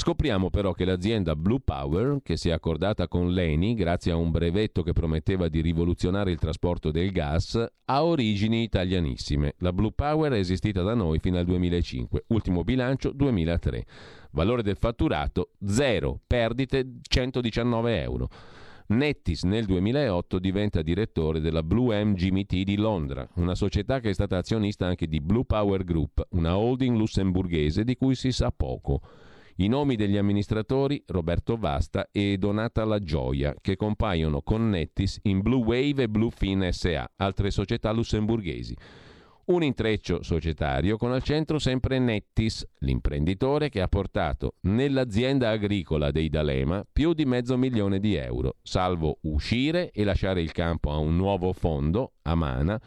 Scopriamo 0.00 0.48
però 0.48 0.72
che 0.72 0.86
l'azienda 0.86 1.36
Blue 1.36 1.60
Power, 1.62 2.20
che 2.22 2.38
si 2.38 2.48
è 2.48 2.52
accordata 2.52 3.06
con 3.06 3.34
l'ENI 3.34 3.74
grazie 3.74 4.12
a 4.12 4.16
un 4.16 4.30
brevetto 4.30 4.82
che 4.82 4.94
prometteva 4.94 5.48
di 5.48 5.60
rivoluzionare 5.60 6.30
il 6.30 6.38
trasporto 6.38 6.90
del 6.90 7.12
gas, 7.12 7.62
ha 7.84 8.02
origini 8.02 8.62
italianissime. 8.62 9.56
La 9.58 9.74
Blue 9.74 9.92
Power 9.92 10.32
è 10.32 10.38
esistita 10.38 10.80
da 10.80 10.94
noi 10.94 11.18
fino 11.18 11.36
al 11.36 11.44
2005, 11.44 12.24
ultimo 12.28 12.64
bilancio 12.64 13.12
2003. 13.12 13.84
Valore 14.30 14.62
del 14.62 14.78
fatturato 14.78 15.50
0, 15.62 16.18
perdite 16.26 16.92
119 17.02 18.00
euro. 18.00 18.30
Nettis 18.86 19.42
nel 19.42 19.66
2008 19.66 20.38
diventa 20.38 20.80
direttore 20.80 21.40
della 21.40 21.62
Blue 21.62 22.02
M 22.02 22.14
GMT 22.14 22.62
di 22.62 22.76
Londra, 22.76 23.28
una 23.34 23.54
società 23.54 24.00
che 24.00 24.08
è 24.08 24.14
stata 24.14 24.38
azionista 24.38 24.86
anche 24.86 25.06
di 25.06 25.20
Blue 25.20 25.44
Power 25.44 25.84
Group, 25.84 26.26
una 26.30 26.56
holding 26.56 26.96
lussemburghese 26.96 27.84
di 27.84 27.96
cui 27.96 28.14
si 28.14 28.32
sa 28.32 28.50
poco. 28.50 29.02
I 29.60 29.68
nomi 29.68 29.94
degli 29.94 30.16
amministratori 30.16 31.02
Roberto 31.08 31.58
Vasta 31.58 32.08
e 32.10 32.38
Donata 32.38 32.82
La 32.86 32.98
Gioia, 32.98 33.54
che 33.60 33.76
compaiono 33.76 34.40
con 34.40 34.70
Nettis 34.70 35.18
in 35.24 35.42
Blue 35.42 35.62
Wave 35.62 36.04
e 36.04 36.08
Bluefin 36.08 36.66
SA, 36.72 37.10
altre 37.16 37.50
società 37.50 37.90
lussemburghesi. 37.92 38.74
Un 39.48 39.62
intreccio 39.62 40.22
societario 40.22 40.96
con 40.96 41.12
al 41.12 41.22
centro 41.22 41.58
sempre 41.58 41.98
Nettis, 41.98 42.66
l'imprenditore 42.78 43.68
che 43.68 43.82
ha 43.82 43.88
portato 43.88 44.54
nell'azienda 44.60 45.50
agricola 45.50 46.10
dei 46.10 46.30
D'Alema 46.30 46.82
più 46.90 47.12
di 47.12 47.26
mezzo 47.26 47.58
milione 47.58 48.00
di 48.00 48.14
euro, 48.14 48.56
salvo 48.62 49.18
uscire 49.24 49.90
e 49.90 50.04
lasciare 50.04 50.40
il 50.40 50.52
campo 50.52 50.90
a 50.90 50.96
un 50.96 51.16
nuovo 51.16 51.52
fondo, 51.52 52.12
Amana, 52.22 52.80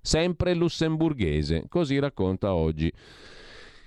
sempre 0.00 0.54
lussemburghese, 0.54 1.64
così 1.68 1.98
racconta 1.98 2.54
oggi 2.54 2.92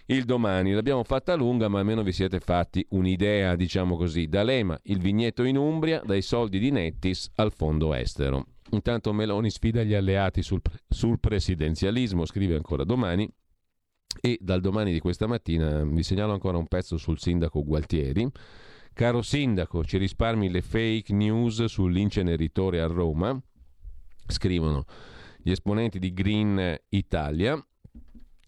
il 0.07 0.25
domani. 0.25 0.71
L'abbiamo 0.71 1.03
fatta 1.03 1.35
lunga, 1.35 1.67
ma 1.67 1.79
almeno 1.79 2.03
vi 2.03 2.11
siete 2.11 2.39
fatti 2.39 2.85
un'idea, 2.89 3.55
diciamo 3.55 3.95
così. 3.95 4.27
D'Alema, 4.27 4.79
il 4.83 4.99
vigneto 4.99 5.43
in 5.43 5.57
Umbria, 5.57 6.01
dai 6.05 6.21
soldi 6.21 6.59
di 6.59 6.71
Nettis 6.71 7.31
al 7.35 7.51
fondo 7.51 7.93
estero. 7.93 8.47
Intanto 8.71 9.13
Meloni 9.13 9.49
sfida 9.49 9.83
gli 9.83 9.93
alleati 9.93 10.41
sul, 10.41 10.61
sul 10.87 11.19
presidenzialismo, 11.19 12.25
scrive 12.25 12.55
ancora 12.55 12.83
domani. 12.83 13.29
E 14.21 14.37
dal 14.41 14.61
domani 14.61 14.93
di 14.93 14.99
questa 14.99 15.27
mattina 15.27 15.83
vi 15.83 16.01
segnalo 16.01 16.31
ancora 16.31 16.57
un 16.57 16.67
pezzo 16.67 16.97
sul 16.97 17.19
sindaco 17.19 17.63
Gualtieri. 17.63 18.27
Caro 18.93 19.21
sindaco, 19.21 19.83
ci 19.83 19.97
risparmi 19.97 20.49
le 20.49 20.61
fake 20.61 21.13
news 21.13 21.65
sull'inceneritore 21.65 22.79
a 22.79 22.87
Roma? 22.87 23.37
Scrivono 24.27 24.85
gli 25.37 25.51
esponenti 25.51 25.99
di 25.99 26.13
Green 26.13 26.79
Italia. 26.89 27.61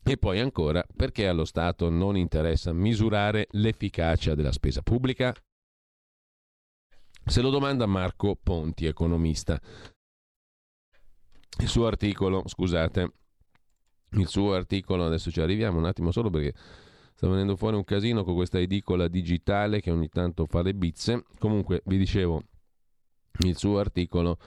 E 0.10 0.16
poi 0.16 0.40
ancora, 0.40 0.86
perché 0.96 1.28
allo 1.28 1.44
Stato 1.44 1.90
non 1.90 2.16
interessa 2.16 2.72
misurare 2.72 3.48
l'efficacia 3.52 4.36
della 4.36 4.54
spesa 4.54 4.82
pubblica? 4.82 5.36
Se 7.26 7.42
lo 7.42 7.50
domanda 7.50 7.86
Marco 7.88 8.40
Ponti, 8.42 8.86
economista. 8.86 9.60
Il 11.60 11.68
suo 11.68 11.88
articolo, 11.88 12.44
scusate, 12.48 13.12
il 14.12 14.28
suo 14.28 14.54
articolo, 14.54 15.06
adesso 15.06 15.30
ci 15.30 15.42
arriviamo 15.42 15.78
un 15.78 15.86
attimo 15.86 16.12
solo 16.12 16.30
perché 16.30 16.54
sta 17.14 17.28
venendo 17.28 17.58
fuori 17.58 17.76
un 17.76 17.84
casino 17.84 18.24
con 18.24 18.34
questa 18.34 18.60
edicola 18.60 19.10
digitale 19.10 19.82
che 19.82 19.92
ogni 19.92 20.08
tanto 20.08 20.46
fa 20.46 20.62
le 20.62 20.74
bizze. 20.74 21.26
Comunque, 21.38 21.82
vi 21.84 21.98
dicevo, 21.98 22.44
il 23.40 23.58
suo 23.58 23.78
articolo 23.78 24.38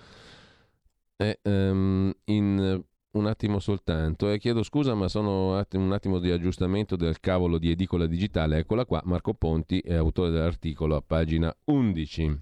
è 1.17 1.39
um, 1.43 2.11
in 2.25 2.83
un 3.13 3.27
attimo 3.27 3.59
soltanto 3.59 4.31
e 4.31 4.39
chiedo 4.39 4.63
scusa 4.63 4.95
ma 4.95 5.09
sono 5.09 5.65
un 5.73 5.93
attimo 5.93 6.19
di 6.19 6.31
aggiustamento 6.31 6.95
del 6.95 7.19
cavolo 7.19 7.59
di 7.59 7.71
edicola 7.71 8.07
digitale. 8.07 8.59
Eccola 8.59 8.85
qua, 8.85 9.01
Marco 9.05 9.35
Ponti 9.35 9.81
è 9.81 9.95
autore 9.95 10.31
dell'articolo 10.31 10.95
a 10.97 11.03
pagina 11.05 11.55
11 11.65 12.41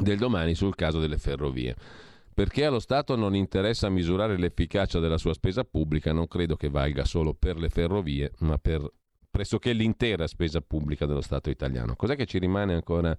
del 0.00 0.18
domani 0.18 0.54
sul 0.54 0.74
caso 0.74 1.00
delle 1.00 1.18
ferrovie. 1.18 1.74
Perché 2.34 2.64
allo 2.64 2.78
Stato 2.78 3.14
non 3.14 3.34
interessa 3.34 3.90
misurare 3.90 4.38
l'efficacia 4.38 4.98
della 5.00 5.18
sua 5.18 5.34
spesa 5.34 5.64
pubblica, 5.64 6.12
non 6.12 6.28
credo 6.28 6.56
che 6.56 6.70
valga 6.70 7.04
solo 7.04 7.34
per 7.34 7.58
le 7.58 7.68
ferrovie, 7.68 8.32
ma 8.38 8.56
per 8.56 8.90
pressoché 9.30 9.72
l'intera 9.72 10.26
spesa 10.26 10.62
pubblica 10.62 11.04
dello 11.04 11.20
Stato 11.20 11.50
italiano. 11.50 11.94
Cos'è 11.94 12.16
che 12.16 12.24
ci 12.24 12.38
rimane 12.38 12.72
ancora 12.72 13.14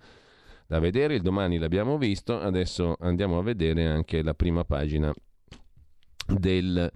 da 0.65 0.79
vedere? 0.79 1.13
Il 1.13 1.21
domani 1.21 1.59
l'abbiamo 1.59 1.99
visto, 1.99 2.39
adesso 2.39 2.95
andiamo 3.01 3.37
a 3.37 3.43
vedere 3.43 3.85
anche 3.85 4.23
la 4.23 4.33
prima 4.33 4.63
pagina 4.63 5.13
del 6.27 6.91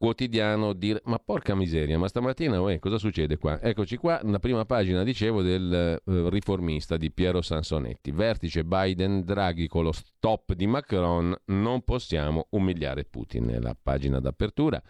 quotidiano 0.00 0.72
dire 0.72 1.02
ma 1.04 1.18
porca 1.18 1.54
miseria 1.54 1.98
ma 1.98 2.08
stamattina 2.08 2.58
uè, 2.58 2.78
cosa 2.78 2.96
succede 2.96 3.36
qua 3.36 3.60
eccoci 3.60 3.98
qua 3.98 4.18
la 4.24 4.38
prima 4.38 4.64
pagina 4.64 5.02
dicevo 5.02 5.42
del 5.42 6.00
uh, 6.02 6.28
riformista 6.28 6.96
di 6.96 7.10
Piero 7.10 7.42
Sansonetti 7.42 8.10
vertice 8.10 8.64
Biden 8.64 9.24
Draghi 9.24 9.68
con 9.68 9.84
lo 9.84 9.92
stop 9.92 10.54
di 10.54 10.66
Macron 10.66 11.36
non 11.46 11.82
possiamo 11.82 12.46
umiliare 12.52 13.04
Putin 13.04 13.44
nella 13.44 13.76
pagina 13.80 14.20
d'apertura 14.20 14.82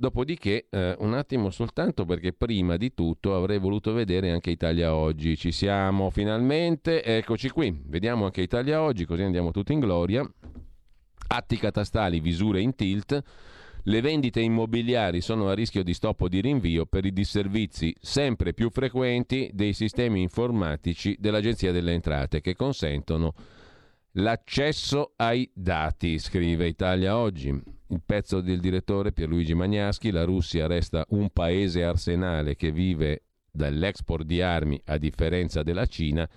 Dopodiché, 0.00 0.68
eh, 0.70 0.94
un 1.00 1.12
attimo 1.14 1.50
soltanto 1.50 2.04
perché 2.04 2.32
prima 2.32 2.76
di 2.76 2.94
tutto 2.94 3.34
avrei 3.34 3.58
voluto 3.58 3.92
vedere 3.92 4.30
anche 4.30 4.48
Italia 4.48 4.94
Oggi. 4.94 5.36
Ci 5.36 5.50
siamo 5.50 6.10
finalmente, 6.10 7.02
eccoci 7.02 7.50
qui. 7.50 7.76
Vediamo 7.84 8.24
anche 8.24 8.40
Italia 8.40 8.80
Oggi, 8.80 9.04
così 9.04 9.22
andiamo 9.22 9.50
tutti 9.50 9.72
in 9.72 9.80
gloria. 9.80 10.24
Atti 11.28 11.56
catastali, 11.58 12.20
visure 12.20 12.60
in 12.60 12.74
tilt. 12.74 13.22
Le 13.84 14.00
vendite 14.00 14.40
immobiliari 14.40 15.20
sono 15.20 15.48
a 15.48 15.54
rischio 15.54 15.82
di 15.82 15.94
stop 15.94 16.22
o 16.22 16.28
di 16.28 16.40
rinvio 16.40 16.84
per 16.84 17.04
i 17.04 17.12
disservizi 17.12 17.94
sempre 18.00 18.52
più 18.52 18.70
frequenti 18.70 19.50
dei 19.54 19.72
sistemi 19.72 20.20
informatici 20.20 21.16
dell'Agenzia 21.18 21.72
delle 21.72 21.92
Entrate 21.92 22.40
che 22.40 22.54
consentono 22.54 23.32
l'accesso 24.12 25.12
ai 25.16 25.48
dati, 25.54 26.18
scrive 26.18 26.66
Italia 26.66 27.16
Oggi. 27.16 27.48
Il 27.90 28.02
pezzo 28.04 28.40
del 28.40 28.60
direttore 28.60 29.12
Pierluigi 29.12 29.54
Magnaschi, 29.54 30.10
la 30.10 30.24
Russia 30.24 30.66
resta 30.66 31.06
un 31.10 31.30
paese 31.30 31.84
arsenale 31.84 32.56
che 32.56 32.70
vive 32.70 33.22
dall'export 33.50 34.24
di 34.24 34.42
armi 34.42 34.80
a 34.86 34.98
differenza 34.98 35.62
della 35.62 35.86
Cina 35.86 36.28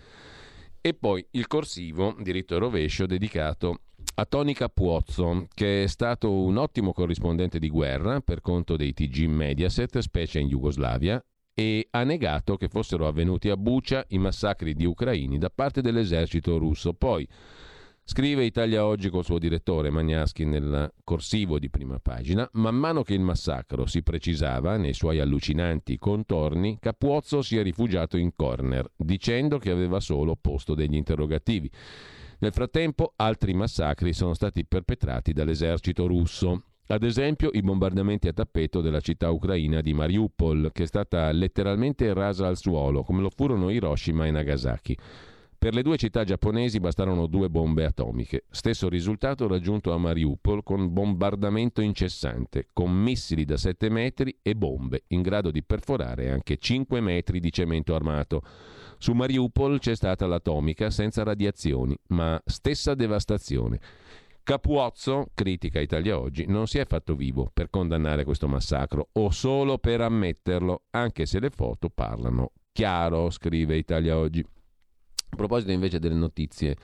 e 0.80 0.93
poi 0.93 1.26
il 1.31 1.47
corsivo, 1.47 2.15
diritto 2.19 2.55
e 2.55 2.59
rovescio, 2.59 3.05
dedicato 3.05 3.81
a 4.15 4.25
Tony 4.25 4.53
Capuozzo, 4.53 5.47
che 5.53 5.83
è 5.83 5.88
stato 5.88 6.31
un 6.31 6.57
ottimo 6.57 6.93
corrispondente 6.93 7.59
di 7.59 7.69
guerra 7.69 8.19
per 8.21 8.41
conto 8.41 8.75
dei 8.75 8.93
TG 8.93 9.25
Mediaset, 9.25 9.99
specie 9.99 10.39
in 10.39 10.47
Jugoslavia, 10.47 11.23
e 11.53 11.88
ha 11.91 12.03
negato 12.03 12.55
che 12.55 12.67
fossero 12.67 13.07
avvenuti 13.07 13.49
a 13.49 13.57
Bucia 13.57 14.03
i 14.09 14.17
massacri 14.17 14.73
di 14.73 14.85
ucraini 14.85 15.38
da 15.38 15.49
parte 15.49 15.81
dell'esercito 15.81 16.57
russo. 16.57 16.93
Poi, 16.93 17.27
Scrive 18.03 18.43
Italia 18.43 18.85
Oggi 18.85 19.09
col 19.09 19.23
suo 19.23 19.38
direttore 19.38 19.89
Magnaschi 19.89 20.43
nel 20.43 20.91
corsivo 21.03 21.59
di 21.59 21.69
prima 21.69 21.99
pagina. 21.99 22.49
Man 22.53 22.75
mano 22.75 23.03
che 23.03 23.13
il 23.13 23.21
massacro 23.21 23.85
si 23.85 24.01
precisava 24.01 24.75
nei 24.75 24.93
suoi 24.93 25.19
allucinanti 25.19 25.97
contorni, 25.97 26.77
Capuozzo 26.79 27.41
si 27.41 27.57
è 27.57 27.63
rifugiato 27.63 28.17
in 28.17 28.31
corner, 28.35 28.91
dicendo 28.97 29.59
che 29.59 29.69
aveva 29.69 29.99
solo 29.99 30.35
posto 30.35 30.73
degli 30.73 30.95
interrogativi. 30.95 31.71
Nel 32.41 32.53
frattempo 32.53 33.13
altri 33.18 33.53
massacri 33.53 34.13
sono 34.13 34.34
stati 34.34 34.65
perpetrati 34.65 35.31
dall'esercito 35.31 36.07
russo. 36.07 36.63
Ad 36.88 37.03
esempio 37.03 37.51
i 37.53 37.61
bombardamenti 37.61 38.27
a 38.27 38.34
tappeto 38.34 38.81
della 38.81 38.99
città 38.99 39.30
ucraina 39.30 39.80
di 39.81 39.93
Mariupol, 39.93 40.72
che 40.73 40.84
è 40.84 40.88
stata 40.88 41.31
letteralmente 41.31 42.11
rasa 42.13 42.47
al 42.47 42.57
suolo, 42.57 43.03
come 43.03 43.22
lo 43.22 43.30
furono 43.30 43.69
Hiroshima 43.69 44.26
e 44.26 44.31
Nagasaki. 44.31 44.97
Per 45.55 45.76
le 45.76 45.84
due 45.84 45.97
città 45.97 46.23
giapponesi 46.23 46.80
bastarono 46.80 47.27
due 47.27 47.47
bombe 47.47 47.85
atomiche. 47.85 48.45
Stesso 48.49 48.89
risultato 48.89 49.47
raggiunto 49.47 49.93
a 49.93 49.99
Mariupol 49.99 50.63
con 50.63 50.91
bombardamento 50.91 51.81
incessante, 51.81 52.69
con 52.73 52.91
missili 52.91 53.45
da 53.45 53.57
7 53.57 53.88
metri 53.89 54.35
e 54.41 54.55
bombe 54.55 55.03
in 55.09 55.22
grado 55.22 55.51
di 55.51 55.61
perforare 55.61 56.31
anche 56.31 56.57
5 56.57 57.01
metri 57.01 57.39
di 57.39 57.51
cemento 57.51 57.93
armato. 57.93 58.41
Su 59.01 59.13
Mariupol 59.13 59.79
c'è 59.79 59.95
stata 59.95 60.27
l'atomica 60.27 60.91
senza 60.91 61.23
radiazioni, 61.23 61.97
ma 62.09 62.39
stessa 62.45 62.93
devastazione. 62.93 63.79
Capuozzo, 64.43 65.31
critica 65.33 65.79
Italia 65.79 66.19
Oggi, 66.19 66.45
non 66.45 66.67
si 66.67 66.77
è 66.77 66.85
fatto 66.85 67.15
vivo 67.15 67.49
per 67.51 67.71
condannare 67.71 68.23
questo 68.23 68.47
massacro 68.47 69.07
o 69.13 69.31
solo 69.31 69.79
per 69.79 70.01
ammetterlo, 70.01 70.83
anche 70.91 71.25
se 71.25 71.39
le 71.39 71.49
foto 71.49 71.89
parlano 71.89 72.51
chiaro, 72.71 73.31
scrive 73.31 73.75
Italia 73.75 74.15
Oggi. 74.19 74.41
A 74.41 75.35
proposito 75.35 75.71
invece 75.71 75.97
delle 75.97 76.13
notizie, 76.13 76.77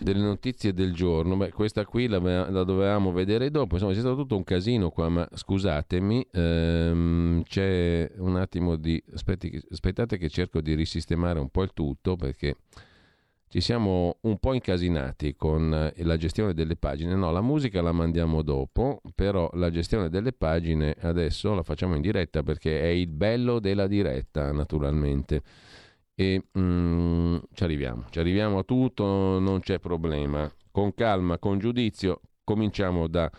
delle 0.00 0.20
notizie 0.20 0.72
del 0.72 0.92
giorno, 0.92 1.36
beh, 1.36 1.50
questa 1.50 1.84
qui 1.84 2.06
la, 2.06 2.18
la, 2.18 2.64
dovevamo 2.64 3.12
vedere 3.12 3.50
dopo, 3.50 3.74
insomma 3.74 3.92
c'è 3.92 4.00
stato 4.00 4.16
tutto 4.16 4.36
un 4.36 4.44
casino 4.44 4.90
qua, 4.90 5.08
ma 5.08 5.28
scusatemi, 5.32 6.26
ehm, 6.32 7.42
c'è 7.44 8.10
un 8.18 8.36
attimo 8.36 8.76
di... 8.76 9.02
Aspetti, 9.12 9.60
aspettate 9.70 10.18
che 10.18 10.28
cerco 10.28 10.60
di 10.60 10.74
risistemare 10.74 11.38
un 11.38 11.48
po' 11.48 11.62
il 11.62 11.72
tutto 11.74 12.16
perché 12.16 12.56
ci 13.48 13.60
siamo 13.60 14.18
un 14.22 14.38
po' 14.38 14.52
incasinati 14.54 15.36
con 15.36 15.92
la 15.94 16.16
gestione 16.16 16.52
delle 16.52 16.76
pagine. 16.76 17.14
No, 17.14 17.30
la 17.30 17.40
musica 17.40 17.80
la 17.80 17.92
mandiamo 17.92 18.42
dopo, 18.42 19.00
però 19.14 19.48
la 19.54 19.70
gestione 19.70 20.08
delle 20.08 20.32
pagine 20.32 20.94
adesso 21.00 21.54
la 21.54 21.62
facciamo 21.62 21.94
in 21.94 22.02
diretta 22.02 22.42
perché 22.42 22.80
è 22.80 22.88
il 22.88 23.06
bello 23.06 23.60
della 23.60 23.86
diretta, 23.86 24.52
naturalmente 24.52 25.42
e 26.18 26.44
mm, 26.58 27.36
ci 27.52 27.62
arriviamo, 27.62 28.06
ci 28.08 28.18
arriviamo 28.18 28.58
a 28.58 28.62
tutto, 28.64 29.04
non 29.38 29.60
c'è 29.60 29.78
problema. 29.78 30.50
Con 30.72 30.94
calma, 30.94 31.38
con 31.38 31.58
giudizio, 31.58 32.22
cominciamo 32.42 33.06
da 33.06 33.30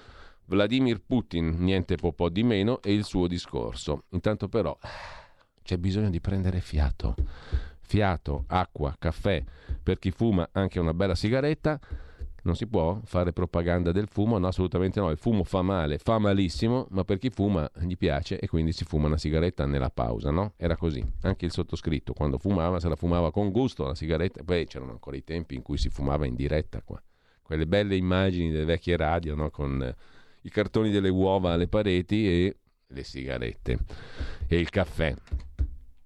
Vladimir 0.46 1.02
Putin, 1.04 1.56
niente 1.58 1.96
po' 1.98 2.30
di 2.30 2.44
meno, 2.44 2.80
e 2.82 2.94
il 2.94 3.04
suo 3.04 3.28
discorso. 3.28 4.04
Intanto 4.10 4.48
però 4.48 4.78
c'è 5.64 5.78
bisogno 5.78 6.12
di 6.12 6.22
prendere 6.22 6.62
fiato. 6.62 7.16
Fiato, 7.80 8.44
acqua, 8.48 8.96
caffè, 8.98 9.44
per 9.82 9.98
chi 9.98 10.12
fuma 10.12 10.48
anche 10.52 10.80
una 10.80 10.94
bella 10.94 11.16
sigaretta 11.16 11.80
non 12.48 12.56
si 12.56 12.66
può 12.66 13.00
fare 13.04 13.34
propaganda 13.34 13.92
del 13.92 14.08
fumo? 14.08 14.38
No, 14.38 14.48
assolutamente 14.48 15.02
no. 15.02 15.12
Il 15.12 15.18
fumo 15.18 15.44
fa 15.44 15.62
male, 15.62 15.98
fa 15.98 16.18
malissimo, 16.18 16.88
ma 16.92 17.04
per 17.04 17.18
chi 17.18 17.30
fuma 17.30 17.70
gli 17.82 17.98
piace 17.98 18.40
e 18.40 18.48
quindi 18.48 18.72
si 18.72 18.86
fuma 18.86 19.08
una 19.08 19.18
sigaretta 19.18 19.66
nella 19.66 19.90
pausa, 19.90 20.32
no? 20.32 20.54
Era 20.56 20.78
così. 20.78 21.06
Anche 21.24 21.46
il 21.46 21.52
sottoscritto, 21.52 22.14
quando 22.14 22.38
fumava, 22.38 22.80
se 22.80 22.88
la 22.88 22.96
fumava 22.96 23.32
con 23.32 23.52
gusto 23.52 23.86
la 23.86 23.96
sigaretta. 23.96 24.44
Poi 24.44 24.66
c'erano 24.66 24.92
ancora 24.92 25.18
i 25.18 25.26
tempi 25.26 25.56
in 25.56 25.62
cui 25.62 25.78
si 25.78 25.90
fumava 25.90 26.26
in 26.26 26.36
diretta 26.36 26.82
qua. 26.82 27.02
Quelle 27.42 27.68
belle 27.68 27.98
immagini 27.98 28.50
delle 28.50 28.66
vecchie 28.66 28.96
radio, 28.96 29.36
no? 29.36 29.50
Con 29.50 29.84
eh, 29.84 29.96
i 30.44 30.50
cartoni 30.50 30.90
delle 30.90 31.10
uova 31.10 31.52
alle 31.52 31.68
pareti 31.68 32.28
e 32.28 32.58
le 32.88 33.04
sigarette. 33.04 33.78
E 34.48 34.58
il 34.58 34.70
caffè. 34.70 35.14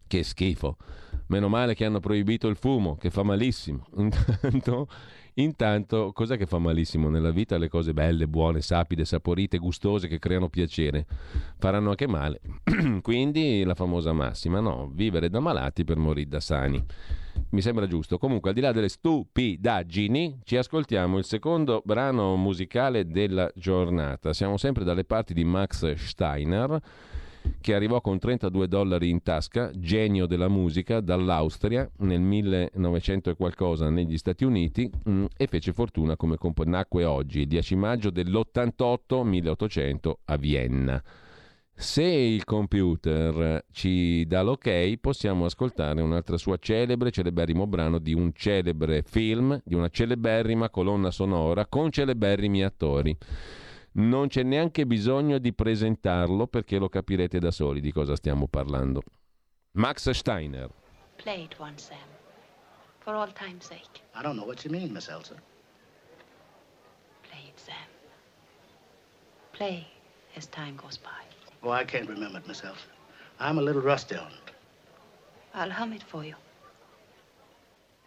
Che 0.07 0.23
schifo. 0.23 0.75
Meno 1.27 1.49
male 1.49 1.75
che 1.75 1.85
hanno 1.85 1.99
proibito 1.99 2.47
il 2.47 2.55
fumo, 2.55 2.97
che 2.97 3.11
fa 3.11 3.21
malissimo. 3.21 3.85
Intanto 3.97 4.87
Intanto, 5.35 6.11
cos'è 6.13 6.37
che 6.37 6.45
fa 6.45 6.57
malissimo 6.57 7.09
nella 7.09 7.31
vita? 7.31 7.57
Le 7.57 7.69
cose 7.69 7.93
belle, 7.93 8.27
buone, 8.27 8.61
sapide, 8.61 9.05
saporite, 9.05 9.57
gustose 9.57 10.07
che 10.07 10.19
creano 10.19 10.49
piacere. 10.49 11.05
Faranno 11.57 11.89
anche 11.89 12.07
male. 12.07 12.41
Quindi 13.01 13.63
la 13.63 13.75
famosa 13.75 14.11
massima, 14.11 14.59
no, 14.59 14.91
vivere 14.93 15.29
da 15.29 15.39
malati 15.39 15.83
per 15.83 15.97
morire 15.97 16.29
da 16.29 16.39
sani. 16.39 16.83
Mi 17.51 17.61
sembra 17.61 17.87
giusto. 17.87 18.17
Comunque, 18.17 18.49
al 18.49 18.55
di 18.55 18.61
là 18.61 18.71
delle 18.71 18.89
stupidaggini, 18.89 20.41
ci 20.43 20.57
ascoltiamo 20.57 21.17
il 21.17 21.23
secondo 21.23 21.81
brano 21.85 22.35
musicale 22.35 23.07
della 23.07 23.49
giornata. 23.55 24.33
Siamo 24.33 24.57
sempre 24.57 24.83
dalle 24.83 25.05
parti 25.05 25.33
di 25.33 25.43
Max 25.43 25.93
Steiner 25.93 26.79
che 27.59 27.73
arrivò 27.73 28.01
con 28.01 28.19
32 28.19 28.67
dollari 28.67 29.09
in 29.09 29.21
tasca, 29.21 29.71
genio 29.75 30.25
della 30.25 30.47
musica, 30.47 30.99
dall'Austria 30.99 31.89
nel 31.99 32.21
1900 32.21 33.29
e 33.29 33.35
qualcosa 33.35 33.89
negli 33.89 34.17
Stati 34.17 34.43
Uniti 34.43 34.89
mh, 35.03 35.11
mm, 35.11 35.25
e 35.37 35.47
fece 35.47 35.73
fortuna 35.73 36.15
come 36.15 36.37
compo- 36.37 36.63
nacque 36.63 37.05
oggi, 37.05 37.41
il 37.41 37.47
10 37.47 37.75
maggio 37.75 38.09
dell'88 38.09 39.23
1800 39.23 40.19
a 40.25 40.35
Vienna. 40.37 41.03
Se 41.73 42.03
il 42.03 42.43
computer 42.43 43.65
ci 43.71 44.23
dà 44.27 44.43
l'ok, 44.43 44.97
possiamo 44.97 45.45
ascoltare 45.45 46.01
un'altra 46.01 46.37
sua 46.37 46.57
celebre, 46.59 47.09
celeberrimo 47.09 47.65
brano 47.65 47.97
di 47.97 48.13
un 48.13 48.31
celebre 48.35 49.01
film, 49.01 49.59
di 49.65 49.73
una 49.73 49.89
celeberrima 49.89 50.69
colonna 50.69 51.09
sonora 51.09 51.65
con 51.65 51.89
celeberrimi 51.89 52.63
attori. 52.63 53.17
Non 53.93 54.27
c'è 54.29 54.43
neanche 54.43 54.85
bisogno 54.85 55.37
di 55.37 55.53
presentarlo 55.53 56.47
perché 56.47 56.77
lo 56.77 56.87
capirete 56.87 57.39
da 57.39 57.51
soli 57.51 57.81
di 57.81 57.91
cosa 57.91 58.15
stiamo 58.15 58.47
parlando. 58.47 59.01
Max 59.73 60.09
Steiner. 60.11 60.69
Play 61.17 61.43
it 61.43 61.59
once, 61.59 61.87
Sam. 61.87 61.97
For 62.99 63.13
all 63.15 63.31
time's 63.33 63.65
sake. 63.65 64.01
I 64.15 64.21
don't 64.21 64.35
know 64.35 64.45
what 64.45 64.63
you 64.63 64.71
mean, 64.71 64.93
Miss 64.93 65.09
Elsa. 65.09 65.35
Play 67.23 67.47
it, 67.47 67.59
Sam. 67.59 67.75
Play 69.51 69.85
as 70.35 70.47
time 70.47 70.75
goes 70.75 70.97
by. 70.97 71.09
Oh, 71.61 71.71
I 71.71 71.83
can't 71.83 72.07
remember 72.07 72.39
it, 72.39 72.47
Miss 72.47 72.63
Elsa. 72.63 72.87
I'm 73.39 73.57
a 73.57 73.61
little 73.61 73.81
rusty 73.81 74.15
on 74.15 74.31
it. 74.31 74.53
I'll 75.53 75.69
hum 75.69 75.93
it 75.93 76.03
for 76.03 76.23
you. 76.23 76.35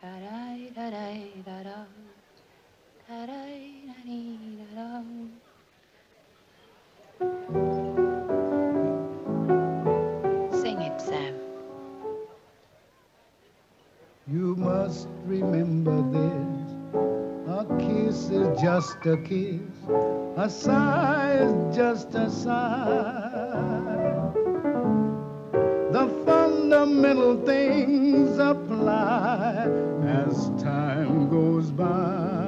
Da-da-da-da-da-da. 0.01 1.87
Da-da-da-da-da-da. 3.09 5.03
Sing 10.61 10.81
it, 10.81 11.01
Sam. 11.01 11.35
You 14.27 14.57
must 14.57 15.09
remember 15.25 16.03
this. 16.11 16.55
A 17.49 17.65
kiss 17.79 18.31
is 18.31 18.61
just 18.61 19.07
a 19.07 19.17
kiss. 19.19 19.61
A 20.37 20.49
sigh 20.51 21.35
is 21.41 21.77
just 21.77 22.15
a 22.15 22.29
sigh. 22.31 23.31
The 25.93 26.09
fundamental 26.27 27.37
things 27.45 28.39
apply 28.39 29.69
as 30.03 30.51
time 30.61 31.29
goes 31.29 31.71
by. 31.71 32.44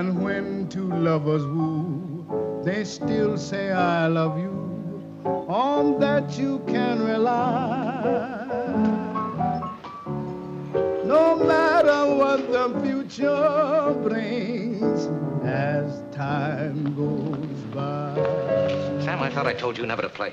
And 0.00 0.24
when 0.24 0.66
two 0.70 0.90
lovers 0.90 1.44
woo, 1.44 2.62
they 2.64 2.84
still 2.84 3.36
say, 3.36 3.70
I 3.70 4.06
love 4.06 4.38
you. 4.38 4.56
On 5.46 6.00
that 6.00 6.38
you 6.38 6.60
can 6.66 7.02
rely. 7.02 8.40
No 11.04 11.36
matter 11.36 12.16
what 12.16 12.50
the 12.50 12.80
future 12.82 13.94
brings 14.02 15.06
as 15.44 16.02
time 16.16 16.94
goes 16.96 17.60
by. 17.74 18.14
Sam, 19.04 19.20
I 19.20 19.28
thought 19.28 19.46
I 19.46 19.52
told 19.52 19.76
you 19.76 19.84
never 19.84 20.00
to 20.00 20.08
play. 20.08 20.32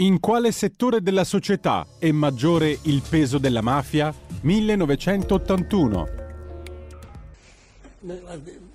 In 0.00 0.18
quale 0.18 0.50
settore 0.50 1.02
della 1.02 1.24
società 1.24 1.86
è 1.98 2.10
maggiore 2.10 2.78
il 2.84 3.02
peso 3.06 3.36
della 3.36 3.60
mafia? 3.60 4.14
1981. 4.40 6.08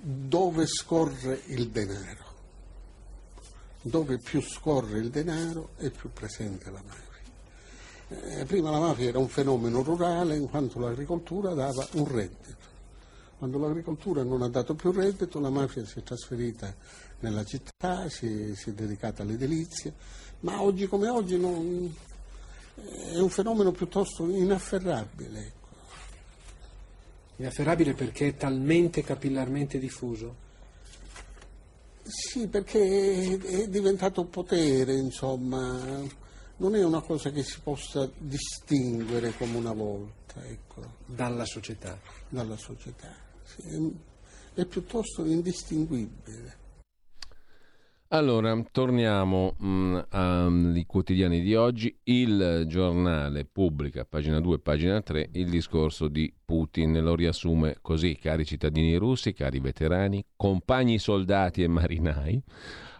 Dove 0.03 0.67
scorre 0.67 1.41
il 1.47 1.69
denaro? 1.69 2.25
Dove 3.81 4.19
più 4.19 4.39
scorre 4.39 4.99
il 4.99 5.09
denaro 5.09 5.69
è 5.77 5.89
più 5.89 6.11
presente 6.13 6.69
la 6.69 6.83
mafia. 6.85 8.41
Eh, 8.41 8.45
prima 8.45 8.69
la 8.69 8.79
mafia 8.79 9.07
era 9.07 9.17
un 9.17 9.27
fenomeno 9.27 9.81
rurale 9.81 10.35
in 10.35 10.47
quanto 10.47 10.77
l'agricoltura 10.77 11.55
dava 11.55 11.87
un 11.93 12.07
reddito. 12.07 12.73
Quando 13.39 13.57
l'agricoltura 13.57 14.21
non 14.21 14.43
ha 14.43 14.47
dato 14.47 14.75
più 14.75 14.91
reddito, 14.91 15.39
la 15.39 15.49
mafia 15.49 15.83
si 15.85 15.97
è 15.97 16.03
trasferita 16.03 16.71
nella 17.19 17.43
città, 17.43 18.07
si, 18.09 18.53
si 18.55 18.69
è 18.69 18.73
dedicata 18.73 19.23
alle 19.23 19.37
delizie, 19.37 19.93
ma 20.41 20.61
oggi 20.61 20.87
come 20.87 21.09
oggi 21.09 21.37
non, 21.37 21.93
è 22.75 23.17
un 23.19 23.29
fenomeno 23.29 23.71
piuttosto 23.71 24.27
inafferrabile. 24.29 25.39
Ecco. 25.39 25.67
Inafferrabile 27.37 27.93
perché 27.93 28.27
è 28.29 28.35
talmente 28.35 29.03
capillarmente 29.03 29.79
diffuso? 29.79 30.43
Sì, 32.03 32.47
perché 32.47 33.39
è 33.39 33.67
diventato 33.67 34.25
potere, 34.25 34.93
insomma, 34.93 36.03
non 36.57 36.75
è 36.75 36.83
una 36.83 37.01
cosa 37.01 37.31
che 37.31 37.43
si 37.43 37.59
possa 37.61 38.09
distinguere 38.17 39.33
come 39.37 39.57
una 39.57 39.73
volta. 39.73 40.43
Ecco. 40.43 40.81
Dalla 41.05 41.45
società? 41.45 41.99
Dalla 42.29 42.57
società, 42.57 43.15
sì, 43.43 43.61
è, 43.61 44.61
è 44.61 44.65
piuttosto 44.65 45.25
indistinguibile. 45.25 46.63
Allora, 48.15 48.57
torniamo 48.71 49.57
mm, 49.61 49.97
ai 50.11 50.85
quotidiani 50.87 51.41
di 51.41 51.53
oggi. 51.53 51.99
Il 52.03 52.63
giornale 52.65 53.43
pubblica, 53.43 54.05
pagina 54.05 54.39
2, 54.39 54.59
pagina 54.59 55.01
3, 55.01 55.31
il 55.33 55.49
discorso 55.49 56.07
di 56.07 56.33
Putin. 56.45 57.03
Lo 57.03 57.13
riassume 57.13 57.75
così, 57.81 58.15
cari 58.15 58.45
cittadini 58.45 58.95
russi, 58.95 59.33
cari 59.33 59.59
veterani, 59.59 60.25
compagni 60.37 60.97
soldati 60.97 61.61
e 61.61 61.67
marinai, 61.67 62.41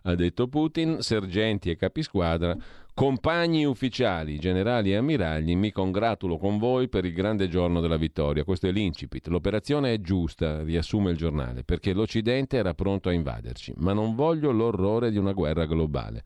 ha 0.04 0.16
detto 0.16 0.50
Putin, 0.50 1.02
sergenti 1.02 1.70
e 1.70 1.78
capisquadra, 1.78 2.54
Compagni 2.96 3.66
ufficiali, 3.66 4.40
generali 4.40 4.94
e 4.94 4.96
ammiragli, 4.96 5.54
mi 5.58 5.74
congratulo 5.74 6.38
con 6.38 6.58
voi 6.58 6.88
per 6.88 7.04
il 7.04 7.12
grande 7.12 7.50
giorno 7.50 7.82
della 7.82 7.98
vittoria. 7.98 8.46
Questo 8.46 8.68
è 8.68 8.72
l'incipit. 8.72 9.28
L'operazione 9.28 9.92
è 9.92 10.00
giusta, 10.00 10.64
riassume 10.64 11.12
il 11.12 11.18
giornale, 11.18 11.66
perché 11.66 11.92
l'Occidente 11.92 12.56
era 12.56 12.74
pronto 12.74 13.10
a 13.10 13.12
invaderci, 13.12 13.74
ma 13.80 13.92
non 13.92 14.16
voglio 14.16 14.52
l'orrore 14.52 15.12
di 15.12 15.18
una 15.18 15.34
guerra 15.34 15.66
globale. 15.66 16.24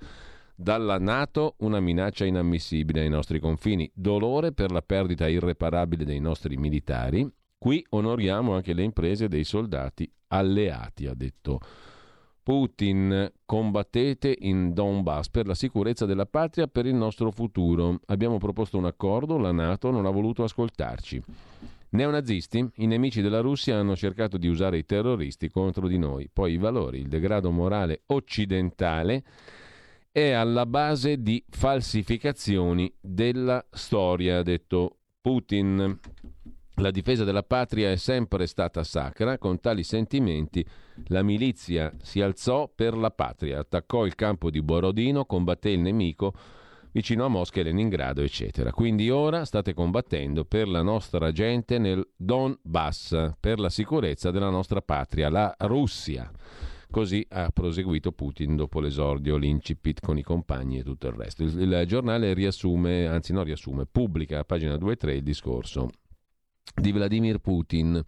Dalla 0.53 0.99
Nato 0.99 1.55
una 1.61 1.79
minaccia 1.79 2.25
inammissibile 2.25 3.01
ai 3.01 3.09
nostri 3.09 3.39
confini, 3.39 3.89
dolore 3.91 4.51
per 4.51 4.69
la 4.69 4.83
perdita 4.83 5.27
irreparabile 5.27 6.05
dei 6.05 6.19
nostri 6.19 6.55
militari. 6.57 7.27
Qui 7.57 7.83
onoriamo 7.89 8.53
anche 8.53 8.73
le 8.73 8.83
imprese 8.83 9.27
dei 9.27 9.43
soldati 9.43 10.07
alleati, 10.27 11.07
ha 11.07 11.15
detto 11.15 11.61
Putin, 12.49 13.31
combattete 13.45 14.35
in 14.39 14.73
Donbass 14.73 15.30
per 15.30 15.45
la 15.45 15.53
sicurezza 15.53 16.07
della 16.07 16.26
patria, 16.26 16.65
per 16.65 16.88
il 16.88 16.95
nostro 16.95 17.30
futuro. 17.30 17.99
Abbiamo 18.07 18.39
proposto 18.39 18.76
un 18.76 18.85
accordo, 18.85 19.38
la 19.38 19.51
Nato 19.51 19.91
non 19.91 20.07
ha 20.07 20.09
voluto 20.09 20.41
ascoltarci. 20.41 21.21
Neonazisti, 21.89 22.67
i 22.77 22.88
nemici 22.88 23.21
della 23.21 23.41
Russia, 23.41 23.77
hanno 23.77 23.95
cercato 23.95 24.39
di 24.39 24.47
usare 24.47 24.80
i 24.80 24.85
terroristi 24.88 25.47
contro 25.51 25.88
di 25.88 25.99
noi. 25.99 26.27
Poi 26.34 26.53
i 26.53 26.57
valori, 26.57 27.01
il 27.01 27.07
degrado 27.07 27.51
morale 27.51 28.01
occidentale 28.07 29.23
è 30.11 30.31
alla 30.31 30.65
base 30.65 31.21
di 31.21 31.45
falsificazioni 31.47 32.91
della 32.99 33.63
storia, 33.69 34.39
ha 34.39 34.43
detto 34.43 34.97
Putin. 35.21 35.99
La 36.80 36.91
difesa 36.91 37.26
della 37.26 37.43
patria 37.43 37.91
è 37.91 37.97
sempre 37.97 38.47
stata 38.47 38.85
sacra, 38.85 39.38
con 39.38 39.60
tali 39.60 39.84
sentimenti 39.84 40.65
la 41.07 41.22
milizia 41.23 41.93
si 42.01 42.22
alzò 42.22 42.72
per 42.73 42.95
la 42.95 43.11
patria, 43.11 43.60
attaccò 43.60 44.06
il 44.06 44.15
campo 44.15 44.49
di 44.49 44.61
Borodino, 44.61 45.26
combatté 45.26 45.72
il 45.72 45.81
nemico 45.81 46.34
vicino 46.93 47.26
a 47.26 47.27
Mosca 47.27 47.60
e 47.60 47.64
Leningrado, 47.64 48.22
eccetera. 48.22 48.72
Quindi 48.72 49.10
ora 49.10 49.43
state 49.43 49.73
combattendo 49.73 50.45
per 50.45 50.69
la 50.69 50.81
nostra 50.81 51.34
gente 51.34 51.80
nel 51.80 52.07
Donbass, 52.15 53.34
per 53.38 53.60
la 53.60 53.69
sicurezza 53.69 54.31
della 54.31 54.49
nostra 54.49 54.81
patria, 54.81 55.30
la 55.30 55.53
Russia. 55.60 56.31
Così 56.89 57.26
ha 57.31 57.49
proseguito 57.49 58.14
Putin 58.14 58.56
dopo 58.56 58.80
l'esordio, 58.80 59.35
l'incipit 59.35 59.99
con 59.99 60.18
i 60.18 60.23
compagni 60.23 60.80
e 60.80 60.84
tutto 60.84 61.07
il 61.07 61.14
resto. 61.14 61.43
Il, 61.43 61.60
il 61.60 61.84
giornale 61.85 62.34
riassume, 62.34 63.06
anzi 63.06 63.34
non 63.34 63.43
riassume, 63.43 63.85
pubblica 63.85 64.39
a 64.39 64.45
pagina 64.45 64.77
2 64.77 64.93
e 64.93 64.95
3 64.95 65.14
il 65.15 65.23
discorso 65.23 65.89
di 66.75 66.91
Vladimir 66.91 67.39
Putin, 67.39 68.01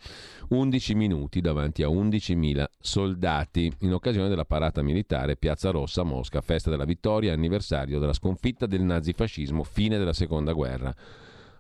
11 0.50 0.96
minuti 0.96 1.42
davanti 1.42 1.84
a 1.84 1.88
11.000 1.88 2.66
soldati 2.80 3.72
in 3.80 3.94
occasione 3.94 4.30
della 4.30 4.46
parata 4.46 4.82
militare 4.82 5.38
Piazza 5.38 5.72
Rossa 5.72 6.04
Mosca, 6.04 6.42
festa 6.42 6.70
della 6.70 6.86
vittoria, 6.86 7.34
anniversario 7.34 8.00
della 8.00 8.14
sconfitta 8.14 8.66
del 8.66 8.82
nazifascismo, 8.82 9.64
fine 9.64 9.98
della 9.98 10.14
seconda 10.14 10.54
guerra 10.54 10.94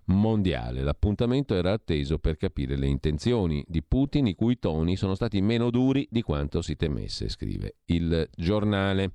mondiale. 0.05 0.81
L'appuntamento 0.81 1.55
era 1.55 1.71
atteso 1.71 2.17
per 2.17 2.37
capire 2.37 2.75
le 2.75 2.87
intenzioni 2.87 3.63
di 3.67 3.83
Putin, 3.83 4.27
i 4.27 4.35
cui 4.35 4.59
toni 4.59 4.95
sono 4.95 5.15
stati 5.15 5.41
meno 5.41 5.69
duri 5.69 6.07
di 6.09 6.21
quanto 6.21 6.61
si 6.61 6.75
temesse, 6.75 7.29
scrive 7.29 7.75
il 7.85 8.27
giornale. 8.35 9.11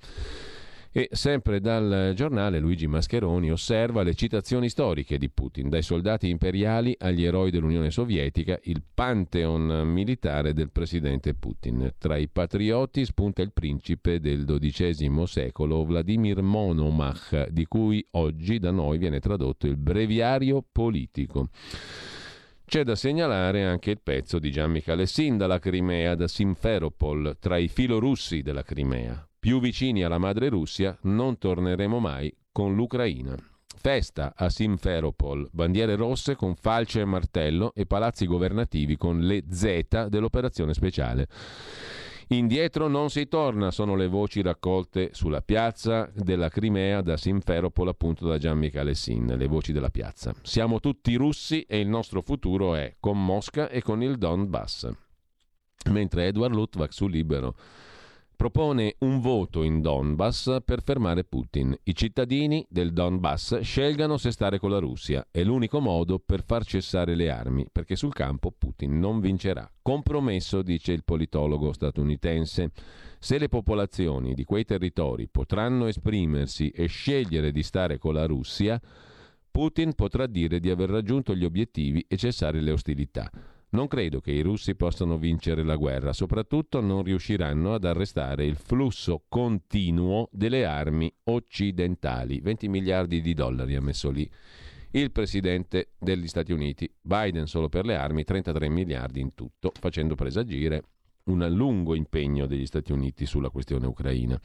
E 0.93 1.09
sempre 1.13 1.61
dal 1.61 2.13
giornale 2.15 2.59
Luigi 2.59 2.87
Mascheroni 2.87 3.51
osserva 3.51 4.03
le 4.03 4.15
citazioni 4.15 4.69
storiche 4.69 5.19
di 5.19 5.29
Putin, 5.29 5.69
dai 5.69 5.83
soldati 5.83 6.29
imperiali 6.29 6.97
agli 6.99 7.25
eroi 7.25 7.51
dell'Unione 7.51 7.91
Sovietica, 7.91 8.59
il 8.65 8.83
pantheon 8.95 9.87
militare 9.87 10.55
del 10.55 10.71
presidente 10.71 11.35
Putin. 11.35 11.93
Tra 11.99 12.17
i 12.17 12.29
patrioti 12.29 13.05
spunta 13.05 13.43
il 13.43 13.53
principe 13.53 14.21
del 14.21 14.45
XII 14.45 15.27
secolo 15.27 15.85
Vladimir 15.85 16.41
Monomach, 16.41 17.49
di 17.51 17.67
cui 17.67 18.05
oggi 18.13 18.59
da 18.59 18.71
noi 18.71 18.97
viene 18.97 19.21
tradotto 19.21 19.67
il 19.67 19.77
breviario 19.77 20.65
politico. 20.71 21.49
C'è 22.65 22.83
da 22.83 22.97
segnalare 22.97 23.65
anche 23.65 23.93
il 23.93 24.01
pezzo 24.03 24.41
di 24.41 24.51
Gian 24.51 24.73
Michele 24.73 25.07
Sin 25.07 25.37
dalla 25.37 25.61
Crimea, 25.61 26.17
da 26.17 26.27
Simferopol, 26.27 27.37
tra 27.39 27.59
i 27.59 27.69
filorussi 27.69 28.43
della 28.43 28.63
Crimea. 28.63 29.25
Più 29.47 29.61
vicini 29.61 30.03
alla 30.03 30.19
madre 30.19 30.49
Russia 30.49 30.99
non 31.03 31.39
torneremo 31.39 32.01
mai 32.01 32.37
con 32.51 32.75
l'Ucraina. 32.75 33.37
Festa 33.77 34.33
a 34.35 34.49
Simferopol, 34.49 35.49
bandiere 35.53 35.95
rosse 35.95 36.35
con 36.35 36.57
falce 36.57 37.03
e 37.03 37.05
martello 37.05 37.73
e 37.73 37.87
palazzi 37.87 38.27
governativi 38.27 38.97
con 38.97 39.21
le 39.21 39.45
Z 39.49 40.09
dell'operazione 40.09 40.75
speciale. 40.75 41.29
Indietro 42.31 42.89
non 42.89 43.09
si 43.09 43.29
torna, 43.29 43.71
sono 43.71 43.95
le 43.95 44.09
voci 44.09 44.43
raccolte 44.43 45.11
sulla 45.13 45.43
piazza 45.43 46.11
della 46.13 46.49
Crimea 46.49 47.01
da 47.01 47.17
Simferopol, 47.17 47.87
appunto 47.87 48.27
da 48.27 48.39
Gian 48.39 48.59
Michele 48.59 48.95
Sin, 48.95 49.27
le 49.27 49.47
voci 49.47 49.71
della 49.71 49.91
piazza. 49.91 50.35
Siamo 50.43 50.81
tutti 50.81 51.15
russi 51.15 51.63
e 51.69 51.79
il 51.79 51.87
nostro 51.87 52.21
futuro 52.21 52.75
è 52.75 52.97
con 52.99 53.25
Mosca 53.25 53.69
e 53.69 53.81
con 53.81 54.03
il 54.03 54.19
Donbass. 54.19 54.91
Mentre 55.91 56.27
Edward 56.27 56.53
Luttwak 56.53 56.93
su 56.93 57.07
Libero 57.07 57.55
propone 58.37 58.97
un 58.99 59.21
voto 59.21 59.63
in 59.63 59.81
Donbass 59.81 60.59
per 60.65 60.83
fermare 60.83 61.25
Putin. 61.25 61.77
I 61.85 61.95
cittadini 61.95 62.65
del 62.69 62.93
Donbass 62.93 63.61
scelgano 63.61 64.19
se 64.19 64.31
stare 64.31 64.59
con 64.59 64.71
la 64.71 64.79
Russia. 64.79 65.27
È 65.31 65.43
l'unico 65.43 65.81
modo 65.81 66.19
per 66.19 66.45
far 66.45 66.65
cessare 66.65 67.15
le 67.15 67.31
armi, 67.31 67.67
perché 67.73 67.97
sul 67.97 68.13
campo 68.13 68.53
Putin 68.57 68.99
non 68.99 69.21
vincerà. 69.21 69.69
Compromesso, 69.81 70.63
dice 70.63 70.93
il 70.93 71.03
politologo 71.03 71.73
statunitense. 71.73 72.71
Se 73.19 73.39
le 73.39 73.49
popolazioni 73.49 74.35
di 74.35 74.45
quei 74.45 74.65
territori 74.65 75.27
potranno 75.27 75.87
esprimersi 75.87 76.69
e 76.69 76.87
scegliere 76.87 77.51
di 77.51 77.63
stare 77.63 77.99
con 77.99 78.15
la 78.15 78.27
Russia, 78.27 78.81
Putin 79.51 79.95
potrà 79.95 80.27
dire 80.27 80.61
di 80.61 80.69
aver 80.69 80.91
raggiunto 80.91 81.35
gli 81.35 81.45
obiettivi 81.45 82.05
e 82.07 82.17
cessare 82.19 82.61
le 82.61 82.73
ostilità. 82.73 83.31
Non 83.69 83.89
credo 83.89 84.21
che 84.21 84.31
i 84.31 84.43
russi 84.43 84.75
possano 84.75 85.19
vincere 85.19 85.65
la 85.65 85.77
guerra, 85.77 86.13
soprattutto 86.13 86.81
non 86.81 87.03
riusciranno 87.03 87.75
ad 87.75 87.85
arrestare 87.85 88.47
il 88.47 88.57
flusso 88.57 89.25
continuo 89.29 90.29
delle 90.33 90.65
armi 90.65 91.13
occidentali. 91.25 92.41
20 92.41 92.69
miliardi 92.69 93.21
di 93.21 93.35
dollari 93.35 93.75
ha 93.75 93.83
messo 93.83 94.11
lì 94.11 94.31
il 94.93 95.11
presidente 95.13 95.91
degli 95.99 96.27
Stati 96.27 96.53
Uniti. 96.53 96.91
Biden 97.01 97.47
solo 97.47 97.69
per 97.69 97.85
le 97.85 97.97
armi 97.97 98.25
33 98.25 98.69
miliardi 98.69 99.21
in 99.21 99.35
tutto, 99.35 99.73
facendo 99.79 100.15
presagire 100.15 100.85
un 101.25 101.47
lungo 101.51 101.95
impegno 101.95 102.47
degli 102.47 102.67
Stati 102.67 102.93
Uniti 102.93 103.27
sulla 103.27 103.51
questione 103.51 103.87
ucraina. 103.87 104.41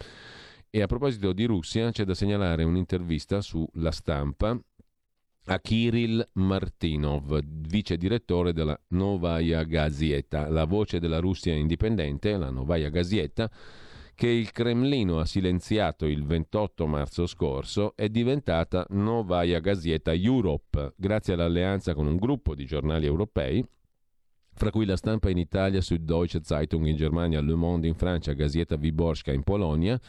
E 0.70 0.82
a 0.82 0.88
proposito 0.88 1.34
di 1.34 1.46
Russia, 1.46 1.92
c'è 1.92 2.06
da 2.06 2.14
segnalare 2.14 2.64
un'intervista 2.64 3.42
sulla 3.42 3.92
stampa 3.92 4.58
a 5.46 5.60
Kirill 5.60 6.28
Martinov, 6.34 7.40
vice 7.44 7.98
direttore 7.98 8.54
della 8.54 8.80
Novaya 8.90 9.64
Gazeta, 9.64 10.48
la 10.50 10.66
voce 10.66 11.00
della 11.00 11.20
Russia 11.20 11.54
indipendente, 11.54 12.38
la 12.38 12.52
Novaya 12.52 12.90
Gazeta, 12.90 13.50
che 14.14 14.28
il 14.28 14.52
Cremlino 14.52 15.20
ha 15.20 15.26
silenziato 15.26 16.06
il 16.06 16.24
28 16.26 16.86
marzo 16.86 17.26
scorso, 17.26 17.96
è 17.96 18.08
diventata 18.08 18.86
Novaya 18.90 19.60
Gazeta 19.60 20.14
Europe, 20.14 20.94
grazie 20.96 21.34
all'alleanza 21.34 21.96
con 21.96 22.06
un 22.06 22.18
gruppo 22.18 22.54
di 22.54 22.66
giornali 22.66 23.08
europei, 23.08 23.66
fra 24.54 24.70
cui 24.70 24.86
la 24.86 24.98
stampa 24.98 25.32
in 25.32 25.40
Italia, 25.40 25.82
Süddeutsche 25.82 26.42
Zeitung 26.44 26.86
in 26.86 26.96
Germania, 26.96 27.42
Le 27.42 27.56
Monde 27.56 27.88
in 27.88 27.96
Francia, 27.96 28.34
Gazeta 28.34 28.76
Wyborska 28.76 29.32
in 29.32 29.42
Polonia, 29.42 30.00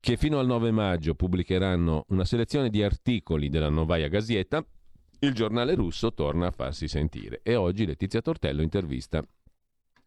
che 0.00 0.16
fino 0.16 0.38
al 0.38 0.46
9 0.46 0.70
maggio 0.70 1.14
pubblicheranno 1.14 2.04
una 2.08 2.24
selezione 2.24 2.70
di 2.70 2.82
articoli 2.82 3.48
della 3.48 3.68
Novaya 3.68 4.08
Gazeta, 4.08 4.64
il 5.20 5.32
giornale 5.32 5.74
russo 5.74 6.12
torna 6.12 6.48
a 6.48 6.50
farsi 6.50 6.88
sentire. 6.88 7.40
E 7.42 7.56
oggi 7.56 7.86
Letizia 7.86 8.20
Tortello 8.20 8.62
intervista 8.62 9.22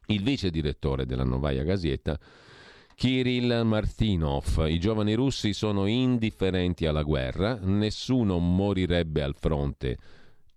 il 0.07 0.23
vice 0.23 0.49
direttore 0.49 1.05
della 1.05 1.23
Novaya 1.23 1.63
Gazeta, 1.63 2.19
Kirill 2.95 3.61
Martinov. 3.63 4.65
I 4.67 4.79
giovani 4.79 5.13
russi 5.13 5.53
sono 5.53 5.85
indifferenti 5.85 6.85
alla 6.85 7.03
guerra, 7.03 7.57
nessuno 7.61 8.39
morirebbe 8.39 9.23
al 9.23 9.35
fronte 9.35 9.97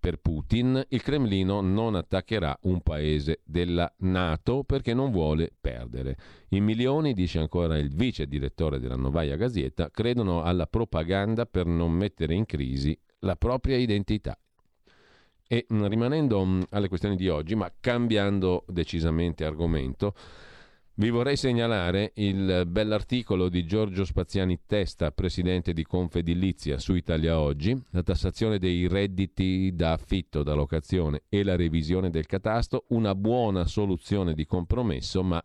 per 0.03 0.17
Putin, 0.17 0.83
il 0.89 1.01
Cremlino 1.01 1.61
non 1.61 1.95
attaccherà 1.95 2.57
un 2.63 2.81
paese 2.81 3.39
della 3.45 3.89
Nato 3.99 4.65
perché 4.65 4.93
non 4.93 5.11
vuole 5.11 5.53
perdere. 5.57 6.17
I 6.49 6.59
milioni, 6.59 7.13
dice 7.13 7.39
ancora 7.39 7.77
il 7.77 7.87
vice 7.95 8.27
direttore 8.27 8.81
della 8.81 8.97
Novaya 8.97 9.37
Gazeta, 9.37 9.89
credono 9.89 10.43
alla 10.43 10.67
propaganda 10.67 11.45
per 11.45 11.67
non 11.67 11.93
mettere 11.93 12.33
in 12.33 12.45
crisi 12.45 12.99
la 13.19 13.37
propria 13.37 13.77
identità. 13.77 14.37
E 15.47 15.67
mm, 15.73 15.85
rimanendo 15.85 16.45
mm, 16.45 16.61
alle 16.71 16.89
questioni 16.89 17.15
di 17.15 17.29
oggi, 17.29 17.55
ma 17.55 17.71
cambiando 17.79 18.65
decisamente 18.67 19.45
argomento, 19.45 20.13
vi 20.95 21.09
vorrei 21.09 21.35
segnalare 21.35 22.11
il 22.15 22.65
bell'articolo 22.67 23.49
di 23.49 23.65
Giorgio 23.65 24.05
Spaziani 24.05 24.59
Testa, 24.67 25.11
presidente 25.11 25.73
di 25.73 25.83
Confedilizia 25.83 26.77
su 26.77 26.93
Italia 26.93 27.39
Oggi, 27.39 27.75
la 27.91 28.03
tassazione 28.03 28.59
dei 28.59 28.87
redditi 28.87 29.71
da 29.73 29.93
affitto, 29.93 30.43
da 30.43 30.53
locazione 30.53 31.23
e 31.29 31.43
la 31.43 31.55
revisione 31.55 32.11
del 32.11 32.27
catasto, 32.27 32.85
una 32.89 33.15
buona 33.15 33.65
soluzione 33.65 34.35
di 34.35 34.45
compromesso, 34.45 35.23
ma 35.23 35.43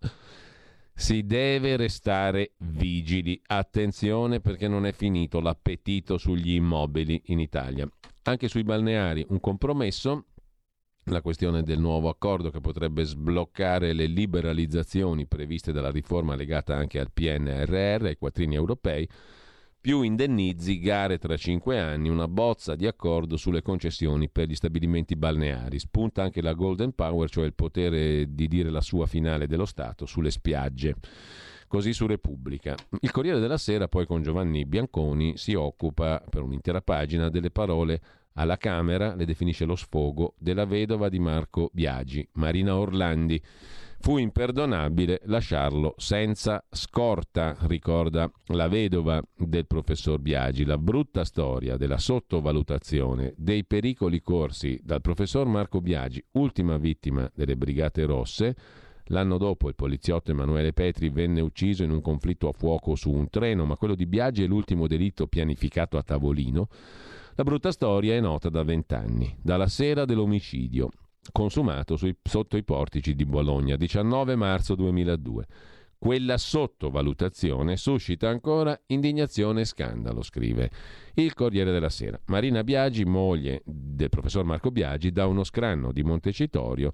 si 0.92 1.24
deve 1.24 1.76
restare 1.76 2.52
vigili. 2.58 3.40
Attenzione 3.46 4.40
perché 4.40 4.68
non 4.68 4.84
è 4.84 4.92
finito 4.92 5.40
l'appetito 5.40 6.18
sugli 6.18 6.54
immobili 6.56 7.22
in 7.26 7.40
Italia. 7.40 7.88
Anche 8.24 8.48
sui 8.48 8.64
balneari 8.64 9.24
un 9.30 9.40
compromesso 9.40 10.26
la 11.10 11.22
questione 11.22 11.62
del 11.62 11.78
nuovo 11.78 12.08
accordo 12.08 12.50
che 12.50 12.60
potrebbe 12.60 13.04
sbloccare 13.04 13.92
le 13.92 14.06
liberalizzazioni 14.06 15.26
previste 15.26 15.72
dalla 15.72 15.90
riforma 15.90 16.34
legata 16.34 16.76
anche 16.76 17.00
al 17.00 17.10
PNRR, 17.12 18.04
ai 18.04 18.16
quattrini 18.16 18.54
europei, 18.54 19.08
più 19.80 20.02
indennizi, 20.02 20.80
gare 20.80 21.18
tra 21.18 21.36
cinque 21.36 21.78
anni, 21.78 22.08
una 22.08 22.28
bozza 22.28 22.74
di 22.74 22.86
accordo 22.86 23.36
sulle 23.36 23.62
concessioni 23.62 24.28
per 24.28 24.48
gli 24.48 24.54
stabilimenti 24.54 25.16
balneari. 25.16 25.78
Spunta 25.78 26.22
anche 26.22 26.42
la 26.42 26.52
Golden 26.52 26.92
Power, 26.92 27.30
cioè 27.30 27.46
il 27.46 27.54
potere 27.54 28.26
di 28.34 28.48
dire 28.48 28.70
la 28.70 28.80
sua 28.80 29.06
finale 29.06 29.46
dello 29.46 29.66
Stato 29.66 30.04
sulle 30.04 30.30
spiagge. 30.30 30.96
Così 31.68 31.92
su 31.92 32.06
Repubblica. 32.06 32.74
Il 33.00 33.10
Corriere 33.10 33.40
della 33.40 33.58
Sera, 33.58 33.88
poi 33.88 34.06
con 34.06 34.22
Giovanni 34.22 34.64
Bianconi, 34.64 35.36
si 35.36 35.54
occupa 35.54 36.22
per 36.28 36.42
un'intera 36.42 36.80
pagina 36.80 37.28
delle 37.28 37.50
parole 37.50 38.00
alla 38.38 38.56
Camera 38.56 39.14
le 39.14 39.24
definisce 39.24 39.64
lo 39.64 39.74
sfogo 39.74 40.34
della 40.38 40.64
vedova 40.64 41.08
di 41.08 41.18
Marco 41.18 41.70
Biagi, 41.72 42.26
Marina 42.34 42.76
Orlandi. 42.76 43.42
Fu 44.00 44.16
imperdonabile 44.16 45.22
lasciarlo 45.24 45.94
senza 45.96 46.64
scorta, 46.70 47.56
ricorda 47.62 48.30
la 48.46 48.68
vedova 48.68 49.20
del 49.36 49.66
professor 49.66 50.20
Biagi, 50.20 50.64
la 50.64 50.78
brutta 50.78 51.24
storia 51.24 51.76
della 51.76 51.98
sottovalutazione 51.98 53.34
dei 53.36 53.64
pericoli 53.64 54.22
corsi 54.22 54.78
dal 54.84 55.00
professor 55.00 55.48
Marco 55.48 55.80
Biagi, 55.80 56.24
ultima 56.32 56.76
vittima 56.76 57.28
delle 57.34 57.56
Brigate 57.56 58.04
Rosse. 58.04 58.54
L'anno 59.10 59.36
dopo 59.36 59.68
il 59.68 59.74
poliziotto 59.74 60.30
Emanuele 60.30 60.72
Petri 60.72 61.08
venne 61.08 61.40
ucciso 61.40 61.82
in 61.82 61.90
un 61.90 62.00
conflitto 62.00 62.46
a 62.46 62.52
fuoco 62.52 62.94
su 62.94 63.10
un 63.10 63.28
treno, 63.30 63.64
ma 63.64 63.76
quello 63.76 63.96
di 63.96 64.06
Biagi 64.06 64.44
è 64.44 64.46
l'ultimo 64.46 64.86
delitto 64.86 65.26
pianificato 65.26 65.96
a 65.96 66.02
tavolino 66.02 66.68
la 67.38 67.44
brutta 67.44 67.70
storia 67.70 68.16
è 68.16 68.20
nota 68.20 68.48
da 68.48 68.64
vent'anni, 68.64 69.36
dalla 69.40 69.68
sera 69.68 70.04
dell'omicidio, 70.04 70.88
consumato 71.30 71.94
sui, 71.94 72.16
sotto 72.20 72.56
i 72.56 72.64
portici 72.64 73.14
di 73.14 73.24
Bologna, 73.24 73.76
19 73.76 74.34
marzo 74.34 74.74
2002. 74.74 75.46
Quella 75.98 76.36
sottovalutazione 76.36 77.76
suscita 77.76 78.28
ancora 78.28 78.76
indignazione 78.86 79.60
e 79.60 79.66
scandalo, 79.66 80.22
scrive 80.22 80.68
il 81.14 81.32
Corriere 81.34 81.70
della 81.70 81.90
Sera. 81.90 82.18
Marina 82.26 82.64
Biagi, 82.64 83.04
moglie 83.04 83.62
del 83.64 84.08
professor 84.08 84.42
Marco 84.42 84.72
Biagi, 84.72 85.12
da 85.12 85.26
uno 85.28 85.44
scranno 85.44 85.92
di 85.92 86.02
Montecitorio 86.02 86.90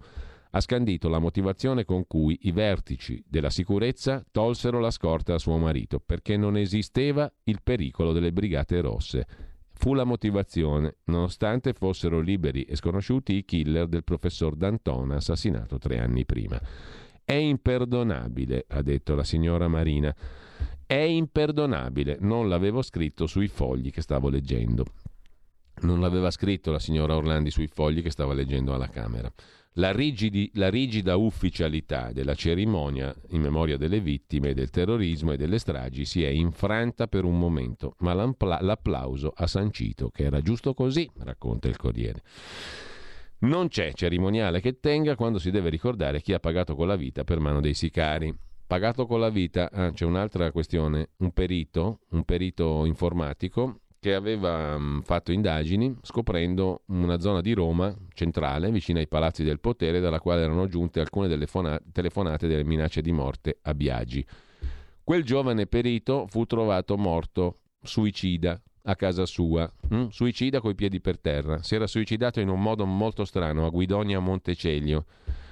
ha 0.50 0.60
scandito 0.60 1.08
la 1.08 1.18
motivazione 1.18 1.86
con 1.86 2.06
cui 2.06 2.38
i 2.42 2.52
vertici 2.52 3.24
della 3.26 3.50
sicurezza 3.50 4.22
tolsero 4.30 4.78
la 4.78 4.90
scorta 4.90 5.32
a 5.32 5.38
suo 5.38 5.56
marito, 5.56 6.00
perché 6.04 6.36
non 6.36 6.58
esisteva 6.58 7.32
il 7.44 7.60
pericolo 7.62 8.12
delle 8.12 8.30
brigate 8.30 8.82
rosse 8.82 9.26
fu 9.74 9.94
la 9.94 10.04
motivazione, 10.04 10.96
nonostante 11.04 11.72
fossero 11.72 12.20
liberi 12.20 12.62
e 12.62 12.76
sconosciuti 12.76 13.34
i 13.34 13.44
killer 13.44 13.86
del 13.86 14.04
professor 14.04 14.54
D'Antona 14.54 15.16
assassinato 15.16 15.78
tre 15.78 15.98
anni 15.98 16.24
prima. 16.24 16.60
È 17.24 17.32
imperdonabile, 17.32 18.66
ha 18.68 18.82
detto 18.82 19.14
la 19.14 19.24
signora 19.24 19.68
Marina. 19.68 20.14
È 20.86 20.94
imperdonabile, 20.94 22.18
non 22.20 22.48
l'avevo 22.48 22.82
scritto 22.82 23.26
sui 23.26 23.48
fogli 23.48 23.90
che 23.90 24.02
stavo 24.02 24.28
leggendo. 24.28 24.84
Non 25.80 26.00
l'aveva 26.00 26.30
scritto 26.30 26.70
la 26.70 26.78
signora 26.78 27.16
Orlandi 27.16 27.50
sui 27.50 27.66
fogli 27.66 28.02
che 28.02 28.10
stava 28.10 28.32
leggendo 28.32 28.74
alla 28.74 28.88
Camera. 28.88 29.32
La, 29.76 29.90
rigidi, 29.90 30.50
la, 30.54 30.70
rigida 30.70 31.16
ufficialità 31.16 32.12
della 32.12 32.36
cerimonia 32.36 33.12
in 33.30 33.40
memoria 33.40 33.76
delle 33.76 33.98
vittime 33.98 34.54
del 34.54 34.70
terrorismo 34.70 35.32
e 35.32 35.36
delle 35.36 35.58
stragi 35.58 36.04
si 36.04 36.22
è 36.22 36.28
infranta 36.28 37.08
per 37.08 37.24
un 37.24 37.36
momento, 37.36 37.96
ma 37.98 38.14
l'applauso 38.14 39.32
ha 39.34 39.48
sancito 39.48 40.10
che 40.10 40.22
era 40.22 40.40
giusto 40.40 40.74
così, 40.74 41.10
racconta 41.18 41.66
il 41.66 41.76
Corriere. 41.76 42.22
Non 43.38 43.66
c'è 43.66 43.92
cerimoniale 43.94 44.60
che 44.60 44.78
tenga 44.78 45.16
quando 45.16 45.40
si 45.40 45.50
deve 45.50 45.70
ricordare 45.70 46.20
chi 46.20 46.32
ha 46.32 46.38
pagato 46.38 46.76
con 46.76 46.86
la 46.86 46.96
vita 46.96 47.24
per 47.24 47.40
mano 47.40 47.60
dei 47.60 47.74
sicari. 47.74 48.32
Pagato 48.66 49.06
con 49.06 49.18
la 49.18 49.28
vita, 49.28 49.68
ah, 49.72 49.90
c'è 49.90 50.04
un'altra 50.04 50.52
questione, 50.52 51.10
un 51.18 51.32
perito, 51.32 52.02
un 52.10 52.22
perito 52.22 52.84
informatico 52.84 53.80
che 54.04 54.12
aveva 54.12 54.76
mh, 54.76 55.00
fatto 55.04 55.32
indagini 55.32 55.96
scoprendo 56.02 56.82
una 56.88 57.18
zona 57.20 57.40
di 57.40 57.54
Roma 57.54 57.96
centrale, 58.12 58.70
vicino 58.70 58.98
ai 58.98 59.08
palazzi 59.08 59.42
del 59.42 59.60
potere, 59.60 59.98
dalla 59.98 60.20
quale 60.20 60.42
erano 60.42 60.68
giunte 60.68 61.00
alcune 61.00 61.26
delle 61.26 61.46
fona- 61.46 61.80
telefonate 61.90 62.46
delle 62.46 62.64
minacce 62.64 63.00
di 63.00 63.12
morte 63.12 63.60
a 63.62 63.72
Biagi. 63.72 64.22
Quel 65.02 65.24
giovane 65.24 65.66
perito 65.66 66.26
fu 66.28 66.44
trovato 66.44 66.98
morto, 66.98 67.60
suicida, 67.80 68.60
a 68.82 68.94
casa 68.94 69.24
sua, 69.24 69.72
mh? 69.88 70.08
suicida 70.08 70.60
coi 70.60 70.74
piedi 70.74 71.00
per 71.00 71.18
terra. 71.18 71.62
Si 71.62 71.74
era 71.74 71.86
suicidato 71.86 72.40
in 72.40 72.50
un 72.50 72.60
modo 72.60 72.84
molto 72.84 73.24
strano 73.24 73.64
a 73.64 73.70
Guidonia 73.70 74.18
Montecelio, 74.18 75.06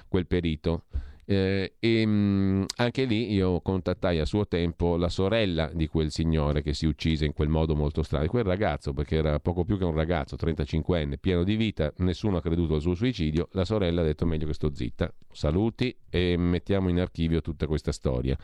quel 0.07 0.27
perito 0.27 0.83
eh, 1.25 1.73
e 1.79 2.05
mh, 2.05 2.11
mm, 2.11 2.63
anche 2.77 3.05
lì 3.05 3.33
io 3.33 3.61
contattai 3.61 4.19
a 4.19 4.25
suo 4.25 4.47
tempo 4.47 4.97
la 4.97 5.09
sorella 5.09 5.69
di 5.73 5.87
quel 5.87 6.11
signore 6.11 6.61
che 6.61 6.73
si 6.73 6.85
uccise 6.85 7.25
in 7.25 7.33
quel 7.33 7.49
modo 7.49 7.75
molto 7.75 8.03
strano, 8.03 8.27
quel 8.27 8.43
ragazzo, 8.43 8.93
perché 8.93 9.15
era 9.15 9.39
poco 9.39 9.63
più 9.63 9.77
che 9.77 9.85
un 9.85 9.93
ragazzo, 9.93 10.35
35enne, 10.35 11.17
pieno 11.19 11.43
di 11.43 11.55
vita, 11.55 11.91
nessuno 11.97 12.37
ha 12.37 12.41
creduto 12.41 12.75
al 12.75 12.81
suo 12.81 12.95
suicidio, 12.95 13.49
la 13.51 13.65
sorella 13.65 14.01
ha 14.01 14.05
detto 14.05 14.25
meglio 14.25 14.47
che 14.47 14.53
sto 14.53 14.73
zitta, 14.73 15.13
saluti 15.31 15.95
e 16.09 16.35
mettiamo 16.37 16.89
in 16.89 16.99
archivio 16.99 17.41
tutta 17.41 17.67
questa 17.67 17.91
storia. 17.91 18.37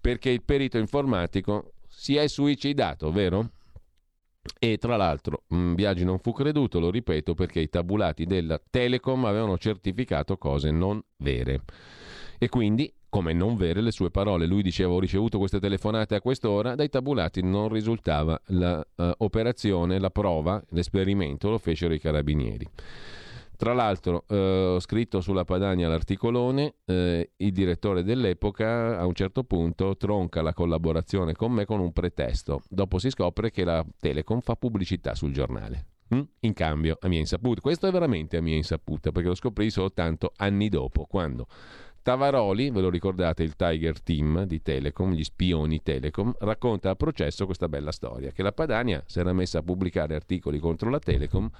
Perché 0.00 0.30
il 0.30 0.42
perito 0.42 0.78
informatico 0.78 1.72
si 1.88 2.16
è 2.16 2.26
suicidato, 2.26 3.10
vero? 3.12 3.50
E 4.58 4.78
tra 4.78 4.96
l'altro 4.96 5.42
mm, 5.54 5.74
Biagi 5.74 6.04
non 6.04 6.18
fu 6.18 6.32
creduto, 6.32 6.80
lo 6.80 6.90
ripeto, 6.90 7.34
perché 7.34 7.60
i 7.60 7.68
tabulati 7.68 8.24
della 8.24 8.58
Telecom 8.58 9.24
avevano 9.26 9.58
certificato 9.58 10.38
cose 10.38 10.70
non 10.70 11.02
vere. 11.18 11.62
E 12.38 12.48
quindi 12.48 12.92
come 13.10 13.32
non 13.32 13.56
vere 13.56 13.82
le 13.82 13.90
sue 13.90 14.10
parole. 14.10 14.46
Lui 14.46 14.62
diceva 14.62 14.92
ho 14.92 15.00
ricevuto 15.00 15.36
queste 15.36 15.60
telefonate 15.60 16.14
a 16.14 16.20
quest'ora, 16.20 16.74
dai 16.74 16.88
tabulati 16.88 17.42
non 17.42 17.68
risultava 17.68 18.40
l'operazione, 18.46 19.98
la 19.98 20.10
prova, 20.10 20.62
l'esperimento 20.70 21.50
lo 21.50 21.58
fecero 21.58 21.92
i 21.92 21.98
carabinieri. 21.98 22.66
Tra 23.60 23.74
l'altro, 23.74 24.24
eh, 24.26 24.36
ho 24.36 24.80
scritto 24.80 25.20
sulla 25.20 25.44
Padania 25.44 25.86
l'articolone, 25.86 26.76
eh, 26.86 27.32
il 27.36 27.52
direttore 27.52 28.02
dell'epoca 28.02 28.98
a 28.98 29.04
un 29.04 29.12
certo 29.12 29.44
punto 29.44 29.98
tronca 29.98 30.40
la 30.40 30.54
collaborazione 30.54 31.34
con 31.34 31.52
me 31.52 31.66
con 31.66 31.78
un 31.78 31.92
pretesto. 31.92 32.62
Dopo 32.70 32.98
si 32.98 33.10
scopre 33.10 33.50
che 33.50 33.64
la 33.64 33.84
Telecom 33.98 34.40
fa 34.40 34.56
pubblicità 34.56 35.14
sul 35.14 35.34
giornale. 35.34 35.88
Mm? 36.14 36.22
In 36.40 36.54
cambio, 36.54 36.96
a 37.02 37.08
mia 37.08 37.18
insaputa. 37.18 37.60
Questo 37.60 37.86
è 37.86 37.90
veramente 37.90 38.38
a 38.38 38.40
mia 38.40 38.56
insaputa, 38.56 39.12
perché 39.12 39.28
lo 39.28 39.34
scoprì 39.34 39.68
soltanto 39.68 40.32
anni 40.36 40.70
dopo, 40.70 41.04
quando 41.04 41.46
Tavaroli, 42.00 42.70
ve 42.70 42.80
lo 42.80 42.88
ricordate, 42.88 43.42
il 43.42 43.56
Tiger 43.56 44.00
Team 44.00 44.44
di 44.44 44.62
Telecom, 44.62 45.12
gli 45.12 45.22
spioni 45.22 45.82
Telecom, 45.82 46.34
racconta 46.38 46.88
a 46.88 46.96
processo 46.96 47.44
questa 47.44 47.68
bella 47.68 47.92
storia, 47.92 48.30
che 48.30 48.42
la 48.42 48.52
Padania 48.52 49.02
si 49.04 49.18
era 49.18 49.34
messa 49.34 49.58
a 49.58 49.62
pubblicare 49.62 50.14
articoli 50.14 50.58
contro 50.58 50.88
la 50.88 50.98
Telecom 50.98 51.50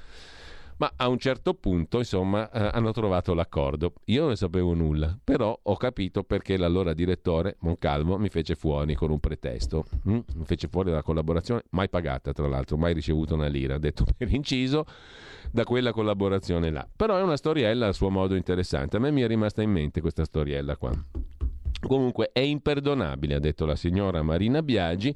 ma 0.81 0.91
a 0.97 1.09
un 1.09 1.19
certo 1.19 1.53
punto, 1.53 1.99
insomma, 1.99 2.51
eh, 2.51 2.71
hanno 2.73 2.91
trovato 2.91 3.35
l'accordo. 3.35 3.93
Io 4.07 4.21
non 4.21 4.31
ne 4.31 4.37
sapevo 4.37 4.73
nulla, 4.73 5.17
però 5.23 5.57
ho 5.63 5.77
capito 5.77 6.23
perché 6.23 6.57
l'allora 6.57 6.95
direttore 6.95 7.57
Moncalvo 7.61 8.17
mi 8.17 8.31
fece 8.31 8.55
fuori 8.55 8.95
con 8.95 9.11
un 9.11 9.21
pretesto. 9.21 9.85
Mm? 10.09 10.19
Mi 10.37 10.45
fece 10.47 10.69
fuori 10.69 10.89
dalla 10.89 11.03
collaborazione, 11.03 11.65
mai 11.71 11.91
pagata 11.91 12.33
tra 12.33 12.49
l'altro, 12.49 12.79
mai 12.79 12.95
ricevuto 12.95 13.35
una 13.35 13.47
lira, 13.47 13.77
detto 13.77 14.07
per 14.17 14.33
inciso, 14.33 14.87
da 15.53 15.65
quella 15.65 15.93
collaborazione 15.93 16.71
là. 16.71 16.89
Però 16.97 17.19
è 17.19 17.23
una 17.23 17.37
storiella 17.37 17.89
a 17.89 17.93
suo 17.93 18.09
modo 18.09 18.35
interessante. 18.35 18.97
A 18.97 19.01
me 19.01 19.11
mi 19.11 19.21
è 19.21 19.27
rimasta 19.27 19.61
in 19.61 19.71
mente 19.71 20.01
questa 20.01 20.25
storiella 20.25 20.77
qua. 20.79 20.93
Comunque 21.87 22.31
è 22.33 22.41
imperdonabile, 22.41 23.35
ha 23.35 23.39
detto 23.39 23.67
la 23.67 23.77
signora 23.77 24.23
Marina 24.23 24.63
Biagi 24.63 25.15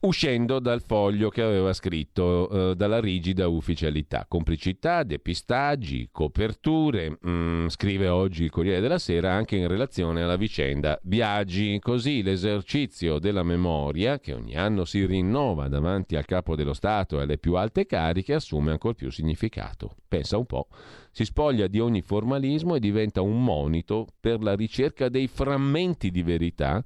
uscendo 0.00 0.58
dal 0.58 0.82
foglio 0.82 1.28
che 1.28 1.42
aveva 1.42 1.72
scritto 1.72 2.70
eh, 2.70 2.74
dalla 2.76 3.00
rigida 3.00 3.48
ufficialità. 3.48 4.26
Complicità, 4.28 5.02
depistaggi, 5.02 6.08
coperture, 6.12 7.18
mm, 7.26 7.68
scrive 7.68 8.08
oggi 8.08 8.44
il 8.44 8.50
Corriere 8.50 8.80
della 8.80 8.98
Sera 8.98 9.32
anche 9.32 9.56
in 9.56 9.68
relazione 9.68 10.22
alla 10.22 10.36
vicenda 10.36 10.98
Biagi. 11.02 11.78
Così 11.80 12.22
l'esercizio 12.22 13.18
della 13.18 13.42
memoria, 13.42 14.18
che 14.18 14.32
ogni 14.32 14.56
anno 14.56 14.84
si 14.84 15.04
rinnova 15.04 15.68
davanti 15.68 16.16
al 16.16 16.24
capo 16.24 16.56
dello 16.56 16.74
Stato 16.74 17.18
e 17.18 17.22
alle 17.22 17.38
più 17.38 17.54
alte 17.54 17.86
cariche, 17.86 18.34
assume 18.34 18.70
ancora 18.72 18.94
più 18.94 19.10
significato. 19.10 19.96
Pensa 20.08 20.36
un 20.36 20.46
po'. 20.46 20.68
Si 21.10 21.24
spoglia 21.24 21.66
di 21.66 21.80
ogni 21.80 22.02
formalismo 22.02 22.74
e 22.74 22.80
diventa 22.80 23.22
un 23.22 23.42
monito 23.42 24.06
per 24.20 24.42
la 24.42 24.54
ricerca 24.54 25.08
dei 25.08 25.28
frammenti 25.28 26.10
di 26.10 26.22
verità 26.22 26.82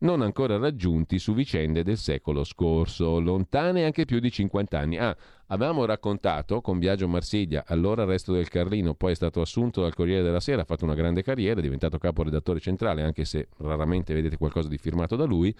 non 0.00 0.22
ancora 0.22 0.56
raggiunti 0.58 1.18
su 1.18 1.34
vicende 1.34 1.82
del 1.82 1.96
secolo 1.96 2.44
scorso, 2.44 3.18
lontane 3.20 3.84
anche 3.84 4.04
più 4.04 4.20
di 4.20 4.30
50 4.30 4.78
anni. 4.78 4.98
Ah, 4.98 5.16
avevamo 5.46 5.84
raccontato 5.84 6.60
con 6.60 6.78
Biagio 6.78 7.08
Marsiglia, 7.08 7.64
allora 7.66 8.04
resto 8.04 8.32
del 8.32 8.48
Carlino, 8.48 8.94
poi 8.94 9.12
è 9.12 9.16
stato 9.16 9.40
assunto 9.40 9.82
dal 9.82 9.94
Corriere 9.94 10.22
della 10.22 10.40
Sera, 10.40 10.62
ha 10.62 10.64
fatto 10.64 10.84
una 10.84 10.94
grande 10.94 11.22
carriera, 11.22 11.60
è 11.60 11.62
diventato 11.62 11.98
caporedattore 11.98 12.60
centrale, 12.60 13.02
anche 13.02 13.24
se 13.24 13.48
raramente 13.58 14.14
vedete 14.14 14.36
qualcosa 14.36 14.68
di 14.68 14.78
firmato 14.78 15.16
da 15.16 15.24
lui 15.24 15.54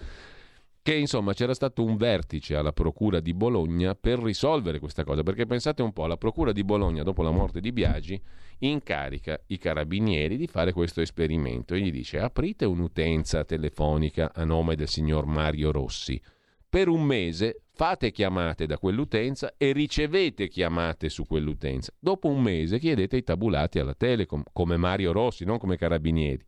che 0.89 0.95
insomma 0.95 1.33
c'era 1.33 1.53
stato 1.53 1.83
un 1.83 1.97
vertice 1.97 2.55
alla 2.55 2.71
Procura 2.71 3.19
di 3.19 3.35
Bologna 3.35 3.93
per 3.93 4.17
risolvere 4.17 4.79
questa 4.79 5.03
cosa, 5.03 5.21
perché 5.21 5.45
pensate 5.45 5.83
un 5.83 5.93
po', 5.93 6.07
la 6.07 6.17
Procura 6.17 6.51
di 6.51 6.63
Bologna 6.63 7.03
dopo 7.03 7.21
la 7.21 7.29
morte 7.29 7.61
di 7.61 7.71
Biagi 7.71 8.19
incarica 8.61 9.39
i 9.47 9.59
carabinieri 9.59 10.35
di 10.35 10.47
fare 10.47 10.73
questo 10.73 11.01
esperimento 11.01 11.75
e 11.75 11.81
gli 11.81 11.91
dice 11.91 12.17
aprite 12.17 12.65
un'utenza 12.65 13.43
telefonica 13.43 14.31
a 14.33 14.43
nome 14.43 14.75
del 14.75 14.87
signor 14.87 15.27
Mario 15.27 15.71
Rossi. 15.71 16.19
Per 16.67 16.87
un 16.87 17.03
mese 17.03 17.61
fate 17.71 18.09
chiamate 18.09 18.65
da 18.65 18.79
quell'utenza 18.79 19.53
e 19.57 19.71
ricevete 19.73 20.47
chiamate 20.47 21.09
su 21.09 21.23
quell'utenza. 21.27 21.93
Dopo 21.99 22.29
un 22.29 22.41
mese 22.41 22.79
chiedete 22.79 23.17
i 23.17 23.23
tabulati 23.23 23.77
alla 23.77 23.93
Telecom, 23.93 24.41
come 24.51 24.75
Mario 24.75 25.11
Rossi, 25.11 25.45
non 25.45 25.59
come 25.59 25.77
carabinieri 25.77 26.43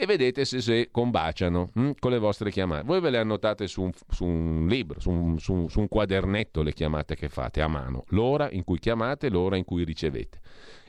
e 0.00 0.06
vedete 0.06 0.44
se, 0.44 0.60
se 0.60 0.90
combaciano 0.92 1.70
hm, 1.74 1.90
con 1.98 2.12
le 2.12 2.18
vostre 2.18 2.52
chiamate. 2.52 2.84
Voi 2.84 3.00
ve 3.00 3.10
le 3.10 3.18
annotate 3.18 3.66
su 3.66 3.82
un, 3.82 3.90
su 4.08 4.24
un 4.24 4.68
libro, 4.68 5.00
su 5.00 5.10
un, 5.10 5.40
su, 5.40 5.66
su 5.66 5.80
un 5.80 5.88
quadernetto 5.88 6.62
le 6.62 6.72
chiamate 6.72 7.16
che 7.16 7.28
fate 7.28 7.60
a 7.60 7.66
mano, 7.66 8.04
l'ora 8.10 8.48
in 8.48 8.62
cui 8.62 8.78
chiamate, 8.78 9.28
l'ora 9.28 9.56
in 9.56 9.64
cui 9.64 9.82
ricevete. 9.82 10.38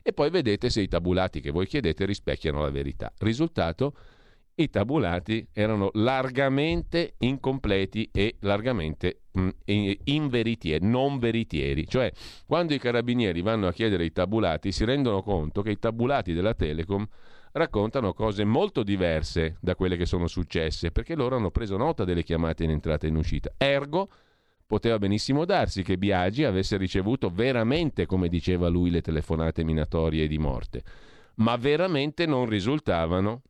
E 0.03 0.14
poi 0.14 0.30
vedete 0.30 0.69
se 0.69 0.81
i 0.81 0.88
tabulati 0.88 1.41
che 1.41 1.49
voi 1.49 1.65
chiedete 1.65 2.06
rispecchiano 2.06 2.61
la 2.61 2.69
verità. 2.69 3.11
Risultato? 3.18 3.95
i 4.60 4.69
tabulati 4.69 5.48
erano 5.53 5.90
largamente 5.94 7.14
incompleti 7.19 8.10
e 8.11 8.36
largamente 8.41 9.22
mh, 9.31 9.49
inveritieri, 10.03 10.86
non 10.86 11.18
veritieri. 11.18 11.88
Cioè, 11.88 12.11
quando 12.45 12.73
i 12.73 12.77
carabinieri 12.77 13.41
vanno 13.41 13.68
a 13.68 13.72
chiedere 13.72 14.03
i 14.03 14.11
tabulati, 14.11 14.73
si 14.73 14.84
rendono 14.84 15.23
conto 15.23 15.61
che 15.61 15.72
i 15.72 15.80
tabulati 15.80 16.34
della 16.34 16.53
Telecom 16.53 17.07
raccontano 17.54 18.14
cose 18.14 18.44
molto 18.44 18.84
diverse 18.84 19.58
da 19.60 19.76
quelle 19.76 19.98
che 19.98 20.06
sono 20.06 20.28
successe, 20.28 20.92
perché 20.92 21.16
loro 21.16 21.36
hanno 21.36 21.52
preso 21.52 21.78
nota 21.78 22.04
delle 22.04 22.24
chiamate 22.24 22.64
in 22.64 22.72
entrata 22.72 23.06
e 23.06 23.10
in 23.10 23.16
uscita. 23.16 23.52
Ergo, 23.58 24.10
poteva 24.66 25.00
benissimo 25.00 25.46
darsi 25.46 25.82
che 25.82 25.98
Biagi 25.98 26.44
avesse 26.44 26.78
ricevuto 26.78 27.30
veramente, 27.30 28.06
come 28.06 28.30
diceva 28.30 28.68
lui, 28.68 28.92
le 28.92 29.02
telefonate 29.02 29.64
minatorie 29.64 30.28
di 30.28 30.38
morte, 30.38 30.84
ma 31.36 31.56
veramente 31.56 32.26
non 32.26 32.46
risultavano 32.46 33.42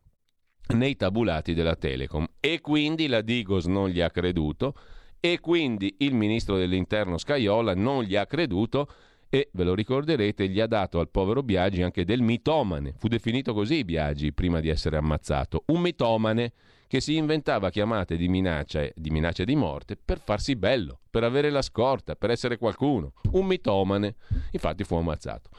nei 0.75 0.95
tabulati 0.95 1.53
della 1.53 1.75
Telecom 1.75 2.25
e 2.39 2.61
quindi 2.61 3.07
la 3.07 3.21
Digos 3.21 3.65
non 3.65 3.89
gli 3.89 4.01
ha 4.01 4.09
creduto 4.11 4.75
e 5.19 5.39
quindi 5.39 5.95
il 5.99 6.13
ministro 6.13 6.57
dell'interno 6.57 7.17
Scaiola 7.17 7.73
non 7.75 8.03
gli 8.03 8.15
ha 8.15 8.25
creduto 8.25 8.87
e, 9.29 9.49
ve 9.53 9.63
lo 9.63 9.75
ricorderete, 9.75 10.47
gli 10.49 10.59
ha 10.59 10.67
dato 10.67 10.99
al 10.99 11.09
povero 11.09 11.43
Biagi 11.43 11.83
anche 11.83 12.03
del 12.03 12.21
mitomane. 12.21 12.95
Fu 12.97 13.07
definito 13.07 13.53
così 13.53 13.83
Biagi 13.83 14.33
prima 14.33 14.59
di 14.59 14.69
essere 14.69 14.97
ammazzato. 14.97 15.63
Un 15.67 15.81
mitomane 15.81 16.53
che 16.87 16.99
si 16.99 17.15
inventava 17.15 17.69
chiamate 17.69 18.17
di 18.17 18.27
minaccia, 18.27 18.87
di 18.95 19.11
minaccia 19.11 19.43
di 19.43 19.55
morte 19.55 19.95
per 19.95 20.19
farsi 20.19 20.55
bello, 20.55 21.01
per 21.11 21.23
avere 21.23 21.51
la 21.51 21.61
scorta, 21.61 22.15
per 22.15 22.31
essere 22.31 22.57
qualcuno. 22.57 23.13
Un 23.33 23.45
mitomane. 23.45 24.15
Infatti 24.51 24.83
fu 24.83 24.95
ammazzato. 24.95 25.51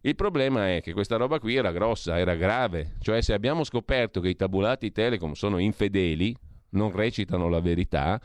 Il 0.00 0.16
problema 0.16 0.74
è 0.74 0.80
che 0.80 0.92
questa 0.92 1.14
roba 1.14 1.38
qui 1.38 1.54
era 1.54 1.70
grossa, 1.70 2.18
era 2.18 2.34
grave. 2.34 2.96
Cioè 2.98 3.22
se 3.22 3.34
abbiamo 3.34 3.62
scoperto 3.62 4.20
che 4.20 4.30
i 4.30 4.34
tabulati 4.34 4.90
Telecom 4.90 5.34
sono 5.34 5.58
infedeli, 5.58 6.34
non 6.70 6.90
recitano 6.90 7.48
la 7.48 7.60
verità, 7.60 8.20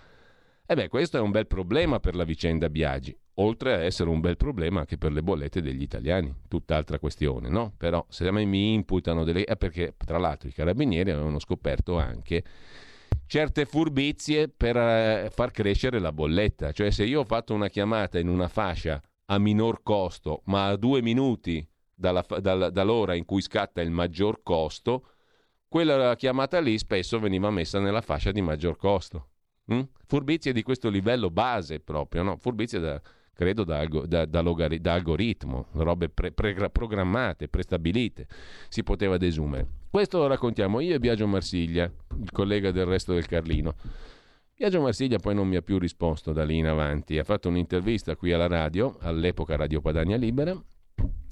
e 0.67 0.75
beh, 0.75 0.89
questo 0.89 1.17
è 1.17 1.21
un 1.21 1.31
bel 1.31 1.47
problema 1.47 1.99
per 1.99 2.15
la 2.15 2.23
vicenda 2.23 2.69
Biagi 2.69 3.17
oltre 3.39 3.73
a 3.73 3.83
essere 3.83 4.09
un 4.09 4.19
bel 4.19 4.37
problema 4.37 4.81
anche 4.81 4.97
per 4.97 5.11
le 5.11 5.21
bollette 5.21 5.61
degli 5.61 5.81
italiani, 5.81 6.33
tutt'altra 6.47 6.99
questione, 6.99 7.49
no? 7.49 7.73
Però 7.77 8.05
se 8.09 8.27
a 8.27 8.31
me 8.31 8.45
mi 8.45 8.73
imputano 8.73 9.23
delle... 9.23 9.43
è 9.43 9.55
perché 9.57 9.95
tra 9.97 10.17
l'altro 10.17 10.47
i 10.47 10.53
carabinieri 10.53 11.11
avevano 11.11 11.39
scoperto 11.39 11.97
anche 11.97 12.43
certe 13.25 13.65
furbizie 13.65 14.47
per 14.49 14.77
eh, 14.77 15.29
far 15.31 15.51
crescere 15.51 15.99
la 15.99 16.11
bolletta, 16.11 16.71
cioè 16.71 16.91
se 16.91 17.03
io 17.03 17.21
ho 17.21 17.25
fatto 17.25 17.53
una 17.53 17.67
chiamata 17.67 18.19
in 18.19 18.27
una 18.27 18.47
fascia 18.47 19.01
a 19.29 19.37
minor 19.37 19.83
costo, 19.83 20.41
ma 20.45 20.67
a 20.67 20.75
due 20.75 21.01
minuti 21.01 21.67
dalla, 21.93 22.25
dalla, 22.39 22.69
dall'ora 22.69 23.13
in 23.15 23.25
cui 23.25 23.41
scatta 23.41 23.81
il 23.81 23.91
maggior 23.91 24.41
costo, 24.41 25.09
quella 25.67 26.15
chiamata 26.15 26.59
lì 26.59 26.77
spesso 26.77 27.19
veniva 27.19 27.51
messa 27.51 27.79
nella 27.79 28.01
fascia 28.01 28.31
di 28.31 28.41
maggior 28.41 28.77
costo. 28.77 29.31
Mm? 29.73 29.81
Furbizie 30.05 30.53
di 30.53 30.63
questo 30.63 30.89
livello 30.89 31.29
base 31.29 31.79
proprio, 31.79 32.23
no? 32.23 32.37
Furbizie 32.37 32.79
da, 32.79 33.01
credo 33.33 33.63
da, 33.63 33.85
da, 33.85 34.25
da, 34.25 34.41
logari, 34.41 34.79
da 34.79 34.93
algoritmo, 34.93 35.67
robe 35.73 36.09
pre, 36.09 36.31
pre, 36.31 36.69
programmate, 36.69 37.47
prestabilite, 37.47 38.27
si 38.69 38.83
poteva 38.83 39.17
desumere. 39.17 39.67
Questo 39.89 40.17
lo 40.17 40.27
raccontiamo 40.27 40.79
io 40.79 40.95
e 40.95 40.99
Biagio 40.99 41.27
Marsiglia, 41.27 41.91
il 42.19 42.31
collega 42.31 42.71
del 42.71 42.85
resto 42.85 43.13
del 43.13 43.27
Carlino. 43.27 43.75
Biagio 44.55 44.81
Marsiglia 44.81 45.17
poi 45.17 45.35
non 45.35 45.47
mi 45.47 45.55
ha 45.55 45.61
più 45.61 45.77
risposto 45.77 46.33
da 46.33 46.43
lì 46.43 46.57
in 46.57 46.65
avanti, 46.65 47.19
ha 47.19 47.23
fatto 47.23 47.47
un'intervista 47.47 48.15
qui 48.15 48.31
alla 48.31 48.47
radio, 48.47 48.97
all'epoca 49.01 49.55
Radio 49.55 49.81
Padania 49.81 50.17
Libera, 50.17 50.59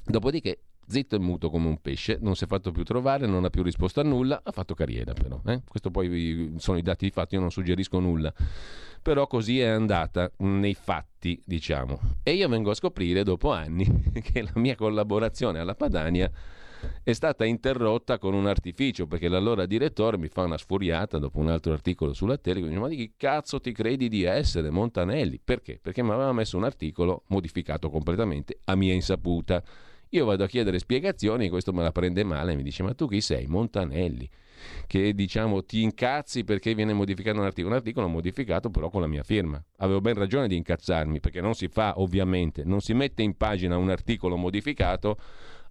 dopodiché 0.06 0.60
zitto 0.88 1.16
e 1.16 1.20
muto 1.20 1.50
come 1.50 1.68
un 1.68 1.82
pesce, 1.82 2.18
non 2.22 2.36
si 2.36 2.44
è 2.44 2.48
fatto 2.48 2.72
più 2.72 2.84
trovare, 2.84 3.28
non 3.28 3.46
ha 3.46 3.50
più 3.50 3.64
risposto 3.64 4.00
a 4.00 4.04
nulla, 4.04 4.42
ha 4.44 4.52
fatto 4.52 4.74
carriera 4.74 5.14
però. 5.14 5.42
Eh? 5.46 5.62
Questo 5.68 5.92
poi 5.92 6.54
sono 6.58 6.78
i 6.78 6.82
dati 6.82 7.06
di 7.06 7.12
fatto, 7.12 7.36
io 7.36 7.42
non 7.42 7.52
suggerisco 7.52 8.00
nulla 8.00 8.34
però 9.06 9.28
così 9.28 9.60
è 9.60 9.68
andata 9.68 10.32
nei 10.38 10.74
fatti, 10.74 11.40
diciamo. 11.46 12.00
E 12.24 12.34
io 12.34 12.50
vengo 12.50 12.72
a 12.72 12.74
scoprire 12.74 13.22
dopo 13.22 13.52
anni 13.52 13.86
che 14.20 14.42
la 14.42 14.54
mia 14.56 14.76
collaborazione 14.76 15.60
alla 15.60 15.76
Padania 15.76 16.28
è 17.04 17.14
stata 17.14 17.46
interrotta 17.46 18.18
con 18.18 18.34
un 18.34 18.48
artificio 18.48 19.06
perché 19.06 19.28
l'allora 19.28 19.68
direttore 19.68 20.18
mi 20.18 20.28
fa 20.28 20.42
una 20.42 20.58
sfuriata 20.58 21.20
dopo 21.20 21.38
un 21.38 21.50
altro 21.50 21.74
articolo 21.74 22.14
sulla 22.14 22.38
Telecom 22.38 22.68
dice 22.68 22.80
ma 22.80 22.88
di 22.88 22.96
che 22.96 23.12
cazzo 23.16 23.60
ti 23.62 23.72
credi 23.72 24.10
di 24.10 24.24
essere 24.24 24.72
Montanelli? 24.72 25.40
Perché? 25.44 25.78
Perché 25.80 26.02
mi 26.02 26.10
aveva 26.10 26.34
messo 26.34 26.58
un 26.58 26.64
articolo 26.64 27.26
modificato 27.28 27.92
completamente 27.92 28.58
a 28.64 28.76
mia 28.76 28.94
insaputa 28.94 29.64
io 30.18 30.26
vado 30.26 30.44
a 30.44 30.48
chiedere 30.48 30.80
spiegazioni 30.80 31.46
e 31.46 31.50
questo 31.50 31.74
me 31.74 31.84
la 31.84 31.92
prende 31.92 32.24
male 32.24 32.56
mi 32.56 32.64
dice 32.64 32.84
ma 32.84 32.94
tu 32.94 33.08
chi 33.08 33.22
sei? 33.22 33.48
Montanelli 33.48 34.30
che 34.88 35.14
diciamo 35.14 35.64
ti 35.64 35.82
incazzi 35.82 36.44
perché 36.44 36.74
viene 36.74 36.94
modificato 36.94 37.38
un 37.38 37.46
articolo. 37.46 37.74
Un 37.74 37.80
articolo 37.80 38.08
modificato 38.08 38.70
però 38.70 38.90
con 38.90 39.02
la 39.02 39.08
mia 39.08 39.24
firma. 39.24 39.62
Avevo 39.78 40.02
ben 40.02 40.16
ragione 40.16 40.48
di 40.48 40.56
incazzarmi 40.56 41.20
perché 41.20 41.42
non 41.42 41.54
si 41.54 41.68
fa 41.68 42.00
ovviamente, 42.00 42.64
non 42.64 42.82
si 42.82 42.94
mette 42.94 43.22
in 43.22 43.36
pagina 43.36 43.78
un 43.78 43.90
articolo 43.90 44.38
modificato 44.38 45.18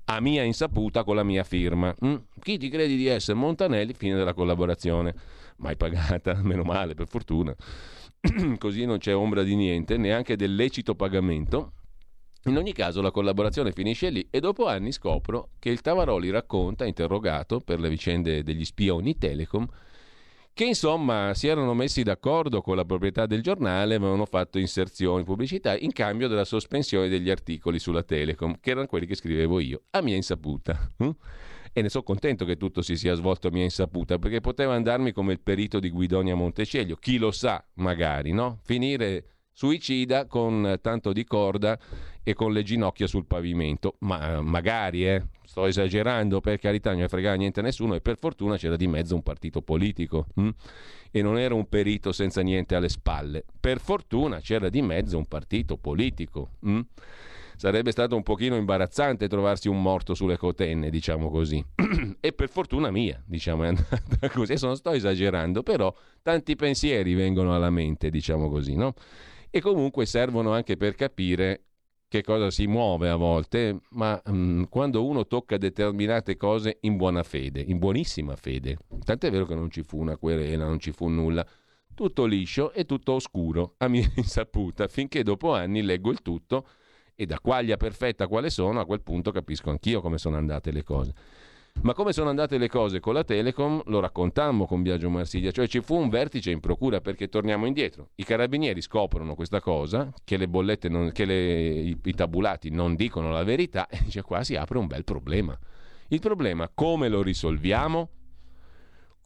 a 0.07 0.21
mia 0.21 0.43
insaputa 0.43 1.03
con 1.05 1.17
la 1.17 1.23
mia 1.23 1.45
firma. 1.45 1.95
Mm? 2.05 2.15
Chi 2.41 2.59
ti 2.59 2.69
credi 2.69 2.97
di 2.97 3.07
essere 3.07 3.39
Montanelli? 3.39 3.95
Fine 3.95 4.17
della 4.17 4.35
collaborazione. 4.35 5.15
Mai 5.57 5.77
pagata, 5.77 6.39
meno 6.43 6.63
male, 6.63 6.95
per 6.95 7.09
fortuna. 7.09 7.55
Così 8.59 8.85
non 8.85 8.99
c'è 8.99 9.15
ombra 9.15 9.43
di 9.43 9.55
niente, 9.55 9.97
neanche 9.97 10.37
del 10.37 10.55
lecito 10.55 10.95
pagamento. 10.95 11.73
In 12.47 12.59
ogni 12.59 12.75
caso 12.75 13.01
la 13.01 13.11
collaborazione 13.11 13.73
finisce 13.73 14.11
lì 14.11 14.27
e 14.29 14.39
dopo 14.39 14.67
anni 14.67 14.93
scopro 14.93 15.53
che 15.59 15.71
il 15.71 15.81
Tavaroli 15.81 16.29
racconta, 16.29 16.85
interrogato 16.85 17.61
per 17.61 17.81
le 17.81 17.89
vicende 17.89 18.43
degli 18.43 18.67
spioni 18.67 19.17
Telecom, 19.17 19.67
che 20.53 20.65
insomma 20.65 21.33
si 21.33 21.49
erano 21.49 21.73
messi 21.73 22.03
d'accordo 22.03 22.61
con 22.61 22.77
la 22.77 22.85
proprietà 22.85 23.25
del 23.25 23.43
giornale, 23.43 23.95
avevano 23.95 24.27
fatto 24.27 24.59
inserzioni, 24.59 25.25
pubblicità 25.25 25.75
in 25.75 25.93
cambio 25.93 26.29
della 26.29 26.45
sospensione 26.45 27.09
degli 27.09 27.31
articoli 27.31 27.79
sulla 27.79 28.03
Telecom, 28.03 28.59
che 28.61 28.71
erano 28.73 28.87
quelli 28.87 29.07
che 29.07 29.15
scrivevo 29.15 29.59
io, 29.59 29.85
a 29.91 30.03
mia 30.03 30.15
insaputa. 30.15 30.93
Hm? 30.99 31.11
E 31.73 31.81
ne 31.81 31.89
sono 31.89 32.05
contento 32.05 32.45
che 32.45 32.59
tutto 32.59 32.83
si 32.83 32.95
sia 32.97 33.15
svolto 33.15 33.49
a 33.49 33.51
mia 33.53 33.65
insaputa, 33.65 34.19
perché 34.19 34.43
poteva 34.43 34.75
andarmi 34.75 35.13
come 35.13 35.33
il 35.33 35.41
perito 35.41 35.81
di 35.81 35.89
Guidonia 35.89 36.35
Montecelio, 36.35 36.97
chi 36.97 37.17
lo 37.17 37.31
sa, 37.31 37.65
magari, 37.77 38.33
no? 38.33 38.61
Finire 38.63 39.31
suicida 39.51 40.27
con 40.27 40.79
tanto 40.81 41.13
di 41.13 41.25
corda 41.25 41.79
e 42.25 42.33
con 42.35 42.53
le 42.53 42.65
ginocchia 42.65 43.07
sul 43.07 43.27
pavimento. 43.27 43.97
Ma 44.01 44.41
magari, 44.41 45.07
eh, 45.07 45.23
sto 45.45 45.67
esagerando, 45.67 46.41
per 46.41 46.59
carità, 46.59 46.91
non 46.91 47.01
ne 47.01 47.09
fregava 47.09 47.37
niente 47.37 47.61
a 47.61 47.63
nessuno 47.63 47.95
e 47.95 48.01
per 48.01 48.19
fortuna 48.19 48.57
c'era 48.57 48.77
di 48.77 48.89
mezzo 48.89 49.15
un 49.15 49.23
partito 49.23 49.63
politico 49.63 50.27
hm? 50.35 50.49
e 51.13 51.23
non 51.23 51.39
era 51.39 51.55
un 51.55 51.69
perito 51.69 52.11
senza 52.11 52.41
niente 52.41 52.75
alle 52.75 52.89
spalle. 52.89 53.45
Per 53.61 53.79
fortuna 53.79 54.41
c'era 54.41 54.69
di 54.69 54.83
mezzo 54.83 55.17
un 55.17 55.27
partito 55.27 55.77
politico. 55.77 56.51
Hm? 56.61 56.81
Sarebbe 57.57 57.93
stato 57.93 58.17
un 58.17 58.25
pochino 58.25 58.57
imbarazzante 58.57 59.29
trovarsi 59.29 59.69
un 59.69 59.81
morto 59.81 60.15
sulle 60.15 60.37
cotenne, 60.37 60.91
diciamo 60.91 61.31
così. 61.31 61.65
e 62.19 62.33
per 62.33 62.49
fortuna 62.49 62.91
mia, 62.91 63.23
diciamo, 63.25 63.63
è 63.63 63.69
andata 63.69 64.29
così. 64.33 64.57
Non 64.61 64.77
sto 64.77 64.91
esagerando, 64.91 65.63
però 65.63 65.95
tanti 66.23 66.57
pensieri 66.57 67.15
vengono 67.15 67.55
alla 67.55 67.71
mente, 67.71 68.11
diciamo 68.11 68.49
così, 68.49 68.75
no? 68.75 68.95
E 69.51 69.61
comunque 69.61 70.05
servono 70.05 70.53
anche 70.53 70.77
per 70.77 70.97
capire 70.97 71.63
che 72.15 72.23
cosa 72.23 72.49
si 72.49 72.69
muove 72.69 73.09
a 73.09 73.17
volte, 73.17 73.81
ma 73.91 74.21
mh, 74.25 74.33
mm, 74.33 74.63
quando 74.69 75.05
uno 75.05 75.27
tocca 75.27 75.57
determinate 75.57 76.37
cose 76.37 76.79
in 76.83 76.97
buona 76.97 77.25
fede, 77.25 77.61
in 77.61 77.79
buonissima 77.79 78.37
fede, 78.37 78.77
tant'è 79.05 79.33
vero 79.33 79.45
che 79.47 79.57
non 79.57 79.69
ci 79.69 79.83
fu 79.83 79.99
una 79.99 80.17
querela, 80.17 80.65
non 80.65 80.79
ci 80.79 80.93
fu 80.93 81.09
nulla, 81.09 81.45
tutto 81.93 82.25
liscio 82.25 82.73
e 82.73 82.85
tutto 82.85 83.15
oscuro, 83.15 83.75
a 83.79 83.89
mia 83.89 84.09
insaputa, 84.15 84.87
finché 84.87 85.25
dopo 85.25 85.55
anni 85.55 85.83
leggo 85.83 86.13
il 86.13 86.23
tutto 86.23 86.69
e 87.17 87.27
da 87.27 87.41
quaglia 87.41 87.77
perfetta 87.77 88.29
quale 88.29 88.49
sono, 88.49 88.79
a 88.79 88.87
quel 88.87 89.01
punto 89.01 89.33
capisco 89.33 89.71
anch'io 89.71 90.01
come 90.01 90.19
sono 90.19 90.37
andate 90.37 90.71
le 90.71 90.85
cose. 90.85 91.15
Ma 91.83 91.93
come 91.93 92.13
sono 92.13 92.31
andate 92.31 92.57
le 92.57 92.69
cose 92.69 92.99
con 92.99 93.13
la 93.13 93.25
Telecom 93.25 93.83
lo 93.87 94.01
raccontammo 94.01 94.67
con 94.67 94.81
Biagio 94.81 95.11
Marsiglia, 95.11 95.51
cioè 95.51 95.67
ci 95.67 95.83
fu 95.83 95.97
un 95.97 96.09
vertice 96.09 96.51
in 96.51 96.61
procura 96.61 97.01
perché 97.01 97.29
torniamo 97.29 97.67
indietro. 97.67 98.11
I 98.15 98.25
carabinieri 98.25 98.81
scoprono 98.81 99.35
questa 99.35 99.61
cosa, 99.61 100.11
che 100.25 100.39
le 100.39 100.49
bollette, 100.49 100.89
non, 100.89 101.13
che 101.13 101.27
le, 101.27 101.99
i, 102.03 102.15
tabulati 102.15 102.71
non 102.71 102.95
dicono 102.95 103.31
la 103.31 103.45
verità 103.45 103.87
e 103.91 104.01
dice 104.03 104.23
qua 104.23 104.43
si 104.43 104.57
apre 104.57 104.79
un 104.79 104.87
bel 104.87 105.05
problema. 105.05 105.59
Il 106.09 106.21
problema 106.21 106.71
come 106.73 107.09
lo 107.09 107.23
risolviamo? 107.23 108.09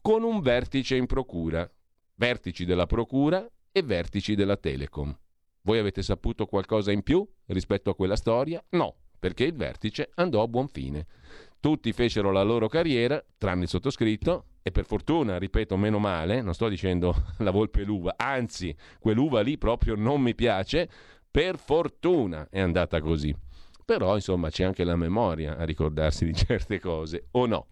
Con 0.01 0.23
un 0.23 0.41
vertice 0.41 0.95
in 0.95 1.05
procura, 1.05 1.69
vertici 2.15 2.65
della 2.65 2.87
procura 2.87 3.47
e 3.71 3.83
vertici 3.83 4.35
della 4.35 4.57
Telecom. 4.57 5.17
Voi 5.61 5.77
avete 5.77 6.01
saputo 6.01 6.45
qualcosa 6.45 6.91
in 6.91 7.03
più 7.03 7.27
rispetto 7.47 7.89
a 7.89 7.95
quella 7.95 8.15
storia? 8.15 8.63
No, 8.71 8.95
perché 9.19 9.43
il 9.43 9.53
vertice 9.53 10.09
andò 10.15 10.41
a 10.41 10.47
buon 10.47 10.67
fine. 10.67 11.05
Tutti 11.59 11.91
fecero 11.91 12.31
la 12.31 12.43
loro 12.43 12.67
carriera, 12.67 13.21
tranne 13.37 13.63
il 13.63 13.69
sottoscritto, 13.69 14.45
e 14.61 14.71
per 14.71 14.85
fortuna, 14.85 15.37
ripeto, 15.37 15.75
meno 15.75 15.99
male, 15.99 16.41
non 16.41 16.53
sto 16.53 16.69
dicendo 16.69 17.13
la 17.39 17.51
volpe 17.51 17.81
e 17.81 17.83
l'uva, 17.83 18.13
anzi, 18.15 18.75
quell'uva 18.99 19.41
lì 19.41 19.57
proprio 19.57 19.95
non 19.95 20.21
mi 20.21 20.35
piace, 20.35 20.89
per 21.29 21.57
fortuna 21.57 22.47
è 22.49 22.59
andata 22.59 23.01
così. 23.01 23.35
Però, 23.83 24.15
insomma, 24.15 24.49
c'è 24.49 24.63
anche 24.63 24.83
la 24.83 24.95
memoria 24.95 25.57
a 25.57 25.65
ricordarsi 25.65 26.25
di 26.25 26.33
certe 26.35 26.79
cose, 26.79 27.27
o 27.31 27.45
no? 27.45 27.67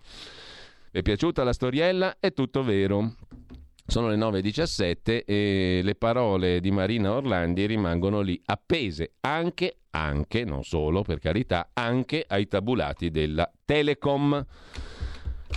Vi 0.92 1.00
è 1.00 1.02
piaciuta 1.02 1.44
la 1.44 1.54
storiella? 1.54 2.18
È 2.20 2.34
tutto 2.34 2.64
vero. 2.64 3.16
Sono 3.90 4.10
le 4.10 4.18
9.17 4.18 5.24
e 5.26 5.80
le 5.82 5.96
parole 5.96 6.60
di 6.60 6.72
Marina 6.72 7.14
Orlandi 7.14 7.66
rimangono 7.66 8.20
lì 8.20 8.40
appese 8.44 9.14
anche, 9.22 9.78
anche, 9.92 10.44
non 10.44 10.66
solo 10.66 11.04
per 11.04 11.20
carità, 11.20 11.70
anche 11.72 12.26
ai 12.28 12.50
tabulati 12.50 13.10
della 13.10 13.50
Telecom. 13.64 14.46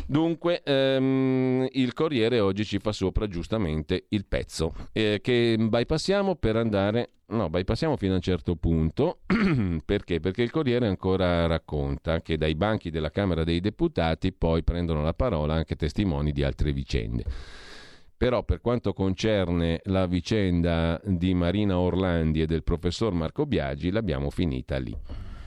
Dunque, 0.07 0.63
ehm, 0.63 1.67
il 1.73 1.93
Corriere 1.93 2.39
oggi 2.39 2.65
ci 2.65 2.79
fa 2.79 2.93
sopra 2.93 3.27
giustamente 3.27 4.07
il 4.11 4.25
pezzo 4.25 4.75
eh, 4.93 5.19
che 5.21 5.57
bypassiamo 5.59 6.37
per 6.37 6.55
andare. 6.55 7.11
No, 7.31 7.51
bypassiamo 7.51 7.97
fino 7.97 8.13
a 8.13 8.17
un 8.17 8.23
certo 8.23 8.55
punto. 8.55 9.23
Perché? 9.85 10.21
Perché 10.21 10.43
il 10.43 10.53
Corriere 10.53 10.87
ancora 10.87 11.47
racconta 11.47 12.21
che 12.21 12.37
dai 12.37 12.55
banchi 12.55 12.91
della 12.91 13.11
Camera 13.11 13.43
dei 13.43 13.59
Deputati 13.59 14.33
poi 14.33 14.63
prendono 14.63 15.03
la 15.03 15.15
parola 15.15 15.55
anche 15.55 15.75
testimoni 15.75 16.31
di 16.31 16.45
altre 16.45 16.73
vicende. 16.73 17.25
Però 18.21 18.43
per 18.43 18.61
quanto 18.61 18.93
concerne 18.93 19.81
la 19.85 20.05
vicenda 20.05 21.01
di 21.03 21.33
Marina 21.33 21.79
Orlandi 21.79 22.43
e 22.43 22.47
del 22.47 22.63
professor 22.63 23.15
Marco 23.15 23.47
Biagi, 23.47 23.91
l'abbiamo 23.91 24.29
finita 24.29 24.77
lì. 24.77 24.95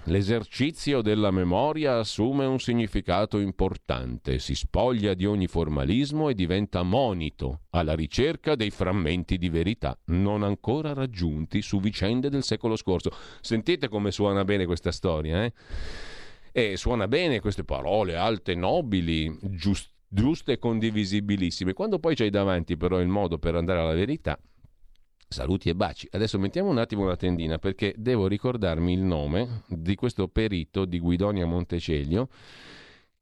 L'esercizio 0.05 1.03
della 1.03 1.29
memoria 1.29 1.99
assume 1.99 2.45
un 2.45 2.57
significato 2.57 3.37
importante, 3.37 4.39
si 4.39 4.55
spoglia 4.55 5.13
di 5.13 5.27
ogni 5.27 5.45
formalismo 5.45 6.29
e 6.29 6.33
diventa 6.33 6.81
monito 6.81 7.65
alla 7.69 7.93
ricerca 7.93 8.55
dei 8.55 8.71
frammenti 8.71 9.37
di 9.37 9.49
verità 9.49 9.95
non 10.05 10.41
ancora 10.41 10.93
raggiunti 10.93 11.61
su 11.61 11.79
vicende 11.79 12.31
del 12.31 12.41
secolo 12.41 12.75
scorso. 12.75 13.11
Sentite 13.41 13.87
come 13.87 14.09
suona 14.09 14.43
bene 14.43 14.65
questa 14.65 14.91
storia, 14.91 15.43
eh? 15.43 15.53
E 16.51 16.75
suona 16.75 17.07
bene 17.07 17.39
queste 17.39 17.63
parole 17.63 18.15
alte, 18.15 18.55
nobili, 18.55 19.31
giuste 19.41 19.92
giuste 20.13 20.53
e 20.53 20.59
condivisibilissime. 20.59 21.73
Quando 21.73 21.99
poi 21.99 22.15
c'hai 22.15 22.29
davanti 22.29 22.77
però 22.77 22.99
il 22.99 23.07
modo 23.07 23.39
per 23.39 23.55
andare 23.55 23.79
alla 23.79 23.93
verità, 23.93 24.39
saluti 25.27 25.69
e 25.69 25.75
baci. 25.75 26.07
Adesso 26.11 26.37
mettiamo 26.37 26.69
un 26.69 26.77
attimo 26.77 27.05
la 27.05 27.17
tendina 27.17 27.57
perché 27.57 27.93
devo 27.97 28.27
ricordarmi 28.27 28.93
il 28.93 29.01
nome 29.01 29.63
di 29.67 29.95
questo 29.95 30.27
perito 30.27 30.85
di 30.85 30.99
Guidonia 30.99 31.45
Montecelio 31.45 32.29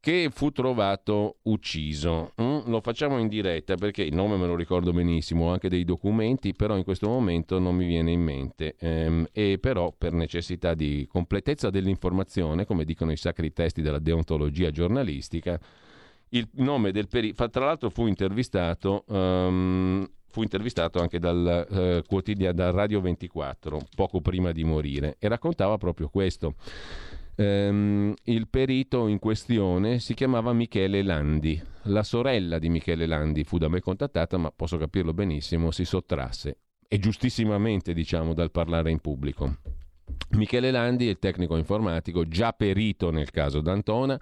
che 0.02 0.30
fu 0.32 0.50
trovato 0.50 1.38
ucciso. 1.44 2.34
Mm? 2.42 2.62
Lo 2.66 2.82
facciamo 2.82 3.20
in 3.20 3.28
diretta 3.28 3.76
perché 3.76 4.02
il 4.02 4.16
nome 4.16 4.36
me 4.36 4.48
lo 4.48 4.56
ricordo 4.56 4.92
benissimo, 4.92 5.46
ho 5.46 5.52
anche 5.52 5.70
dei 5.70 5.86
documenti, 5.86 6.54
però 6.54 6.76
in 6.76 6.84
questo 6.84 7.08
momento 7.08 7.60
non 7.60 7.76
mi 7.76 7.86
viene 7.86 8.12
in 8.12 8.22
mente. 8.22 8.76
Ehm, 8.80 9.28
e 9.32 9.60
però 9.60 9.94
per 9.96 10.12
necessità 10.12 10.74
di 10.74 11.08
completezza 11.08 11.70
dell'informazione, 11.70 12.66
come 12.66 12.84
dicono 12.84 13.12
i 13.12 13.18
sacri 13.18 13.54
testi 13.54 13.84
della 13.84 14.00
deontologia 14.00 14.72
giornalistica, 14.72 15.60
il 16.34 16.48
nome 16.56 16.92
del 16.92 17.08
perito, 17.08 17.50
tra 17.50 17.66
l'altro 17.66 17.90
fu 17.90 18.08
intervistato, 18.08 19.04
um, 19.08 20.08
fu 20.30 20.42
intervistato 20.42 21.00
anche 21.00 21.20
dal 21.20 21.68
uh, 21.70 22.08
quotidiano, 22.08 22.54
da 22.54 22.72
Radio 22.72 23.02
24, 23.02 23.80
poco 23.96 24.22
prima 24.22 24.52
di 24.52 24.64
morire, 24.64 25.16
e 25.20 25.28
raccontava 25.28 25.78
proprio 25.78 26.10
questo. 26.10 26.56
Um, 27.36 28.14
il 28.26 28.48
perito 28.48 29.08
in 29.08 29.20
questione 29.20 30.00
si 30.00 30.14
chiamava 30.14 30.54
Michele 30.54 31.02
Landi. 31.02 31.62
La 31.86 32.04
sorella 32.04 32.60
di 32.60 32.70
Michele 32.70 33.08
Landi 33.08 33.44
fu 33.44 33.58
da 33.58 33.68
me 33.68 33.80
contattata, 33.80 34.38
ma 34.38 34.52
posso 34.52 34.78
capirlo 34.78 35.14
benissimo, 35.14 35.72
si 35.72 35.84
sottrasse, 35.84 36.58
e 36.88 37.00
giustissimamente 37.00 37.94
diciamo, 37.94 38.34
dal 38.34 38.52
parlare 38.52 38.92
in 38.92 39.00
pubblico. 39.00 39.58
Michele 40.32 40.72
Landi, 40.72 41.06
il 41.06 41.20
tecnico 41.20 41.58
informatico, 41.58 42.26
già 42.26 42.54
perito 42.54 43.12
nel 43.12 43.32
caso 43.32 43.60
d'Antona, 43.60 44.20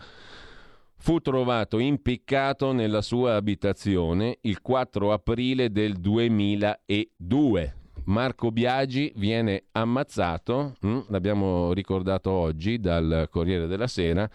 fu 1.01 1.19
trovato 1.19 1.79
impiccato 1.79 2.71
nella 2.73 3.01
sua 3.01 3.35
abitazione 3.35 4.37
il 4.41 4.61
4 4.61 5.13
aprile 5.13 5.71
del 5.71 5.93
2002. 5.93 7.75
Marco 8.05 8.51
Biagi 8.51 9.13
viene 9.15 9.65
ammazzato, 9.71 10.75
hm, 10.79 11.05
l'abbiamo 11.07 11.73
ricordato 11.73 12.31
oggi 12.31 12.79
dal 12.79 13.27
Corriere 13.29 13.67
della 13.67 13.87
Sera, 13.87 14.29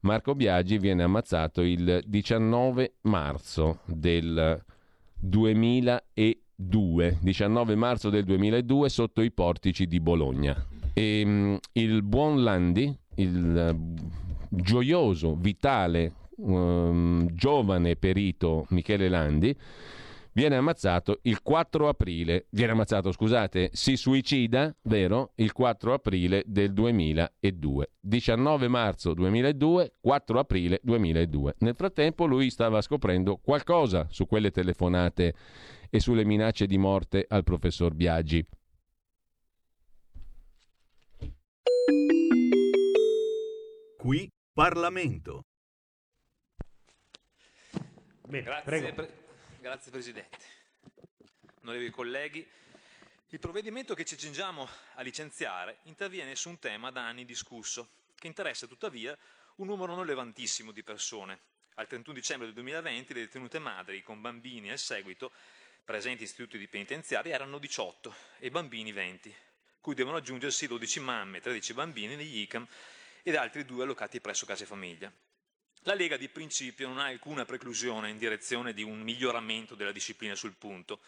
Marco 0.00 0.34
Biagi 0.34 0.78
viene 0.78 1.04
ammazzato 1.04 1.62
il 1.62 2.02
19 2.04 2.94
marzo 3.02 3.78
del 3.84 4.60
2002, 5.20 7.18
19 7.20 7.74
marzo 7.76 8.10
del 8.10 8.24
2002 8.24 8.88
sotto 8.88 9.20
i 9.20 9.30
portici 9.30 9.86
di 9.86 10.00
Bologna. 10.00 10.56
E, 10.94 11.22
hm, 11.24 11.58
il 11.74 12.02
buon 12.02 12.42
Landi, 12.42 12.92
il 13.16 13.76
gioioso, 14.54 15.34
vitale 15.34 16.12
um, 16.36 17.26
giovane 17.32 17.96
perito 17.96 18.66
Michele 18.70 19.08
Landi, 19.08 19.56
viene 20.32 20.56
ammazzato 20.56 21.20
il 21.22 21.42
4 21.42 21.88
aprile, 21.88 22.46
viene 22.50 22.72
ammazzato, 22.72 23.12
scusate, 23.12 23.70
si 23.72 23.96
suicida, 23.96 24.74
vero, 24.82 25.32
il 25.36 25.52
4 25.52 25.94
aprile 25.94 26.42
del 26.46 26.72
2002. 26.72 27.90
19 28.00 28.68
marzo 28.68 29.14
2002, 29.14 29.94
4 30.00 30.38
aprile 30.38 30.80
2002. 30.82 31.54
Nel 31.58 31.74
frattempo 31.74 32.26
lui 32.26 32.50
stava 32.50 32.80
scoprendo 32.80 33.38
qualcosa 33.42 34.06
su 34.10 34.26
quelle 34.26 34.50
telefonate 34.50 35.34
e 35.90 36.00
sulle 36.00 36.24
minacce 36.24 36.66
di 36.66 36.78
morte 36.78 37.24
al 37.28 37.44
professor 37.44 37.94
Biagi. 37.94 38.46
Qui 43.98 44.28
Parlamento. 44.54 45.46
Bene, 48.26 48.42
grazie, 48.42 48.92
pre- 48.92 49.24
grazie 49.58 49.90
Presidente. 49.90 50.44
Onorevoli 51.62 51.88
colleghi, 51.88 52.46
il 53.28 53.38
provvedimento 53.38 53.94
che 53.94 54.04
ci 54.04 54.12
accingiamo 54.12 54.68
a 54.96 55.00
licenziare 55.00 55.78
interviene 55.84 56.36
su 56.36 56.50
un 56.50 56.58
tema 56.58 56.90
da 56.90 57.06
anni 57.06 57.24
discusso, 57.24 57.92
che 58.14 58.26
interessa 58.26 58.66
tuttavia 58.66 59.16
un 59.56 59.68
numero 59.68 59.94
non 59.94 60.04
levantissimo 60.04 60.70
di 60.70 60.82
persone. 60.82 61.40
Al 61.76 61.86
31 61.86 62.14
dicembre 62.14 62.44
del 62.44 62.54
2020 62.54 63.14
le 63.14 63.20
detenute 63.20 63.58
madri 63.58 64.02
con 64.02 64.20
bambini 64.20 64.70
al 64.70 64.78
seguito 64.78 65.32
presenti 65.82 66.24
in 66.24 66.28
istituti 66.28 66.58
di 66.58 66.68
penitenziari 66.68 67.30
erano 67.30 67.56
18 67.56 68.14
e 68.38 68.48
i 68.48 68.50
bambini 68.50 68.92
20, 68.92 69.34
cui 69.80 69.94
devono 69.94 70.18
aggiungersi 70.18 70.66
12 70.66 71.00
mamme 71.00 71.38
e 71.38 71.40
13 71.40 71.72
bambini 71.72 72.16
negli 72.16 72.40
ICAM 72.40 72.68
ed 73.22 73.36
altri 73.36 73.64
due 73.64 73.84
allocati 73.84 74.20
presso 74.20 74.46
case 74.46 74.66
famiglia. 74.66 75.12
La 75.82 75.94
Lega 75.94 76.16
di 76.16 76.28
principio 76.28 76.88
non 76.88 76.98
ha 76.98 77.06
alcuna 77.06 77.44
preclusione 77.44 78.08
in 78.08 78.18
direzione 78.18 78.72
di 78.72 78.82
un 78.82 79.00
miglioramento 79.00 79.74
della 79.74 79.92
disciplina 79.92 80.34
sul 80.34 80.54
punto, 80.54 81.00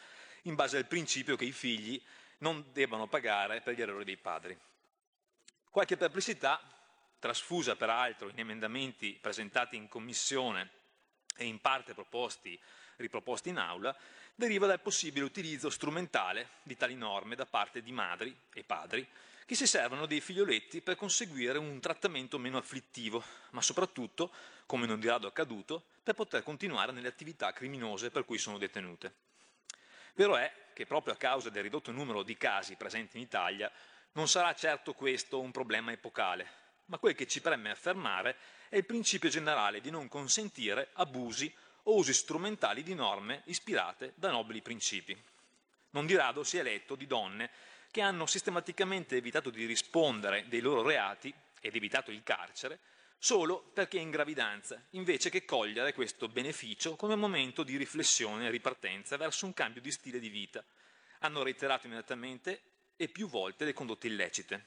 in 0.42 0.54
base 0.54 0.76
al 0.76 0.86
principio 0.86 1.36
che 1.36 1.44
i 1.44 1.52
figli 1.52 2.00
non 2.38 2.64
debbano 2.72 3.06
pagare 3.06 3.60
per 3.60 3.74
gli 3.74 3.82
errori 3.82 4.04
dei 4.04 4.16
padri. 4.16 4.58
Qualche 5.70 5.96
perplessità, 5.96 6.60
trasfusa 7.18 7.76
peraltro 7.76 8.28
in 8.28 8.38
emendamenti 8.38 9.16
presentati 9.20 9.76
in 9.76 9.88
commissione 9.88 10.70
e 11.36 11.46
in 11.46 11.60
parte 11.60 11.94
proposti, 11.94 12.58
riproposti 12.96 13.48
in 13.48 13.58
aula, 13.58 13.96
deriva 14.34 14.66
dal 14.66 14.80
possibile 14.80 15.24
utilizzo 15.24 15.70
strumentale 15.70 16.48
di 16.62 16.76
tali 16.76 16.94
norme 16.94 17.36
da 17.36 17.46
parte 17.46 17.82
di 17.82 17.92
madri 17.92 18.36
e 18.52 18.64
padri 18.64 19.06
che 19.46 19.54
si 19.54 19.66
servono 19.66 20.06
dei 20.06 20.20
figlioletti 20.20 20.80
per 20.80 20.96
conseguire 20.96 21.58
un 21.58 21.78
trattamento 21.80 22.38
meno 22.38 22.56
afflittivo, 22.56 23.22
ma 23.50 23.60
soprattutto, 23.60 24.32
come 24.66 24.86
non 24.86 25.00
di 25.00 25.08
rado 25.08 25.26
accaduto, 25.26 25.84
per 26.02 26.14
poter 26.14 26.42
continuare 26.42 26.92
nelle 26.92 27.08
attività 27.08 27.52
criminose 27.52 28.10
per 28.10 28.24
cui 28.24 28.38
sono 28.38 28.58
detenute. 28.58 29.14
Vero 30.14 30.36
è 30.36 30.52
che 30.72 30.86
proprio 30.86 31.14
a 31.14 31.16
causa 31.16 31.50
del 31.50 31.62
ridotto 31.62 31.92
numero 31.92 32.22
di 32.22 32.36
casi 32.36 32.76
presenti 32.76 33.16
in 33.16 33.22
Italia 33.22 33.70
non 34.12 34.28
sarà 34.28 34.54
certo 34.54 34.94
questo 34.94 35.40
un 35.40 35.50
problema 35.50 35.92
epocale, 35.92 36.48
ma 36.86 36.98
quel 36.98 37.14
che 37.14 37.26
ci 37.26 37.40
preme 37.40 37.70
affermare 37.70 38.36
è 38.68 38.76
il 38.76 38.84
principio 38.84 39.28
generale 39.28 39.80
di 39.80 39.90
non 39.90 40.08
consentire 40.08 40.90
abusi 40.94 41.52
o 41.84 41.96
usi 41.96 42.14
strumentali 42.14 42.82
di 42.82 42.94
norme 42.94 43.42
ispirate 43.46 44.12
da 44.14 44.30
nobili 44.30 44.62
principi. 44.62 45.20
Non 45.90 46.06
di 46.06 46.14
rado 46.14 46.44
si 46.44 46.58
è 46.58 46.62
letto 46.62 46.94
di 46.94 47.06
donne 47.06 47.50
che 47.94 48.00
hanno 48.00 48.26
sistematicamente 48.26 49.16
evitato 49.16 49.50
di 49.50 49.66
rispondere 49.66 50.48
dei 50.48 50.58
loro 50.58 50.82
reati 50.82 51.32
ed 51.60 51.76
evitato 51.76 52.10
il 52.10 52.24
carcere 52.24 52.80
solo 53.18 53.70
perché 53.72 53.98
in 53.98 54.10
gravidanza, 54.10 54.84
invece 54.90 55.30
che 55.30 55.44
cogliere 55.44 55.94
questo 55.94 56.26
beneficio 56.26 56.96
come 56.96 57.14
momento 57.14 57.62
di 57.62 57.76
riflessione 57.76 58.48
e 58.48 58.50
ripartenza 58.50 59.16
verso 59.16 59.46
un 59.46 59.54
cambio 59.54 59.80
di 59.80 59.92
stile 59.92 60.18
di 60.18 60.28
vita. 60.28 60.64
Hanno 61.20 61.44
reiterato 61.44 61.86
immediatamente 61.86 62.62
e 62.96 63.06
più 63.06 63.28
volte 63.28 63.64
le 63.64 63.72
condotte 63.72 64.08
illecite. 64.08 64.66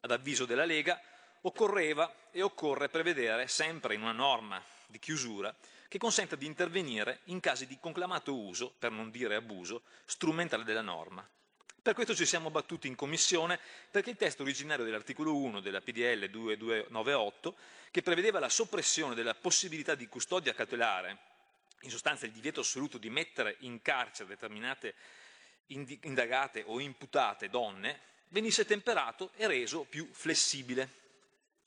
Ad 0.00 0.10
avviso 0.10 0.46
della 0.46 0.64
Lega, 0.64 0.98
occorreva 1.42 2.30
e 2.30 2.40
occorre 2.40 2.88
prevedere, 2.88 3.46
sempre 3.46 3.94
in 3.94 4.00
una 4.00 4.12
norma 4.12 4.64
di 4.86 4.98
chiusura, 4.98 5.54
che 5.86 5.98
consenta 5.98 6.34
di 6.34 6.46
intervenire 6.46 7.20
in 7.24 7.40
casi 7.40 7.66
di 7.66 7.78
conclamato 7.78 8.34
uso, 8.34 8.72
per 8.78 8.90
non 8.90 9.10
dire 9.10 9.34
abuso, 9.34 9.82
strumentale 10.06 10.64
della 10.64 10.80
norma. 10.80 11.28
Per 11.86 11.94
questo 11.94 12.16
ci 12.16 12.26
siamo 12.26 12.50
battuti 12.50 12.88
in 12.88 12.96
commissione 12.96 13.60
perché 13.88 14.10
il 14.10 14.16
testo 14.16 14.42
originario 14.42 14.84
dell'articolo 14.84 15.36
1 15.36 15.60
della 15.60 15.80
PDL 15.80 16.28
2298, 16.28 17.54
che 17.92 18.02
prevedeva 18.02 18.40
la 18.40 18.48
soppressione 18.48 19.14
della 19.14 19.36
possibilità 19.36 19.94
di 19.94 20.08
custodia 20.08 20.52
cautelare, 20.52 21.18
in 21.82 21.90
sostanza 21.90 22.26
il 22.26 22.32
divieto 22.32 22.58
assoluto 22.58 22.98
di 22.98 23.08
mettere 23.08 23.58
in 23.60 23.82
carcere 23.82 24.30
determinate 24.30 24.94
indagate 25.66 26.64
o 26.66 26.80
imputate 26.80 27.48
donne, 27.48 28.00
venisse 28.30 28.64
temperato 28.64 29.30
e 29.36 29.46
reso 29.46 29.84
più 29.84 30.08
flessibile. 30.10 30.90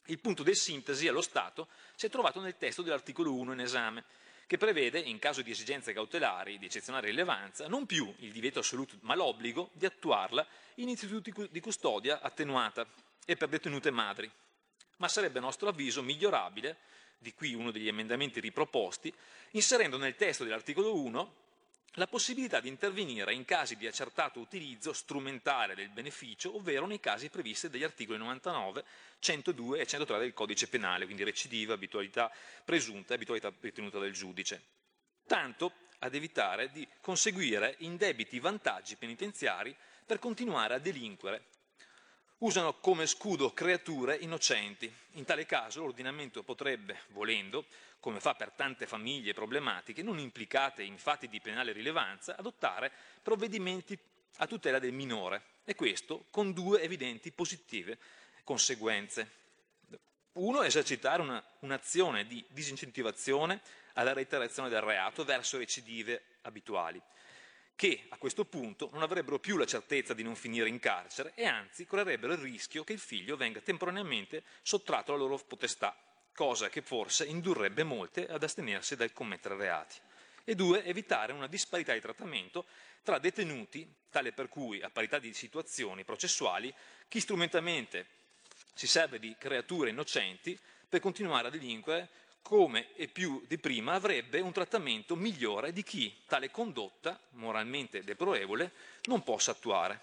Il 0.07 0.19
punto 0.19 0.43
di 0.43 0.53
sintesi 0.53 1.07
allo 1.07 1.21
Stato 1.21 1.69
si 1.95 2.07
è 2.07 2.09
trovato 2.09 2.41
nel 2.41 2.57
testo 2.57 2.81
dell'articolo 2.81 3.33
1 3.35 3.53
in 3.53 3.61
esame, 3.61 4.03
che 4.49 4.57
prevede, 4.57 4.97
in 4.97 5.19
caso 5.19 5.43
di 5.43 5.51
esigenze 5.51 5.93
cautelari 5.93 6.57
di 6.57 6.65
eccezionale 6.65 7.09
rilevanza, 7.09 7.67
non 7.67 7.85
più 7.85 8.11
il 8.17 8.31
divieto 8.31 8.57
assoluto, 8.57 8.97
ma 9.01 9.13
l'obbligo 9.13 9.69
di 9.73 9.85
attuarla 9.85 10.43
in 10.77 10.89
istituti 10.89 11.31
di 11.51 11.59
custodia 11.59 12.19
attenuata 12.19 12.83
e 13.27 13.37
per 13.37 13.47
detenute 13.47 13.91
madri. 13.91 14.27
Ma 14.97 15.07
sarebbe 15.07 15.37
a 15.37 15.41
nostro 15.43 15.69
avviso 15.69 16.01
migliorabile, 16.01 16.77
di 17.19 17.31
qui 17.35 17.53
uno 17.53 17.69
degli 17.69 17.87
emendamenti 17.87 18.39
riproposti, 18.39 19.13
inserendo 19.51 19.97
nel 19.97 20.15
testo 20.15 20.43
dell'articolo 20.43 20.95
1 20.95 21.33
la 21.93 22.07
possibilità 22.07 22.59
di 22.59 22.67
intervenire 22.69 23.33
in 23.33 23.45
casi 23.45 23.75
di 23.75 23.87
accertato 23.87 24.39
utilizzo 24.39 24.93
strumentale 24.93 25.75
del 25.75 25.89
beneficio, 25.89 26.55
ovvero 26.55 26.85
nei 26.85 26.99
casi 26.99 27.29
previsti 27.29 27.69
dagli 27.69 27.83
articoli 27.83 28.17
99, 28.17 28.83
102 29.19 29.79
e 29.79 29.85
103 29.87 30.19
del 30.19 30.33
codice 30.33 30.67
penale, 30.67 31.05
quindi 31.05 31.23
recidiva, 31.23 31.73
abitualità 31.73 32.31
presunta 32.63 33.13
e 33.13 33.15
abitualità 33.15 33.51
ritenuta 33.59 33.99
del 33.99 34.13
giudice. 34.13 34.61
Tanto 35.25 35.73
ad 35.99 36.15
evitare 36.15 36.71
di 36.71 36.87
conseguire 37.01 37.75
indebiti 37.79 38.39
vantaggi 38.39 38.95
penitenziari 38.95 39.75
per 40.05 40.19
continuare 40.19 40.75
a 40.75 40.79
delinquere 40.79 41.45
usano 42.39 42.75
come 42.75 43.05
scudo 43.05 43.53
creature 43.53 44.15
innocenti. 44.15 44.91
In 45.13 45.25
tale 45.25 45.45
caso 45.45 45.81
l'ordinamento 45.81 46.43
potrebbe, 46.43 47.01
volendo, 47.09 47.65
come 47.99 48.19
fa 48.19 48.35
per 48.35 48.51
tante 48.51 48.87
famiglie 48.87 49.33
problematiche, 49.33 50.03
non 50.03 50.19
implicate 50.19 50.83
in 50.83 50.97
fatti 50.97 51.27
di 51.27 51.41
penale 51.41 51.71
rilevanza, 51.71 52.37
adottare 52.37 52.91
provvedimenti 53.21 53.97
a 54.37 54.47
tutela 54.47 54.79
del 54.79 54.93
minore 54.93 55.43
e 55.65 55.75
questo 55.75 56.25
con 56.29 56.53
due 56.53 56.81
evidenti 56.81 57.31
positive 57.31 57.97
conseguenze. 58.43 59.37
Uno, 60.33 60.61
esercitare 60.61 61.21
una, 61.21 61.43
un'azione 61.59 62.25
di 62.25 62.43
disincentivazione 62.49 63.61
alla 63.93 64.13
reiterazione 64.13 64.69
del 64.69 64.81
reato 64.81 65.25
verso 65.25 65.57
recidive 65.57 66.23
abituali 66.43 67.01
che 67.79 68.07
a 68.09 68.17
questo 68.17 68.43
punto 68.43 68.89
non 68.91 69.03
avrebbero 69.03 69.39
più 69.39 69.55
la 69.55 69.65
certezza 69.65 70.13
di 70.13 70.21
non 70.21 70.35
finire 70.35 70.67
in 70.67 70.79
carcere 70.79 71.31
e 71.33 71.45
anzi 71.45 71.85
correrebbero 71.85 72.33
il 72.33 72.39
rischio 72.39 72.83
che 72.83 72.91
il 72.91 72.99
figlio 72.99 73.37
venga 73.37 73.61
temporaneamente 73.61 74.43
sottratto 74.61 75.13
alla 75.13 75.21
loro 75.21 75.37
potestà, 75.37 75.95
cosa 76.33 76.67
che 76.67 76.81
forse 76.81 77.23
indurrebbe 77.23 77.85
molte 77.85 78.27
ad 78.27 78.43
astenersi 78.43 78.97
dal 78.97 79.13
commettere 79.13 79.55
reati. 79.55 79.95
E 80.43 80.55
due, 80.55 80.83
evitare 80.83 81.31
una 81.31 81.47
disparità 81.47 81.93
di 81.93 82.01
trattamento 82.01 82.65
tra 83.01 83.17
detenuti, 83.17 83.89
tale 84.09 84.33
per 84.33 84.49
cui, 84.49 84.81
a 84.81 84.89
parità 84.89 85.17
di 85.17 85.33
situazioni 85.33 86.03
processuali, 86.03 86.73
chi 87.07 87.21
strumentalmente 87.21 88.07
si 88.73 88.87
serve 88.87 89.19
di 89.19 89.37
creature 89.39 89.89
innocenti 89.89 90.59
per 90.89 90.99
continuare 90.99 91.47
a 91.47 91.51
delinquere 91.51 92.09
come 92.41 92.93
e 92.95 93.07
più 93.07 93.43
di 93.47 93.57
prima 93.57 93.93
avrebbe 93.93 94.39
un 94.39 94.51
trattamento 94.51 95.15
migliore 95.15 95.71
di 95.71 95.83
chi 95.83 96.23
tale 96.25 96.49
condotta, 96.51 97.19
moralmente 97.31 98.03
deplorevole, 98.03 98.71
non 99.03 99.23
possa 99.23 99.51
attuare. 99.51 100.01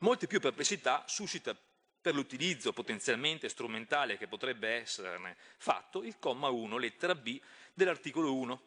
Molte 0.00 0.26
più 0.26 0.40
perplessità 0.40 1.04
suscita 1.06 1.56
per 2.00 2.14
l'utilizzo 2.14 2.72
potenzialmente 2.72 3.48
strumentale 3.48 4.16
che 4.16 4.28
potrebbe 4.28 4.68
esserne 4.68 5.36
fatto 5.56 6.02
il 6.02 6.18
comma 6.18 6.48
1, 6.48 6.78
lettera 6.78 7.14
B 7.14 7.40
dell'articolo 7.74 8.34
1, 8.34 8.62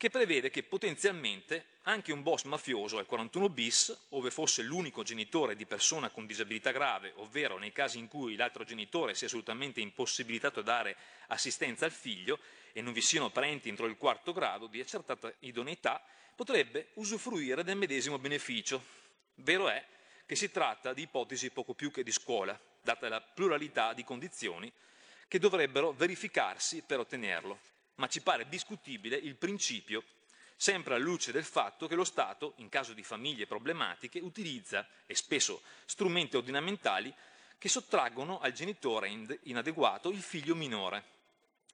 che 0.00 0.08
prevede 0.08 0.48
che 0.48 0.62
potenzialmente 0.62 1.66
anche 1.82 2.10
un 2.10 2.22
boss 2.22 2.44
mafioso 2.44 2.96
al 2.96 3.04
41 3.04 3.50
bis, 3.50 3.94
ove 4.08 4.30
fosse 4.30 4.62
l'unico 4.62 5.02
genitore 5.02 5.54
di 5.54 5.66
persona 5.66 6.08
con 6.08 6.24
disabilità 6.24 6.70
grave, 6.70 7.12
ovvero 7.16 7.58
nei 7.58 7.70
casi 7.70 7.98
in 7.98 8.08
cui 8.08 8.34
l'altro 8.34 8.64
genitore 8.64 9.14
sia 9.14 9.26
assolutamente 9.26 9.82
impossibilitato 9.82 10.60
a 10.60 10.62
dare 10.62 10.96
assistenza 11.26 11.84
al 11.84 11.90
figlio 11.90 12.38
e 12.72 12.80
non 12.80 12.94
vi 12.94 13.02
siano 13.02 13.28
parenti 13.28 13.68
entro 13.68 13.84
il 13.84 13.98
quarto 13.98 14.32
grado 14.32 14.68
di 14.68 14.80
accertata 14.80 15.30
idoneità, 15.40 16.02
potrebbe 16.34 16.92
usufruire 16.94 17.62
del 17.62 17.76
medesimo 17.76 18.18
beneficio. 18.18 18.82
Vero 19.34 19.68
è 19.68 19.84
che 20.24 20.34
si 20.34 20.50
tratta 20.50 20.94
di 20.94 21.02
ipotesi 21.02 21.50
poco 21.50 21.74
più 21.74 21.90
che 21.90 22.02
di 22.02 22.10
scuola, 22.10 22.58
data 22.80 23.06
la 23.10 23.20
pluralità 23.20 23.92
di 23.92 24.02
condizioni 24.02 24.72
che 25.28 25.38
dovrebbero 25.38 25.92
verificarsi 25.92 26.82
per 26.86 27.00
ottenerlo, 27.00 27.58
ma 28.00 28.08
ci 28.08 28.22
pare 28.22 28.48
discutibile 28.48 29.14
il 29.16 29.36
principio 29.36 30.02
sempre 30.56 30.94
alla 30.94 31.04
luce 31.04 31.32
del 31.32 31.44
fatto 31.44 31.86
che 31.86 31.94
lo 31.94 32.04
Stato, 32.04 32.54
in 32.56 32.68
caso 32.68 32.92
di 32.94 33.02
famiglie 33.02 33.46
problematiche, 33.46 34.18
utilizza, 34.20 34.86
e 35.06 35.14
spesso 35.14 35.62
strumenti 35.84 36.36
ordinamentali, 36.36 37.14
che 37.56 37.68
sottraggono 37.68 38.40
al 38.40 38.52
genitore 38.52 39.10
inadeguato 39.42 40.10
il 40.10 40.20
figlio 40.20 40.54
minore. 40.54 41.18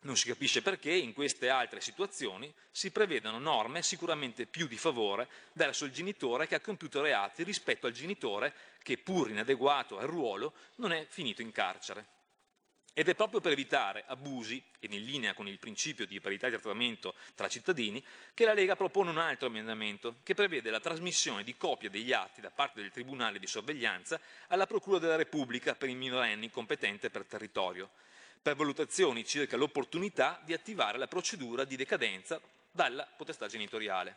Non 0.02 0.16
si 0.16 0.28
capisce 0.28 0.62
perché 0.62 0.92
in 0.92 1.14
queste 1.14 1.48
altre 1.48 1.80
situazioni 1.80 2.52
si 2.70 2.90
prevedano 2.90 3.38
norme 3.38 3.82
sicuramente 3.82 4.46
più 4.46 4.66
di 4.66 4.76
favore 4.76 5.28
verso 5.54 5.84
il 5.84 5.92
genitore 5.92 6.46
che 6.46 6.56
ha 6.56 6.60
compiuto 6.60 7.02
reati 7.02 7.42
rispetto 7.42 7.86
al 7.86 7.92
genitore 7.92 8.52
che, 8.82 8.98
pur 8.98 9.30
inadeguato 9.30 9.98
al 9.98 10.06
ruolo, 10.06 10.52
non 10.76 10.92
è 10.92 11.06
finito 11.08 11.42
in 11.42 11.50
carcere. 11.50 12.14
Ed 12.98 13.10
è 13.10 13.14
proprio 13.14 13.42
per 13.42 13.52
evitare 13.52 14.04
abusi, 14.06 14.64
ed 14.80 14.90
in 14.94 15.04
linea 15.04 15.34
con 15.34 15.46
il 15.46 15.58
principio 15.58 16.06
di 16.06 16.18
parità 16.18 16.46
di 16.48 16.58
trattamento 16.58 17.14
tra 17.34 17.46
cittadini, 17.46 18.02
che 18.32 18.46
la 18.46 18.54
Lega 18.54 18.74
propone 18.74 19.10
un 19.10 19.18
altro 19.18 19.48
emendamento 19.48 20.20
che 20.22 20.32
prevede 20.32 20.70
la 20.70 20.80
trasmissione 20.80 21.44
di 21.44 21.58
copie 21.58 21.90
degli 21.90 22.14
atti 22.14 22.40
da 22.40 22.50
parte 22.50 22.80
del 22.80 22.90
Tribunale 22.90 23.38
di 23.38 23.46
sorveglianza 23.46 24.18
alla 24.46 24.66
Procura 24.66 24.98
della 24.98 25.16
Repubblica 25.16 25.74
per 25.74 25.90
i 25.90 25.94
minorenni 25.94 26.48
competente 26.48 27.10
per 27.10 27.26
territorio, 27.26 27.90
per 28.40 28.56
valutazioni 28.56 29.26
circa 29.26 29.58
l'opportunità 29.58 30.40
di 30.42 30.54
attivare 30.54 30.96
la 30.96 31.06
procedura 31.06 31.64
di 31.64 31.76
decadenza 31.76 32.40
dalla 32.70 33.04
potestà 33.04 33.46
genitoriale. 33.46 34.16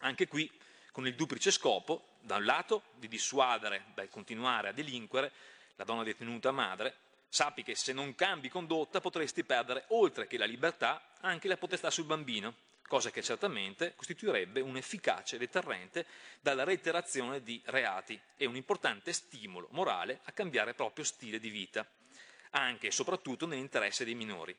Anche 0.00 0.26
qui 0.26 0.50
con 0.90 1.06
il 1.06 1.14
duplice 1.14 1.52
scopo, 1.52 2.16
da 2.18 2.38
un 2.38 2.44
lato, 2.44 2.82
di 2.96 3.06
dissuadere 3.06 3.84
dal 3.94 4.08
continuare 4.08 4.70
a 4.70 4.72
delinquere 4.72 5.30
la 5.76 5.84
donna 5.84 6.02
detenuta 6.02 6.50
madre 6.50 7.03
Sappi 7.34 7.64
che 7.64 7.74
se 7.74 7.92
non 7.92 8.14
cambi 8.14 8.48
condotta 8.48 9.00
potresti 9.00 9.42
perdere, 9.42 9.86
oltre 9.88 10.28
che 10.28 10.38
la 10.38 10.44
libertà, 10.44 11.02
anche 11.22 11.48
la 11.48 11.56
potestà 11.56 11.90
sul 11.90 12.04
bambino, 12.04 12.54
cosa 12.86 13.10
che 13.10 13.24
certamente 13.24 13.96
costituirebbe 13.96 14.60
un 14.60 14.76
efficace 14.76 15.36
deterrente 15.36 16.06
dalla 16.40 16.62
reiterazione 16.62 17.42
di 17.42 17.60
reati 17.64 18.16
e 18.36 18.46
un 18.46 18.54
importante 18.54 19.12
stimolo 19.12 19.66
morale 19.72 20.20
a 20.26 20.30
cambiare 20.30 20.74
proprio 20.74 21.04
stile 21.04 21.40
di 21.40 21.50
vita, 21.50 21.84
anche 22.50 22.86
e 22.86 22.92
soprattutto 22.92 23.46
nell'interesse 23.46 24.04
dei 24.04 24.14
minori, 24.14 24.56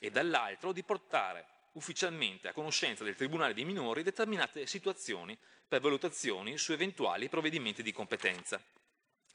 e 0.00 0.10
dall'altro 0.10 0.72
di 0.72 0.82
portare 0.84 1.44
ufficialmente 1.72 2.48
a 2.48 2.54
conoscenza 2.54 3.04
del 3.04 3.14
Tribunale 3.14 3.52
dei 3.52 3.66
minori 3.66 4.02
determinate 4.02 4.66
situazioni 4.66 5.36
per 5.68 5.82
valutazioni 5.82 6.56
su 6.56 6.72
eventuali 6.72 7.28
provvedimenti 7.28 7.82
di 7.82 7.92
competenza. 7.92 8.58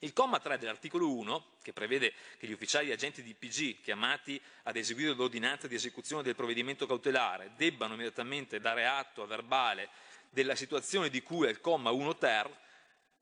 Il 0.03 0.13
comma 0.13 0.39
3 0.39 0.57
dell'articolo 0.57 1.13
1, 1.13 1.57
che 1.61 1.73
prevede 1.73 2.11
che 2.39 2.47
gli 2.47 2.53
ufficiali 2.53 2.91
agenti 2.91 3.21
di 3.21 3.35
PG 3.35 3.81
chiamati 3.81 4.41
ad 4.63 4.75
eseguire 4.75 5.13
l'ordinanza 5.13 5.67
di 5.67 5.75
esecuzione 5.75 6.23
del 6.23 6.33
provvedimento 6.33 6.87
cautelare 6.87 7.51
debbano 7.55 7.93
immediatamente 7.93 8.59
dare 8.59 8.87
atto 8.87 9.21
a 9.21 9.27
verbale 9.27 9.89
della 10.31 10.55
situazione 10.55 11.09
di 11.09 11.21
cui 11.21 11.45
è 11.45 11.51
il 11.51 11.61
comma 11.61 11.91
1 11.91 12.17
ter, 12.17 12.49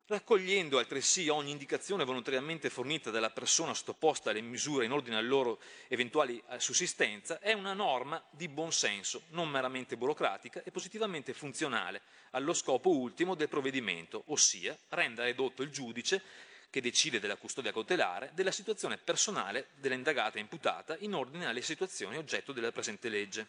raccogliendo 0.06 0.78
altresì 0.78 1.28
ogni 1.28 1.52
indicazione 1.52 2.06
volontariamente 2.06 2.70
fornita 2.70 3.12
dalla 3.12 3.30
persona 3.30 3.74
sottoposta 3.74 4.30
alle 4.30 4.40
misure 4.40 4.86
in 4.86 4.94
ordine 4.94 5.18
alla 5.18 5.28
loro 5.28 5.60
eventuali 5.90 6.42
eh, 6.50 6.62
sussistenza, 6.62 7.40
è 7.40 7.52
una 7.52 7.74
norma 7.74 8.24
di 8.30 8.48
buon 8.48 8.72
senso, 8.72 9.24
non 9.32 9.50
meramente 9.50 9.98
burocratica 9.98 10.64
e 10.64 10.72
positivamente 10.72 11.34
funzionale 11.34 12.02
allo 12.32 12.54
scopo 12.54 12.90
ultimo 12.90 13.36
del 13.36 13.50
provvedimento, 13.50 14.24
ossia 14.28 14.78
rendere 14.88 15.32
edotto 15.32 15.62
il 15.62 15.72
giudice 15.72 16.48
che 16.70 16.82
decide 16.82 17.20
della 17.20 17.36
custodia 17.36 17.72
cautelare 17.72 18.32
della 18.34 18.52
situazione 18.52 18.98
personale 18.98 19.70
dell'indagata 19.76 20.40
imputata 20.40 20.96
in 21.00 21.14
ordine 21.14 21.48
alle 21.48 21.62
situazioni 21.62 22.18
oggetto 22.18 22.52
della 22.52 22.72
presente 22.72 23.10
legge. 23.10 23.48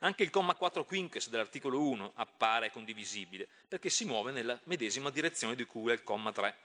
Anche 0.00 0.22
il 0.22 0.30
comma 0.30 0.54
4 0.54 0.84
quinques 0.84 1.28
dell'articolo 1.28 1.80
1 1.80 2.12
appare 2.14 2.70
condivisibile 2.70 3.48
perché 3.66 3.90
si 3.90 4.04
muove 4.04 4.32
nella 4.32 4.58
medesima 4.64 5.10
direzione 5.10 5.56
di 5.56 5.64
cui 5.64 5.90
è 5.90 5.94
il 5.94 6.04
comma 6.04 6.30
3. 6.30 6.56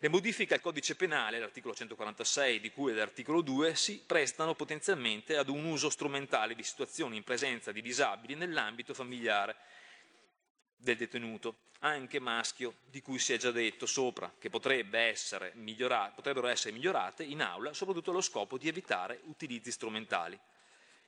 Le 0.00 0.08
modifiche 0.08 0.54
al 0.54 0.60
codice 0.60 0.94
penale, 0.94 1.40
l'articolo 1.40 1.74
146 1.74 2.60
di 2.60 2.70
cui 2.70 2.92
è 2.92 2.94
l'articolo 2.94 3.40
2, 3.40 3.74
si 3.74 4.00
prestano 4.06 4.54
potenzialmente 4.54 5.36
ad 5.36 5.48
un 5.48 5.64
uso 5.64 5.90
strumentale 5.90 6.54
di 6.54 6.62
situazioni 6.62 7.16
in 7.16 7.24
presenza 7.24 7.72
di 7.72 7.82
disabili 7.82 8.36
nell'ambito 8.36 8.94
familiare 8.94 9.56
del 10.78 10.96
detenuto, 10.96 11.56
anche 11.80 12.18
maschio, 12.18 12.76
di 12.88 13.02
cui 13.02 13.18
si 13.18 13.32
è 13.32 13.36
già 13.36 13.50
detto 13.50 13.84
sopra, 13.86 14.32
che 14.38 14.48
essere 14.48 15.52
potrebbero 16.14 16.46
essere 16.48 16.72
migliorate 16.72 17.22
in 17.24 17.42
aula, 17.42 17.72
soprattutto 17.72 18.10
allo 18.10 18.20
scopo 18.20 18.56
di 18.56 18.68
evitare 18.68 19.20
utilizzi 19.24 19.70
strumentali. 19.70 20.38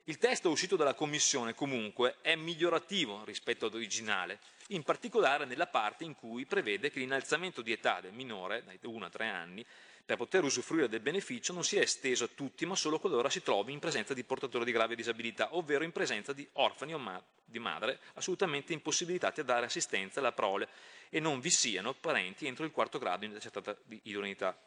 Il 0.05 0.17
testo 0.17 0.49
uscito 0.49 0.75
dalla 0.75 0.93
Commissione 0.95 1.53
comunque 1.53 2.17
è 2.21 2.35
migliorativo 2.35 3.23
rispetto 3.23 3.67
all'originale, 3.67 4.39
in 4.67 4.83
particolare 4.83 5.45
nella 5.45 5.67
parte 5.67 6.03
in 6.03 6.15
cui 6.15 6.45
prevede 6.45 6.89
che 6.89 6.99
l'innalzamento 6.99 7.61
di 7.61 7.71
età 7.71 8.01
del 8.01 8.13
minore, 8.13 8.63
dai 8.63 8.79
1 8.81 9.05
a 9.05 9.09
3 9.09 9.27
anni, 9.27 9.65
per 10.05 10.17
poter 10.17 10.43
usufruire 10.43 10.89
del 10.89 10.99
beneficio 10.99 11.53
non 11.53 11.63
sia 11.63 11.81
esteso 11.81 12.25
a 12.25 12.29
tutti, 12.33 12.65
ma 12.65 12.75
solo 12.75 12.99
qualora 12.99 13.29
si 13.29 13.41
trovi 13.41 13.71
in 13.71 13.79
presenza 13.79 14.13
di 14.13 14.23
portatori 14.23 14.65
di 14.65 14.71
grave 14.71 14.95
disabilità, 14.95 15.55
ovvero 15.55 15.83
in 15.83 15.91
presenza 15.91 16.33
di 16.33 16.47
orfani 16.53 16.93
o 16.93 16.97
ma- 16.97 17.23
di 17.43 17.59
madre 17.59 17.99
assolutamente 18.13 18.73
impossibilitati 18.73 19.41
a 19.41 19.43
dare 19.43 19.65
assistenza 19.65 20.19
alla 20.19 20.31
prole 20.31 20.67
e 21.09 21.19
non 21.19 21.39
vi 21.39 21.49
siano 21.49 21.93
parenti 21.93 22.47
entro 22.47 22.63
il 22.65 22.71
quarto 22.71 22.97
grado 22.97 23.25
in 23.25 23.35
accettata 23.35 23.77
idoneità. 24.03 24.57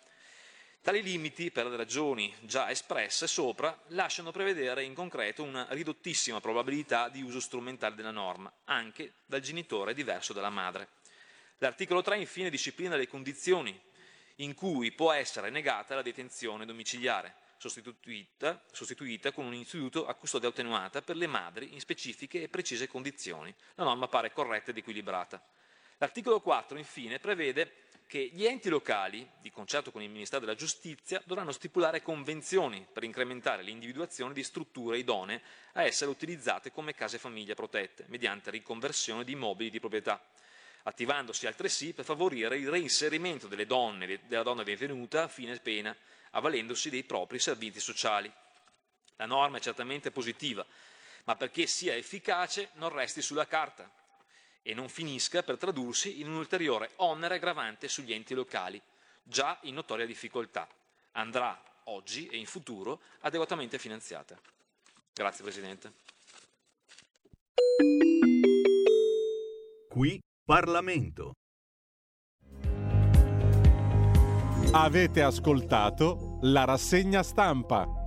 Tali 0.85 1.02
limiti, 1.02 1.51
per 1.51 1.66
le 1.66 1.77
ragioni 1.77 2.32
già 2.43 2.70
espresse 2.70 3.27
sopra, 3.27 3.74
lasciano 3.89 4.31
prevedere 4.32 4.85
in 4.85 4.93
concreto 4.93 5.43
una 5.43 5.66
ridottissima 5.70 6.40
probabilità 6.40 7.09
di 7.09 7.23
uso 7.23 7.40
strumentale 7.40 7.94
della 7.94 8.11
norma, 8.11 8.52
anche 8.65 9.15
dal 9.24 9.40
genitore 9.40 9.94
diverso 9.94 10.35
dalla 10.35 10.51
madre. 10.51 10.89
L'articolo 11.59 12.02
3 12.02 12.19
infine 12.19 12.51
disciplina 12.51 12.97
le 12.97 13.09
condizioni 13.09 13.81
in 14.36 14.55
cui 14.55 14.93
può 14.93 15.12
essere 15.12 15.51
negata 15.51 15.94
la 15.94 16.02
detenzione 16.02 16.66
domiciliare, 16.66 17.35
sostituita, 17.56 18.62
sostituita, 18.73 19.32
con 19.32 19.47
un 19.47 19.55
istituto 19.55 20.06
a 20.06 20.15
custodia 20.15 20.48
attenuata 20.48 21.02
per 21.02 21.16
le 21.16 21.27
madri 21.27 21.73
in 21.73 21.81
specifiche 21.81 22.43
e 22.43 22.48
precise 22.48 22.89
condizioni. 22.89 23.55
La 23.74 23.85
norma 23.85 24.09
pare 24.09 24.32
corretta 24.32 24.70
ed 24.70 24.78
equilibrata. 24.78 25.43
L'articolo 25.98 26.40
4, 26.40 26.77
infine, 26.77 27.19
prevede 27.19 27.82
che 28.06 28.28
gli 28.32 28.44
enti 28.44 28.69
locali, 28.69 29.27
di 29.40 29.51
concerto 29.51 29.90
con 29.90 30.02
il 30.02 30.11
Ministero 30.11 30.40
della 30.40 30.56
Giustizia, 30.56 31.23
dovranno 31.24 31.52
stipulare 31.52 32.02
convenzioni 32.02 32.86
per 32.93 33.05
incrementare 33.05 33.62
l'individuazione 33.62 34.35
di 34.35 34.43
strutture 34.43 34.98
idonee 34.98 35.40
a 35.73 35.85
essere 35.85 36.11
utilizzate 36.11 36.70
come 36.70 36.94
case 36.94 37.19
famiglie 37.19 37.55
protette, 37.55 38.05
mediante 38.09 38.51
riconversione 38.51 39.24
di 39.24 39.32
immobili 39.32 39.70
di 39.70 39.81
proprietà 39.81 40.23
attivandosi 40.85 41.47
altresì 41.47 41.93
per 41.93 42.05
favorire 42.05 42.56
il 42.56 42.69
reinserimento 42.69 43.47
delle 43.47 43.66
donne, 43.66 44.20
della 44.27 44.43
donna 44.43 44.62
detenuta 44.62 45.24
a 45.24 45.28
fine 45.28 45.59
pena, 45.59 45.94
avvalendosi 46.31 46.90
dei 46.90 47.05
propri 47.05 47.39
servizi 47.39 47.81
sociali. 47.81 48.32
La 49.16 49.27
norma 49.27 49.59
è 49.59 49.61
certamente 49.61 50.11
positiva, 50.11 50.65
ma 51.24 51.36
perché 51.36 51.66
sia 51.66 51.94
efficace 51.94 52.70
non 52.74 52.90
resti 52.90 53.23
sulla 53.23 53.47
carta 53.47 53.90
e 54.62 54.74
non 54.74 54.89
finisca 54.89 55.43
per 55.43 55.56
tradursi 55.56 56.20
in 56.20 56.28
un 56.28 56.36
ulteriore 56.36 56.90
onere 56.97 57.36
aggravante 57.36 57.89
sugli 57.89 58.12
enti 58.12 58.35
locali, 58.35 58.81
già 59.23 59.59
in 59.62 59.74
notoria 59.74 60.06
difficoltà. 60.06 60.69
Andrà 61.12 61.61
oggi 61.85 62.27
e 62.28 62.36
in 62.36 62.47
futuro 62.47 63.01
adeguatamente 63.20 63.78
finanziata. 63.78 64.39
Grazie 65.12 65.44
Presidente. 65.44 65.93
Qui 69.89 70.20
Parlamento. 70.47 71.33
Avete 74.73 75.23
ascoltato 75.23 76.39
la 76.43 76.65
rassegna 76.65 77.23
stampa. 77.23 78.03